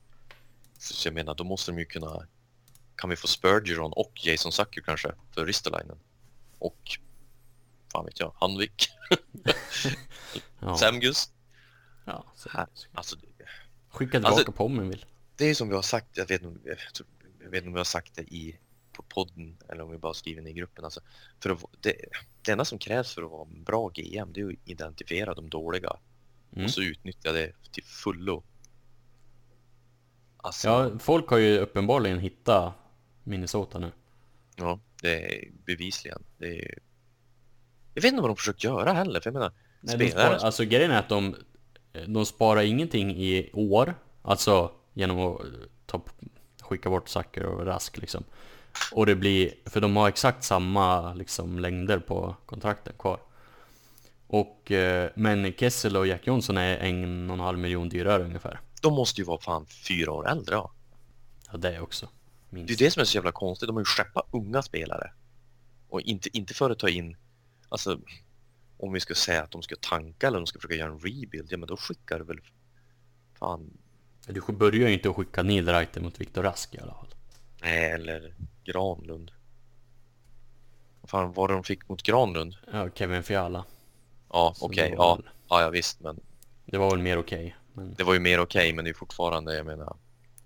Så 0.78 1.08
jag 1.08 1.14
menar, 1.14 1.34
då 1.34 1.44
måste 1.44 1.70
de 1.72 1.78
ju 1.78 1.84
kunna, 1.84 2.26
kan 2.96 3.10
vi 3.10 3.16
få 3.16 3.26
Spurgeon 3.26 3.92
och 3.92 4.12
Jason 4.26 4.52
Zucker 4.52 4.80
kanske 4.80 5.12
för 5.34 5.46
Ristolainen? 5.46 5.96
Och, 6.58 6.98
fan 7.92 8.04
vet 8.04 8.20
jag, 8.20 8.32
Handvik, 8.40 8.88
Ja, 10.60 10.76
Semgus. 10.76 11.30
ja, 12.04 12.24
Här, 12.50 12.66
Alltså, 12.94 13.16
det- 13.16 13.26
skicka 13.90 14.10
tillbaka 14.12 14.34
Alltså- 14.34 14.52
på 14.52 14.64
om 14.64 14.76
man 14.76 14.88
vill. 14.88 15.04
det 15.36 15.44
är 15.50 15.54
som 15.54 15.68
vi 15.68 15.74
har 15.74 15.82
sagt, 15.82 16.18
vet, 16.18 16.30
jag 16.30 16.38
vet 17.50 17.54
inte 17.54 17.66
om 17.66 17.72
vi 17.72 17.78
har 17.78 17.84
sagt 17.84 18.14
det 18.14 18.22
i 18.22 18.56
på 19.02 19.06
podden 19.08 19.56
eller 19.68 19.82
om 19.84 19.90
vi 19.90 19.98
bara 19.98 20.14
skriver 20.14 20.42
det 20.42 20.50
i 20.50 20.52
gruppen. 20.52 20.84
Alltså, 20.84 21.00
för 21.42 21.50
att, 21.50 21.64
det, 21.80 21.96
det 22.42 22.52
enda 22.52 22.64
som 22.64 22.78
krävs 22.78 23.14
för 23.14 23.22
att 23.22 23.30
vara 23.30 23.48
en 23.48 23.64
bra 23.64 23.88
GM 23.88 24.32
det 24.32 24.40
är 24.40 24.48
att 24.48 24.54
identifiera 24.64 25.34
de 25.34 25.50
dåliga 25.50 25.96
Mm. 26.52 26.64
och 26.64 26.70
så 26.70 26.82
utnyttja 26.82 27.32
det 27.32 27.52
till 27.72 27.84
fullo. 27.84 28.42
Alltså, 30.36 30.68
Ja, 30.68 30.90
folk 30.98 31.28
har 31.28 31.38
ju 31.38 31.58
uppenbarligen 31.58 32.18
hittat 32.18 32.74
Minnesota 33.24 33.78
nu. 33.78 33.92
ja, 34.56 34.80
det 35.02 35.36
är 35.36 35.50
bevisligen. 35.66 36.22
Det 36.38 36.58
är, 36.58 36.78
jag 37.94 38.02
vet 38.02 38.12
inte 38.12 38.22
vad 38.22 38.30
de 38.30 38.36
försökt 38.36 38.64
göra 38.64 38.92
heller, 38.92 39.20
för 39.20 39.30
jag 39.30 39.34
menar, 39.34 39.52
Nej, 39.80 39.98
de 39.98 40.08
spelare... 40.08 40.10
sparar, 40.28 40.46
alltså 40.46 40.64
grejen 40.64 40.90
är 40.90 40.98
att 40.98 41.08
de, 41.08 41.36
de 42.06 42.26
sparar 42.26 42.62
ingenting 42.62 43.10
i 43.10 43.50
år, 43.52 43.94
alltså 44.22 44.72
genom 44.94 45.18
att 45.18 45.40
ta, 45.86 46.02
skicka 46.60 46.90
bort 46.90 47.08
Zucker 47.08 47.44
och 47.44 47.66
Rask 47.66 47.98
liksom. 47.98 48.24
Och 48.92 49.06
det 49.06 49.14
blir, 49.14 49.52
för 49.66 49.80
de 49.80 49.96
har 49.96 50.08
exakt 50.08 50.44
samma 50.44 51.14
liksom 51.14 51.58
längder 51.58 51.98
på 51.98 52.36
kontrakten 52.46 52.92
kvar. 52.98 53.20
Och, 54.26 54.70
eh, 54.70 55.10
men 55.14 55.52
Kessel 55.52 55.96
och 55.96 56.06
Jack 56.06 56.26
Johnson 56.26 56.56
är 56.56 56.76
en 56.76 57.30
och 57.30 57.34
en 57.34 57.40
halv 57.40 57.58
miljon 57.58 57.88
dyrare 57.88 58.24
ungefär. 58.24 58.60
De 58.82 58.94
måste 58.94 59.20
ju 59.20 59.24
vara 59.24 59.40
fan 59.40 59.66
fyra 59.66 60.12
år 60.12 60.28
äldre. 60.28 60.54
Ja. 60.54 60.72
Ja, 61.52 61.58
det 61.58 61.76
är 61.76 61.80
också. 61.80 62.08
Det 62.50 62.56
Minst. 62.56 62.80
är 62.80 62.84
det 62.84 62.90
som 62.90 63.00
är 63.00 63.04
så 63.04 63.16
jävla 63.16 63.32
konstigt. 63.32 63.66
De 63.66 63.76
har 63.76 63.80
ju 63.80 63.84
skeppat 63.84 64.26
unga 64.30 64.62
spelare. 64.62 65.12
Och 65.88 66.00
inte, 66.00 66.36
inte 66.36 66.54
för 66.54 66.70
att 66.70 66.78
ta 66.78 66.88
in, 66.88 67.16
alltså 67.68 68.00
om 68.78 68.92
vi 68.92 69.00
ska 69.00 69.14
säga 69.14 69.42
att 69.42 69.50
de 69.50 69.62
ska 69.62 69.76
tanka 69.80 70.26
eller 70.26 70.38
de 70.38 70.46
ska 70.46 70.58
försöka 70.58 70.74
göra 70.74 70.92
en 70.92 70.98
rebuild, 70.98 71.48
ja 71.50 71.58
men 71.58 71.66
då 71.66 71.76
skickar 71.76 72.18
du 72.18 72.24
väl 72.24 72.40
fan, 73.38 73.70
Du 74.26 74.40
börjar 74.52 74.88
ju 74.88 74.94
inte 74.94 75.10
att 75.10 75.16
skicka 75.16 75.42
Niederreiter 75.42 76.00
mot 76.00 76.20
Viktor 76.20 76.42
Rask 76.42 76.74
i 76.74 76.78
alla 76.78 76.94
fall. 76.94 77.14
Nej 77.62 77.90
eller 77.90 78.34
Granlund. 78.64 79.30
Vad 81.00 81.10
fan 81.10 81.32
var 81.32 81.48
det 81.48 81.54
de 81.54 81.64
fick 81.64 81.88
mot 81.88 82.02
Granlund? 82.02 82.56
Ja, 82.72 82.90
Kevin 82.94 83.22
Fiala. 83.22 83.64
Ja 84.32 84.52
Så 84.56 84.66
okej, 84.66 84.90
det 84.90 84.96
var 84.96 85.04
ja, 85.04 85.14
väl- 85.16 85.28
ja, 85.48 85.62
ja 85.62 85.70
visst 85.70 86.00
men 86.00 86.20
Det 86.66 86.78
var 86.78 86.90
väl 86.90 86.98
mer 87.00 87.18
okej. 87.18 87.56
men 87.72 87.94
det 87.94 88.04
var 88.04 88.14
ju 88.14 88.20
mer 88.20 88.40
okej 88.40 88.72
men 88.72 88.84
det 88.84 88.90
är 88.90 88.94
fortfarande, 88.94 89.56
jag 89.56 89.66
menar, 89.66 89.96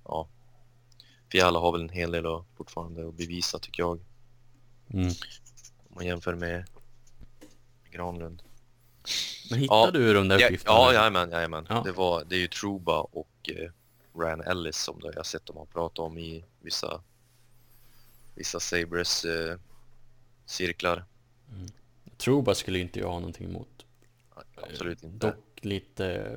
ja. 0.05 0.29
Fiala 1.33 1.59
har 1.59 1.73
väl 1.73 1.81
en 1.83 1.89
hel 1.89 2.11
del 2.13 2.27
att, 2.27 2.45
fortfarande 2.57 3.09
att 3.09 3.15
bevisa 3.15 3.59
tycker 3.59 3.83
jag. 3.83 4.01
mm. 4.93 5.07
Om 5.89 5.95
man 5.95 6.07
jämför 6.07 6.35
med 6.35 6.65
Granlund. 7.91 8.43
Men 9.51 9.59
hittade 9.59 9.99
du 9.99 10.15
de 10.15 10.29
där 10.29 10.39
Ja, 10.39 10.47
uppgifterna? 10.47 10.75
ja, 10.77 10.93
jajamän, 10.93 11.31
jajamän. 11.31 11.67
Ja. 11.69 11.83
Det, 11.85 11.93
var, 11.93 12.25
det 12.25 12.37
är 12.37 12.41
ju 12.41 12.49
Truba 12.49 13.01
och 13.01 13.51
eh, 13.57 13.71
Ryan 14.19 14.41
Ellis 14.41 14.77
som 14.77 15.01
jag 15.03 15.13
har 15.13 15.23
sett 15.23 15.47
dem 15.47 15.57
ha 15.57 15.65
pratat 15.65 15.99
om 15.99 16.19
i 16.19 16.45
vissa, 16.61 17.03
vissa 18.35 18.61
Sabres 18.61 19.25
eh, 19.25 19.59
cirklar. 20.47 21.05
Truba 22.17 22.55
skulle 22.55 22.79
inte 22.79 23.01
jag 23.01 23.09
ha 23.09 23.19
någonting 23.19 23.47
emot. 23.47 23.87
Absolut 24.55 25.03
inte. 25.03 25.27
Dock 25.27 25.59
lite, 25.65 26.37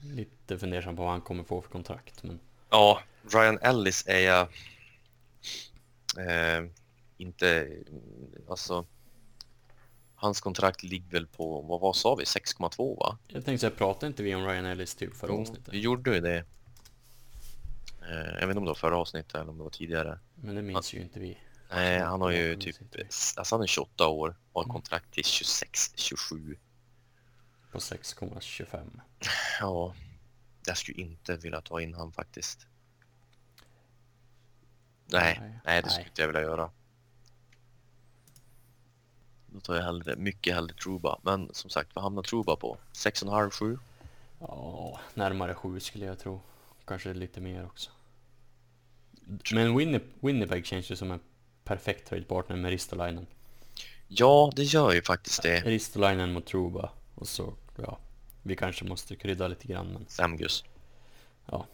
lite 0.00 0.58
fundersam 0.58 0.96
på 0.96 1.02
vad 1.02 1.10
han 1.10 1.20
kommer 1.20 1.44
få 1.44 1.62
för 1.62 1.70
kontrakt. 1.70 2.22
Men 2.22 2.40
Ja, 2.70 3.02
Ryan 3.32 3.58
Ellis 3.58 4.04
är 4.06 4.18
jag 4.18 4.40
eh, 6.18 6.70
inte, 7.16 7.68
alltså 8.48 8.86
hans 10.14 10.40
kontrakt 10.40 10.82
ligger 10.82 11.10
väl 11.10 11.26
på, 11.26 11.60
vad, 11.60 11.80
vad 11.80 11.96
sa 11.96 12.14
vi, 12.14 12.24
6,2 12.24 12.98
va? 12.98 13.18
jag 13.28 13.44
tänkte 13.44 13.60
säga, 13.60 13.76
pratade 13.76 14.06
inte 14.06 14.22
vi 14.22 14.34
om 14.34 14.46
Ryan 14.46 14.66
Ellis 14.66 14.94
typ 14.94 15.16
förra 15.16 15.32
Jo, 15.32 15.40
avsnittet? 15.40 15.74
Vi 15.74 15.80
gjorde 15.80 16.14
ju 16.14 16.20
det. 16.20 16.44
Eh, 18.12 18.18
jag 18.18 18.34
vet 18.34 18.42
inte 18.42 18.58
om 18.58 18.64
det 18.64 18.70
var 18.70 18.74
förra 18.74 18.96
avsnittet 18.96 19.34
eller 19.34 19.50
om 19.50 19.56
det 19.58 19.62
var 19.64 19.70
tidigare. 19.70 20.18
Men 20.34 20.54
det 20.54 20.62
minns 20.62 20.94
ju 20.94 21.00
inte 21.02 21.20
vi. 21.20 21.38
Nej, 21.70 21.98
han 22.00 22.20
har 22.20 22.30
ju 22.30 22.56
typ, 22.56 22.76
alltså 23.36 23.54
han 23.54 23.62
är 23.62 23.66
28 23.66 24.08
år 24.08 24.36
och 24.52 24.60
har 24.60 24.64
Mm. 24.64 24.72
kontrakt 24.72 25.10
till 25.10 25.24
26, 25.24 25.92
27. 25.96 26.56
På 27.72 27.78
6,25. 27.78 29.00
Ja, 29.60 29.94
jag 30.66 30.76
skulle 30.76 31.00
inte 31.02 31.36
vilja 31.36 31.60
ta 31.60 31.80
in 31.80 31.94
han 31.94 32.12
faktiskt. 32.12 32.66
Nej, 35.06 35.38
Nej, 35.40 35.60
nej, 35.64 35.82
det 35.82 35.82
nej. 35.82 35.90
skulle 35.90 36.06
inte 36.06 36.20
jag 36.22 36.28
vilja 36.28 36.42
göra. 36.42 36.70
Då 39.46 39.60
tar 39.60 39.74
jag 39.74 39.82
hellre, 39.82 40.16
mycket 40.16 40.54
hellre 40.54 40.74
Truba. 40.74 41.18
Men 41.22 41.54
som 41.54 41.70
sagt, 41.70 41.94
vad 41.94 42.04
hamnar 42.04 42.22
Truba 42.22 42.56
på? 42.56 42.76
6,5, 42.92 43.50
7? 43.50 43.78
Ja, 44.38 45.00
närmare 45.14 45.54
7 45.54 45.80
skulle 45.80 46.06
jag 46.06 46.18
tro. 46.18 46.40
Kanske 46.84 47.14
lite 47.14 47.40
mer 47.40 47.66
också. 47.66 47.90
Men 49.52 49.76
Winnip 49.76 50.02
Winnipeg 50.20 50.66
känns 50.66 50.90
ju 50.90 50.96
som 50.96 51.10
en 51.10 51.20
perfekt 51.64 52.08
trade-partner 52.08 52.56
med 52.56 52.70
Ristolainen. 52.70 53.26
Ja, 54.08 54.52
det 54.56 54.62
gör 54.62 54.92
ju 54.92 55.02
faktiskt 55.02 55.42
det. 55.42 55.60
Ristolainen 55.60 56.32
mot 56.32 56.46
Truba. 56.46 56.90
Och 57.14 57.28
så, 57.28 57.54
ja. 57.76 57.98
Vi 58.42 58.56
kanske 58.56 58.84
måste 58.84 59.16
krydda 59.16 59.48
lite 59.48 59.66
grann 59.66 59.86
men... 59.86 60.06
Samgus. 60.08 60.64
Ja. 61.46 61.66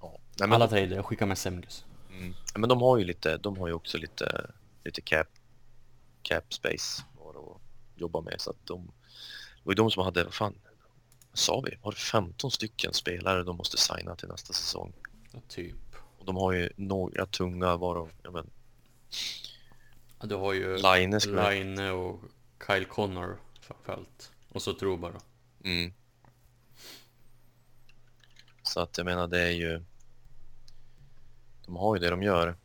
Ja. 0.00 0.18
Nej, 0.38 0.48
men, 0.48 0.52
Alla 0.52 0.68
trader, 0.68 0.96
jag 0.96 1.04
skickar 1.04 1.26
med 1.26 1.38
Semgus. 1.38 1.84
mm. 2.10 2.34
men 2.54 2.68
de 2.68 2.80
har 2.80 2.98
ju 2.98 3.04
lite, 3.04 3.36
de 3.36 3.56
har 3.58 3.68
ju 3.68 3.74
också 3.74 3.98
lite, 3.98 4.50
lite 4.84 5.00
cap, 5.00 5.28
cap 6.22 6.52
space 6.54 7.02
att 7.18 7.60
jobba 8.00 8.20
med. 8.20 8.40
Så 8.40 8.50
att 8.50 8.66
de, 8.66 8.86
det 8.86 9.62
var 9.64 9.72
ju 9.72 9.76
de 9.76 9.90
som 9.90 10.04
hade, 10.04 10.24
vad 10.24 10.34
fan, 10.34 10.54
sa 11.32 11.60
vi? 11.60 11.78
Var 11.82 11.92
det 11.92 11.98
15 11.98 12.50
stycken 12.50 12.92
spelare 12.92 13.42
de 13.42 13.56
måste 13.56 13.76
signa 13.76 14.16
till 14.16 14.28
nästa 14.28 14.52
säsong? 14.52 14.92
Ja, 15.32 15.40
typ. 15.48 15.89
De 16.30 16.36
har 16.36 16.52
ju 16.52 16.70
några 16.76 17.26
tunga, 17.26 17.76
varav, 17.76 18.10
ja 18.22 18.30
men, 18.30 18.50
Ja, 20.20 20.26
Du 20.26 20.34
har 20.34 20.52
ju 20.52 20.76
Line 20.76 21.12
jag- 21.12 21.26
Line 21.52 21.78
och 21.78 22.20
Kyle 22.66 22.84
Connor 22.84 23.38
framförallt. 23.60 24.32
Och 24.48 24.62
så 24.62 24.74
Truba 24.74 25.10
då. 25.10 25.18
Mm. 25.68 25.92
Så 28.62 28.80
att 28.80 28.98
jag 28.98 29.04
menar 29.04 29.26
det 29.26 29.40
är 29.40 29.50
ju... 29.50 29.82
De 31.66 31.76
har 31.76 31.96
ju 31.96 32.00
det 32.00 32.10
de 32.10 32.22
gör. 32.22 32.56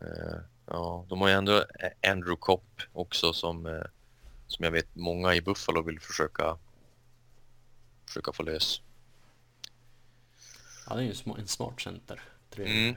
Eh, 0.00 0.36
ja, 0.66 1.06
de 1.08 1.20
har 1.20 1.28
ju 1.28 1.34
ändå 1.34 1.64
Andrew 2.06 2.36
Kopp 2.40 2.80
också 2.92 3.32
som, 3.32 3.66
eh, 3.66 3.82
som 4.46 4.64
jag 4.64 4.70
vet 4.70 4.94
många 4.94 5.34
i 5.34 5.40
Buffalo 5.40 5.82
vill 5.82 6.00
försöka 6.00 6.58
försöka 8.06 8.32
få 8.32 8.42
lös. 8.42 8.82
Han 10.84 10.98
är 10.98 11.02
ju 11.02 11.14
en 11.38 11.46
smart 11.48 11.80
center. 11.80 12.20
Trevlig. 12.50 12.88
Mm. 12.88 12.96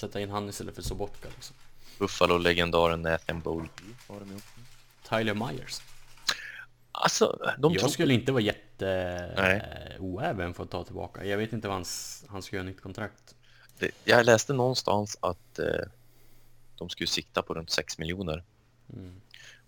Sätta 0.00 0.20
in 0.20 0.30
han 0.30 0.48
istället 0.48 0.74
för 0.74 0.82
Sobotka 0.82 1.28
liksom. 1.34 1.56
Buffalo-legendaren 1.98 3.02
Nathan 3.02 3.42
ju 3.44 4.34
också. 4.36 4.60
Tyler 5.08 5.34
Myers. 5.34 5.80
Alltså, 6.92 7.52
de 7.58 7.72
jag 7.72 7.80
tror... 7.80 7.90
skulle 7.90 8.14
inte 8.14 8.32
vara 8.32 8.42
jätte 8.42 8.86
Nej. 9.36 9.56
eh, 9.94 10.04
oäven 10.04 10.54
för 10.54 10.62
att 10.62 10.70
ta 10.70 10.84
tillbaka. 10.84 11.24
Jag 11.24 11.38
vet 11.38 11.52
inte 11.52 11.68
vad 11.68 11.76
hans, 11.76 12.24
han 12.28 12.42
ska 12.42 12.56
göra 12.56 12.66
nytt 12.66 12.80
kontrakt. 12.80 13.34
det, 13.78 13.90
jag 14.04 14.26
läste 14.26 14.52
någonstans 14.52 15.18
att 15.20 15.58
eh, 15.58 15.66
de 16.76 16.88
skulle 16.88 17.06
sikta 17.06 17.42
på 17.42 17.54
runt 17.54 17.70
6 17.70 17.98
miljoner. 17.98 18.44
Mm. 18.92 19.20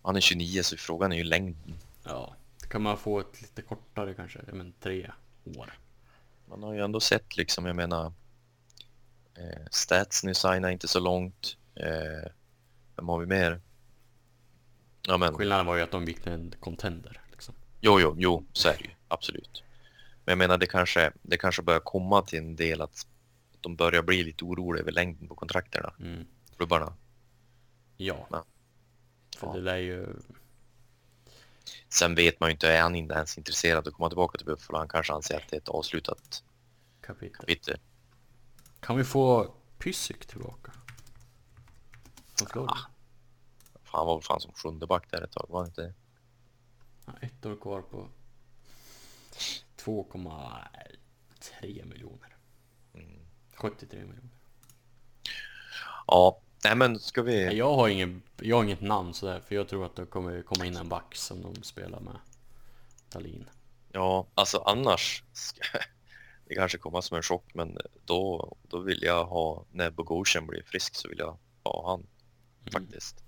Han 0.02 0.16
är 0.16 0.20
29 0.20 0.62
så 0.62 0.77
frågan 0.77 1.12
är 1.12 1.16
ju 1.16 1.24
längden. 1.24 1.74
Ja, 2.05 2.36
kan 2.70 2.82
man 2.82 2.98
få 2.98 3.20
ett 3.20 3.43
lite 3.43 3.62
kortare 3.62 4.15
kanske? 4.15 4.39
Men 4.52 4.73
tre 4.81 5.11
år. 5.57 5.73
Man 6.51 6.62
har 6.62 6.74
ju 6.74 6.81
ändå 6.85 7.01
sett 7.01 7.36
liksom, 7.36 7.66
jag 7.66 7.77
menar, 7.77 8.12
eh, 9.36 9.62
stats 9.70 10.24
nu 10.24 10.35
signar 10.35 10.70
inte 10.70 10.89
så 10.89 11.01
långt. 11.01 11.56
Eh, 11.74 12.31
Vem 12.97 13.09
har 13.09 13.18
vi 13.18 13.27
mer? 13.27 13.60
Ja 15.06 15.16
men, 15.16 15.35
Skillnaden 15.35 15.66
var 15.66 15.77
ju 15.77 15.82
att 15.82 15.90
de 15.90 16.05
gick 16.05 16.22
till 16.22 16.32
en 16.32 16.55
contender. 16.60 17.20
Liksom. 17.31 17.55
jo, 17.81 18.01
jo, 18.01 18.14
jo, 18.18 18.44
så 18.52 18.68
är 18.68 18.77
det 18.78 18.85
ju. 18.85 18.90
Absolut. 19.09 19.62
Men 20.24 20.32
jag 20.32 20.39
menar, 20.39 20.59
det 20.59 20.66
kanske, 20.66 21.12
det 21.22 21.36
kanske 21.36 21.62
börjar 21.62 21.81
komma 21.81 22.22
till 22.22 22.39
en 22.39 22.56
del 22.56 22.81
att 22.81 23.06
de 23.60 23.77
börjar 23.77 24.02
bli 24.02 24.22
lite 24.24 24.44
oroliga 24.44 24.82
över 24.82 24.93
längden 24.93 25.28
på 25.28 25.35
kontrakterna, 25.35 25.93
Mm. 26.01 26.27
klubbarna. 26.56 26.93
Ja. 27.97 28.27
Ja. 28.31 28.44
För 29.36 29.47
Ja. 29.47 29.52
det 29.52 29.60
där 29.62 29.72
är 29.74 29.78
ju... 29.78 30.06
Sen 31.93 32.15
vet 32.15 32.41
man 32.41 32.49
ju 32.49 32.53
inte, 32.53 32.73
är 32.73 32.83
han 32.83 32.95
inte 32.95 33.15
ens 33.15 33.39
intresserad 33.39 33.89
att 33.89 33.95
komma 33.95 34.09
tillbaka 34.09 34.39
till 34.39 34.47
Buffalo? 34.47 34.79
Han 34.79 34.89
kanske 34.89 35.12
anser 35.12 35.37
att 35.37 35.49
det 35.51 35.57
är 35.57 35.61
ett 35.61 35.69
avslutat 35.69 36.45
Kapitel. 37.01 37.37
kapitel. 37.37 37.81
Kan 38.81 38.97
vi 38.97 39.05
få 39.05 39.55
Pysyk 39.79 40.27
tillbaka? 40.27 40.73
Från 42.39 42.49
Florida? 42.49 42.79
Han 43.85 44.07
var 44.07 44.17
väl 44.17 44.23
fan 44.23 44.41
som 44.41 44.53
sjunde 44.53 44.87
back 44.87 45.11
där 45.11 45.23
ett 45.23 45.33
tag, 45.33 45.47
var 45.49 45.59
han 45.61 45.69
inte 45.69 45.83
det? 45.83 45.95
Ja, 47.07 47.12
ett 47.21 47.47
år 47.47 47.57
kvar 47.57 47.83
på 47.83 48.09
2,3 49.77 51.85
miljoner. 51.85 52.37
Mm. 52.95 53.21
73 53.55 53.99
miljoner. 54.01 54.31
Ja, 56.07 56.41
nej 56.65 56.77
men 56.77 56.99
ska 56.99 57.23
vi... 57.23 57.57
Jag 57.57 57.74
har, 57.74 57.89
ingen, 57.89 58.23
jag 58.41 58.57
har 58.57 58.65
inget 58.65 58.81
namn 58.81 59.15
sådär, 59.15 59.41
för 59.41 59.55
jag 59.55 59.69
tror 59.69 59.87
att 59.87 59.97
det 59.97 60.07
kommer 60.07 60.43
komma 60.43 60.66
in 60.66 60.77
en 60.77 60.89
back 60.89 61.15
som 61.15 61.43
de 61.43 61.62
spelar 61.62 62.01
med 62.01 62.16
Dahlin. 63.12 63.49
Ja, 63.93 64.27
alltså 64.35 64.59
annars... 64.59 65.23
Ska... 65.32 65.62
Det 66.45 66.57
kanske 66.57 66.78
kommer 66.78 67.01
som 67.01 67.16
en 67.16 67.23
chock, 67.23 67.55
men 67.55 67.78
då, 68.05 68.53
då 68.69 68.78
vill 68.81 69.03
jag 69.03 69.24
ha... 69.24 69.65
När 69.73 69.91
Bogosian 69.91 70.47
blir 70.47 70.62
frisk 70.62 70.95
så 70.95 71.09
vill 71.09 71.19
jag 71.19 71.39
ha 71.62 71.91
han, 71.91 72.07
faktiskt. 72.73 73.24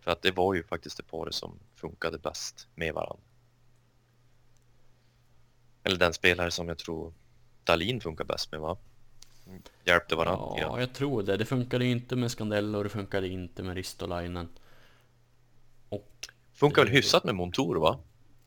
För 0.00 0.10
att 0.10 0.22
det 0.22 0.30
var 0.30 0.54
ju 0.54 0.64
faktiskt 0.64 0.96
det 0.96 1.02
paret 1.02 1.34
som 1.34 1.58
funkade 1.74 2.18
bäst 2.18 2.68
med 2.74 2.94
varandra. 2.94 3.24
Eller 5.82 5.96
den 5.96 6.14
spelare 6.14 6.50
som 6.50 6.68
jag 6.68 6.78
tror 6.78 7.12
Dalin 7.64 8.00
funkar 8.00 8.24
bäst 8.24 8.52
med, 8.52 8.60
va? 8.60 8.76
Hjälpte 9.84 10.16
varandra. 10.16 10.54
Ja, 10.60 10.80
jag 10.80 10.92
tror 10.92 11.22
det. 11.22 11.36
Det 11.36 11.44
funkade 11.44 11.84
inte 11.84 12.16
med 12.16 12.30
Scandella 12.30 12.78
och 12.78 12.84
det 12.84 12.90
funkade 12.90 13.28
inte 13.28 13.62
med 13.62 13.74
Ristolainen. 13.74 14.48
Och 15.88 16.28
Funkar 16.52 16.84
väl 16.84 16.92
hyfsat 16.92 17.24
med 17.24 17.34
Montour, 17.34 17.76
va? 17.76 17.98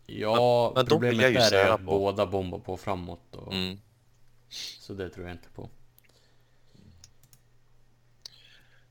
ja, 0.05 0.71
men 0.75 0.85
vill 0.85 0.89
problemet 0.89 1.33
där 1.33 1.53
är 1.53 1.69
att 1.69 1.79
på. 1.79 1.85
båda 1.85 2.25
bombar 2.25 2.59
på 2.59 2.77
framåt. 2.77 3.35
Och, 3.35 3.53
Mm. 3.53 3.77
Så 4.79 4.93
det 4.93 5.09
tror 5.09 5.27
jag 5.27 5.35
inte 5.35 5.49
på. 5.49 5.69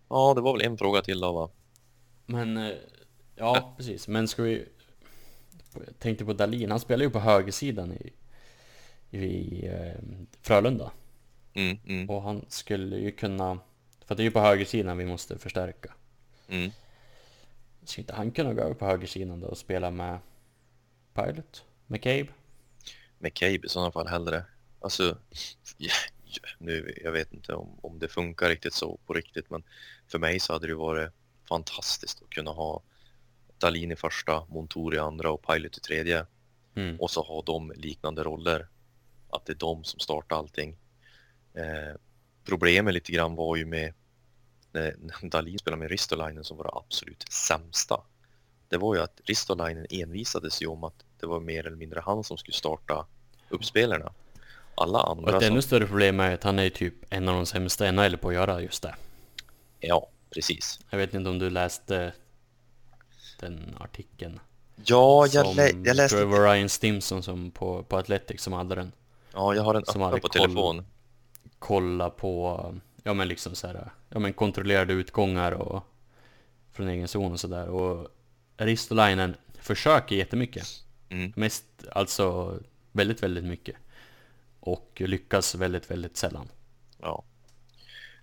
Ja, 0.08 0.34
det 0.34 0.40
var 0.40 0.52
väl 0.52 0.66
en 0.66 0.78
fråga 0.78 1.02
till 1.02 1.20
då, 1.20 1.32
va? 1.32 1.50
Men, 2.26 2.56
eh, 2.56 2.72
ja 3.36 3.74
precis. 3.76 4.08
Men 4.08 4.28
ska 4.28 4.42
vi... 4.42 4.68
Jag 5.74 5.98
tänkte 5.98 6.24
på 6.24 6.32
Dalin, 6.32 6.70
han 6.70 6.80
spelar 6.80 7.04
ju 7.04 7.10
på 7.10 7.18
högersidan 7.18 7.92
i, 7.92 8.12
i 9.18 9.66
eh, 9.66 10.00
Frölunda. 10.42 10.90
Mm, 11.54 11.78
mm, 11.86 12.10
Och 12.10 12.22
han 12.22 12.44
skulle 12.48 12.96
ju 12.96 13.10
kunna... 13.10 13.58
För 14.06 14.14
det 14.14 14.22
är 14.22 14.24
ju 14.24 14.30
på 14.30 14.40
högersidan 14.40 14.98
vi 14.98 15.06
måste 15.06 15.38
förstärka. 15.38 15.94
mm. 16.48 16.70
Ska 17.84 18.00
inte 18.00 18.14
han 18.14 18.30
kunna 18.30 18.54
gå 18.54 18.62
över 18.62 18.74
på 18.74 18.84
högersidan 18.86 19.40
då 19.40 19.46
och 19.46 19.58
spela 19.58 19.90
med 19.90 20.18
Pilot? 21.14 21.64
Med 21.86 22.02
Cabe? 22.02 22.26
McCabe 23.18 23.66
i 23.66 23.68
sådana 23.68 23.92
fall 23.92 24.06
hellre. 24.06 24.44
Alltså, 24.80 25.18
nu, 26.58 26.94
jag 27.04 27.12
vet 27.12 27.32
inte 27.32 27.54
om, 27.54 27.78
om 27.82 27.98
det 27.98 28.08
funkar 28.08 28.48
riktigt 28.48 28.74
så 28.74 28.98
på 29.06 29.12
riktigt, 29.12 29.50
men 29.50 29.62
för 30.08 30.18
mig 30.18 30.40
så 30.40 30.52
hade 30.52 30.66
det 30.66 30.74
varit 30.74 31.10
fantastiskt 31.48 32.22
att 32.22 32.30
kunna 32.30 32.50
ha 32.50 32.82
Dalin 33.58 33.92
i 33.92 33.96
första, 33.96 34.44
Montour 34.48 34.94
i 34.94 34.98
andra 34.98 35.30
och 35.30 35.46
Pilot 35.46 35.76
i 35.76 35.80
tredje 35.80 36.26
Mm. 36.76 37.00
och 37.00 37.10
så 37.10 37.22
ha 37.22 37.42
de 37.42 37.72
liknande 37.76 38.22
roller. 38.22 38.68
Att 39.30 39.46
det 39.46 39.52
är 39.52 39.56
de 39.56 39.84
som 39.84 40.00
startar 40.00 40.36
allting. 40.36 40.76
Eh, 41.54 41.96
problemet 42.44 42.94
lite 42.94 43.12
grann 43.12 43.34
var 43.34 43.56
ju 43.56 43.64
med 43.64 43.92
när, 44.72 44.94
när 44.98 45.28
Dalin 45.30 45.58
spelade 45.58 45.80
med 45.80 45.90
Ristolainen 45.90 46.44
som 46.44 46.56
var 46.56 46.64
det 46.64 46.70
absolut 46.72 47.32
sämsta. 47.32 48.00
Det 48.68 48.76
var 48.76 48.94
ju 48.94 49.00
att 49.00 49.20
Ristolainen 49.24 49.86
envisades 49.90 50.62
ju 50.62 50.66
om 50.66 50.84
att 50.84 51.04
det 51.20 51.26
var 51.26 51.40
mer 51.40 51.66
eller 51.66 51.76
mindre 51.76 52.00
han 52.00 52.24
som 52.24 52.36
skulle 52.36 52.54
starta 52.54 53.06
uppspelarna. 53.48 54.12
Alla 54.74 55.02
Och 55.02 55.10
andra 55.10 55.36
ett 55.36 55.42
som, 55.42 55.52
ännu 55.52 55.62
större 55.62 55.86
problem 55.86 56.20
är 56.20 56.34
att 56.34 56.42
han 56.42 56.58
är 56.58 56.70
typ 56.70 56.94
en 57.10 57.28
av 57.28 57.34
de 57.34 57.46
sämsta 57.46 57.92
NHL 57.92 58.16
på 58.16 58.28
att 58.28 58.34
göra 58.34 58.60
just 58.60 58.82
det. 58.82 58.94
Ja, 59.80 60.08
precis. 60.30 60.80
Jag 60.90 60.98
vet 60.98 61.14
inte 61.14 61.30
om 61.30 61.38
du 61.38 61.50
läste 61.50 62.12
den 63.40 63.76
artikeln. 63.80 64.40
Ja, 64.84 65.26
jag, 65.26 65.46
som 65.46 65.56
lä 65.56 65.70
jag 65.84 65.96
läste... 65.96 66.16
Trevor 66.16 66.40
Ryan 66.40 66.68
Stimson 66.68 67.22
som 67.22 67.50
på, 67.50 67.82
på 67.82 67.96
Athletics 67.96 68.42
som 68.42 68.52
hade 68.52 68.74
den. 68.74 68.92
Ja, 69.32 69.54
jag 69.54 69.62
har 69.62 69.74
den 69.74 69.84
som 69.84 70.02
öppen 70.02 70.20
på 70.20 70.28
telefon. 70.28 70.84
Kolla 71.58 72.10
på, 72.10 72.74
ja 73.02 73.14
men 73.14 73.28
liksom 73.28 73.54
så 73.54 73.66
här, 73.66 73.90
ja 74.08 74.18
men 74.18 74.32
kontrollerade 74.32 74.92
utgångar 74.92 75.52
och 75.52 75.84
från 76.72 76.88
egen 76.88 77.08
zon 77.08 77.32
och 77.32 77.40
sådär. 77.40 77.68
Och 77.68 78.08
Ristolainen 78.56 79.36
försöker 79.58 80.16
jättemycket. 80.16 80.66
Mm. 81.08 81.32
Mest, 81.36 81.64
alltså 81.92 82.58
väldigt, 82.92 83.22
väldigt 83.22 83.44
mycket. 83.44 83.76
Och 84.60 85.02
lyckas 85.04 85.54
väldigt, 85.54 85.90
väldigt 85.90 86.16
sällan. 86.16 86.48
Ja. 87.00 87.24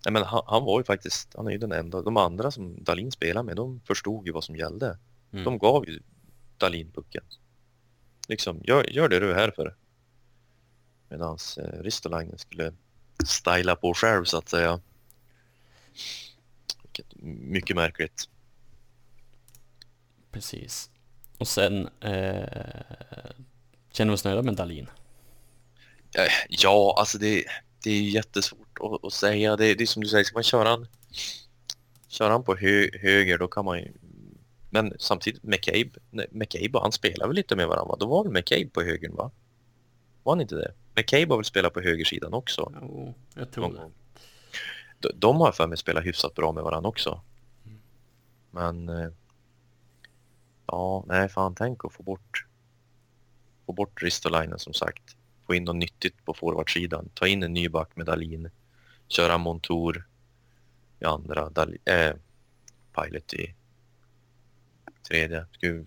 Nej, 0.05 0.13
men 0.13 0.23
han, 0.23 0.43
han 0.45 0.63
var 0.63 0.79
ju 0.79 0.83
faktiskt, 0.83 1.35
han 1.35 1.47
är 1.47 1.51
ju 1.51 1.57
den 1.57 1.71
enda, 1.71 2.01
de 2.01 2.17
andra 2.17 2.51
som 2.51 2.83
Dalin 2.83 3.11
spelade 3.11 3.45
med, 3.45 3.55
de 3.55 3.79
förstod 3.79 4.27
ju 4.27 4.33
vad 4.33 4.43
som 4.43 4.55
gällde. 4.55 4.97
Mm. 5.31 5.43
De 5.43 5.57
gav 5.57 5.89
ju 5.89 5.99
Dalin 6.57 6.91
pucken. 6.91 7.23
Liksom, 8.27 8.61
gör, 8.63 8.89
gör 8.89 9.09
det 9.09 9.19
du 9.19 9.31
är 9.31 9.35
här 9.35 9.51
för. 9.51 9.75
Medan 11.09 11.37
eh, 11.57 11.81
Ristolainen 11.81 12.37
skulle 12.37 12.73
styla 13.27 13.75
på 13.75 13.93
själv 13.93 14.25
så 14.25 14.37
att 14.37 14.49
säga. 14.49 14.79
Mycket 17.23 17.75
märkligt. 17.75 18.29
Precis. 20.31 20.89
Och 21.37 21.47
sen 21.47 21.89
eh, 21.99 22.81
känner 23.91 24.11
vi 24.11 24.15
oss 24.15 24.23
nöjda 24.23 24.41
med 24.41 24.55
Dalin. 24.55 24.87
Eh, 26.17 26.31
Ja, 26.49 26.95
alltså 26.97 27.17
det, 27.17 27.43
det 27.83 27.91
är 27.91 28.01
jättesvårt 28.01 28.77
att, 28.79 29.05
att 29.05 29.13
säga. 29.13 29.55
Det, 29.55 29.73
det 29.73 29.83
är 29.83 29.87
som 29.87 30.03
du 30.03 30.09
säger, 30.09 30.23
ska 30.23 30.33
man 30.33 30.43
köra 30.43 30.69
han, 30.69 30.87
köra 32.07 32.31
han 32.31 32.43
på 32.43 32.55
hö, 32.55 32.89
höger 33.01 33.37
då 33.37 33.47
kan 33.47 33.65
man 33.65 33.79
ju... 33.79 33.93
Men 34.69 34.93
samtidigt 34.99 35.43
McCabe, 35.43 35.89
nej, 36.09 36.27
McCabe 36.31 36.79
han 36.79 36.91
spelar 36.91 37.27
väl 37.27 37.35
lite 37.35 37.55
med 37.55 37.67
varandra? 37.67 37.95
Då 37.99 38.05
var 38.05 38.23
väl 38.23 38.33
McCabe 38.33 38.69
på 38.69 38.81
högern 38.81 39.15
va? 39.15 39.31
Var 40.23 40.33
han 40.33 40.41
inte 40.41 40.55
det? 40.55 40.73
McCabe 40.95 41.33
har 41.33 41.37
väl 41.37 41.45
spelat 41.45 41.73
på 41.73 41.81
högersidan 41.81 42.33
också? 42.33 42.71
Jo, 42.81 43.13
jag 43.35 43.51
tror 43.51 43.73
det. 43.73 43.91
De, 44.99 45.11
de 45.15 45.37
har 45.41 45.51
för 45.51 45.67
mig 45.67 45.77
spelat 45.77 46.05
hyfsat 46.05 46.33
bra 46.35 46.51
med 46.51 46.63
varandra 46.63 46.89
också. 46.89 47.21
Men... 48.51 48.89
eh, 48.89 49.09
Ja, 50.65 51.03
nej 51.07 51.29
fan 51.29 51.55
tänk 51.55 51.85
att 51.85 51.93
få 51.93 52.03
bort... 52.03 52.45
Få 53.65 53.73
bort 53.73 54.03
Ristolainen 54.03 54.59
som 54.59 54.73
sagt. 54.73 55.17
Få 55.47 55.55
in 55.55 55.63
något 55.63 55.75
nyttigt 55.75 56.25
på 56.25 56.33
forwardsidan. 56.33 57.09
Ta 57.13 57.27
in 57.27 57.43
en 57.43 57.53
ny 57.53 57.69
back 57.69 57.95
med 57.95 58.05
Dalin. 58.05 58.49
Köra 59.07 59.37
Montour 59.37 60.07
i 60.99 61.05
andra. 61.05 61.49
Dal, 61.49 61.77
äh, 61.85 62.13
Pilot 62.95 63.33
i 63.33 63.55
tredje. 65.07 65.45
Skulle 65.51 65.85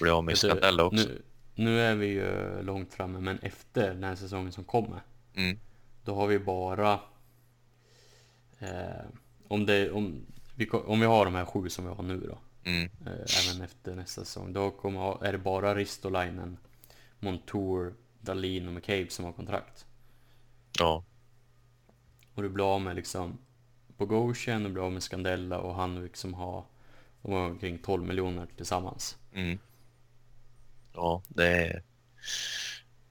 bli 0.00 0.10
av 0.10 0.24
med 0.24 0.38
Scandella 0.38 0.84
också. 0.84 1.08
Nu, 1.08 1.22
nu 1.58 1.80
är 1.80 1.94
vi 1.94 2.06
ju 2.06 2.62
långt 2.62 2.94
framme, 2.94 3.20
men 3.20 3.38
efter 3.38 3.88
den 3.94 4.04
här 4.04 4.14
säsongen 4.16 4.52
som 4.52 4.64
kommer, 4.64 5.00
Mm. 5.34 5.58
då 6.04 6.14
har 6.14 6.26
vi 6.26 6.38
bara... 6.38 7.00
Eh, 8.58 9.04
om, 9.48 9.66
det, 9.66 9.90
om, 9.90 10.26
vi, 10.54 10.70
om 10.70 11.00
vi 11.00 11.06
har 11.06 11.24
de 11.24 11.34
här 11.34 11.44
sju 11.44 11.68
som 11.68 11.84
vi 11.84 11.90
har 11.94 12.02
nu 12.02 12.20
då, 12.20 12.38
Mm. 12.70 12.84
eh, 13.06 13.48
även 13.50 13.62
efter 13.64 13.94
nästa 13.96 14.24
säsong, 14.24 14.52
då 14.52 14.70
kommer, 14.70 15.24
är 15.24 15.32
det 15.32 15.38
bara 15.38 15.74
Ristolainen, 15.74 16.56
Montour, 17.20 17.94
Dalin 18.20 18.68
och 18.68 18.74
McCabe 18.74 19.06
som 19.10 19.24
har 19.24 19.32
kontrakt. 19.32 19.86
Ja. 20.78 21.04
Och 22.34 22.42
du 22.42 22.48
blir 22.48 22.74
av 22.74 22.80
med 22.80 22.96
liksom 22.96 23.38
Bogosian, 23.96 24.62
du 24.62 24.68
blir 24.70 24.82
av 24.86 24.92
med 24.92 25.02
Scandella 25.02 25.58
och 25.58 25.74
Hanvik 25.74 26.16
som 26.16 26.34
har, 26.34 26.64
de 27.22 27.32
har 27.32 27.40
omkring 27.50 27.78
12 27.78 28.04
miljoner 28.06 28.46
tillsammans. 28.56 29.18
Mm. 29.32 29.58
Ja, 30.98 31.22
det 31.28 31.46
är, 31.46 31.82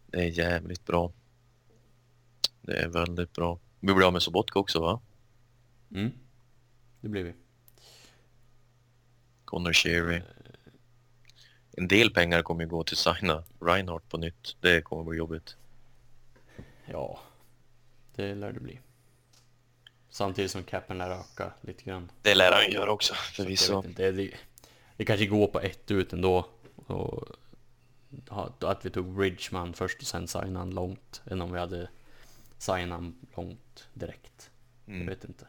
det 0.07 0.17
är 0.17 0.29
jävligt 0.29 0.85
bra. 0.85 1.11
Det 2.61 2.77
är 2.77 2.87
väldigt 2.87 3.33
bra. 3.33 3.59
Vi 3.79 3.93
blir 3.93 4.07
av 4.07 4.13
med 4.13 4.21
Sobotka 4.21 4.59
också 4.59 4.79
va? 4.79 5.01
Mm. 5.91 6.11
Det 7.01 7.07
blir 7.07 7.23
vi. 7.23 7.33
Connor 9.45 9.73
Sherry. 9.73 10.21
En 11.71 11.87
del 11.87 12.13
pengar 12.13 12.41
kommer 12.41 12.63
ju 12.63 12.69
gå 12.69 12.83
till 12.83 12.97
signa 12.97 13.43
Reinhardt 13.61 14.09
på 14.09 14.17
nytt. 14.17 14.57
Det 14.61 14.81
kommer 14.81 15.03
bli 15.03 15.17
jobbigt. 15.17 15.55
Ja, 16.85 17.19
det 18.15 18.35
lär 18.35 18.51
det 18.51 18.59
bli. 18.59 18.79
Samtidigt 20.09 20.51
som 20.51 20.63
capen 20.63 20.97
lär 20.97 21.09
öka 21.09 21.53
lite 21.61 21.83
grann. 21.83 22.11
Det 22.21 22.35
lär 22.35 22.51
han 22.51 22.71
göra 22.71 22.91
också 22.91 23.13
förvisso. 23.13 23.83
det, 23.95 24.31
det 24.97 25.05
kanske 25.05 25.25
går 25.25 25.47
på 25.47 25.59
ett 25.59 25.91
ut 25.91 26.13
ändå. 26.13 26.47
Och, 26.75 27.27
att 28.59 28.85
vi 28.85 28.89
tog 28.89 29.13
Bridgeman 29.15 29.73
först 29.73 30.01
och 30.01 30.07
sen 30.07 30.27
signade 30.27 30.57
han 30.59 30.69
långt. 30.69 31.21
Än 31.25 31.41
om 31.41 31.51
vi 31.51 31.59
hade 31.59 31.89
signat 32.57 32.89
han 32.99 33.15
långt 33.35 33.87
direkt. 33.93 34.51
Jag 34.85 34.95
Mm. 34.95 35.07
vet 35.07 35.23
inte. 35.23 35.47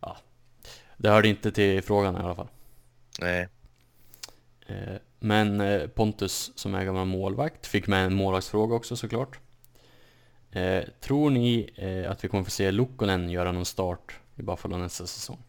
Ja. 0.00 0.16
Det 0.96 1.08
hörde 1.08 1.28
inte 1.28 1.52
till 1.52 1.82
frågan 1.82 2.14
i 2.16 2.18
alla 2.18 2.34
fall. 2.34 2.48
Nej, 3.20 3.48
Eh, 4.66 4.96
Men 5.18 5.60
eh, 5.60 5.86
Pontus 5.88 6.52
som 6.54 6.74
är 6.74 6.84
gammal 6.84 7.06
målvakt 7.06 7.66
fick 7.66 7.86
med 7.86 8.06
en 8.06 8.14
målvaktsfråga 8.14 8.74
också 8.76 8.96
såklart. 8.96 9.38
Eh, 10.50 10.84
Tror 11.00 11.30
ni 11.30 11.70
att 12.08 12.24
vi 12.24 12.28
kommer 12.28 12.44
få 12.44 12.50
se 12.50 12.70
Lukkonen 12.70 13.30
göra 13.30 13.52
någon 13.52 13.64
start 13.66 14.18
i 14.36 14.42
Buffalo 14.42 14.76
nästa 14.76 15.06
säsong? 15.06 15.42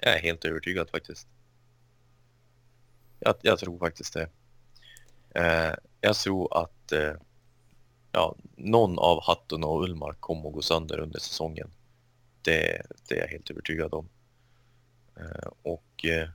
jag 0.00 0.14
är 0.16 0.22
helt 0.22 0.44
övertygad 0.44 0.90
faktiskt. 0.90 1.28
Jag, 3.18 3.34
jag 3.42 3.58
tror 3.58 3.78
faktiskt 3.78 4.14
det. 4.14 4.28
Eh, 5.36 5.74
jag 6.00 6.16
tror 6.16 6.62
att 6.62 6.92
eh, 6.92 7.12
ja, 8.12 8.36
någon 8.56 8.98
av 8.98 9.22
Hatton 9.22 9.64
och 9.64 9.82
Ullmark 9.82 10.20
kommer 10.20 10.48
att 10.48 10.54
gå 10.54 10.62
sönder 10.62 11.00
under 11.00 11.18
säsongen. 11.18 11.70
Det, 12.42 12.82
det 13.08 13.14
är 13.14 13.20
jag 13.20 13.28
helt 13.28 13.50
övertygad 13.50 13.94
om. 13.94 14.08
Eh, 15.16 15.48
och 15.62 16.04
eh, 16.04 16.28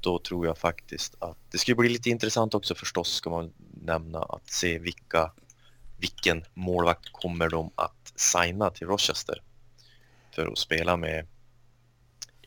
då 0.00 0.18
tror 0.18 0.46
jag 0.46 0.58
faktiskt 0.58 1.14
att 1.18 1.38
det 1.50 1.58
skulle 1.58 1.74
bli 1.74 1.88
lite 1.88 2.10
intressant 2.10 2.54
också 2.54 2.74
förstås 2.74 3.08
ska 3.08 3.30
man 3.30 3.52
nämna 3.82 4.18
att 4.18 4.50
se 4.50 4.78
vilka 4.78 5.32
vilken 5.98 6.44
målvakt 6.54 7.12
kommer 7.12 7.48
de 7.48 7.70
att 7.74 8.12
signa 8.14 8.70
till 8.70 8.86
Rochester 8.86 9.42
för 10.34 10.46
att 10.46 10.58
spela 10.58 10.96
med 10.96 11.26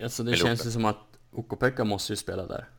Alltså 0.02 0.24
det 0.24 0.32
Eller 0.32 0.46
känns 0.46 0.66
ju 0.66 0.72
som 0.72 0.86
att 0.86 0.98
Ukko-Pekka 1.32 1.84
måste 1.84 2.14
ju 2.14 2.18
spela 2.18 2.46
där. 2.46 2.70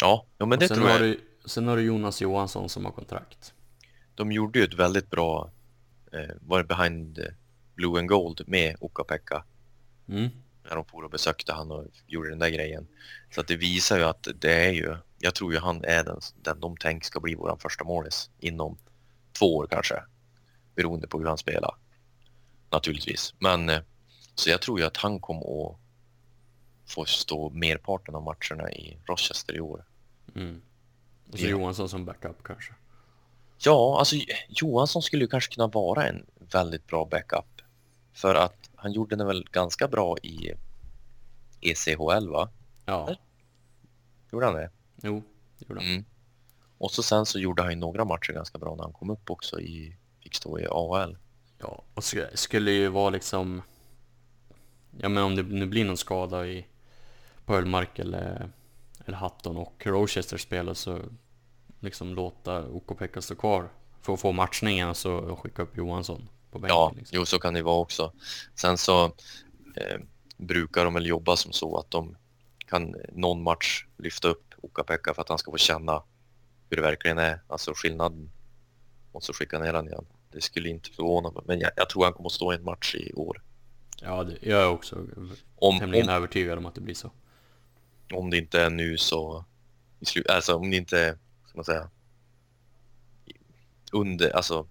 Ja, 0.00 0.26
ja 0.38 0.46
men 0.46 0.56
Och 0.56 0.60
det 0.60 0.68
tror 0.68 0.84
har 0.84 0.90
jag. 0.90 1.00
du, 1.00 1.29
sen 1.50 1.68
har 1.68 1.76
du 1.76 1.82
Jonas 1.82 2.20
Johansson 2.20 2.68
som 2.68 2.84
har 2.84 2.92
kontrakt. 2.92 3.54
De 4.14 4.32
gjorde 4.32 4.58
ju 4.58 4.64
ett 4.64 4.74
väldigt 4.74 5.10
bra, 5.10 5.50
eh, 6.12 6.34
var 6.40 6.58
det 6.58 6.64
behind 6.64 7.18
eh, 7.18 7.24
Blue 7.74 7.98
and 7.98 8.08
Gold 8.08 8.42
med 8.46 8.76
Ukko-Pekka 8.80 9.42
Mm. 10.08 10.28
när 10.64 10.76
de 10.76 10.84
for 10.84 11.04
och 11.04 11.10
besökte 11.10 11.52
han 11.52 11.70
och 11.70 11.86
gjorde 12.06 12.30
den 12.30 12.38
där 12.38 12.48
grejen. 12.48 12.86
Så 13.34 13.40
att 13.40 13.48
det 13.48 13.56
visar 13.56 13.98
ju 13.98 14.04
att 14.04 14.28
det 14.34 14.52
är 14.52 14.70
ju, 14.72 14.96
jag 15.18 15.34
tror 15.34 15.52
ju 15.52 15.58
han 15.58 15.84
är 15.84 16.04
den, 16.04 16.20
den 16.42 16.60
de 16.60 16.76
tänker 16.76 17.06
ska 17.06 17.20
bli 17.20 17.34
våran 17.34 17.58
första 17.58 17.84
målis 17.84 18.30
inom 18.38 18.78
två 19.38 19.56
år 19.56 19.66
kanske. 19.70 20.02
Beroende 20.74 21.06
på 21.06 21.18
hur 21.18 21.26
han 21.26 21.38
spelar. 21.38 21.74
Naturligtvis. 22.70 23.34
Men 23.38 23.68
eh, 23.68 23.80
så 24.34 24.50
jag 24.50 24.60
tror 24.62 24.80
ju 24.80 24.86
att 24.86 24.96
han 24.96 25.20
kommer 25.20 25.66
att 25.66 25.76
få 26.86 27.04
stå 27.04 27.50
merparten 27.50 28.14
av 28.14 28.22
matcherna 28.22 28.72
i 28.72 28.98
Rochester 29.06 29.56
i 29.56 29.60
år. 29.60 29.84
Mm. 30.34 30.62
Och 31.32 31.38
så 31.38 31.44
Ja. 31.44 31.50
Johansson 31.50 31.88
som 31.88 32.04
backup 32.04 32.42
kanske. 32.42 32.72
Ja, 33.58 33.98
alltså 33.98 34.16
Johansson 34.48 35.02
skulle 35.02 35.24
ju 35.24 35.28
kanske 35.28 35.54
kunna 35.54 35.66
vara 35.66 36.06
en 36.08 36.26
väldigt 36.52 36.86
bra 36.86 37.04
backup. 37.04 37.62
För 38.12 38.34
att 38.34 38.70
han 38.74 38.92
gjorde 38.92 39.16
den 39.16 39.26
väl 39.26 39.44
ganska 39.52 39.88
bra 39.88 40.18
i 40.18 40.52
ECHL 41.60 42.28
va? 42.28 42.48
Ja, 42.86 43.16
Gjorde 44.32 44.46
han 44.46 44.54
det? 44.54 44.70
jo, 45.02 45.22
det 45.58 45.68
gjorde 45.68 45.80
han. 45.80 45.90
Mm. 45.90 46.04
Och 46.78 46.90
så 46.90 47.02
sen 47.02 47.26
så 47.26 47.38
gjorde 47.38 47.62
han 47.62 47.70
ju 47.72 47.76
några 47.76 48.04
matcher 48.04 48.32
ganska 48.32 48.58
bra 48.58 48.74
när 48.76 48.82
han 48.82 48.92
kom 48.92 49.10
upp 49.10 49.30
också 49.30 49.60
i, 49.60 49.96
fick 50.22 50.34
stå 50.34 50.58
i 50.58 50.66
AHL. 50.70 51.16
Ja, 51.58 51.82
och 51.94 52.02
sk- 52.02 52.36
skulle 52.36 52.70
ju 52.70 52.88
vara 52.88 53.10
liksom... 53.10 53.62
Ja 54.98 55.08
men 55.08 55.22
om 55.24 55.36
det 55.36 55.42
nu 55.42 55.66
blir 55.66 55.84
någon 55.84 55.96
skada 55.96 56.46
i 56.46 56.66
på 57.44 57.56
Ölmark 57.56 57.98
eller, 57.98 58.50
eller 59.10 59.18
Hatton 59.18 59.56
och 59.56 59.86
Rochester 59.86 60.36
spelar 60.36 60.74
så 60.74 60.98
liksom 61.80 62.14
låta 62.14 62.62
Ukko-Pekka 62.62 63.20
stå 63.20 63.34
kvar 63.34 63.68
för 64.02 64.12
att 64.12 64.20
få 64.20 64.32
matchningen 64.32 64.88
och 64.88 64.96
så 64.96 65.36
skicka 65.36 65.62
upp 65.62 65.76
Johansson 65.76 66.28
på 66.50 66.58
bänken. 66.58 66.76
Ja, 66.76 66.92
liksom. 66.96 67.18
jo 67.18 67.26
så 67.26 67.38
kan 67.38 67.54
det 67.54 67.62
vara 67.62 67.78
också. 67.78 68.12
Sen 68.54 68.78
så 68.78 69.04
eh, 69.76 70.00
brukar 70.36 70.84
de 70.84 70.94
väl 70.94 71.06
jobba 71.06 71.36
som 71.36 71.52
så 71.52 71.78
att 71.78 71.90
de 71.90 72.16
kan 72.66 72.96
någon 73.12 73.42
match 73.42 73.84
lyfta 73.98 74.28
upp 74.28 74.54
Ukko-Pekka 74.62 75.14
för 75.14 75.22
att 75.22 75.28
han 75.28 75.38
ska 75.38 75.50
få 75.50 75.58
känna 75.58 76.02
hur 76.70 76.76
det 76.76 76.82
verkligen 76.82 77.18
är, 77.18 77.40
alltså 77.48 77.72
skillnaden. 77.74 78.30
Och 79.12 79.22
så 79.22 79.32
skicka 79.32 79.58
ner 79.58 79.74
han 79.74 79.86
igen. 79.88 80.06
Det 80.32 80.40
skulle 80.40 80.68
inte 80.68 80.90
förvåna 80.90 81.30
mig, 81.30 81.42
men 81.46 81.60
jag, 81.60 81.70
jag 81.76 81.90
tror 81.90 82.04
han 82.04 82.12
kommer 82.12 82.28
att 82.28 82.32
stå 82.32 82.52
i 82.52 82.56
en 82.56 82.64
match 82.64 82.94
i 82.94 83.12
år. 83.12 83.42
Ja, 84.02 84.24
det, 84.24 84.36
jag 84.40 84.62
är 84.62 84.68
också 84.68 85.06
Om, 85.56 85.78
tämligen 85.78 86.08
om, 86.08 86.14
övertygad 86.14 86.58
om 86.58 86.66
att 86.66 86.74
det 86.74 86.80
blir 86.80 86.94
så. 86.94 87.10
Om 88.12 88.30
det 88.30 88.38
inte 88.38 88.60
är 88.60 88.70
nu 88.70 88.98
så 88.98 89.44
i 90.00 90.04
slut, 90.04 90.28
alltså 90.28 90.54
om 90.54 90.70
det 90.70 90.76
inte 90.76 91.18
ska 91.48 91.58
man 91.58 91.64
säga, 91.64 91.90
under, 93.92 94.30
alltså, 94.30 94.68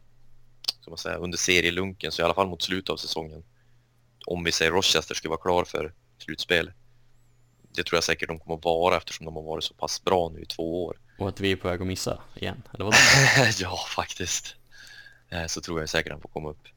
ska 0.82 0.92
man 0.92 0.98
säga, 0.98 1.16
under 1.16 1.38
serielunken 1.38 2.12
så 2.12 2.22
i 2.22 2.26
alla 2.26 2.34
fall 2.34 2.48
mot 2.48 2.62
slutet 2.62 2.90
av 2.90 2.98
säsongen. 2.98 3.44
Om 4.26 4.44
vi 4.44 4.52
säger 4.52 4.72
Rochester 4.72 5.16
ska 5.16 5.30
vara 5.30 5.40
klar 5.42 5.64
för 5.66 5.94
slutspel. 6.18 6.72
Det 7.76 7.84
tror 7.84 7.98
jag 7.98 8.04
säkert 8.04 8.30
de 8.30 8.40
kommer 8.40 8.56
att 8.58 8.64
vara 8.66 8.98
eftersom 8.98 9.26
de 9.26 9.36
har 9.36 9.44
varit 9.44 9.64
så 9.64 9.74
pass 9.74 10.04
bra 10.04 10.30
nu 10.30 10.42
i 10.42 10.46
två 10.46 10.86
år. 10.86 10.98
Och 11.20 11.30
att 11.30 11.40
vi 11.40 11.52
är 11.52 11.56
på 11.56 11.68
väg 11.68 11.82
att 11.82 11.88
missa 11.88 12.22
igen, 12.36 12.64
eller 12.74 12.86
vad? 12.86 12.94
ja, 13.60 13.78
faktiskt. 13.96 14.56
Eh, 15.30 15.46
Så 15.46 15.62
tror 15.62 15.80
jag 15.80 15.90
säkert 15.90 16.12
han 16.12 16.22
får 16.22 16.30
komma 16.30 16.50
upp. 16.50 16.68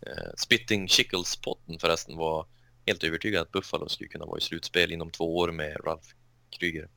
Eh, 0.00 0.30
Spitting 0.36 0.88
Chickles-potten 0.88 1.78
förresten 1.78 2.16
var 2.16 2.46
helt 2.88 3.04
övertygad 3.04 3.42
att 3.42 3.52
Buffalo 3.52 3.88
skulle 3.88 4.08
kunna 4.08 4.24
vara 4.24 4.38
i 4.38 4.40
slutspel 4.40 4.92
inom 4.92 5.10
två 5.10 5.36
år 5.36 5.52
med 5.52 5.76
Ralph 5.84 6.08
Kryger. 6.50 6.88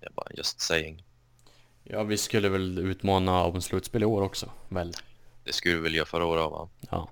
Jag 0.00 0.12
bara 0.12 0.28
just 0.34 0.60
saying. 0.60 1.04
Ja, 1.84 2.02
vi 2.02 2.18
skulle 2.18 2.48
väl 2.48 2.78
utmana 2.78 3.44
om 3.44 3.62
slutspel 3.62 4.02
i 4.02 4.06
år 4.06 4.22
också, 4.22 4.50
väl? 4.68 4.94
Det 5.44 5.52
skulle 5.52 5.74
vi 5.74 5.80
väl 5.80 5.94
göra 5.94 6.06
förra 6.06 6.24
året 6.24 6.50
va? 6.50 6.68
Ja. 6.90 7.08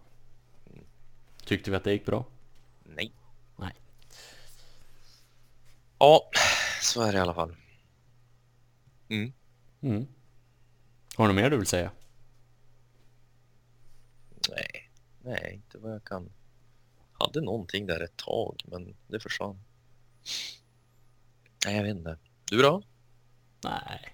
Tyckte 1.44 1.70
vi 1.70 1.77
att 1.77 1.85
det 1.85 1.93
gick 1.93 2.06
bra? 2.06 2.24
Nej. 2.85 3.12
Nej. 3.56 3.74
Ja, 5.98 6.31
så 6.82 7.02
är 7.02 7.12
det 7.12 7.19
i 7.19 7.20
alla 7.20 7.35
fall. 7.35 7.56
Mm. 9.09 9.32
Mm. 9.81 10.06
Har 11.16 11.28
du 11.28 11.35
något 11.35 11.43
mer 11.43 11.51
du 11.51 11.56
vill 11.56 11.66
säga? 11.66 11.90
Nej, 14.51 14.90
nej, 15.23 15.51
inte 15.55 15.78
vad 15.78 15.93
jag 15.93 16.05
kan. 16.05 16.31
Hade 17.24 17.40
någonting 17.40 17.86
där 17.86 18.01
ett 18.01 18.16
tag, 18.16 18.62
men 18.64 18.96
det 19.09 19.20
försvann. 19.20 19.60
Nej, 21.66 21.76
jag 21.76 21.82
vet 21.82 21.96
inte. 21.96 22.18
Du 22.51 22.62
då? 22.62 22.82
Nej, 23.64 24.09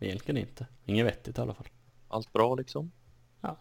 egentligen 0.00 0.40
inte. 0.40 0.66
Inget 0.84 1.06
vettigt 1.06 1.38
i 1.38 1.40
alla 1.40 1.54
fall. 1.54 1.66
Allt 2.08 2.32
bra 2.32 2.54
liksom? 2.54 2.92
Ja. 3.40 3.56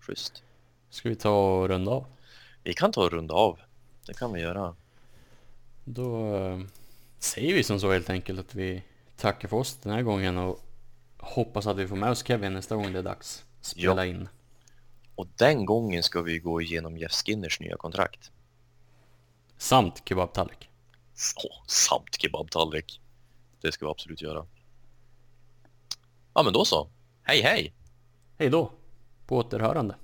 Schysst. 0.00 0.42
Ska 0.90 1.08
vi 1.08 1.16
ta 1.16 1.60
och 1.60 1.68
runda 1.68 1.90
av? 1.90 2.04
Vi 2.62 2.74
kan 2.74 2.92
ta 2.92 3.04
och 3.04 3.12
runda 3.12 3.34
av. 3.34 3.60
Det 4.06 4.14
kan 4.14 4.32
vi 4.32 4.40
göra. 4.40 4.76
Då 5.84 6.36
eh, 6.36 6.60
säger 7.18 7.54
vi 7.54 7.62
som 7.62 7.80
så 7.80 7.92
helt 7.92 8.10
enkelt 8.10 8.40
att 8.40 8.54
vi 8.54 8.82
tackar 9.16 9.48
för 9.48 9.56
oss 9.56 9.76
den 9.76 9.92
här 9.92 10.02
gången 10.02 10.36
och 10.38 10.60
hoppas 11.18 11.66
att 11.66 11.76
vi 11.76 11.88
får 11.88 11.96
med 11.96 12.10
oss 12.10 12.24
Kevin 12.26 12.52
nästa 12.52 12.76
gång 12.76 12.92
det 12.92 12.98
är 12.98 13.02
dags. 13.02 13.44
Spela 13.60 14.06
Ja. 14.06 14.10
in. 14.10 14.28
Och 15.16 15.26
den 15.36 15.66
gången 15.66 16.02
ska 16.02 16.22
vi 16.22 16.38
gå 16.38 16.60
igenom 16.60 16.96
Jeff 16.96 17.12
Skinners 17.12 17.60
nya 17.60 17.76
kontrakt. 17.76 18.30
Samt 19.58 20.02
kebabtallrik. 20.08 20.68
Så, 21.14 21.48
samt 21.66 22.20
kebabtallrik. 22.20 23.00
Det 23.60 23.72
ska 23.72 23.86
vi 23.86 23.90
absolut 23.90 24.22
göra. 24.22 24.46
Ja, 26.34 26.42
men 26.42 26.52
då 26.52 26.64
så. 26.64 26.88
Hej, 27.22 27.42
hej! 27.42 27.74
Hej 28.38 28.50
då! 28.50 28.72
På 29.26 29.36
återhörande. 29.36 29.96